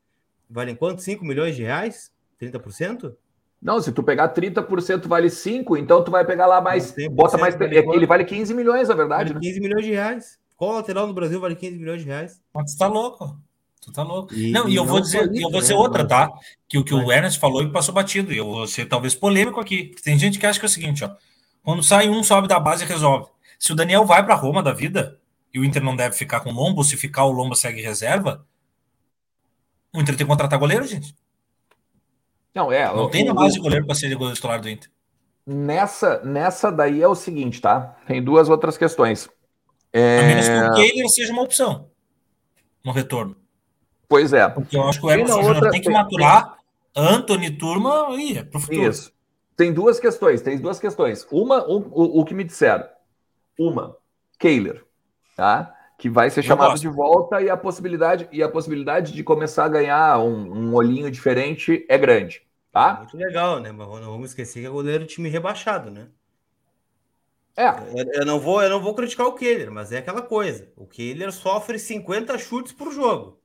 vale 0.49 0.75
quanto? 0.75 1.03
5 1.03 1.23
milhões 1.23 1.55
de 1.55 1.61
reais? 1.61 2.11
30%? 2.41 3.13
Não, 3.61 3.79
se 3.79 3.91
tu 3.91 4.01
pegar 4.01 4.33
30% 4.33 5.07
vale 5.07 5.29
5, 5.29 5.77
então 5.77 6.03
tu 6.03 6.09
vai 6.09 6.25
pegar 6.25 6.47
lá 6.47 6.59
mais. 6.59 6.95
Bota 7.11 7.37
mais. 7.37 7.55
Vale 7.55 7.77
ele 7.77 8.07
vale 8.07 8.25
15 8.25 8.55
milhões, 8.55 8.87
na 8.89 8.95
verdade. 8.95 9.33
Vale 9.33 9.45
15 9.45 9.59
né? 9.59 9.67
milhões 9.67 9.85
de 9.85 9.91
reais. 9.91 10.39
Qual 10.55 10.71
lateral 10.71 11.05
no 11.05 11.13
Brasil 11.13 11.39
vale 11.39 11.55
15 11.55 11.77
milhões 11.77 12.01
de 12.01 12.07
reais? 12.07 12.41
Mas 12.55 12.73
tu 12.73 12.79
tá 12.79 12.87
louco. 12.87 13.37
Tu 13.87 13.93
tá 13.93 14.03
louco. 14.03 14.33
E, 14.33 14.51
não, 14.51 14.67
e 14.67 14.75
eu 14.75 14.83
não 14.83 14.91
vou 14.91 14.99
dizer, 14.99 15.31
isso, 15.31 15.45
eu 15.45 15.49
vou 15.49 15.61
dizer 15.61 15.73
né? 15.73 15.79
outra, 15.79 16.05
tá? 16.05 16.29
Que 16.67 16.77
o 16.77 16.83
que 16.83 16.93
o 16.93 17.09
Ernest 17.09 17.39
falou 17.39 17.63
e 17.63 17.71
passou 17.71 17.93
batido. 17.93 18.33
E 18.33 18.37
eu 18.37 18.45
vou 18.45 18.67
ser 18.67 18.85
talvez 18.85 19.15
polêmico 19.15 19.61
aqui. 19.61 19.95
Tem 20.03 20.19
gente 20.19 20.37
que 20.37 20.45
acha 20.45 20.59
que 20.59 20.65
é 20.65 20.67
o 20.67 20.69
seguinte, 20.69 21.05
ó. 21.05 21.11
Quando 21.63 21.81
sai 21.81 22.09
um, 22.09 22.21
sobe 22.21 22.49
da 22.49 22.59
base 22.59 22.83
e 22.83 22.87
resolve. 22.87 23.29
Se 23.57 23.71
o 23.71 23.75
Daniel 23.75 24.05
vai 24.05 24.25
para 24.25 24.35
Roma 24.35 24.61
da 24.61 24.73
vida, 24.73 25.17
e 25.53 25.59
o 25.59 25.63
Inter 25.63 25.81
não 25.81 25.95
deve 25.95 26.17
ficar 26.17 26.41
com 26.41 26.49
o 26.49 26.53
Lombo, 26.53 26.83
se 26.83 26.97
ficar, 26.97 27.23
o 27.23 27.31
Lombo 27.31 27.55
segue 27.55 27.81
reserva. 27.81 28.45
O 29.95 30.01
Inter 30.01 30.17
tem 30.17 30.25
que 30.25 30.31
contratar 30.31 30.59
goleiro, 30.59 30.85
gente. 30.85 31.15
Não, 32.53 32.69
é. 32.69 32.93
Não 32.93 33.09
tem 33.09 33.23
na 33.23 33.33
base 33.33 33.57
goleiro 33.57 33.85
para 33.85 33.95
ser 33.95 34.13
goleiro 34.15 34.35
titular 34.35 34.59
do 34.59 34.67
Inter. 34.67 34.91
Nessa, 35.45 36.21
nessa 36.25 36.69
daí 36.69 37.01
é 37.01 37.07
o 37.07 37.15
seguinte, 37.15 37.61
tá? 37.61 37.95
Tem 38.05 38.21
duas 38.21 38.49
outras 38.49 38.77
questões. 38.77 39.29
É... 39.93 40.19
A 40.19 40.23
menos 40.23 40.45
que 40.45 40.59
o 40.59 40.73
Kehler 40.73 41.09
seja 41.09 41.31
uma 41.31 41.43
opção 41.43 41.89
no 42.83 42.91
retorno. 42.91 43.46
Pois 44.07 44.33
é. 44.33 44.47
Porque 44.47 44.77
eu 44.77 44.83
acho 44.83 44.99
que 44.99 45.05
o 45.05 45.11
Emerson 45.11 45.41
outra... 45.41 45.69
tem 45.69 45.81
que 45.81 45.89
maturar 45.89 46.57
Anthony 46.95 47.51
Turma 47.51 48.07
e 48.17 48.37
é 48.37 48.43
pro 48.43 48.59
futuro. 48.59 48.89
Isso. 48.89 49.13
Tem 49.55 49.73
duas 49.73 49.99
questões, 49.99 50.41
tem 50.41 50.57
duas 50.57 50.79
questões. 50.79 51.27
Uma, 51.31 51.67
um, 51.67 51.89
o, 51.91 52.19
o, 52.19 52.25
que 52.25 52.33
me 52.33 52.43
disseram. 52.43 52.87
Uma, 53.57 53.97
Kehler, 54.37 54.83
tá? 55.35 55.73
Que 55.97 56.09
vai 56.09 56.29
ser 56.29 56.43
chamado 56.43 56.79
de 56.79 56.87
volta 56.87 57.41
e 57.41 57.49
a 57.49 57.57
possibilidade 57.57 58.29
e 58.31 58.43
a 58.43 58.49
possibilidade 58.49 59.13
de 59.13 59.23
começar 59.23 59.65
a 59.65 59.69
ganhar 59.69 60.19
um, 60.19 60.53
um 60.53 60.75
olhinho 60.75 61.09
diferente 61.09 61.83
é 61.89 61.97
grande. 61.97 62.43
Tá? 62.71 62.97
Muito 62.99 63.17
legal, 63.17 63.59
né? 63.59 63.71
Mas 63.71 63.87
não 63.87 64.11
vamos 64.11 64.29
esquecer 64.29 64.61
que 64.61 64.67
é 64.67 64.69
goleiro 64.69 65.07
time 65.07 65.27
rebaixado, 65.27 65.89
né? 65.89 66.07
É. 67.55 67.69
Eu, 67.69 68.11
eu, 68.13 68.25
não 68.25 68.39
vou, 68.39 68.61
eu 68.61 68.69
não 68.69 68.79
vou 68.79 68.93
criticar 68.93 69.25
o 69.25 69.33
Kehler, 69.33 69.71
mas 69.71 69.91
é 69.91 69.97
aquela 69.97 70.21
coisa. 70.21 70.71
O 70.75 70.85
Kehler 70.85 71.31
sofre 71.31 71.79
50 71.79 72.37
chutes 72.37 72.71
por 72.71 72.93
jogo. 72.93 73.39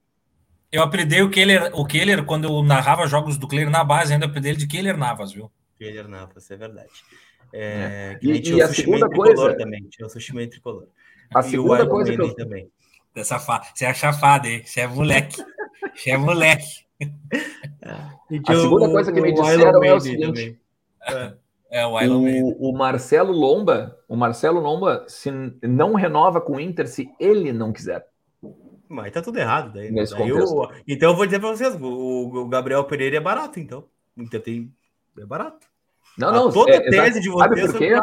Eu 0.73 0.83
aprendi 0.83 1.20
o 1.20 1.29
Kehler, 1.29 1.70
o 1.75 1.85
Kehler 1.85 2.25
quando 2.25 2.49
eu 2.49 2.62
narrava 2.62 3.07
jogos 3.07 3.37
do 3.37 3.47
Kehler 3.47 3.68
na 3.68 3.85
base, 3.85 4.14
ainda 4.14 4.25
aprendi 4.25 4.49
ele 4.49 4.57
de 4.57 4.66
Kehler 4.66 4.97
Navas, 4.97 5.31
viu? 5.31 5.53
Kehler 5.79 6.09
Navas, 6.09 6.51
é 6.51 6.57
verdade. 6.57 6.91
É, 7.53 8.18
é. 8.23 8.27
E, 8.27 8.55
e 8.55 8.62
a 8.62 8.68
segunda 8.68 9.07
coisa 9.07 9.55
também, 9.55 9.87
tinha 9.91 10.07
o 10.07 10.09
sushi 10.09 10.33
tricolor. 10.49 10.87
A 11.35 11.41
e 11.41 11.43
segunda 11.43 11.87
coisa 11.87 12.16
que 12.16 12.23
eu, 12.23 12.35
também. 12.35 12.70
Dessa 13.14 13.39
fa... 13.39 13.62
Você 13.75 13.85
é 13.85 13.93
chafado, 13.93 14.49
hein? 14.49 14.62
Você 14.64 14.81
é 14.81 14.87
moleque. 14.87 15.45
Você 15.95 16.12
é 16.12 16.16
moleque. 16.16 16.87
A 18.47 18.55
segunda 18.55 18.89
coisa 18.89 19.12
que 19.12 19.20
me 19.20 19.35
disseram 19.35 19.85
é 19.85 19.93
o 19.93 20.01
seguinte. 20.01 20.59
É, 21.07 21.35
é 21.70 21.87
o, 21.87 21.91
o, 21.91 22.70
o 22.70 22.73
Marcelo 22.73 23.33
Lomba, 23.33 23.99
o 24.09 24.16
Marcelo 24.16 24.61
Lomba, 24.61 25.05
se 25.07 25.31
não 25.62 25.93
renova 25.95 26.41
com 26.41 26.55
o 26.55 26.61
Inter 26.61 26.89
se 26.89 27.11
ele 27.20 27.53
não 27.53 27.75
quiser. 27.75 28.07
Mas 28.93 29.11
tá 29.11 29.22
tudo 29.22 29.38
errado 29.38 29.72
daí. 29.72 29.90
Né? 29.90 30.05
daí 30.05 30.28
eu, 30.28 30.70
então 30.86 31.11
eu 31.11 31.16
vou 31.16 31.24
dizer 31.24 31.40
para 31.40 31.49
vocês, 31.49 31.74
o, 31.74 32.43
o, 32.43 32.49
Gabriel 32.49 32.84
Pereira 32.84 33.16
é 33.16 33.20
barato, 33.20 33.59
então. 33.59 33.84
O 34.16 34.22
Inter 34.22 34.43
tem 34.43 34.70
é 35.18 35.24
barato. 35.24 35.66
Não, 36.18 36.30
não. 36.30 36.49
A 36.49 36.53
toda 36.53 36.72
é, 36.72 36.90
tese 36.90 37.22
de 37.22 37.30
vocês 37.30 37.49
sabe 37.49 37.72
por 37.72 37.78
quê? 37.78 37.95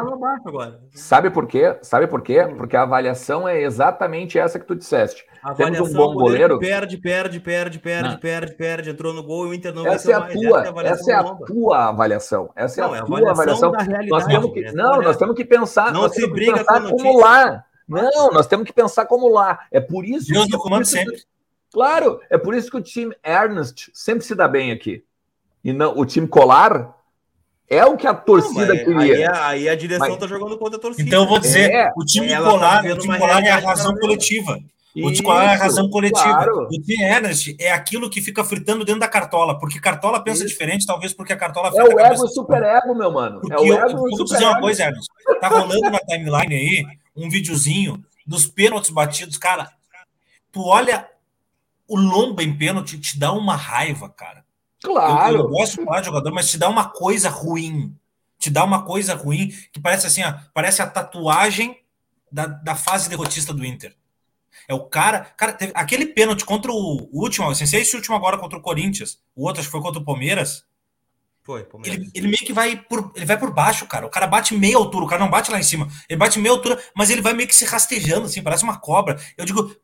agora. 0.47 0.79
Sabe 0.95 1.29
por 1.29 1.47
quê? 1.47 1.77
Sabe 1.83 2.07
por 2.07 2.21
quê? 2.23 2.43
Hum. 2.43 2.55
Porque 2.57 2.75
a 2.75 2.81
avaliação 2.81 3.47
é 3.47 3.61
exatamente 3.61 4.39
essa 4.39 4.57
que 4.57 4.65
tu 4.65 4.75
disseste. 4.75 5.23
A 5.43 5.53
Temos 5.53 5.79
um 5.79 5.93
bom 5.93 6.15
goleiro. 6.15 6.57
Perde, 6.57 6.97
perde, 6.97 7.39
perde, 7.39 7.77
perde, 7.77 8.09
não. 8.09 8.17
perde, 8.17 8.55
perde, 8.55 8.89
entrou 8.89 9.13
no 9.13 9.21
gol 9.21 9.45
e 9.45 9.49
o 9.49 9.53
Inter 9.53 9.73
não 9.75 9.85
essa 9.85 10.11
é 10.11 10.15
a 10.15 10.21
tua, 10.21 10.61
essa 10.61 10.71
é 10.71 10.87
a, 10.87 10.87
essa 10.87 11.11
é 11.11 11.15
a 11.15 11.23
tua 11.23 11.89
avaliação. 11.89 12.49
Essa 12.55 12.81
não, 12.81 12.95
é 12.95 12.99
a 12.99 13.03
tua 13.03 13.29
avaliação. 13.29 13.71
nós 14.07 14.25
temos 14.25 14.53
que, 14.53 14.71
não, 14.71 15.01
nós 15.03 15.17
temos 15.17 15.35
que 15.35 15.45
pensar. 15.45 15.93
Não 15.93 16.09
se 16.09 16.25
briga 16.27 16.57
pensar 16.57 16.81
com 16.81 16.97
como 16.97 17.19
lá. 17.19 17.63
Não, 17.89 18.31
nós 18.31 18.47
temos 18.47 18.65
que 18.65 18.73
pensar 18.73 19.05
como 19.05 19.27
lá. 19.27 19.65
É 19.71 19.79
por 19.79 20.05
isso. 20.05 20.31
Deus 20.31 20.47
no 20.47 20.59
comando 20.59 20.85
sempre. 20.85 21.23
Claro, 21.71 22.19
é 22.29 22.37
por 22.37 22.55
isso 22.55 22.69
que 22.69 22.77
o 22.77 22.81
time 22.81 23.15
Ernest 23.23 23.91
sempre 23.93 24.23
se 24.23 24.35
dá 24.35 24.47
bem 24.47 24.71
aqui. 24.71 25.03
E 25.63 25.73
não 25.73 25.97
o 25.97 26.05
time 26.05 26.27
Colar 26.27 26.95
é 27.67 27.85
o 27.85 27.95
que 27.95 28.07
a 28.07 28.13
torcida 28.13 28.73
não, 28.73 28.83
queria. 28.83 28.99
Aí, 29.01 29.23
a, 29.25 29.47
aí 29.47 29.69
a 29.69 29.75
direção 29.75 30.09
mas... 30.09 30.17
tá 30.17 30.27
jogando 30.27 30.57
contra 30.57 30.77
a 30.77 30.81
torcida. 30.81 31.07
Então 31.07 31.23
eu 31.23 31.29
vou 31.29 31.39
dizer, 31.39 31.71
é, 31.71 31.91
o 31.95 32.03
time 32.03 32.35
Colar, 32.35 32.83
tá 32.83 32.93
o 32.93 32.97
time 32.97 33.17
Colar 33.17 33.43
é 33.43 33.49
a 33.49 33.59
razão 33.59 33.95
coletiva. 33.95 34.59
O 34.95 35.11
time 35.11 35.23
Colar 35.23 35.43
é 35.43 35.53
a 35.53 35.57
razão 35.57 35.89
coletiva. 35.89 36.23
Claro. 36.23 36.63
O 36.63 36.67
time 36.67 37.03
Ernest 37.03 37.55
é 37.59 37.71
aquilo 37.71 38.09
que 38.09 38.21
fica 38.21 38.43
fritando 38.43 38.83
dentro 38.83 38.99
da 38.99 39.07
cartola, 39.07 39.59
porque 39.59 39.79
cartola 39.79 40.23
pensa 40.23 40.43
Isso. 40.43 40.47
diferente, 40.47 40.85
talvez 40.85 41.13
porque 41.13 41.31
a 41.31 41.37
cartola 41.37 41.69
É 41.75 41.83
o 41.83 41.99
ego 41.99 42.27
super 42.27 42.63
ego, 42.63 42.95
meu 42.95 43.11
mano. 43.11 43.39
Porque 43.39 43.53
é 43.53 43.57
o 43.57 43.65
eu, 43.65 43.75
ego 43.77 43.91
eu 43.91 44.17
vou 44.17 44.23
dizer 44.23 44.45
uma 44.45 44.59
coisa, 44.59 44.83
Ernest. 44.83 45.07
Tá 45.39 45.47
rolando 45.47 45.91
na 45.91 45.99
timeline 45.99 46.55
aí 46.55 46.85
um 47.15 47.29
videozinho 47.29 48.03
dos 48.25 48.47
pênaltis 48.47 48.89
batidos, 48.89 49.37
cara. 49.37 49.71
Tu 50.51 50.61
olha 50.61 51.07
o 51.87 51.97
Lomba 51.97 52.43
em 52.43 52.55
pênalti, 52.55 52.99
te 52.99 53.19
dá 53.19 53.31
uma 53.31 53.55
raiva, 53.55 54.09
cara. 54.09 54.43
Claro. 54.81 55.35
Eu, 55.35 55.41
eu 55.41 55.49
gosto 55.49 55.77
de 55.77 55.85
falar 55.85 55.99
de 55.99 56.07
jogador, 56.07 56.31
mas 56.31 56.49
te 56.49 56.57
dá 56.57 56.67
uma 56.67 56.89
coisa 56.89 57.29
ruim. 57.29 57.95
Te 58.39 58.49
dá 58.49 58.63
uma 58.63 58.83
coisa 58.83 59.13
ruim 59.13 59.49
que 59.71 59.79
parece 59.79 60.07
assim, 60.07 60.23
ó, 60.23 60.33
parece 60.53 60.81
a 60.81 60.87
tatuagem 60.87 61.77
da, 62.31 62.45
da 62.47 62.75
fase 62.75 63.09
derrotista 63.09 63.53
do 63.53 63.65
Inter. 63.65 63.93
É 64.69 64.73
o 64.75 64.81
cara. 64.81 65.21
Cara, 65.35 65.51
teve 65.51 65.71
aquele 65.73 66.05
pênalti 66.05 66.45
contra 66.45 66.71
o, 66.71 67.09
último, 67.11 67.49
assim, 67.49 67.65
sei 67.65 67.81
esse 67.81 67.95
último 67.95 68.15
agora 68.15 68.37
contra 68.37 68.59
o 68.59 68.61
Corinthians, 68.61 69.17
o 69.35 69.47
outro 69.47 69.61
acho 69.61 69.67
que 69.67 69.71
foi 69.71 69.81
contra 69.81 69.99
o 69.99 70.05
Palmeiras. 70.05 70.63
Foi, 71.41 71.63
Palmeiras. 71.63 71.99
Ele, 71.99 72.11
ele 72.13 72.27
meio 72.27 72.45
que 72.45 72.53
vai 72.53 72.77
por, 72.77 73.11
ele 73.15 73.25
vai 73.25 73.35
por 73.35 73.51
baixo, 73.51 73.87
cara. 73.87 74.05
O 74.05 74.09
cara 74.11 74.27
bate 74.27 74.53
meia 74.53 74.77
altura, 74.77 75.05
o 75.05 75.07
cara 75.07 75.23
não 75.23 75.31
bate 75.31 75.49
lá 75.49 75.59
em 75.59 75.63
cima. 75.63 75.87
Ele 76.07 76.19
bate 76.19 76.37
meia 76.37 76.53
altura, 76.53 76.79
mas 76.95 77.09
ele 77.09 77.21
vai 77.21 77.33
meio 77.33 77.49
que 77.49 77.55
se 77.55 77.65
rastejando, 77.65 78.27
assim, 78.27 78.43
parece 78.43 78.63
uma 78.63 78.77
cobra. 78.77 79.19
Eu 79.35 79.43
digo, 79.43 79.75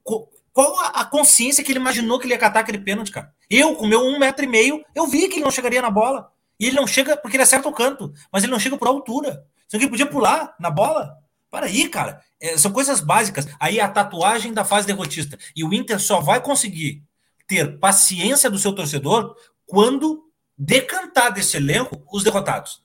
qual 0.54 0.80
a, 0.82 1.02
a, 1.02 1.06
consciência 1.06 1.64
que 1.64 1.72
ele 1.72 1.80
imaginou 1.80 2.20
que 2.20 2.28
ele 2.28 2.36
ia 2.36 2.40
catar 2.40 2.60
aquele 2.60 2.78
pênalti, 2.78 3.12
cara? 3.12 3.34
Eu, 3.50 3.76
com 3.76 3.88
meu 3.88 4.02
um 4.02 4.20
metro 4.20 4.46
e 4.46 4.48
meio, 4.48 4.86
eu 4.94 5.08
vi 5.08 5.28
que 5.28 5.38
ele 5.38 5.44
não 5.44 5.52
chegaria 5.52 5.82
na 5.82 5.90
bola. 5.90 6.32
E 6.60 6.68
ele 6.68 6.76
não 6.76 6.86
chega 6.86 7.18
porque 7.18 7.36
ele 7.36 7.44
acerta 7.44 7.68
o 7.68 7.74
canto, 7.74 8.14
mas 8.32 8.44
ele 8.44 8.52
não 8.52 8.60
chega 8.60 8.78
por 8.78 8.88
altura. 8.88 9.44
Só 9.68 9.78
que 9.78 9.86
ele 9.86 9.90
podia 9.90 10.06
pular 10.06 10.56
na 10.60 10.70
bola. 10.70 11.25
Para 11.56 11.68
aí, 11.68 11.88
cara. 11.88 12.22
É, 12.38 12.58
são 12.58 12.70
coisas 12.70 13.00
básicas. 13.00 13.48
Aí 13.58 13.80
a 13.80 13.88
tatuagem 13.88 14.52
da 14.52 14.66
fase 14.66 14.86
derrotista. 14.86 15.40
E 15.56 15.64
o 15.64 15.74
Inter 15.74 15.98
só 16.02 16.20
vai 16.20 16.42
conseguir 16.42 17.02
ter 17.48 17.80
paciência 17.80 18.50
do 18.50 18.60
seu 18.60 18.74
torcedor 18.74 19.34
quando 19.66 20.30
decantar 20.58 21.32
desse 21.32 21.56
elenco 21.56 22.06
os 22.12 22.26
derrotados. 22.26 22.84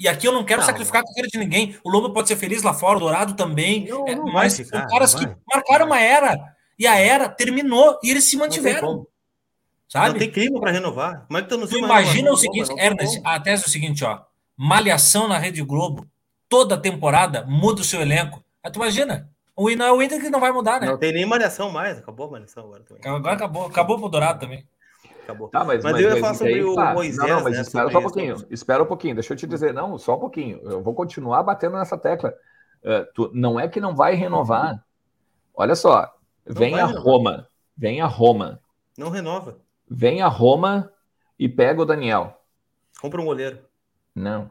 E 0.00 0.08
aqui 0.08 0.26
eu 0.26 0.32
não 0.32 0.44
quero 0.44 0.62
não, 0.62 0.66
sacrificar 0.66 1.02
a 1.02 1.04
carreira 1.04 1.28
de 1.28 1.38
ninguém. 1.38 1.78
O 1.84 1.90
Lobo 1.90 2.10
pode 2.10 2.26
ser 2.26 2.36
feliz 2.36 2.62
lá 2.62 2.72
fora, 2.72 2.96
o 2.96 3.00
Dourado 3.00 3.34
também. 3.34 3.86
Não, 3.86 3.98
não 3.98 4.28
é, 4.30 4.32
mas 4.32 4.56
ficar, 4.56 4.78
são 4.78 4.88
caras 4.88 5.14
que 5.14 5.28
marcaram 5.52 5.84
uma 5.84 6.00
era 6.00 6.56
e 6.78 6.86
a 6.86 6.98
era 6.98 7.28
terminou 7.28 8.00
e 8.02 8.10
eles 8.10 8.24
se 8.24 8.34
mantiveram. 8.38 9.06
Sabe? 9.86 10.08
Não 10.08 10.18
tem 10.20 10.30
clima 10.30 10.58
para 10.58 10.72
renovar. 10.72 11.26
Como 11.26 11.38
é 11.38 11.42
que 11.42 11.50
tu 11.50 11.58
não 11.58 11.66
tu 11.66 11.76
imagina 11.76 12.32
o 12.32 12.36
seguinte, 12.38 12.72
Ernest, 12.78 13.20
a 13.22 13.38
tese 13.38 13.64
é 13.64 13.66
o 13.66 13.70
seguinte, 13.70 14.02
ó. 14.06 14.22
Malhação 14.56 15.28
na 15.28 15.36
Rede 15.36 15.60
Globo, 15.60 16.08
toda 16.54 16.78
temporada 16.78 17.44
muda 17.48 17.80
o 17.80 17.84
seu 17.84 18.00
elenco. 18.00 18.44
Aí 18.62 18.70
tu 18.70 18.76
imagina, 18.76 19.28
o 19.56 19.68
não 19.70 19.86
é 19.86 19.92
o 19.92 20.00
Inter 20.00 20.20
que 20.20 20.30
não 20.30 20.38
vai 20.38 20.52
mudar, 20.52 20.80
né? 20.80 20.86
Não 20.86 20.96
tem 20.96 21.12
nem 21.12 21.26
malhação 21.26 21.68
mais, 21.68 21.98
acabou 21.98 22.28
a 22.28 22.30
malhação 22.30 22.62
agora 22.62 22.84
também. 22.84 23.02
Agora 23.04 23.34
acabou, 23.34 23.66
acabou 23.66 23.98
pro 23.98 24.08
Dourado 24.08 24.38
também. 24.38 24.64
Acabou. 25.24 25.48
Tá, 25.48 25.64
mas, 25.64 25.82
mas, 25.82 25.94
mas 25.94 26.02
eu 26.02 26.14
ia 26.14 26.20
falar 26.20 26.34
sobre 26.34 26.54
aí, 26.54 26.62
o 26.62 26.76
tá. 26.76 26.94
Moisés. 26.94 27.28
Não, 27.28 27.36
não 27.38 27.42
mas 27.42 27.56
né, 27.56 27.62
espera 27.62 27.90
só 27.90 27.98
um 27.98 28.02
pouquinho. 28.02 28.46
Espera 28.50 28.82
um 28.84 28.86
pouquinho. 28.86 29.14
Deixa 29.16 29.32
eu 29.32 29.36
te 29.36 29.48
dizer, 29.48 29.74
não, 29.74 29.98
só 29.98 30.14
um 30.14 30.20
pouquinho. 30.20 30.60
Eu 30.62 30.80
vou 30.80 30.94
continuar 30.94 31.42
batendo 31.42 31.76
nessa 31.76 31.98
tecla. 31.98 32.32
Uh, 32.84 33.12
tu, 33.12 33.30
não 33.34 33.58
é 33.58 33.66
que 33.66 33.80
não 33.80 33.96
vai 33.96 34.14
renovar. 34.14 34.84
Olha 35.56 35.74
só, 35.74 36.14
Vem 36.46 36.78
a 36.78 36.86
Roma. 36.86 37.48
Vem 37.76 38.00
a 38.00 38.06
Roma. 38.06 38.60
Não 38.96 39.10
renova. 39.10 39.58
Vem 39.90 40.22
a 40.22 40.28
Roma 40.28 40.92
e 41.36 41.48
pega 41.48 41.82
o 41.82 41.86
Daniel. 41.86 42.40
Compra 43.00 43.20
um 43.20 43.24
goleiro. 43.24 43.58
Não. 44.14 44.50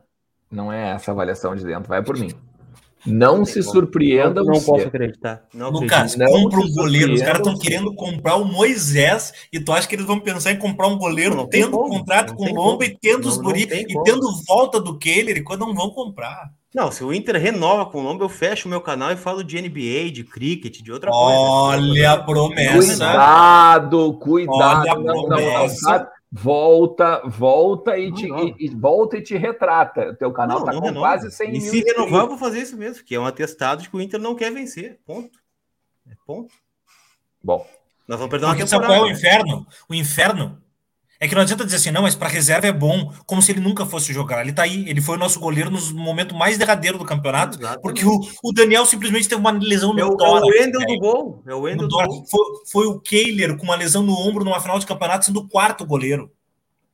Não 0.53 0.71
é 0.71 0.91
essa 0.91 1.11
avaliação 1.11 1.55
de 1.55 1.65
dentro. 1.65 1.89
Vai 1.89 2.03
por 2.03 2.17
mim. 2.17 2.29
Não, 3.05 3.39
não 3.39 3.45
se 3.45 3.61
surpreenda. 3.61 4.41
Não, 4.41 4.53
não 4.53 4.61
posso 4.61 4.87
acreditar. 4.87 5.43
Não 5.53 5.69
Lucas, 5.69 6.13
acredito. 6.13 6.31
compra 6.31 6.59
um 6.59 6.71
goleiro. 6.71 7.13
Os 7.13 7.21
caras 7.21 7.39
estão 7.39 7.57
querendo 7.57 7.93
comprar 7.95 8.35
o 8.35 8.45
Moisés 8.45 9.33
e 9.51 9.59
tu 9.59 9.73
acha 9.73 9.87
que 9.87 9.95
eles 9.95 10.05
vão 10.05 10.19
pensar 10.19 10.51
em 10.51 10.57
comprar 10.57 10.87
um 10.87 10.97
goleiro 10.97 11.35
não 11.35 11.47
tendo 11.47 11.77
contrato 11.77 12.33
com 12.35 12.45
o 12.45 12.53
Lomba 12.53 12.85
e 12.85 12.97
tendo 12.97 13.27
os 13.27 13.37
guri 13.37 13.63
e 13.63 14.03
tendo 14.03 14.21
volta 14.47 14.79
do 14.79 14.97
Keller 14.97 15.37
e 15.37 15.43
quando 15.43 15.65
não 15.65 15.73
vão 15.73 15.89
comprar. 15.89 16.49
Não, 16.73 16.91
se 16.91 17.03
o 17.03 17.13
Inter 17.13 17.39
renova 17.39 17.85
com 17.85 17.99
o 17.99 18.03
nome, 18.03 18.21
eu 18.21 18.29
fecho 18.29 18.67
o 18.67 18.69
meu 18.69 18.81
canal 18.81 19.11
e 19.11 19.15
falo 19.15 19.43
de 19.43 19.61
NBA, 19.61 20.11
de 20.11 20.23
cricket, 20.23 20.81
de 20.81 20.91
outra 20.91 21.11
Olha 21.11 21.35
coisa. 21.35 21.91
Olha 21.91 22.11
a 22.13 22.23
promessa. 22.23 22.77
Cuidado, 22.77 24.13
cuidado. 24.13 24.55
Olha 24.55 24.91
a 24.91 24.95
promessa. 24.95 26.09
Não, 26.33 26.41
não, 26.41 26.43
volta, 26.43 27.21
volta 27.27 27.97
e, 27.97 28.11
te, 28.11 28.27
e, 28.27 28.65
e, 28.65 28.69
volta 28.69 29.17
e 29.17 29.21
te 29.21 29.37
retrata. 29.37 30.09
O 30.09 30.15
teu 30.15 30.31
canal 30.31 30.59
está 30.59 30.73
com 30.73 30.79
renova. 30.79 30.99
quase 30.99 31.31
100 31.31 31.47
e 31.47 31.51
mil. 31.51 31.61
E 31.61 31.61
se 31.61 31.83
renovar, 31.83 32.23
eu 32.23 32.29
vou 32.29 32.37
fazer 32.37 32.59
isso 32.59 32.75
mesmo, 32.75 33.03
que 33.03 33.15
é 33.15 33.19
um 33.19 33.25
atestado 33.25 33.83
de 33.83 33.89
que 33.89 33.95
o 33.95 34.01
Inter 34.01 34.19
não 34.19 34.35
quer 34.35 34.51
vencer. 34.51 34.99
Ponto. 35.05 35.37
É 36.09 36.13
ponto. 36.25 36.53
Bom. 37.43 37.67
Nós 38.07 38.17
vamos 38.17 38.31
perder 38.31 38.45
uma 38.47 38.55
Porque 38.55 38.69
temporada. 38.69 38.93
Sabe 38.93 38.99
qual 38.99 39.07
é 39.07 39.11
o 39.11 39.15
inferno? 39.15 39.67
O 39.87 39.93
inferno 39.93 40.62
é 41.23 41.27
que 41.27 41.35
não 41.35 41.41
adianta 41.41 41.63
dizer 41.63 41.77
assim, 41.77 41.89
não, 41.89 42.01
mas 42.01 42.15
para 42.15 42.27
reserva 42.27 42.67
é 42.67 42.71
bom, 42.71 43.13
como 43.25 43.41
se 43.41 43.53
ele 43.53 43.61
nunca 43.61 43.85
fosse 43.85 44.11
jogar. 44.11 44.41
Ele 44.41 44.51
tá 44.51 44.63
aí, 44.63 44.89
ele 44.89 44.99
foi 44.99 45.15
o 45.15 45.19
nosso 45.19 45.39
goleiro 45.39 45.71
no 45.71 45.79
momento 45.93 46.35
mais 46.35 46.57
derradeiro 46.57 46.97
do 46.97 47.05
campeonato, 47.05 47.57
Exatamente. 47.57 47.81
porque 47.81 48.05
o, 48.05 48.19
o, 48.43 48.51
Daniel 48.51 48.85
simplesmente 48.85 49.29
teve 49.29 49.39
uma 49.39 49.51
lesão 49.51 49.93
no 49.93 50.01
é 50.01 50.05
o, 50.05 50.17
tórax. 50.17 50.45
É 50.45 50.45
o 50.45 50.61
Wendel 50.61 50.81
do 50.85 50.99
gol. 50.99 51.43
É 51.47 51.55
o 51.55 51.61
Wendel 51.61 51.87
do 51.87 51.95
gol. 51.95 52.25
Foi, 52.29 52.45
foi, 52.69 52.87
o 52.87 52.99
Kehler 52.99 53.55
com 53.55 53.63
uma 53.63 53.77
lesão 53.77 54.03
no 54.03 54.13
ombro 54.13 54.43
numa 54.43 54.59
final 54.59 54.77
de 54.77 54.85
campeonato, 54.85 55.23
sendo 55.23 55.39
o 55.39 55.47
quarto 55.47 55.85
goleiro. 55.85 56.29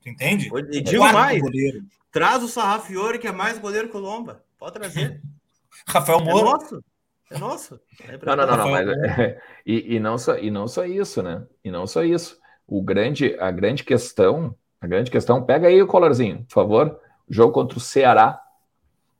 Entende? 0.06 0.52
E 0.72 0.82
digo 0.82 1.04
mais, 1.12 1.42
goleiro. 1.42 1.82
traz 2.12 2.44
o 2.44 2.48
Sarrafiore, 2.48 3.18
que 3.18 3.28
é 3.28 3.32
mais 3.32 3.58
goleiro 3.58 3.90
que 3.90 3.98
o 3.98 4.00
Lomba. 4.00 4.44
Pode 4.60 4.74
trazer. 4.74 5.22
Rafael 5.90 6.20
Moura. 6.20 6.40
É 6.40 6.52
nosso. 6.52 6.84
É 7.32 7.38
nosso. 7.40 7.80
É 8.08 8.12
não, 8.24 8.36
não, 8.36 8.46
não, 8.46 8.58
não, 8.58 8.70
mas, 8.70 8.88
é, 8.88 9.42
e, 9.66 9.96
e, 9.96 10.00
não 10.00 10.20
só, 10.20 10.38
e 10.38 10.52
não 10.52 10.68
só 10.68 10.86
isso, 10.86 11.24
né? 11.24 11.44
E 11.64 11.72
não 11.72 11.88
só 11.88 12.04
isso 12.04 12.39
o 12.70 12.82
grande, 12.82 13.36
a 13.40 13.50
grande 13.50 13.84
questão, 13.84 14.56
a 14.80 14.88
grande 14.88 15.10
questão, 15.10 15.44
pega 15.44 15.68
aí 15.68 15.82
o 15.82 15.88
colarzinho, 15.88 16.44
por 16.46 16.54
favor. 16.54 17.00
Jogo 17.28 17.52
contra 17.52 17.78
o 17.78 17.82
Ceará. 17.82 18.42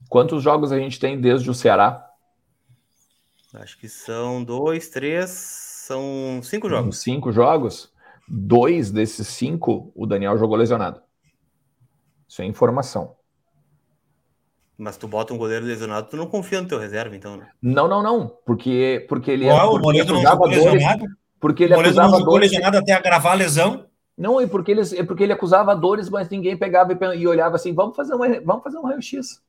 Quantos 0.08 0.42
jogos 0.44 0.72
a 0.72 0.80
gente 0.80 1.00
tem 1.00 1.20
desde 1.20 1.50
o 1.50 1.54
Ceará? 1.54 2.08
Acho 3.56 3.78
que 3.80 3.90
são 3.90 4.44
dois, 4.44 4.90
três, 4.90 5.30
são 5.32 6.40
cinco 6.44 6.70
jogos. 6.70 7.02
Cinco 7.02 7.32
jogos. 7.32 7.92
Dois 8.28 8.92
desses 8.92 9.28
cinco, 9.28 9.92
o 9.96 10.06
Daniel 10.06 10.38
jogou 10.38 10.56
lesionado. 10.56 11.02
Isso 12.28 12.44
é 12.44 12.46
informação. 12.46 13.16
Mas 14.78 14.96
tu 14.96 15.08
bota 15.08 15.34
um 15.34 15.38
goleiro 15.38 15.66
lesionado, 15.66 16.08
tu 16.10 16.16
não 16.16 16.28
confia 16.28 16.62
no 16.62 16.68
teu 16.68 16.80
reserva, 16.80 17.16
então, 17.16 17.36
né? 17.36 17.50
Não, 17.62 17.88
não, 17.88 18.02
não. 18.02 18.30
Porque, 18.46 19.06
porque 19.10 19.32
ele. 19.32 19.48
Uau, 19.48 19.74
é, 19.74 19.78
o 19.78 19.82
goleiro 19.82 20.14
não 20.14 20.22
jogou 20.22 20.48
lesionado? 20.48 21.06
Porque 21.40 21.64
ele 21.64 21.74
o 21.74 21.80
acusava 21.80 22.20
não 22.20 22.24
dores. 22.24 22.52
lesionado 22.52 22.78
até 22.78 22.94
agravar 22.94 23.34
a 23.34 23.36
lesão. 23.36 23.86
Não, 24.18 24.42
e 24.42 24.48
porque 24.48 24.72
ele, 24.72 24.82
é 24.98 25.04
porque 25.04 25.24
ele 25.24 25.32
acusava 25.32 25.76
dores, 25.76 26.10
mas 26.10 26.30
ninguém 26.30 26.58
pegava 26.58 26.92
e, 26.92 27.18
e 27.18 27.28
olhava 27.28 27.56
assim: 27.56 27.74
vamos 27.74 27.96
fazer, 27.96 28.14
uma, 28.14 28.28
vamos 28.42 28.64
fazer 28.64 28.78
um 28.78 28.84
raio-x. 28.84 29.42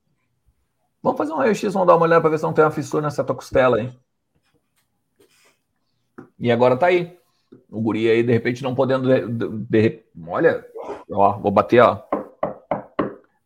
Vamos 1.02 1.18
fazer 1.18 1.32
um 1.32 1.36
raio-x, 1.36 1.72
vamos 1.72 1.88
dar 1.88 1.96
uma 1.96 2.06
olhada 2.06 2.20
para 2.20 2.30
ver 2.30 2.38
se 2.38 2.44
não 2.44 2.52
tem 2.52 2.64
uma 2.64 2.70
fissura 2.70 3.02
nessa 3.02 3.24
tua 3.24 3.34
costela, 3.34 3.80
hein? 3.80 3.98
E 6.38 6.52
agora 6.52 6.76
tá 6.76 6.86
aí. 6.86 7.18
O 7.68 7.80
guri 7.80 8.08
aí, 8.08 8.22
de 8.22 8.32
repente, 8.32 8.62
não 8.62 8.74
podendo. 8.74 9.08
De, 9.08 9.48
de, 9.68 10.02
olha, 10.28 10.64
ó, 11.10 11.38
vou 11.38 11.50
bater, 11.50 11.80
ó. 11.80 12.02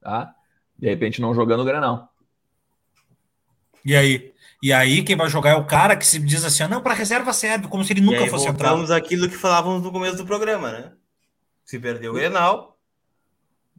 Tá? 0.03 0.35
De 0.79 0.91
repente, 0.91 1.23
não 1.23 1.35
jogando 1.35 1.61
o 1.61 1.65
granão. 1.65 2.07
E 3.83 3.97
aí? 3.97 4.34
E 4.63 4.73
aí 4.73 5.03
quem 5.03 5.17
vai 5.17 5.29
jogar 5.29 5.51
é 5.51 5.57
o 5.57 5.67
cara 5.67 5.97
que 5.97 6.07
se 6.07 6.19
diz 6.19 6.45
assim, 6.45 6.63
ah, 6.63 6.69
não, 6.69 6.81
para 6.81 6.95
reserva 6.95 7.33
serve, 7.33 7.69
como 7.69 7.85
se 7.85 7.93
ele 7.93 8.01
nunca 8.01 8.27
fosse 8.29 8.49
entrar. 8.49 8.71
Voltamos 8.71 8.91
aquilo 8.91 9.29
que 9.29 9.37
falávamos 9.37 9.83
no 9.83 9.93
começo 9.93 10.17
do 10.17 10.25
programa, 10.25 10.73
né? 10.73 10.93
Se 11.65 11.79
perdeu 11.79 12.13
o 12.13 12.15
Grenal. 12.15 12.75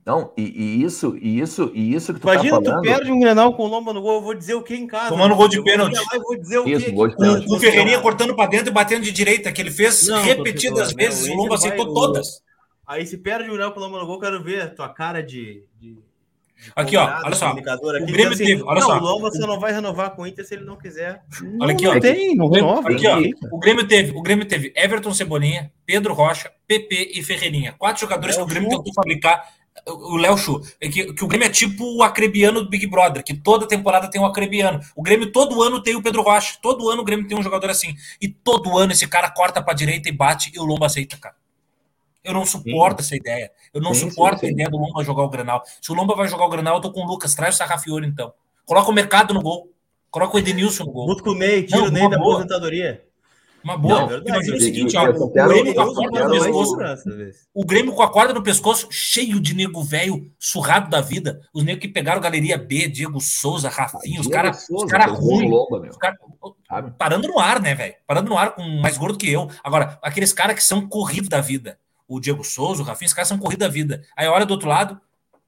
Não, 0.05 0.31
e, 0.37 0.43
e, 0.43 0.83
isso, 0.83 1.17
e 1.19 1.39
isso, 1.39 1.71
e 1.73 1.95
isso 1.95 2.13
que 2.13 2.19
tu 2.19 2.27
tá 2.27 2.33
Imagina, 2.35 2.61
tá 2.61 2.65
falando... 2.65 2.83
tu 2.83 2.87
perde 2.87 3.11
um 3.11 3.19
Grenal 3.19 3.55
com 3.55 3.63
o 3.63 3.67
Lomba 3.67 3.91
no 3.91 4.03
gol, 4.03 4.17
eu 4.17 4.21
vou 4.21 4.35
dizer 4.35 4.53
o 4.53 4.61
que 4.61 4.75
em 4.75 4.85
casa? 4.85 5.09
Tomando 5.09 5.35
gol 5.35 5.47
de 5.47 5.63
pênalti. 5.63 5.99
Eu 6.13 6.21
vou 6.21 6.37
dizer 6.37 6.59
o 6.59 6.69
isso, 6.69 6.85
que 6.85 6.91
o, 6.91 7.55
o 7.55 7.59
Ferreirinha 7.59 7.99
cortando 7.99 8.35
para 8.35 8.47
dentro 8.47 8.69
e 8.69 8.71
batendo 8.71 9.03
de 9.03 9.11
direita, 9.11 9.51
que 9.51 9.59
ele 9.59 9.71
fez 9.71 10.07
não, 10.07 10.21
repetidas 10.21 10.93
vezes, 10.93 11.27
o 11.27 11.33
Lomba 11.33 11.55
aceitou 11.55 11.91
todas. 11.91 12.43
Aí 12.85 13.03
se 13.07 13.17
perde 13.17 13.49
o 13.49 13.53
Grenal 13.53 13.71
com 13.71 13.79
o 13.79 13.83
Lomba 13.83 13.97
no 13.97 14.05
gol, 14.05 14.19
quero 14.19 14.43
ver 14.43 14.61
a 14.61 14.69
tua 14.69 14.89
cara 14.89 15.23
de... 15.23 15.63
de... 15.79 15.97
Aqui, 16.75 16.97
ó, 16.97 17.21
olha 17.23 17.35
só. 17.35 17.51
O 17.51 17.55
Grêmio 18.05 18.33
assim, 18.33 18.45
teve, 18.45 18.63
olha 18.63 18.79
não, 18.79 18.87
só. 18.87 18.97
O 18.97 19.01
Lomba 19.01 19.29
você 19.29 19.45
não 19.45 19.59
vai 19.59 19.71
renovar 19.71 20.11
com 20.11 20.23
o 20.23 20.27
Inter 20.27 20.45
se 20.45 20.55
ele 20.55 20.63
não 20.63 20.77
quiser. 20.77 21.23
Olha 21.61 21.73
aqui, 21.73 21.87
ó. 21.87 21.93
Não 21.93 21.99
tem, 21.99 22.35
não 22.35 22.49
renova. 22.49 22.91
Aqui, 22.91 23.07
ó. 23.07 23.19
O 23.51 23.59
Grêmio 23.59 23.87
teve, 23.87 24.11
o 24.17 24.21
Grêmio 24.21 24.45
teve 24.45 24.73
Everton 24.75 25.13
Cebolinha, 25.13 25.71
Pedro 25.85 26.13
Rocha, 26.13 26.51
PP 26.67 27.11
e 27.13 27.23
Ferreirinha. 27.23 27.75
Quatro 27.77 28.01
jogadores 28.01 28.35
que 28.35 28.41
o 28.41 28.47
Grêmio 28.47 28.69
tentou 28.69 28.93
fabricar 28.93 29.43
o 29.87 30.15
Léo 30.17 30.37
Chu, 30.37 30.61
é 30.79 30.87
que, 30.87 31.13
que, 31.13 31.23
o 31.23 31.27
Grêmio 31.27 31.47
é 31.47 31.49
tipo 31.49 31.83
o 31.97 32.01
acrebiano 32.01 32.61
do 32.61 32.69
Big 32.69 32.87
Brother, 32.87 33.23
que 33.23 33.33
toda 33.33 33.67
temporada 33.67 34.09
tem 34.09 34.19
um 34.19 34.25
acrebiano. 34.25 34.79
O 34.95 35.03
Grêmio 35.03 35.31
todo 35.31 35.61
ano 35.61 35.81
tem 35.81 35.95
o 35.95 36.01
Pedro 36.01 36.21
Rocha, 36.21 36.57
todo 36.61 36.89
ano 36.89 37.01
o 37.01 37.05
Grêmio 37.05 37.27
tem 37.27 37.37
um 37.37 37.43
jogador 37.43 37.69
assim. 37.69 37.93
E 38.21 38.27
todo 38.27 38.77
ano 38.77 38.93
esse 38.93 39.07
cara 39.07 39.29
corta 39.29 39.61
pra 39.61 39.73
direita 39.73 40.07
e 40.09 40.11
bate 40.11 40.51
e 40.53 40.59
o 40.59 40.63
Lomba 40.63 40.85
aceita, 40.85 41.17
cara. 41.17 41.35
Eu 42.23 42.33
não 42.33 42.45
suporto 42.45 43.03
sim. 43.03 43.07
essa 43.07 43.15
ideia. 43.15 43.51
Eu 43.75 43.81
não 43.81 43.93
sim, 43.93 44.09
suporto 44.09 44.39
sim, 44.39 44.47
a 44.47 44.51
ideia 44.51 44.69
do 44.69 44.77
Lomba 44.77 45.03
jogar 45.03 45.23
o 45.23 45.29
Granal. 45.29 45.61
Se 45.81 45.91
o 45.91 45.95
Lomba 45.95 46.15
vai 46.15 46.29
jogar 46.29 46.45
o 46.45 46.49
Granal, 46.49 46.77
eu 46.77 46.81
tô 46.81 46.93
com 46.93 47.01
o 47.01 47.05
Lucas. 47.05 47.35
Traz 47.35 47.55
o 47.55 47.57
Sarrafiori, 47.57 48.07
então. 48.07 48.33
Coloca 48.65 48.89
o 48.89 48.93
mercado 48.93 49.33
no 49.33 49.41
gol. 49.41 49.69
Coloca 50.09 50.37
o 50.37 50.39
Edenilson 50.39 50.85
no 50.85 50.91
gol. 50.93 51.07
Busca 51.07 51.29
o 51.29 51.35
meio, 51.35 51.67
tira 51.67 51.83
o 51.83 51.91
Ney 51.91 52.09
da 52.09 52.15
aposentadoria. 52.15 53.03
Uma 53.65 53.77
boa. 53.77 54.07
Não, 54.07 54.27
Imagina 54.27 54.57
o 54.57 54.61
seguinte, 54.61 54.95
ó, 54.95 55.09
o, 55.09 55.27
Grêmio 55.33 55.73
com 55.73 55.81
a 55.81 55.93
corda 55.93 56.23
no 56.23 56.31
pescoço. 56.31 56.77
O 57.53 57.65
Grêmio 57.65 57.93
com 57.93 58.03
a 58.03 58.09
corda 58.09 58.33
no 58.33 58.43
pescoço, 58.43 58.87
cheio 58.91 59.39
de 59.41 59.55
nego 59.55 59.83
velho, 59.83 60.31
surrado 60.39 60.89
da 60.89 61.01
vida. 61.01 61.41
Os 61.51 61.63
negros 61.63 61.81
que 61.81 61.91
pegaram 61.91 62.21
Galeria 62.21 62.57
B, 62.57 62.87
Diego 62.87 63.19
Souza, 63.19 63.67
Rafinha, 63.67 64.21
os 64.21 64.27
caras 64.27 64.67
os 64.69 64.85
cara 64.85 65.07
ruins. 65.07 65.51
Cara, 65.97 66.15
parando 66.97 67.27
no 67.27 67.39
ar, 67.39 67.59
né, 67.59 67.75
velho? 67.75 67.95
Parando 68.07 68.29
no 68.29 68.37
ar 68.37 68.55
com 68.55 68.61
mais 68.61 68.97
gordo 68.97 69.17
que 69.17 69.29
eu. 69.29 69.49
Agora, 69.63 69.99
aqueles 70.01 70.31
caras 70.31 70.55
que 70.55 70.63
são 70.63 70.87
corridos 70.87 71.27
da 71.27 71.41
vida. 71.41 71.77
O 72.07 72.19
Diego 72.19 72.43
Souza, 72.43 72.81
o 72.81 72.85
Rafinha, 72.85 73.07
os 73.07 73.13
caras 73.13 73.27
são 73.27 73.37
corridos 73.37 73.67
da 73.67 73.71
vida. 73.71 74.03
Aí 74.15 74.27
olha 74.27 74.45
do 74.45 74.51
outro 74.51 74.69
lado, 74.69 74.99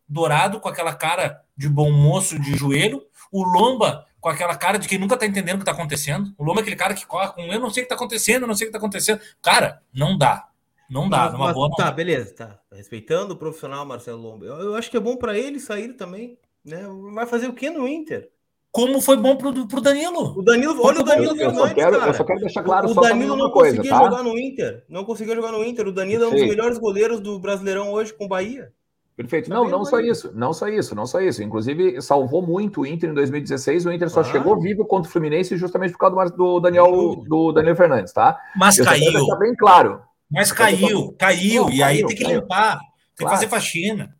Dourado 0.09 0.61
com 0.61 0.69
aquela 0.69 0.95
cara 0.95 1.43
de 1.55 1.67
bom 1.67 1.91
moço 1.91 2.39
de 2.39 2.55
joelho. 2.55 3.05
O 3.29 3.43
Lomba 3.43 4.05
com 4.21 4.29
aquela 4.29 4.55
cara 4.55 4.79
de 4.79 4.87
quem 4.87 4.97
nunca 4.97 5.17
tá 5.17 5.25
entendendo 5.25 5.57
o 5.57 5.59
que 5.59 5.65
tá 5.65 5.71
acontecendo. 5.71 6.33
O 6.37 6.45
Lomba 6.45 6.61
é 6.61 6.61
aquele 6.61 6.77
cara 6.77 6.93
que 6.93 7.05
corre 7.05 7.33
com 7.33 7.41
eu 7.41 7.59
não 7.59 7.69
sei 7.69 7.83
o 7.83 7.85
que 7.85 7.89
tá 7.89 7.95
acontecendo, 7.95 8.43
eu 8.43 8.47
não 8.47 8.55
sei 8.55 8.67
o 8.67 8.69
que 8.69 8.71
tá 8.71 8.77
acontecendo. 8.77 9.19
Cara, 9.41 9.81
não 9.93 10.17
dá. 10.17 10.47
Não 10.89 11.09
dá, 11.09 11.29
numa 11.29 11.51
boa. 11.51 11.69
Tá, 11.75 11.91
beleza, 11.91 12.33
tá. 12.33 12.59
Respeitando 12.71 13.33
o 13.33 13.37
profissional 13.37 13.85
Marcelo 13.85 14.21
Lomba. 14.21 14.45
Eu, 14.45 14.55
eu, 14.61 14.75
acho 14.75 14.89
que 14.89 14.95
é 14.95 15.01
bom 15.01 15.17
para 15.17 15.37
ele 15.37 15.59
sair 15.59 15.91
também. 15.93 16.37
Né? 16.63 16.83
Vai 17.13 17.25
fazer 17.25 17.47
o 17.47 17.53
que 17.53 17.69
no 17.69 17.85
Inter? 17.85 18.29
Como 18.77 19.01
foi 19.01 19.17
bom 19.17 19.35
pro, 19.35 19.67
pro 19.67 19.81
Danilo. 19.81 20.37
O 20.37 20.43
Danilo, 20.43 20.85
olha 20.85 20.99
o 20.99 21.03
Danilo 21.03 21.35
eu, 21.35 21.49
eu, 21.49 21.55
só 21.55 21.73
quero, 21.73 21.95
eu 21.95 22.13
só 22.13 22.23
quero 22.23 22.39
deixar 22.41 22.61
claro 22.61 22.87
o, 22.87 22.93
só 22.93 23.01
Danilo 23.01 23.35
não 23.35 23.49
coisa, 23.49 23.77
conseguia 23.77 23.97
tá? 23.97 24.03
jogar 24.03 24.21
no 24.21 24.37
Inter. 24.37 24.83
Não 24.87 25.03
conseguia 25.03 25.33
jogar 25.33 25.51
no 25.51 25.65
Inter. 25.65 25.87
O 25.87 25.91
Danilo 25.91 26.25
é 26.25 26.27
um 26.27 26.29
dos 26.35 26.41
melhores 26.41 26.77
goleiros 26.77 27.19
do 27.19 27.39
Brasileirão 27.39 27.91
hoje 27.91 28.13
com 28.13 28.25
o 28.25 28.27
Bahia. 28.27 28.71
Perfeito. 29.15 29.49
Não, 29.49 29.67
não 29.67 29.83
só 29.83 29.99
isso, 29.99 30.31
não 30.35 30.53
só 30.53 30.67
isso, 30.67 30.93
não 30.93 31.07
só 31.07 31.19
isso. 31.19 31.41
Inclusive, 31.41 31.99
salvou 32.03 32.45
muito 32.45 32.81
o 32.81 32.85
Inter 32.85 33.09
em 33.09 33.15
2016. 33.15 33.87
O 33.87 33.91
Inter 33.91 34.11
só 34.11 34.19
ah. 34.19 34.25
chegou 34.25 34.61
vivo 34.61 34.85
contra 34.85 35.09
o 35.09 35.11
Fluminense 35.11 35.57
justamente 35.57 35.93
por 35.93 35.97
causa 35.97 36.29
do 36.29 36.59
Daniel, 36.59 37.15
do 37.27 37.51
Daniel 37.51 37.75
Fernandes, 37.75 38.13
tá? 38.13 38.39
Mas 38.55 38.77
Eu 38.77 38.85
caiu. 38.85 39.25
Tá 39.25 39.35
bem 39.37 39.55
claro. 39.55 40.01
Mas 40.29 40.51
caiu, 40.51 41.15
caiu. 41.17 41.63
Não, 41.63 41.71
e 41.71 41.81
aí 41.81 42.05
tem 42.05 42.15
que 42.15 42.23
caiu. 42.23 42.41
limpar, 42.41 42.77
tem 42.77 43.25
claro. 43.25 43.31
que 43.31 43.35
fazer 43.37 43.47
faxina. 43.47 44.15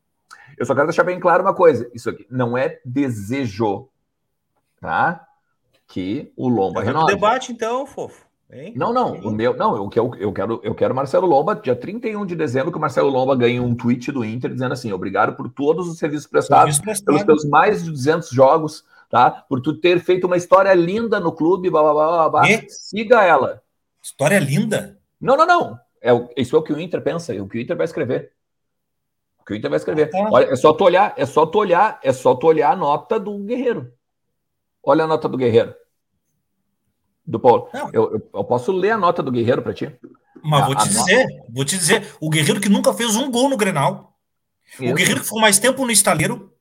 Eu 0.58 0.66
só 0.66 0.74
quero 0.74 0.88
deixar 0.88 1.04
bem 1.04 1.20
claro 1.20 1.44
uma 1.44 1.54
coisa: 1.54 1.88
isso 1.94 2.10
aqui 2.10 2.26
não 2.32 2.58
é 2.58 2.80
desejo, 2.84 3.88
tá? 4.80 5.26
Que 5.88 6.32
o 6.36 6.48
Lomba 6.48 6.84
renove. 6.84 7.14
debate, 7.14 7.52
então, 7.52 7.86
fofo. 7.86 8.28
Hein? 8.50 8.74
Não, 8.78 8.94
não, 8.94 9.14
o 9.14 9.30
meu, 9.30 9.58
não, 9.58 9.90
que 9.90 10.00
eu, 10.00 10.10
eu 10.18 10.32
quero, 10.32 10.62
eu 10.64 10.74
quero 10.74 10.96
Marcelo 10.96 11.28
Lomba, 11.28 11.54
dia 11.54 11.76
31 11.76 12.26
de 12.26 12.34
dezembro, 12.34 12.72
que 12.72 12.78
o 12.78 12.82
Marcelo 12.82 13.10
Lomba 13.10 13.36
ganhe 13.36 13.60
um 13.60 13.76
tweet 13.76 14.10
do 14.10 14.24
Inter 14.24 14.54
dizendo 14.54 14.72
assim: 14.72 14.94
obrigado 14.94 15.36
por 15.36 15.50
todos 15.50 15.90
os 15.90 15.98
serviços 15.98 16.28
prestados, 16.28 16.80
prestado. 16.80 17.06
pelos 17.06 17.24
teus 17.24 17.46
mais 17.46 17.84
de 17.84 17.92
200 17.92 18.30
jogos, 18.30 18.86
tá? 19.10 19.30
Por 19.30 19.60
tu 19.60 19.74
ter 19.74 20.00
feito 20.00 20.28
uma 20.28 20.38
história 20.38 20.74
linda 20.74 21.20
no 21.20 21.34
clube, 21.34 21.70
blá, 21.70 21.82
blá, 21.82 21.94
blá, 21.94 22.30
blá. 22.30 22.44
siga 22.70 23.22
ela. 23.22 23.62
História 24.02 24.40
linda? 24.40 24.98
Não, 25.20 25.36
não, 25.36 25.46
não. 25.46 25.80
É, 26.02 26.12
isso 26.38 26.56
é 26.56 26.60
o 26.60 26.64
que 26.64 26.72
o 26.72 26.80
Inter 26.80 27.02
pensa, 27.02 27.36
é 27.36 27.42
o 27.42 27.48
que 27.50 27.58
o 27.58 27.62
Inter 27.62 27.76
vai 27.76 27.86
escrever. 27.86 28.32
O 29.42 29.44
que 29.44 29.52
o 29.52 29.56
Inter 29.58 29.70
vai 29.70 29.78
escrever. 29.78 30.10
Ah, 30.14 30.24
tá. 30.24 30.30
Olha, 30.32 30.46
é 30.46 30.56
só 30.56 30.72
tu 30.72 30.86
olhar, 30.86 31.14
é 31.18 31.26
só 31.26 31.46
tu 31.46 31.58
olhar, 31.58 32.00
é 32.02 32.14
só 32.14 32.34
tu 32.34 32.48
olhar 32.48 32.72
a 32.72 32.76
nota 32.78 33.20
do 33.20 33.38
Guerreiro. 33.40 33.92
Olha 34.88 35.04
a 35.04 35.08
nota 35.08 35.28
do 35.28 35.38
Guerreiro. 35.38 35.76
Do 37.26 37.38
Paulo. 37.42 37.68
Eu, 37.74 37.92
eu, 37.92 38.30
eu, 38.34 38.44
posso 38.46 38.72
ler 38.72 38.92
a 38.92 38.98
nota 38.98 39.22
do 39.22 39.34
Guerreiro 39.34 39.62
para 39.62 39.74
ti? 39.74 39.94
Mas 40.42 40.64
a, 40.64 40.66
vou 40.66 40.76
te 40.76 40.88
dizer, 40.88 41.28
nota... 41.28 41.46
vou 41.50 41.66
te 41.66 41.78
dizer, 41.78 42.16
o 42.22 42.30
Guerreiro 42.30 42.62
que 42.62 42.70
nunca 42.70 42.94
fez 42.94 43.14
um 43.18 43.30
gol 43.30 43.50
no 43.50 43.58
Grenal. 43.58 44.18
Isso. 44.80 44.90
O 44.90 44.96
Guerreiro 44.96 45.20
que 45.20 45.26
ficou 45.26 45.42
mais 45.42 45.60
tempo 45.60 45.86
no 45.86 45.92
estaleiro. 45.92 46.54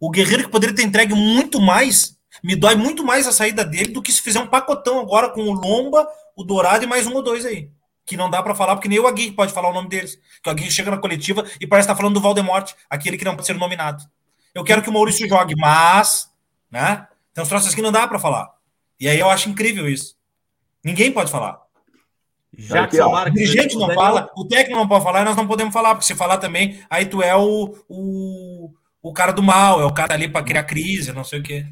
O 0.00 0.08
Guerreiro 0.08 0.44
que 0.44 0.50
poderia 0.50 0.76
ter 0.76 0.84
entregue 0.84 1.14
muito 1.14 1.60
mais. 1.60 2.16
Me 2.44 2.54
dói 2.54 2.76
muito 2.76 3.04
mais 3.04 3.26
a 3.26 3.32
saída 3.32 3.64
dele 3.64 3.92
do 3.92 4.00
que 4.00 4.12
se 4.12 4.22
fizer 4.22 4.38
um 4.38 4.46
pacotão 4.46 5.00
agora 5.00 5.30
com 5.30 5.40
o 5.40 5.52
Lomba, 5.52 6.06
o 6.36 6.44
Dourado 6.44 6.84
e 6.84 6.86
mais 6.86 7.08
um 7.08 7.14
ou 7.14 7.24
dois 7.24 7.44
aí. 7.44 7.72
Que 8.06 8.16
não 8.16 8.30
dá 8.30 8.40
para 8.40 8.54
falar, 8.54 8.76
porque 8.76 8.88
nem 8.88 9.00
o 9.00 9.06
Agui 9.08 9.32
pode 9.32 9.52
falar 9.52 9.70
o 9.70 9.74
nome 9.74 9.88
deles. 9.88 10.16
Que 10.40 10.48
o 10.48 10.52
Agui 10.52 10.70
chega 10.70 10.92
na 10.92 10.98
coletiva 10.98 11.44
e 11.60 11.66
parece 11.66 11.86
estar 11.86 11.94
tá 11.94 12.00
falando 12.00 12.14
do 12.14 12.20
Valdemort, 12.20 12.72
aquele 12.88 13.18
que 13.18 13.24
não 13.24 13.34
pode 13.34 13.48
ser 13.48 13.56
nominado. 13.56 14.04
Eu 14.54 14.62
quero 14.62 14.80
que 14.80 14.88
o 14.88 14.92
Maurício 14.92 15.28
jogue, 15.28 15.56
mas, 15.56 16.30
né? 16.70 17.08
Tem 17.34 17.42
uns 17.42 17.48
troços 17.48 17.74
que 17.74 17.82
não 17.82 17.92
dá 17.92 18.06
para 18.06 18.18
falar. 18.18 18.54
E 18.98 19.08
aí 19.08 19.18
eu 19.18 19.28
acho 19.28 19.50
incrível 19.50 19.88
isso. 19.88 20.14
Ninguém 20.82 21.12
pode 21.12 21.30
falar. 21.30 21.60
Já 22.56 22.86
que 22.86 23.00
o 23.00 23.30
dirigente 23.30 23.76
não 23.76 23.92
fala, 23.92 24.30
o 24.36 24.46
técnico 24.46 24.78
não 24.78 24.86
pode 24.86 25.02
falar, 25.02 25.22
e 25.22 25.24
nós 25.24 25.36
não 25.36 25.46
podemos 25.46 25.74
falar, 25.74 25.94
porque 25.94 26.06
se 26.06 26.14
falar 26.14 26.38
também, 26.38 26.80
aí 26.88 27.06
tu 27.06 27.20
é 27.20 27.34
o, 27.34 27.74
o, 27.88 28.70
o 29.02 29.12
cara 29.12 29.32
do 29.32 29.42
mal, 29.42 29.80
é 29.80 29.84
o 29.84 29.92
cara 29.92 30.14
ali 30.14 30.28
para 30.28 30.44
criar 30.44 30.62
crise, 30.62 31.12
não 31.12 31.24
sei 31.24 31.40
o 31.40 31.42
quê. 31.42 31.66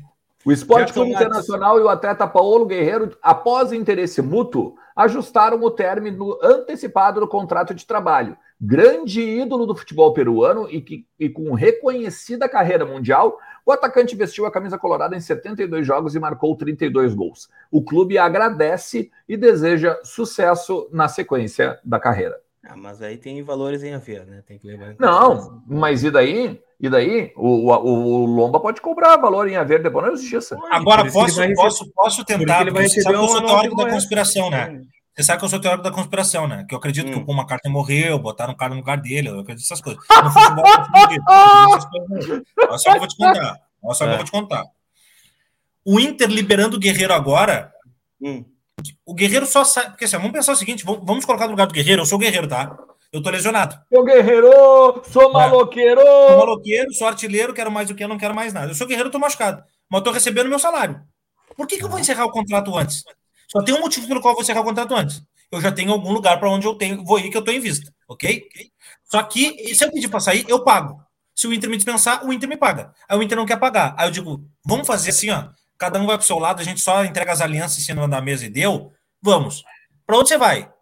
O 0.45 0.51
Esporte 0.51 0.93
Clube 0.93 1.13
Internacional 1.13 1.79
e 1.79 1.83
o 1.83 1.89
atleta 1.89 2.27
Paulo 2.27 2.67
Guerreiro, 2.67 3.17
após 3.23 3.73
interesse 3.73 4.21
mútuo, 4.21 4.75
ajustaram 4.97 5.63
o 5.63 5.71
término 5.71 6.37
antecipado 6.43 7.21
do 7.21 7.29
contrato 7.29 7.73
de 7.73 7.87
trabalho. 7.87 8.37
Grande 8.61 9.21
ídolo 9.21 9.67
do 9.67 9.77
futebol 9.77 10.13
peruano 10.13 10.69
e, 10.69 10.81
que, 10.81 11.07
e 11.19 11.29
com 11.29 11.55
reconhecida 11.55 12.49
carreira 12.49 12.85
mundial, 12.85 13.39
o 13.65 13.73
atacante 13.73 14.17
vestiu 14.17 14.47
a 14.47 14.51
camisa 14.51 14.79
colorada 14.79 15.17
em 15.17 15.21
72 15.21 15.87
jogos 15.87 16.15
e 16.15 16.21
marcou 16.21 16.57
32 16.57 17.15
gols. 17.15 17.49
O 17.71 17.83
clube 17.83 18.19
agradece 18.19 19.11
e 19.29 19.37
deseja 19.37 19.99
sucesso 20.03 20.89
na 20.93 21.09
sequência 21.09 21.79
da 21.85 22.01
carreira. 22.01 22.41
Ah, 22.65 22.77
mas 22.77 23.03
aí 23.03 23.17
tem 23.17 23.43
valores 23.43 23.83
em 23.83 23.93
haver, 23.93 24.25
né? 24.25 24.43
Tem 24.47 24.57
que 24.57 24.67
levar 24.67 24.93
em 24.93 24.97
Não, 24.99 25.63
mas 25.67 26.05
e 26.05 26.11
daí? 26.11 26.61
E 26.81 26.89
daí? 26.89 27.33
O, 27.37 27.71
o, 27.71 28.23
o, 28.23 28.27
Lomba 28.27 28.61
pode 28.61 28.81
cobrar 28.81 29.17
valor 29.17 29.49
em 29.49 29.57
haver 29.57 29.83
depois 29.83 30.05
na 30.05 30.13
justiça. 30.13 30.57
Agora, 30.71 31.11
posso, 31.11 31.41
posso, 31.55 31.93
posso 31.93 32.25
tentar, 32.25 32.59
porque 32.59 32.63
ele 32.63 32.71
vai 32.71 32.83
receber 32.85 33.17
um 33.17 33.27
teórico 33.27 33.77
da 33.77 33.91
conspiração, 33.91 34.51
né? 34.51 34.81
Você 35.15 35.23
sabe 35.23 35.39
que 35.39 35.45
eu 35.45 35.49
sou 35.49 35.61
teórico 35.61 35.85
da 35.85 35.91
conspiração, 35.91 36.49
né? 36.49 36.65
Que 36.67 36.75
eu 36.75 36.79
acredito 36.79 37.09
hum. 37.09 37.13
que 37.13 37.19
o 37.19 37.27
Paul 37.27 37.37
McCartney 37.37 37.73
morreu, 37.73 38.19
botaram 38.19 38.55
um 38.55 38.57
cara 38.57 38.71
no 38.71 38.81
lugar 38.81 38.99
dele, 38.99 39.29
eu 39.29 39.41
acredito 39.41 39.65
nessas 39.65 39.81
coisas. 39.81 40.03
No 40.23 40.31
futebol, 40.31 40.65
eu 40.67 41.75
acredito. 41.75 42.47
Olha 42.59 42.79
só 42.79 42.91
que 42.91 42.97
eu 42.97 43.01
vou 43.01 43.09
te 43.09 43.17
contar. 43.17 43.61
Olha 43.83 43.95
só 43.95 44.05
que 44.05 44.11
eu 44.11 44.17
vou 44.17 44.25
te 44.25 44.31
contar. 44.31 44.65
O 45.85 46.01
Inter 46.01 46.29
liberando 46.29 46.77
o 46.77 46.81
Guerreiro 46.81 47.13
agora, 47.13 47.73
hum. 48.21 48.45
o 49.05 49.15
Guerreiro 49.15 49.45
só 49.45 49.65
sai. 49.65 49.91
Porque 49.91 50.05
assim, 50.05 50.17
vamos 50.17 50.33
pensar 50.33 50.53
o 50.53 50.57
seguinte: 50.57 50.85
vamos 50.85 51.25
colocar 51.25 51.45
no 51.45 51.51
lugar 51.51 51.67
do 51.67 51.75
Guerreiro. 51.75 52.03
Eu 52.03 52.07
sou 52.07 52.17
o 52.17 52.21
Guerreiro, 52.21 52.49
tá? 52.49 52.75
Eu 53.13 53.23
tô 53.23 53.29
lesionado. 53.29 53.79
Sou 53.93 54.03
guerreiro, 54.03 55.03
sou 55.05 55.29
é. 55.29 55.33
maloqueiro. 55.35 56.01
É. 56.01 56.29
Sou 56.29 56.39
maloqueiro, 56.39 56.95
sou 56.95 57.07
artilheiro, 57.07 57.53
quero 57.53 57.71
mais 57.71 57.89
do 57.89 57.95
que 57.95 58.03
eu 58.03 58.09
não 58.09 58.17
quero 58.17 58.35
mais 58.35 58.55
nada. 58.55 58.71
Eu 58.71 58.75
sou 58.75 58.87
guerreiro, 58.87 59.11
tô 59.11 59.19
machucado. 59.19 59.63
Mas 59.91 59.99
eu 59.99 60.05
tô 60.05 60.11
recebendo 60.11 60.49
meu 60.49 60.59
salário. 60.59 60.99
Por 61.55 61.67
que, 61.67 61.77
que 61.77 61.85
eu 61.85 61.91
vou 61.91 61.99
encerrar 61.99 62.25
o 62.25 62.31
contrato 62.31 62.75
antes? 62.75 63.05
Só 63.53 63.63
tem 63.63 63.75
um 63.75 63.81
motivo 63.81 64.09
pelo 64.09 64.23
qual 64.23 64.33
vou 64.33 64.43
encerrar 64.43 64.63
o 64.63 64.65
contrato 64.65 64.95
antes. 64.95 65.23
Eu 65.51 65.61
já 65.61 65.71
tenho 65.71 65.93
algum 65.93 66.11
lugar 66.11 66.41
para 66.41 66.49
onde 66.49 66.67
eu 66.67 66.75
tenho, 66.75 67.05
vou 67.05 67.19
ir 67.19 67.29
que 67.29 67.37
eu 67.37 67.41
estou 67.41 67.53
em 67.53 67.61
vista, 67.61 67.93
ok? 68.09 68.49
Só 69.05 69.23
que 69.25 69.75
se 69.75 69.85
eu 69.85 69.93
pedir 69.93 70.09
para 70.09 70.21
sair, 70.21 70.47
eu 70.49 70.65
pago. 70.65 71.05
Se 71.37 71.47
o 71.47 71.53
Inter 71.53 71.69
me 71.69 71.77
dispensar, 71.77 72.25
o 72.25 72.33
Inter 72.33 72.49
me 72.49 72.57
paga. 72.57 72.95
Aí 73.07 73.19
o 73.19 73.23
Inter 73.23 73.37
não 73.37 73.45
quer 73.45 73.59
pagar. 73.59 73.95
Aí 73.99 74.09
eu 74.09 74.11
digo, 74.11 74.43
vamos 74.65 74.87
fazer 74.87 75.11
assim, 75.11 75.29
ó. 75.29 75.49
Cada 75.77 76.01
um 76.01 76.07
vai 76.07 76.17
para 76.17 76.25
o 76.25 76.27
seu 76.27 76.39
lado, 76.39 76.61
a 76.61 76.65
gente 76.65 76.81
só 76.81 77.05
entrega 77.05 77.31
as 77.31 77.43
alianças 77.43 77.79
em 77.79 77.83
cima 77.83 78.09
da 78.09 78.23
mesa 78.23 78.47
e 78.47 78.49
deu. 78.49 78.91
Vamos. 79.21 79.63
Para 80.07 80.17
onde 80.17 80.29
você 80.29 80.39
vai? 80.39 80.73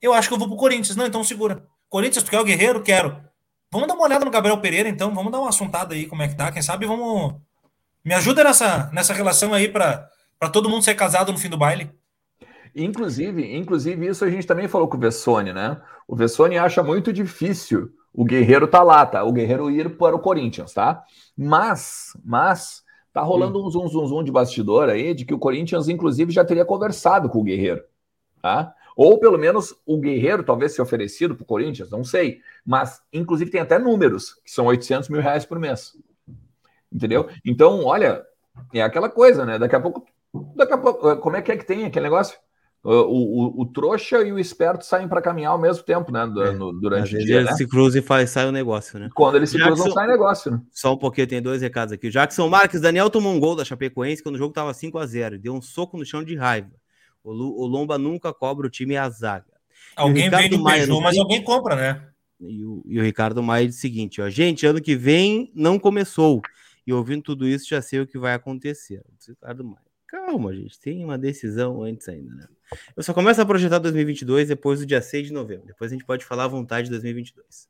Eu 0.00 0.14
acho 0.14 0.28
que 0.28 0.34
eu 0.34 0.38
vou 0.38 0.46
pro 0.46 0.56
Corinthians. 0.56 0.94
Não, 0.94 1.06
então 1.06 1.24
segura. 1.24 1.66
Corinthians, 1.88 2.22
tu 2.22 2.30
quer 2.30 2.38
o 2.38 2.44
Guerreiro? 2.44 2.82
Quero. 2.82 3.20
Vamos 3.68 3.88
dar 3.88 3.94
uma 3.94 4.04
olhada 4.04 4.24
no 4.24 4.30
Gabriel 4.30 4.58
Pereira, 4.58 4.88
então. 4.88 5.12
Vamos 5.12 5.32
dar 5.32 5.40
uma 5.40 5.48
assuntada 5.48 5.94
aí, 5.94 6.06
como 6.06 6.22
é 6.22 6.28
que 6.28 6.36
tá. 6.36 6.52
Quem 6.52 6.62
sabe 6.62 6.86
vamos. 6.86 7.34
Me 8.04 8.14
ajuda 8.14 8.44
nessa, 8.44 8.90
nessa 8.92 9.12
relação 9.12 9.54
aí 9.54 9.68
Para 9.68 10.08
todo 10.52 10.68
mundo 10.68 10.84
ser 10.84 10.94
casado 10.94 11.32
no 11.32 11.38
fim 11.38 11.48
do 11.48 11.56
baile. 11.56 11.90
Inclusive, 12.74 13.56
inclusive, 13.56 14.06
isso 14.06 14.24
a 14.24 14.30
gente 14.30 14.46
também 14.46 14.68
falou 14.68 14.88
com 14.88 14.96
o 14.96 15.00
Vessone, 15.00 15.52
né? 15.52 15.80
O 16.08 16.16
Vessone 16.16 16.56
acha 16.56 16.82
muito 16.82 17.12
difícil 17.12 17.92
o 18.14 18.24
Guerreiro 18.24 18.68
tá 18.68 18.82
lá, 18.82 19.06
tá? 19.06 19.24
O 19.24 19.32
Guerreiro 19.32 19.70
ir 19.70 19.96
para 19.96 20.14
o 20.14 20.18
Corinthians, 20.18 20.74
tá? 20.74 21.02
Mas, 21.36 22.16
mas, 22.22 22.84
tá 23.12 23.22
rolando 23.22 23.64
um 23.64 23.70
zum, 23.70 23.88
zum, 23.88 24.06
zum 24.06 24.22
de 24.22 24.30
bastidor 24.30 24.88
aí 24.90 25.14
de 25.14 25.24
que 25.24 25.32
o 25.32 25.38
Corinthians, 25.38 25.88
inclusive, 25.88 26.30
já 26.30 26.44
teria 26.44 26.64
conversado 26.64 27.28
com 27.28 27.40
o 27.40 27.42
Guerreiro, 27.42 27.82
tá? 28.42 28.74
Ou 28.94 29.18
pelo 29.18 29.38
menos 29.38 29.74
o 29.86 29.98
Guerreiro 29.98 30.42
talvez 30.42 30.72
se 30.72 30.82
oferecido 30.82 31.34
para 31.34 31.42
o 31.42 31.46
Corinthians, 31.46 31.90
não 31.90 32.04
sei. 32.04 32.40
Mas, 32.64 33.00
inclusive, 33.10 33.50
tem 33.50 33.62
até 33.62 33.78
números, 33.78 34.34
que 34.44 34.50
são 34.50 34.66
800 34.66 35.08
mil 35.08 35.22
reais 35.22 35.46
por 35.46 35.58
mês. 35.58 35.96
Entendeu? 36.92 37.30
Então, 37.42 37.84
olha, 37.84 38.22
é 38.74 38.82
aquela 38.82 39.08
coisa, 39.08 39.46
né? 39.46 39.58
Daqui 39.58 39.74
a 39.74 39.80
pouco, 39.80 40.04
daqui 40.54 40.74
a 40.74 40.78
pouco, 40.78 41.16
como 41.16 41.36
é 41.36 41.40
que 41.40 41.50
é 41.50 41.56
que 41.56 41.64
tem 41.64 41.86
aquele 41.86 42.04
negócio? 42.04 42.38
O, 42.84 42.90
o, 42.90 43.62
o, 43.62 43.66
trouxa 43.66 44.22
e 44.22 44.32
o 44.32 44.40
esperto 44.40 44.84
saem 44.84 45.06
para 45.06 45.22
caminhar 45.22 45.52
ao 45.52 45.58
mesmo 45.58 45.84
tempo, 45.84 46.10
né? 46.10 46.22
É, 46.22 46.50
no, 46.50 46.72
durante 46.72 47.14
o 47.14 47.18
dia. 47.18 47.36
Ele 47.36 47.44
né? 47.44 47.52
se 47.54 47.64
cruza 47.64 48.00
e 48.00 48.02
faz, 48.02 48.30
sai 48.30 48.48
o 48.48 48.50
negócio, 48.50 48.98
né? 48.98 49.08
Quando 49.14 49.36
ele 49.36 49.46
se 49.46 49.56
Jackson, 49.56 49.74
cruza, 49.84 49.90
sai 49.92 50.08
o 50.08 50.10
negócio, 50.10 50.50
né? 50.50 50.60
Só 50.72 50.92
um 50.92 50.96
pouquinho, 50.96 51.28
tem 51.28 51.40
dois 51.40 51.62
recados 51.62 51.92
aqui. 51.92 52.08
O 52.08 52.10
Jackson 52.10 52.48
Marques, 52.48 52.80
Daniel 52.80 53.08
tomou 53.08 53.32
um 53.32 53.38
gol 53.38 53.54
da 53.54 53.64
Chapecoense 53.64 54.20
quando 54.20 54.34
o 54.34 54.38
jogo 54.38 54.50
estava 54.50 54.74
5 54.74 54.98
a 54.98 55.06
0 55.06 55.38
Deu 55.38 55.54
um 55.54 55.62
soco 55.62 55.96
no 55.96 56.04
chão 56.04 56.24
de 56.24 56.34
raiva. 56.34 56.72
O, 57.22 57.30
o 57.30 57.66
Lomba 57.66 57.96
nunca 57.98 58.34
cobra 58.34 58.66
o 58.66 58.70
time 58.70 58.94
e 58.94 58.96
a 58.96 59.08
zaga. 59.08 59.46
Alguém 59.94 60.28
vende 60.28 60.56
o 60.56 60.64
beijou, 60.64 61.00
mas 61.00 61.16
alguém 61.16 61.42
compra, 61.42 61.76
né? 61.76 62.08
E 62.40 62.64
o, 62.64 62.82
e 62.84 62.98
o 62.98 63.02
Ricardo 63.02 63.40
Maia 63.44 63.66
diz 63.68 63.76
o 63.76 63.80
seguinte: 63.80 64.20
ó, 64.20 64.28
gente, 64.28 64.66
ano 64.66 64.80
que 64.80 64.96
vem 64.96 65.52
não 65.54 65.78
começou. 65.78 66.42
E 66.84 66.92
ouvindo 66.92 67.22
tudo 67.22 67.46
isso, 67.46 67.68
já 67.68 67.80
sei 67.80 68.00
o 68.00 68.06
que 68.08 68.18
vai 68.18 68.34
acontecer. 68.34 69.04
Ricardo 69.28 69.62
Maia. 69.62 69.92
Calma, 70.08 70.54
gente, 70.54 70.78
tem 70.78 71.04
uma 71.04 71.16
decisão 71.16 71.82
antes 71.82 72.08
ainda, 72.08 72.34
né? 72.34 72.46
Eu 72.96 73.02
só 73.02 73.12
começo 73.12 73.40
a 73.40 73.46
projetar 73.46 73.78
2022 73.78 74.48
depois 74.48 74.80
do 74.80 74.86
dia 74.86 75.00
6 75.00 75.28
de 75.28 75.32
novembro. 75.32 75.66
Depois 75.66 75.90
a 75.90 75.94
gente 75.94 76.04
pode 76.04 76.24
falar 76.24 76.44
à 76.44 76.48
vontade 76.48 76.84
de 76.84 76.90
2022. 76.90 77.68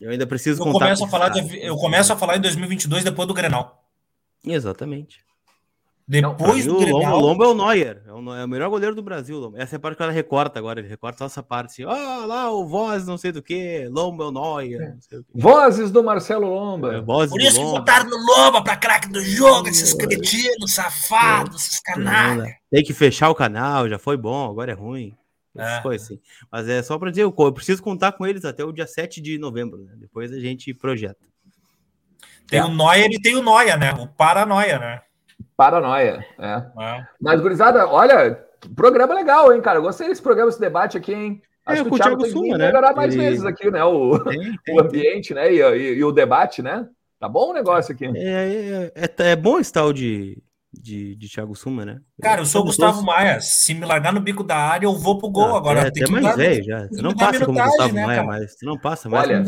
Eu 0.00 0.10
ainda 0.10 0.26
preciso 0.26 0.62
eu 0.62 0.72
começo 0.72 1.04
a 1.04 1.08
falar 1.08 1.28
de, 1.28 1.58
Eu 1.58 1.76
começo 1.76 2.12
a 2.12 2.16
falar 2.16 2.36
em 2.36 2.40
2022 2.40 3.04
depois 3.04 3.28
do 3.28 3.34
Grenal. 3.34 3.84
Exatamente. 4.44 5.24
Depois 6.10 6.66
não, 6.66 6.74
do 6.74 6.80
Grenal... 6.80 7.18
O 7.18 7.20
Lombo 7.20 7.44
é 7.44 7.46
o 7.46 7.54
Neuer, 7.54 8.02
é 8.04 8.12
o, 8.12 8.34
é 8.34 8.44
o 8.44 8.48
melhor 8.48 8.68
goleiro 8.68 8.96
do 8.96 9.02
Brasil. 9.02 9.52
Essa 9.54 9.76
é 9.76 9.78
a 9.78 9.78
parte 9.78 9.96
que 9.96 10.02
ela 10.02 10.10
recorta 10.10 10.58
agora, 10.58 10.80
ele 10.80 10.88
recorta 10.88 11.18
só 11.18 11.26
essa 11.26 11.40
parte 11.40 11.84
assim, 11.84 11.84
ah, 11.84 12.26
lá 12.26 12.50
o 12.50 12.66
Voz 12.66 13.06
não 13.06 13.16
sei 13.16 13.30
do 13.30 13.40
que, 13.40 13.86
Lombo 13.88 14.24
é 14.24 14.26
o 14.26 14.32
Neuer. 14.32 14.96
Vozes 15.32 15.92
do 15.92 16.02
Marcelo 16.02 16.48
Lomba. 16.48 16.96
É, 16.96 17.00
Por 17.00 17.40
isso 17.40 17.60
que 17.60 17.64
votaram 17.64 18.10
no 18.10 18.16
Lomba 18.16 18.60
pra 18.60 18.76
craque 18.76 19.08
do 19.08 19.22
jogo, 19.22 19.68
esses 19.68 19.94
cretinos, 19.94 20.74
safados, 20.74 21.66
esses 21.66 21.78
canalhas. 21.78 22.54
Tem 22.68 22.82
que 22.82 22.92
fechar 22.92 23.30
o 23.30 23.34
canal, 23.34 23.88
já 23.88 23.98
foi 23.98 24.16
bom, 24.16 24.50
agora 24.50 24.72
é 24.72 24.74
ruim. 24.74 25.16
É. 25.56 25.80
Foi 25.80 25.94
assim. 25.94 26.18
Mas 26.50 26.68
é 26.68 26.82
só 26.82 26.98
para 26.98 27.10
dizer, 27.10 27.22
eu 27.22 27.52
preciso 27.52 27.80
contar 27.84 28.12
com 28.12 28.26
eles 28.26 28.44
até 28.44 28.64
o 28.64 28.72
dia 28.72 28.86
7 28.86 29.20
de 29.20 29.38
novembro, 29.38 29.84
né? 29.84 29.92
Depois 29.96 30.32
a 30.32 30.40
gente 30.40 30.74
projeta. 30.74 31.24
Tem 32.48 32.58
é. 32.58 32.64
o 32.64 32.74
Neuer 32.74 33.10
e 33.12 33.22
tem 33.22 33.36
o 33.36 33.42
Noia, 33.42 33.76
né? 33.76 33.92
O 33.92 34.08
Paranoia, 34.08 34.78
né? 34.80 35.02
Paranoia, 35.60 36.24
é. 36.38 36.82
é. 36.82 37.06
Mas, 37.20 37.38
gurizada, 37.38 37.86
olha, 37.86 38.42
programa 38.74 39.12
legal, 39.12 39.52
hein, 39.52 39.60
cara? 39.60 39.76
Eu 39.76 39.82
gostei 39.82 40.08
desse 40.08 40.22
programa, 40.22 40.48
esse 40.48 40.58
debate 40.58 40.96
aqui, 40.96 41.12
hein? 41.12 41.42
É, 41.68 41.72
Acho 41.72 41.82
é, 41.82 41.84
que 41.84 41.94
o 41.94 41.96
Thiago, 41.98 42.16
Thiago 42.16 42.32
tem 42.32 42.50
que 42.50 42.56
né? 42.56 42.66
melhorar 42.66 42.96
mais 42.96 43.12
Ele... 43.12 43.24
vezes 43.24 43.44
aqui, 43.44 43.70
né? 43.70 43.84
O, 43.84 44.18
tem, 44.20 44.40
tem, 44.64 44.74
o 44.74 44.80
ambiente, 44.80 45.34
né? 45.34 45.52
E, 45.52 45.60
e, 45.60 45.98
e, 45.98 46.02
o 46.02 46.12
debate, 46.12 46.62
né? 46.62 46.88
Tá 47.18 47.28
bom 47.28 47.50
o 47.50 47.52
negócio 47.52 47.92
aqui. 47.92 48.06
É, 48.06 48.10
é, 48.16 48.92
é, 48.94 49.30
é 49.32 49.36
bom 49.36 49.58
esse 49.58 49.70
tal 49.70 49.92
de 49.92 50.42
de, 50.72 51.16
de 51.16 51.28
Thiago 51.28 51.54
Suma, 51.54 51.84
né? 51.84 52.00
Cara, 52.22 52.40
eu 52.40 52.46
sou 52.46 52.62
o 52.62 52.64
Gustavo 52.64 53.02
Maia. 53.02 53.40
Se 53.40 53.74
me 53.74 53.84
largar 53.84 54.12
no 54.12 54.20
bico 54.20 54.44
da 54.44 54.56
área, 54.56 54.86
eu 54.86 54.94
vou 54.94 55.18
pro 55.18 55.28
gol. 55.28 55.54
Ah, 55.54 55.58
Agora 55.58 55.80
é, 55.80 55.90
tem 55.90 56.04
que 56.04 56.12
mais 56.12 56.36
velho 56.36 56.64
já. 56.64 56.86
Você 56.86 57.02
não 57.02 57.14
passa 57.14 57.44
como 57.44 57.60
Gustavo 57.60 57.94
né, 57.94 58.06
Maia, 58.06 58.22
mas 58.22 58.52
você 58.52 58.66
não 58.66 58.78
passa 58.78 59.08
mais. 59.08 59.28
Olha, 59.28 59.44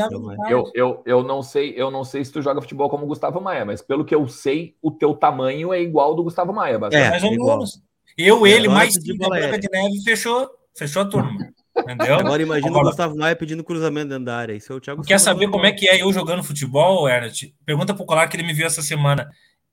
eu, 0.48 0.70
eu, 0.74 1.02
eu 1.06 1.22
não 1.22 1.42
sei, 1.42 1.74
eu 1.76 1.90
não 1.90 2.04
sei 2.04 2.24
se 2.24 2.32
tu 2.32 2.42
joga 2.42 2.60
futebol 2.60 2.90
como 2.90 3.06
Gustavo 3.06 3.40
Maia, 3.40 3.64
mas 3.64 3.80
pelo 3.80 4.04
que 4.04 4.14
eu 4.14 4.26
sei, 4.26 4.74
o 4.82 4.90
teu 4.90 5.14
tamanho 5.14 5.72
é 5.72 5.80
igual 5.80 6.08
ao 6.08 6.16
do 6.16 6.24
Gustavo 6.24 6.52
Maia, 6.52 6.78
É, 6.90 7.10
mais 7.10 7.22
ou 7.22 7.30
menos. 7.30 7.80
Eu, 8.18 8.46
ele, 8.46 8.68
mais 8.68 8.94
de 8.94 9.16
Branca 9.16 9.58
de 9.58 9.68
Neve, 9.70 10.02
fechou, 10.04 10.50
fechou 10.76 11.02
a 11.02 11.04
turma. 11.06 11.30
Entendeu? 11.74 12.16
Agora 12.16 12.42
imagina 12.42 12.68
Agora, 12.68 12.84
o 12.84 12.88
Gustavo 12.88 13.16
Maia 13.16 13.34
pedindo 13.34 13.64
cruzamento 13.64 14.08
dentro 14.08 14.26
da 14.26 14.36
área. 14.36 14.52
Isso 14.52 14.72
é 14.72 14.76
o 14.76 14.80
Thiago 14.80 15.02
Quer 15.02 15.18
saber 15.18 15.48
como 15.48 15.64
é 15.64 15.72
que 15.72 15.88
é 15.88 16.02
eu 16.02 16.12
jogando 16.12 16.42
futebol, 16.42 17.08
Ernest? 17.08 17.54
Pergunta 17.64 17.94
pro 17.94 18.04
Colar 18.04 18.28
que 18.28 18.36
ele 18.36 18.46
me 18.46 18.52
viu 18.52 18.66
essa 18.66 18.82
semana 18.82 19.26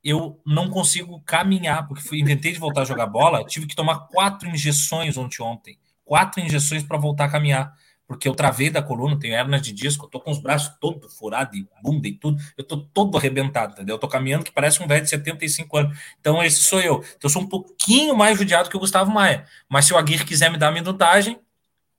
eu 0.04 0.40
não 0.46 0.70
consigo 0.70 1.22
caminhar, 1.22 1.88
porque 1.88 2.02
fui, 2.02 2.20
inventei 2.20 2.52
de 2.52 2.60
voltar 2.60 2.82
a 2.82 2.86
jogar 2.86 3.08
bola, 3.08 3.44
tive 3.44 3.68
que 3.68 3.76
tomar 3.76 4.08
quatro 4.08 4.50
injeções 4.50 5.18
ontem, 5.18 5.42
ontem. 5.42 5.80
Quatro 6.06 6.42
injeções 6.42 6.84
para 6.84 6.98
voltar 6.98 7.26
a 7.26 7.30
caminhar. 7.30 7.74
Porque 8.08 8.28
eu 8.28 8.34
travei 8.34 8.72
da 8.72 8.82
coluna, 8.82 9.20
tenho 9.20 9.36
hernia 9.36 9.60
de 9.60 9.72
disco, 9.72 10.06
eu 10.06 10.10
tô 10.10 10.20
com 10.20 10.32
os 10.32 10.40
braços 10.40 10.76
todos 10.82 11.16
furados, 11.16 11.56
e 11.56 11.68
bunda 11.84 12.08
e 12.08 12.14
tudo, 12.14 12.42
eu 12.58 12.64
tô 12.64 12.78
todo 12.78 13.16
arrebentado, 13.16 13.74
entendeu? 13.74 13.96
Eu 13.96 14.00
tô 14.00 14.08
caminhando 14.08 14.44
que 14.44 14.52
parece 14.52 14.82
um 14.82 14.88
velho 14.88 15.04
de 15.04 15.10
75 15.12 15.78
anos. 15.78 16.00
Então, 16.20 16.42
esse 16.42 16.60
sou 16.62 16.80
eu. 16.80 16.96
Então, 16.96 17.20
eu 17.26 17.30
sou 17.30 17.44
um 17.44 17.48
pouquinho 17.48 18.16
mais 18.16 18.36
judiado 18.36 18.68
que 18.68 18.76
o 18.76 18.80
Gustavo 18.80 19.12
Maia. 19.12 19.46
Mas 19.70 19.86
se 19.86 19.94
o 19.94 19.98
Aguirre 19.98 20.26
quiser 20.26 20.50
me 20.50 20.58
dar 20.58 20.72
minutagem, 20.72 21.40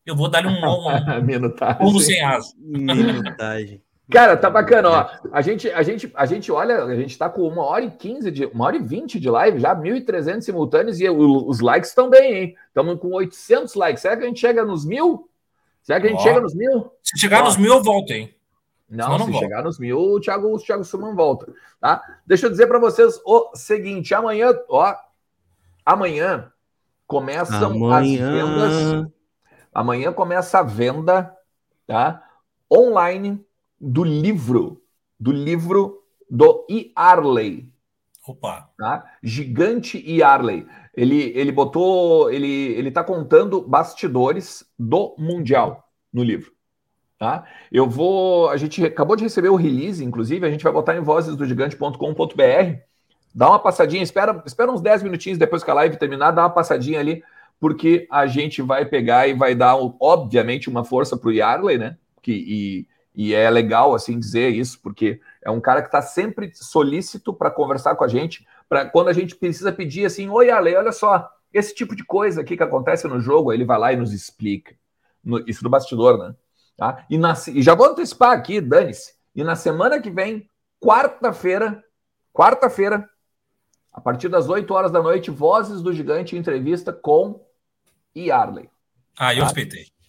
eu 0.05 0.17
vou 0.17 0.29
dar-lhe 0.29 0.49
um, 0.49 0.51
um, 0.51 0.89
um, 1.81 1.97
um 1.97 2.01
sem 2.01 2.21
asa. 2.25 2.53
Minutagem. 2.59 3.81
Cara, 4.11 4.37
tá 4.37 4.51
bacana, 4.51 4.91
ó. 4.91 5.29
A 5.33 5.41
gente, 5.41 5.71
a 5.71 5.83
gente, 5.83 6.11
a 6.15 6.27
gente 6.27 6.51
olha, 6.51 6.85
a 6.85 6.95
gente 6.97 7.17
tá 7.17 7.29
com 7.29 7.47
uma 7.47 7.63
hora 7.63 7.85
e 7.85 7.91
quinze 7.91 8.31
de, 8.31 8.47
uma 8.47 8.65
hora 8.67 8.77
e 8.77 8.83
vinte 8.83 9.21
de 9.21 9.31
live, 9.31 9.61
já 9.61 9.75
1.300 9.75 10.41
simultâneos 10.41 11.01
e 11.01 11.09
os 11.09 11.61
likes 11.61 11.91
estão 11.91 12.11
bem, 12.11 12.35
hein? 12.35 12.57
Estamos 12.67 12.99
com 12.99 13.13
800 13.13 13.75
likes. 13.75 14.03
Será 14.03 14.17
que 14.17 14.25
a 14.25 14.27
gente 14.27 14.41
chega 14.41 14.65
nos 14.65 14.85
mil? 14.85 15.29
Será 15.83 16.01
que 16.01 16.09
a 16.09 16.11
gente 16.11 16.21
ó, 16.21 16.23
chega 16.23 16.41
nos 16.41 16.55
mil? 16.55 16.91
Se 17.03 17.19
chegar 17.19 17.43
ó. 17.43 17.45
nos 17.45 17.57
mil, 17.57 17.73
eu 17.73 17.83
volto, 17.83 18.11
hein? 18.11 18.35
Não, 18.89 19.11
não 19.11 19.27
se 19.27 19.31
volta. 19.31 19.47
chegar 19.47 19.63
nos 19.63 19.79
mil, 19.79 19.99
o 19.99 20.21
Thiago, 20.21 20.53
o 20.53 20.59
Thiago 20.59 20.83
Suman 20.83 21.15
volta, 21.15 21.53
tá? 21.81 22.03
Deixa 22.27 22.47
eu 22.47 22.51
dizer 22.51 22.67
para 22.67 22.81
vocês 22.81 23.21
o 23.25 23.53
seguinte, 23.55 24.13
amanhã, 24.13 24.53
ó, 24.69 24.93
amanhã 25.87 26.53
começam 27.07 27.71
amanhã... 27.71 27.99
as 27.99 28.33
vendas. 28.33 29.11
Amanhã 29.73 30.13
começa 30.13 30.59
a 30.59 30.63
venda, 30.65 31.33
tá? 31.87 32.25
Online 32.73 33.45
do 33.81 34.05
livro, 34.05 34.83
do 35.19 35.33
livro 35.33 36.03
do 36.31 36.67
E. 36.69 36.93
Arley. 36.95 37.69
Opa. 38.27 38.69
Tá? 38.79 39.05
Gigante 39.23 40.03
E. 40.05 40.23
Arley. 40.23 40.67
Ele, 40.95 41.33
ele 41.35 41.51
botou, 41.51 42.31
ele, 42.31 42.49
ele 42.49 42.91
tá 42.91 43.03
contando 43.03 43.63
bastidores 43.63 44.65
do 44.79 45.15
Mundial 45.19 45.89
no 46.13 46.23
livro. 46.23 46.53
Tá? 47.19 47.45
Eu 47.71 47.89
vou. 47.89 48.49
A 48.49 48.57
gente 48.57 48.85
acabou 48.85 49.17
de 49.17 49.25
receber 49.25 49.49
o 49.49 49.57
release, 49.57 50.05
inclusive, 50.05 50.47
a 50.47 50.51
gente 50.51 50.65
vai 50.65 50.73
botar 50.73 50.97
em 50.97 51.01
vozesdogigante.com.br. 51.01 52.79
Dá 53.35 53.49
uma 53.49 53.59
passadinha, 53.59 54.03
espera, 54.03 54.43
espera 54.45 54.73
uns 54.73 54.81
10 54.81 55.03
minutinhos 55.03 55.39
depois 55.39 55.63
que 55.63 55.71
a 55.71 55.75
live 55.75 55.99
terminar, 55.99 56.33
dá 56.33 56.43
uma 56.43 56.51
passadinha 56.51 56.99
ali, 56.99 57.23
porque 57.61 58.09
a 58.11 58.27
gente 58.27 58.61
vai 58.63 58.85
pegar 58.85 59.29
e 59.29 59.35
vai 59.35 59.55
dar, 59.55 59.77
obviamente, 60.01 60.69
uma 60.69 60.85
força 60.85 61.17
para 61.17 61.29
o 61.29 61.33
Yarley, 61.33 61.79
né? 61.79 61.97
Que, 62.23 62.33
e, 62.33 62.89
e 63.23 63.35
é 63.35 63.51
legal 63.51 63.95
assim 63.95 64.19
dizer 64.19 64.49
isso, 64.49 64.81
porque 64.81 65.21
é 65.43 65.51
um 65.51 65.61
cara 65.61 65.83
que 65.83 65.89
está 65.89 66.01
sempre 66.01 66.51
solícito 66.55 67.35
para 67.35 67.51
conversar 67.51 67.95
com 67.95 68.03
a 68.03 68.09
gente, 68.09 68.49
para 68.67 68.87
quando 68.87 69.09
a 69.09 69.13
gente 69.13 69.37
precisa 69.37 69.71
pedir 69.71 70.07
assim, 70.07 70.31
oi 70.31 70.49
Ale, 70.49 70.75
olha 70.75 70.91
só, 70.91 71.31
esse 71.53 71.75
tipo 71.75 71.95
de 71.95 72.03
coisa 72.03 72.41
aqui 72.41 72.57
que 72.57 72.63
acontece 72.63 73.07
no 73.07 73.21
jogo, 73.21 73.53
ele 73.53 73.67
vai 73.67 73.79
lá 73.79 73.93
e 73.93 73.97
nos 73.97 74.15
explica. 74.15 74.75
No, 75.23 75.39
isso 75.47 75.63
do 75.63 75.69
bastidor, 75.69 76.17
né? 76.17 76.35
Tá? 76.79 77.05
E, 77.11 77.19
na, 77.19 77.35
e 77.49 77.61
já 77.61 77.75
vou 77.75 77.89
antecipar 77.89 78.31
aqui, 78.33 78.59
dane-se. 78.59 79.13
E 79.35 79.45
na 79.45 79.55
semana 79.55 80.01
que 80.01 80.09
vem, 80.09 80.49
quarta-feira, 80.81 81.85
quarta-feira, 82.33 83.07
a 83.93 84.01
partir 84.01 84.31
das 84.31 84.49
8 84.49 84.73
horas 84.73 84.91
da 84.91 85.03
noite, 85.03 85.31
Vozes 85.31 85.83
do 85.83 85.93
Gigante 85.93 86.39
entrevista 86.39 86.91
com 86.91 87.45
Yarley. 88.17 88.71
Ah, 89.15 89.35
eu 89.35 89.41
tá? 89.41 89.45
respeitei. 89.45 90.00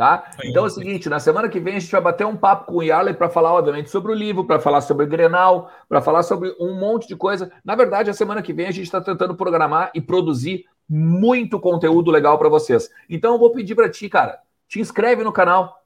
Tá? 0.00 0.30
Então 0.42 0.64
é 0.64 0.66
o 0.66 0.70
seguinte, 0.70 1.10
na 1.10 1.20
semana 1.20 1.46
que 1.46 1.60
vem 1.60 1.76
a 1.76 1.78
gente 1.78 1.92
vai 1.92 2.00
bater 2.00 2.26
um 2.26 2.34
papo 2.34 2.64
com 2.64 2.78
o 2.78 2.82
Yarley 2.82 3.12
para 3.12 3.28
falar, 3.28 3.52
obviamente, 3.52 3.90
sobre 3.90 4.10
o 4.10 4.14
livro, 4.14 4.46
para 4.46 4.58
falar 4.58 4.80
sobre 4.80 5.04
o 5.04 5.06
Grenal, 5.06 5.70
para 5.86 6.00
falar 6.00 6.22
sobre 6.22 6.56
um 6.58 6.72
monte 6.72 7.06
de 7.06 7.14
coisa. 7.14 7.52
Na 7.62 7.74
verdade, 7.74 8.08
a 8.08 8.14
semana 8.14 8.40
que 8.40 8.50
vem 8.50 8.66
a 8.66 8.70
gente 8.70 8.86
está 8.86 8.98
tentando 8.98 9.34
programar 9.34 9.90
e 9.94 10.00
produzir 10.00 10.64
muito 10.88 11.60
conteúdo 11.60 12.10
legal 12.10 12.38
para 12.38 12.48
vocês. 12.48 12.88
Então 13.10 13.34
eu 13.34 13.38
vou 13.38 13.52
pedir 13.52 13.74
para 13.74 13.90
ti, 13.90 14.08
cara, 14.08 14.38
te 14.66 14.80
inscreve 14.80 15.22
no 15.22 15.32
canal, 15.32 15.84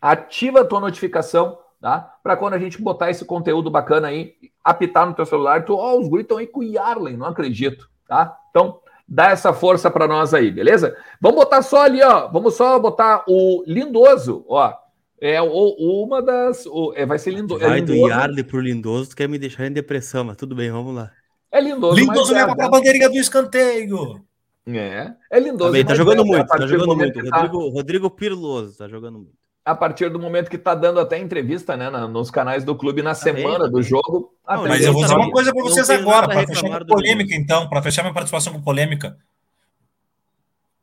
ativa 0.00 0.60
a 0.60 0.64
tua 0.64 0.78
notificação, 0.78 1.58
tá? 1.80 2.14
Para 2.22 2.36
quando 2.36 2.54
a 2.54 2.60
gente 2.60 2.80
botar 2.80 3.10
esse 3.10 3.24
conteúdo 3.24 3.68
bacana 3.68 4.06
aí, 4.06 4.34
apitar 4.62 5.04
no 5.04 5.14
teu 5.14 5.26
celular, 5.26 5.64
tu, 5.64 5.74
ó, 5.74 5.94
oh, 5.94 6.00
os 6.00 6.20
estão 6.20 6.38
aí 6.38 6.46
com 6.46 6.60
o 6.60 6.62
Yarley, 6.62 7.16
não 7.16 7.26
acredito, 7.26 7.90
tá? 8.06 8.38
Então, 8.50 8.78
dá 9.08 9.30
essa 9.30 9.52
força 9.52 9.90
para 9.90 10.08
nós 10.08 10.34
aí, 10.34 10.50
beleza? 10.50 10.96
Vamos 11.20 11.38
botar 11.38 11.62
só 11.62 11.82
ali, 11.82 12.02
ó. 12.02 12.28
Vamos 12.28 12.54
só 12.54 12.78
botar 12.78 13.24
o 13.28 13.62
Lindoso, 13.66 14.44
ó. 14.48 14.74
É 15.20 15.40
o, 15.40 16.04
uma 16.04 16.20
das. 16.20 16.66
O, 16.66 16.92
é, 16.94 17.06
vai 17.06 17.18
ser 17.18 17.30
lindo, 17.30 17.58
vai 17.58 17.78
é 17.78 17.80
Lindoso. 17.80 18.00
do 18.00 18.08
Yarley 18.08 18.44
pro 18.44 18.60
Lindoso, 18.60 19.10
tu 19.10 19.16
quer 19.16 19.28
me 19.28 19.38
deixar 19.38 19.66
em 19.66 19.72
depressão, 19.72 20.24
mas 20.24 20.36
tudo 20.36 20.54
bem, 20.54 20.70
vamos 20.70 20.94
lá. 20.94 21.10
É 21.50 21.60
lindoso. 21.60 21.98
Lindoso 21.98 22.34
leva 22.34 22.54
para 22.54 22.66
a 22.66 22.70
bandeirinha 22.70 23.08
do 23.08 23.16
escanteio. 23.16 24.22
É, 24.66 25.12
é 25.30 25.40
lindoso. 25.40 25.70
Também, 25.70 25.84
tá 25.84 25.94
jogando 25.94 26.24
muito, 26.24 26.46
tá 26.46 26.66
jogando 26.66 26.96
muito. 26.96 27.18
Rodrigo, 27.20 27.30
tá... 27.30 27.72
Rodrigo 27.72 28.10
Pirloso 28.10 28.76
tá 28.76 28.88
jogando 28.88 29.18
muito. 29.18 29.45
A 29.66 29.74
partir 29.74 30.08
do 30.08 30.18
momento 30.20 30.48
que 30.48 30.56
tá 30.56 30.76
dando 30.76 31.00
até 31.00 31.18
entrevista, 31.18 31.76
né, 31.76 31.90
nos 31.90 32.30
canais 32.30 32.62
do 32.62 32.76
clube 32.76 33.02
na 33.02 33.14
semana 33.14 33.68
do 33.68 33.82
jogo. 33.82 34.32
Não, 34.48 34.62
mas 34.62 34.84
eu 34.84 34.92
vou 34.92 35.02
dizer 35.02 35.16
uma 35.16 35.30
coisa 35.30 35.52
para 35.52 35.62
vocês 35.64 35.90
agora, 35.90 36.28
para 36.28 36.46
fechar 36.46 36.78
com 36.78 36.86
polêmica, 36.86 37.34
então, 37.34 37.68
para 37.68 37.82
fechar 37.82 38.02
minha 38.02 38.14
participação 38.14 38.52
com 38.52 38.62
polêmica. 38.62 39.16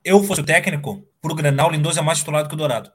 Eu 0.03 0.21
fosse 0.21 0.41
o 0.41 0.45
técnico, 0.45 1.01
pro 1.21 1.33
Grenal, 1.33 1.69
o 1.69 1.71
Lindoso 1.71 1.97
é 1.97 2.01
mais 2.03 2.19
titulado 2.19 2.49
que 2.49 2.55
o 2.55 2.57
Dourado. 2.57 2.91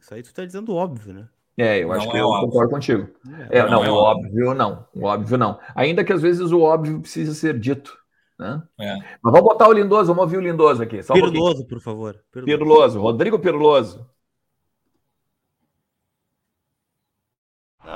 Isso 0.00 0.14
aí 0.14 0.22
tu 0.22 0.32
tá 0.32 0.44
dizendo 0.44 0.74
óbvio, 0.74 1.12
né? 1.12 1.28
É, 1.56 1.82
eu 1.82 1.92
acho 1.92 2.06
não 2.06 2.10
que 2.10 2.16
é 2.16 2.20
eu 2.20 2.26
óbvio. 2.26 2.48
concordo 2.48 2.70
contigo. 2.70 3.08
É, 3.50 3.62
não, 3.62 3.70
não 3.70 3.84
é 3.84 3.90
o 3.90 3.94
óbvio. 3.94 4.26
óbvio 4.26 4.54
não. 4.54 4.86
O 4.94 5.04
óbvio 5.04 5.38
não. 5.38 5.58
Ainda 5.74 6.02
que 6.02 6.12
às 6.12 6.22
vezes 6.22 6.50
o 6.50 6.60
óbvio 6.62 7.00
precisa 7.00 7.34
ser 7.34 7.58
dito. 7.58 7.96
Né? 8.38 8.60
É. 8.80 8.94
Mas 9.22 9.32
vamos 9.32 9.42
botar 9.42 9.68
o 9.68 9.72
Lindoso, 9.72 10.08
vamos 10.08 10.22
ouvir 10.22 10.38
o 10.38 10.40
Lindoso 10.40 10.82
aqui. 10.82 11.02
Só 11.02 11.14
um 11.14 11.20
por 11.68 11.80
favor. 11.80 12.16
Pirloso. 12.32 12.58
Pirloso. 12.58 13.00
Rodrigo 13.00 13.38
Pirloso. 13.38 14.13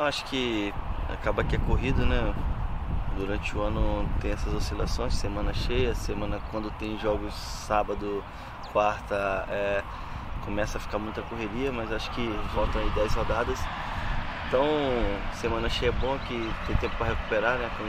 Acho 0.08 0.24
que 0.24 0.72
acaba 1.08 1.44
que 1.44 1.56
é 1.56 1.58
corrido, 1.58 2.04
né? 2.04 2.34
Durante 3.16 3.56
o 3.56 3.62
ano 3.62 4.08
tem 4.20 4.30
essas 4.32 4.52
oscilações, 4.54 5.14
semana 5.14 5.52
cheia, 5.52 5.94
semana 5.94 6.40
quando 6.50 6.70
tem 6.78 6.98
jogos 6.98 7.34
sábado, 7.34 8.22
quarta, 8.72 9.44
é, 9.48 9.82
começa 10.44 10.78
a 10.78 10.80
ficar 10.80 10.98
muita 10.98 11.22
correria, 11.22 11.72
mas 11.72 11.92
acho 11.92 12.10
que 12.12 12.28
faltam 12.54 12.80
aí 12.80 12.90
10 12.90 13.14
rodadas. 13.14 13.58
Então, 14.46 14.64
semana 15.34 15.68
cheia 15.68 15.90
é 15.90 15.92
bom 15.92 16.18
que 16.20 16.54
tem 16.66 16.76
tempo 16.76 16.96
para 16.96 17.08
recuperar, 17.08 17.58
né? 17.58 17.70
Com 17.76 17.84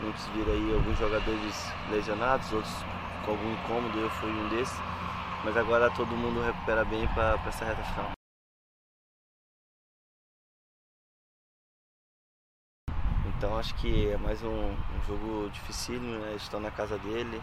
Muitos 0.00 0.26
viram 0.28 0.52
aí 0.54 0.74
alguns 0.74 0.98
jogadores 0.98 1.72
lesionados, 1.90 2.50
outros 2.52 2.74
com 3.24 3.32
algum 3.32 3.52
incômodo, 3.52 3.98
eu 3.98 4.08
fui 4.08 4.30
um 4.30 4.48
desses. 4.48 4.80
Mas 5.44 5.56
agora 5.56 5.90
todo 5.90 6.16
mundo 6.16 6.42
recupera 6.42 6.84
bem 6.84 7.06
para 7.08 7.38
essa 7.46 7.64
reta 7.66 7.82
final. 7.82 8.19
Acho 13.60 13.74
que 13.74 14.08
é 14.08 14.16
mais 14.16 14.42
um, 14.42 14.70
um 14.70 15.02
jogo 15.06 15.50
dificílimo, 15.50 16.18
né? 16.18 16.34
Estão 16.34 16.58
na 16.58 16.70
casa 16.70 16.96
dele. 16.98 17.40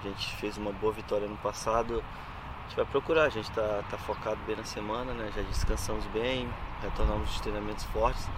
A 0.00 0.08
gente 0.08 0.34
fez 0.36 0.58
uma 0.58 0.72
boa 0.72 0.92
vitória 0.92 1.28
no 1.28 1.36
passado. 1.36 2.02
A 2.02 2.62
gente 2.64 2.76
vai 2.76 2.84
procurar, 2.84 3.24
a 3.24 3.28
gente 3.28 3.48
está 3.48 3.82
tá 3.88 3.96
focado 3.96 4.40
bem 4.44 4.56
na 4.56 4.64
semana, 4.64 5.14
né? 5.14 5.30
Já 5.34 5.42
descansamos 5.42 6.04
bem, 6.06 6.48
retornamos 6.82 7.30
os 7.30 7.40
treinamentos 7.40 7.84
fortes. 7.84 8.28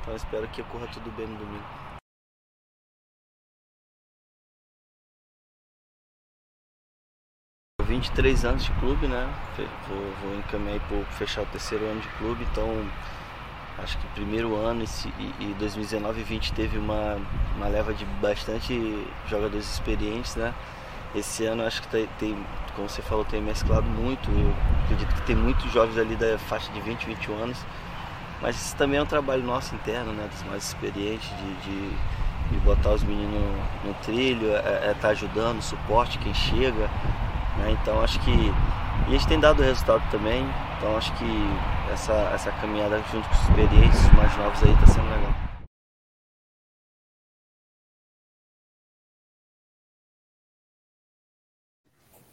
Então 0.00 0.16
espero 0.16 0.48
que 0.48 0.60
ocorra 0.60 0.88
tudo 0.88 1.08
bem 1.16 1.28
no 1.28 1.38
domingo. 1.38 1.64
23 7.86 8.44
anos 8.44 8.64
de 8.64 8.72
clube, 8.80 9.06
né? 9.06 9.32
Vou, 9.86 10.12
vou 10.20 10.38
encaminhar 10.40 10.80
para 10.88 11.04
fechar 11.12 11.42
o 11.42 11.46
terceiro 11.46 11.84
ano 11.84 12.00
de 12.00 12.08
clube, 12.18 12.44
então 12.50 12.66
acho 13.78 13.98
que 13.98 14.06
primeiro 14.08 14.54
ano 14.56 14.84
e, 14.84 15.44
e 15.44 15.54
2019 15.58 16.20
e 16.20 16.24
20 16.24 16.52
teve 16.52 16.78
uma, 16.78 17.18
uma 17.56 17.68
leva 17.68 17.92
de 17.92 18.04
bastante 18.20 19.06
jogadores 19.28 19.70
experientes, 19.70 20.36
né? 20.36 20.54
Esse 21.14 21.46
ano 21.46 21.64
acho 21.64 21.82
que 21.82 22.08
tem, 22.18 22.36
como 22.74 22.88
você 22.88 23.00
falou, 23.00 23.24
tem 23.24 23.40
mesclado 23.40 23.86
muito. 23.88 24.30
Eu 24.30 24.54
acredito 24.84 25.14
que 25.14 25.22
tem 25.22 25.36
muitos 25.36 25.70
jovens 25.72 25.98
ali 25.98 26.14
da 26.16 26.38
faixa 26.38 26.70
de 26.72 26.80
20, 26.80 27.06
21 27.06 27.34
anos. 27.42 27.58
Mas 28.42 28.56
isso 28.56 28.76
também 28.76 28.98
é 28.98 29.02
um 29.02 29.06
trabalho 29.06 29.42
nosso 29.42 29.74
interno, 29.74 30.12
né? 30.12 30.28
Dos 30.30 30.42
mais 30.44 30.64
experientes, 30.64 31.28
de, 31.28 31.54
de, 31.54 31.88
de 32.50 32.58
botar 32.64 32.90
os 32.90 33.02
meninos 33.02 33.40
no 33.84 33.94
trilho, 33.94 34.54
é 34.54 34.58
estar 34.58 34.84
é 34.84 34.94
tá 34.94 35.08
ajudando, 35.08 35.62
suporte 35.62 36.18
quem 36.18 36.34
chega. 36.34 36.90
Né? 37.56 37.76
Então 37.80 38.00
acho 38.02 38.20
que. 38.20 38.52
E 39.04 39.08
a 39.08 39.10
gente 39.10 39.28
tem 39.28 39.38
dado 39.38 39.62
resultado 39.62 40.02
também. 40.10 40.44
Então 40.76 40.96
acho 40.96 41.12
que 41.16 41.24
essa, 41.92 42.12
essa 42.34 42.52
caminhada 42.52 42.98
junto 43.12 43.28
com 43.28 43.34
os 43.34 43.40
experientes, 43.42 44.12
mais 44.14 44.36
novos 44.36 44.62
aí, 44.62 44.72
está 44.72 44.86
sendo 44.86 45.08
legal. 45.08 45.34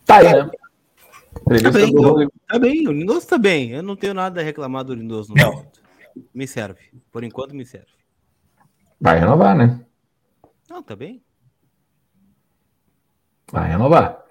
Tá 0.05 0.17
aí, 0.17 0.33
né? 0.33 0.51
Tá 1.61 1.71
bem, 1.71 1.91
do... 1.91 2.31
tá 2.47 2.59
bem, 2.59 2.87
o 2.87 2.91
Lindoso 2.91 3.27
tá 3.27 3.37
bem. 3.37 3.71
Eu 3.71 3.83
não 3.83 3.95
tenho 3.95 4.13
nada 4.13 4.41
a 4.41 4.43
reclamar 4.43 4.83
do 4.83 4.93
Lindoso. 4.93 5.33
Não. 5.35 5.51
não. 5.51 5.71
Me 6.33 6.47
serve. 6.47 6.91
Por 7.11 7.23
enquanto 7.23 7.55
me 7.55 7.65
serve. 7.65 7.91
Vai 8.99 9.19
renovar, 9.19 9.55
né? 9.55 9.83
Não, 10.69 10.81
tá 10.81 10.95
bem. 10.95 11.21
Vai 13.51 13.69
renovar. 13.69 14.23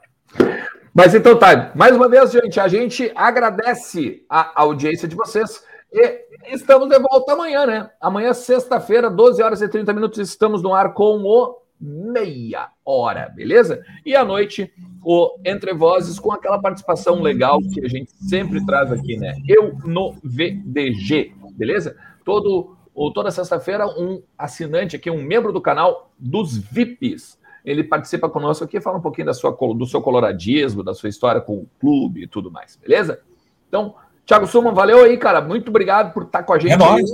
Mas 0.95 1.15
então 1.15 1.39
tá, 1.39 1.73
mais 1.75 1.97
uma 1.97 2.07
vez, 2.07 2.31
gente, 2.33 2.61
a 2.61 2.69
gente 2.69 3.11
agradece 3.15 4.27
a 4.29 4.61
audiência 4.61 5.09
de 5.09 5.17
vocês 5.17 5.65
e 5.91 6.21
estamos 6.53 6.87
de 6.87 6.99
volta 6.99 7.33
amanhã, 7.33 7.65
né? 7.65 7.91
Amanhã, 7.99 8.35
sexta-feira, 8.35 9.09
12 9.09 9.43
horas 9.43 9.63
e 9.63 9.69
30 9.69 9.91
minutos, 9.95 10.19
estamos 10.19 10.63
no 10.63 10.75
ar 10.75 10.93
com 10.93 11.17
o 11.23 11.63
meia 11.81 12.69
hora, 12.85 13.33
beleza? 13.35 13.83
E 14.05 14.15
à 14.15 14.23
noite, 14.23 14.71
o 15.03 15.39
Entre 15.47 15.73
Vozes 15.73 16.19
com 16.19 16.31
aquela 16.31 16.61
participação 16.61 17.23
legal 17.23 17.59
que 17.73 17.83
a 17.83 17.89
gente 17.89 18.13
sempre 18.29 18.65
traz 18.67 18.93
aqui, 18.93 19.17
né? 19.17 19.35
Eu 19.49 19.75
no 19.87 20.15
VDG, 20.23 21.33
beleza? 21.57 21.97
Todo, 22.23 22.77
ou 22.95 23.11
toda 23.11 23.31
sexta-feira, 23.31 23.87
um 23.87 24.23
assinante 24.37 24.95
aqui, 24.95 25.11
um 25.11 25.23
membro 25.23 25.55
do 25.55 25.61
canal 25.61 26.13
dos 26.19 26.59
VIPs 26.59 27.41
ele 27.65 27.85
participa 27.85 28.29
conosco 28.29 28.65
aqui, 28.65 28.81
fala 28.81 28.99
um 28.99 29.03
pouquinho 29.03 29.27
da 29.27 29.35
sua, 29.35 29.57
do 29.77 29.87
seu 29.87 30.03
coloradismo, 30.03 30.83
da 30.83 30.95
sua 30.95 31.09
história 31.09 31.41
com 31.41 31.55
o 31.55 31.69
clube 31.81 32.25
e 32.25 32.27
tudo 32.27 32.51
mais, 32.51 32.77
beleza? 32.77 33.21
Então, 33.69 33.95
Thiago 34.27 34.47
Suman, 34.47 34.73
valeu 34.73 35.05
aí, 35.05 35.17
cara. 35.17 35.41
Muito 35.41 35.69
obrigado 35.69 36.13
por 36.13 36.25
estar 36.25 36.43
com 36.43 36.53
a 36.53 36.59
gente. 36.59 36.73
É 36.73 36.77
nóis. 36.77 37.11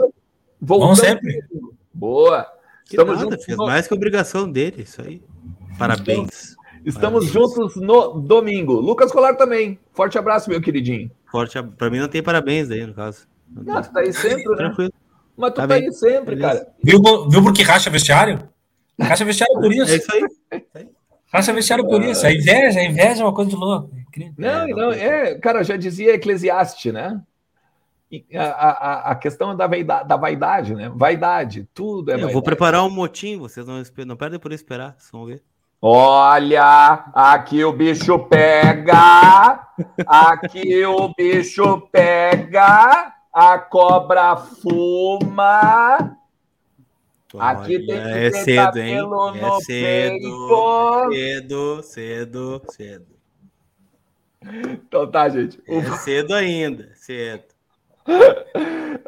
Voltamos 0.61 0.99
sempre. 0.99 1.45
Boa. 1.93 2.47
Que 2.85 2.97
Estamos 2.97 3.17
nada, 3.17 3.31
juntos. 3.31 3.45
Fez 3.45 3.59
no... 3.59 3.67
mais 3.67 3.87
que 3.87 3.95
obrigação 3.95 4.51
dele, 4.51 4.83
isso 4.83 5.01
aí. 5.03 5.23
Parabéns. 5.79 6.57
Estamos 6.85 7.31
parabéns. 7.31 7.33
juntos 7.33 7.77
no 7.77 8.21
domingo. 8.21 8.75
Lucas 8.75 9.13
Colar 9.13 9.35
também. 9.35 9.79
Forte 9.93 10.19
abraço, 10.19 10.49
meu 10.49 10.61
queridinho. 10.61 11.11
Forte 11.31 11.59
ab... 11.59 11.71
Para 11.77 11.91
mim 11.91 11.99
não 11.99 12.09
tem 12.09 12.23
parabéns 12.23 12.71
aí, 12.71 12.87
no 12.87 12.95
caso. 12.95 13.27
Não, 13.51 13.83
tu 13.83 13.93
tá 13.93 14.01
aí 14.01 14.13
sempre, 14.13 14.49
né? 14.51 14.57
Tranquilo. 14.57 14.93
Mas 15.37 15.53
tu 15.53 15.57
tá, 15.57 15.69
tá 15.69 15.75
aí 15.75 15.93
sempre, 15.93 16.35
Beleza. 16.35 16.61
cara. 16.61 16.73
Viu, 16.83 17.01
viu 17.29 17.43
porque 17.43 17.63
racha 17.63 17.91
vestiário? 17.91 18.49
Racha 19.01 19.25
vestiário 19.25 19.61
por 19.61 19.73
isso. 19.73 19.93
É 19.93 19.97
isso 19.97 20.13
aí. 20.13 20.89
Racha 21.33 21.53
vestiário 21.53 21.87
por 21.87 22.03
isso. 22.03 22.27
A 22.27 22.33
inveja, 22.33 22.81
a 22.81 22.85
inveja 22.85 23.23
é 23.23 23.25
uma 23.25 23.35
coisa 23.35 23.51
de 23.51 23.57
louco. 23.57 23.91
Não, 24.37 24.67
não, 24.69 24.93
é, 24.93 25.39
cara, 25.39 25.63
já 25.63 25.77
dizia 25.77 26.15
Eclesiastes, 26.15 26.93
né? 26.93 27.21
A, 28.35 28.43
a, 28.43 29.11
a 29.11 29.15
questão 29.15 29.55
da 29.55 29.67
vaidade, 29.67 30.09
da 30.09 30.17
vaidade, 30.17 30.75
né? 30.75 30.91
Vaidade, 30.95 31.69
tudo 31.75 32.11
é 32.11 32.15
Eu 32.15 32.31
vou 32.31 32.43
preparar 32.43 32.83
um 32.85 32.91
motim, 32.91 33.39
vocês 33.39 33.67
não, 33.67 33.83
não 34.07 34.17
perdem 34.17 34.41
por 34.41 34.51
esperar, 34.51 34.95
vocês 34.97 35.11
vão 35.13 35.27
ver. 35.27 35.43
Olha, 35.81 37.05
aqui 37.15 37.63
o 37.63 37.73
bicho 37.73 38.19
pega, 38.19 39.69
aqui 40.07 40.85
o 40.85 41.13
bicho 41.15 41.83
pega, 41.93 43.13
a 43.33 43.59
cobra 43.59 44.37
fuma, 44.37 46.17
Aqui 47.37 47.79
tem 47.79 47.87
que 47.87 47.93
é 47.93 48.31
ter 48.31 48.33
cedo, 48.45 48.79
hein? 48.79 48.99
É 49.35 49.61
cedo, 49.61 51.13
cedo, 51.13 51.83
cedo, 51.83 52.63
cedo. 52.71 53.07
Então 54.65 55.11
tá, 55.11 55.29
gente. 55.29 55.61
É 55.67 55.83
cedo 55.99 56.35
ainda, 56.35 56.91
cedo. 56.95 57.45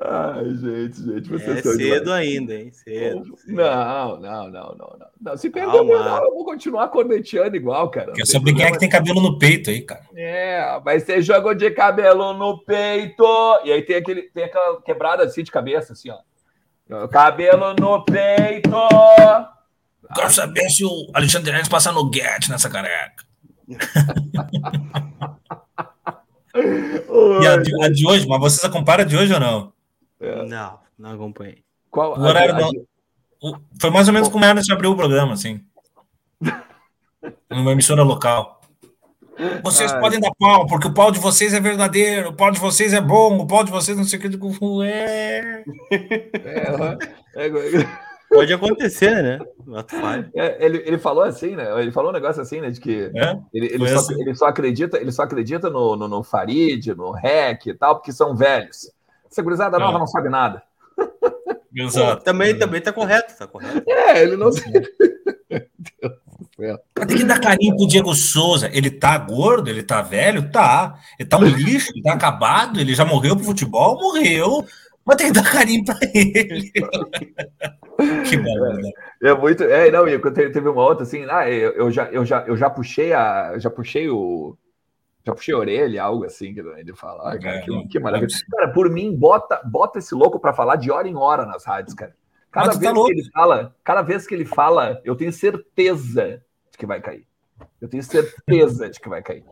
Ai, 0.02 0.44
gente, 0.56 1.02
gente, 1.02 1.30
você 1.30 1.50
é 1.50 1.62
cedo 1.62 2.12
ainda, 2.12 2.54
hein? 2.54 2.70
Cedo. 2.72 3.34
Não, 3.46 4.20
não, 4.20 4.50
não, 4.50 4.74
não, 4.76 4.98
não. 5.18 5.36
Se 5.38 5.48
perder 5.48 5.78
eu 5.78 6.34
vou 6.34 6.44
continuar 6.44 6.88
corneteando 6.88 7.56
igual, 7.56 7.90
cara. 7.90 8.12
Quer 8.12 8.26
saber 8.26 8.52
quem 8.52 8.66
é 8.66 8.70
que 8.72 8.78
tem 8.78 8.90
cabelo 8.90 9.22
no 9.22 9.38
peito 9.38 9.70
aí, 9.70 9.80
cara? 9.80 10.04
É, 10.14 10.78
vai 10.84 11.00
ser 11.00 11.22
jogo 11.22 11.54
de 11.54 11.70
cabelo 11.70 12.34
no 12.34 12.58
peito. 12.58 13.24
E 13.64 13.72
aí 13.72 13.80
tem, 13.80 13.96
aquele, 13.96 14.22
tem 14.22 14.44
aquela 14.44 14.82
quebrada 14.82 15.22
assim 15.24 15.42
de 15.42 15.50
cabeça, 15.50 15.94
assim, 15.94 16.10
ó. 16.10 16.18
Cabelo 17.10 17.74
no 17.78 18.04
peito. 18.04 18.70
Quero 20.14 20.30
saber 20.30 20.68
se 20.70 20.84
o 20.84 21.10
Alexandre 21.14 21.52
Neves 21.52 21.68
passa 21.68 21.92
no 21.92 22.10
get 22.12 22.48
nessa 22.48 22.68
careca. 22.68 23.24
e 27.42 27.46
a 27.46 27.56
de, 27.58 27.84
a 27.84 27.88
de, 27.88 28.04
hoje, 28.06 28.26
mas 28.26 28.40
vocês 28.40 28.64
acompanham 28.64 29.02
a 29.02 29.04
de 29.04 29.16
hoje 29.16 29.32
ou 29.32 29.38
não? 29.38 29.72
É. 30.20 30.44
Não, 30.44 30.80
não 30.98 31.12
acompanhei. 31.12 31.62
Qual 31.90 32.18
o 32.18 32.22
horário 32.22 32.56
a, 32.56 32.58
a, 32.58 32.70
Foi 33.80 33.90
mais 33.90 34.08
ou 34.08 34.14
menos 34.14 34.28
como 34.28 34.44
era 34.44 34.54
antes 34.54 34.66
de 34.66 34.72
abrir 34.72 34.88
o 34.88 34.96
programa, 34.96 35.34
assim. 35.34 35.64
Numa 37.48 37.70
emissora 37.70 38.02
local. 38.02 38.59
Vocês 39.62 39.92
Ai. 39.92 40.00
podem 40.00 40.20
dar 40.20 40.30
pau, 40.38 40.66
porque 40.66 40.88
o 40.88 40.94
pau 40.94 41.10
de 41.10 41.18
vocês 41.18 41.54
é 41.54 41.60
verdadeiro, 41.60 42.30
o 42.30 42.36
pau 42.36 42.50
de 42.50 42.60
vocês 42.60 42.92
é 42.92 43.00
bom, 43.00 43.38
o 43.38 43.46
pau 43.46 43.64
de 43.64 43.70
vocês 43.70 43.96
não 43.96 44.04
sei 44.04 44.18
o 44.18 44.22
que. 44.22 44.28
É. 44.84 45.64
é, 47.34 47.46
é, 47.46 47.50
Pode 48.30 48.52
acontecer, 48.52 49.22
né? 49.22 49.38
É, 50.34 50.64
ele, 50.64 50.82
ele 50.86 50.98
falou 50.98 51.24
assim, 51.24 51.56
né? 51.56 51.68
Ele 51.80 51.90
falou 51.90 52.10
um 52.10 52.14
negócio 52.14 52.40
assim, 52.40 52.60
né? 52.60 52.70
De 52.70 52.80
que 52.80 53.10
é? 53.14 53.38
ele, 53.52 53.66
ele, 53.74 53.88
só, 53.88 53.96
assim. 53.96 54.20
ele, 54.20 54.34
só, 54.34 54.46
acredita, 54.46 54.98
ele 54.98 55.10
só 55.10 55.22
acredita 55.22 55.68
no, 55.68 55.96
no, 55.96 56.06
no 56.06 56.22
Farid, 56.22 56.94
no 56.94 57.10
REC 57.10 57.66
e 57.66 57.74
tal, 57.74 57.96
porque 57.96 58.12
são 58.12 58.36
velhos. 58.36 58.90
Essa 59.28 59.42
gurizada 59.42 59.78
nova 59.78 59.98
não 59.98 60.06
sabe 60.06 60.28
nada. 60.28 60.62
Exato. 61.74 62.18
Pô, 62.18 62.24
também, 62.24 62.58
também 62.58 62.80
tá 62.80 62.92
correto, 62.92 63.36
tá 63.36 63.46
correto. 63.46 63.82
É, 63.88 64.22
ele 64.22 64.36
não. 64.36 64.50
Tem 67.06 67.16
que 67.16 67.24
dar 67.24 67.40
carinho 67.40 67.74
pro 67.76 67.88
Diego 67.88 68.14
Souza. 68.14 68.68
Ele 68.72 68.90
tá 68.90 69.16
gordo, 69.16 69.70
ele 69.70 69.82
tá 69.82 70.02
velho? 70.02 70.50
Tá. 70.50 70.98
Ele 71.18 71.28
tá 71.28 71.38
um 71.38 71.44
lixo, 71.44 71.90
ele 71.92 72.02
tá 72.02 72.12
acabado, 72.12 72.78
ele 72.78 72.94
já 72.94 73.04
morreu 73.04 73.34
pro 73.34 73.44
futebol? 73.46 73.98
Morreu. 73.98 74.66
Mas 75.04 75.16
tem 75.16 75.28
que 75.28 75.32
dar 75.32 75.50
carinho 75.50 75.84
pra 75.84 75.98
ele. 76.14 76.70
que 78.28 78.36
bom, 78.36 78.74
né? 78.74 78.90
É 79.22 79.34
muito. 79.34 79.64
É, 79.64 79.90
não, 79.90 80.06
eu 80.06 80.20
teve 80.32 80.68
uma 80.68 80.82
outra 80.82 81.04
assim, 81.04 81.26
ah, 81.28 81.48
eu, 81.48 81.72
eu, 81.72 81.90
já, 81.90 82.04
eu, 82.10 82.24
já, 82.24 82.44
eu 82.46 82.56
já 82.56 82.68
puxei 82.68 83.12
a. 83.12 83.58
Já 83.58 83.70
puxei 83.70 84.08
o. 84.10 84.56
Já 85.24 85.34
puxei 85.34 85.54
a 85.54 85.58
orelha, 85.58 86.02
algo 86.02 86.24
assim, 86.24 86.54
que 86.54 86.60
ele 86.60 86.94
fala. 86.94 87.32
Ah, 87.32 87.38
cara, 87.38 87.56
é, 87.56 87.60
que, 87.60 87.88
que, 87.88 88.00
maravilha. 88.00 88.28
Cara, 88.50 88.72
por 88.72 88.88
mim, 88.90 89.14
bota, 89.14 89.60
bota 89.64 89.98
esse 89.98 90.14
louco 90.14 90.40
para 90.40 90.52
falar 90.52 90.76
de 90.76 90.90
hora 90.90 91.06
em 91.06 91.16
hora 91.16 91.44
nas 91.44 91.64
rádios, 91.64 91.94
cara. 91.94 92.14
Cada 92.50 92.72
tá 92.72 92.78
vez 92.78 92.92
tá 92.92 93.04
que 93.04 93.12
ele 93.12 93.30
fala, 93.30 93.76
cada 93.84 94.02
vez 94.02 94.26
que 94.26 94.34
ele 94.34 94.44
fala, 94.44 95.00
eu 95.04 95.14
tenho 95.14 95.32
certeza 95.32 96.42
de 96.70 96.78
que 96.78 96.86
vai 96.86 97.00
cair. 97.00 97.24
Eu 97.80 97.88
tenho 97.88 98.02
certeza 98.02 98.88
de 98.88 98.98
que 98.98 99.08
vai 99.08 99.22
cair. 99.22 99.44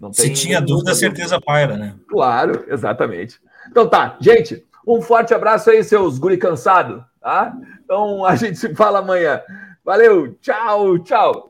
Não 0.00 0.12
Se 0.12 0.30
tinha 0.32 0.60
dúvida, 0.60 0.94
certeza 0.94 1.40
paira, 1.40 1.76
né? 1.76 1.94
Claro, 2.08 2.64
exatamente. 2.68 3.40
Então 3.70 3.88
tá, 3.88 4.16
gente, 4.20 4.64
um 4.86 5.00
forte 5.00 5.34
abraço 5.34 5.70
aí, 5.70 5.82
seus 5.82 6.18
guri 6.18 6.36
cansado, 6.36 7.04
tá? 7.20 7.54
Então 7.84 8.24
a 8.24 8.34
gente 8.36 8.58
se 8.58 8.74
fala 8.74 9.00
amanhã. 9.00 9.42
Valeu, 9.84 10.34
tchau, 10.40 10.98
tchau. 11.00 11.48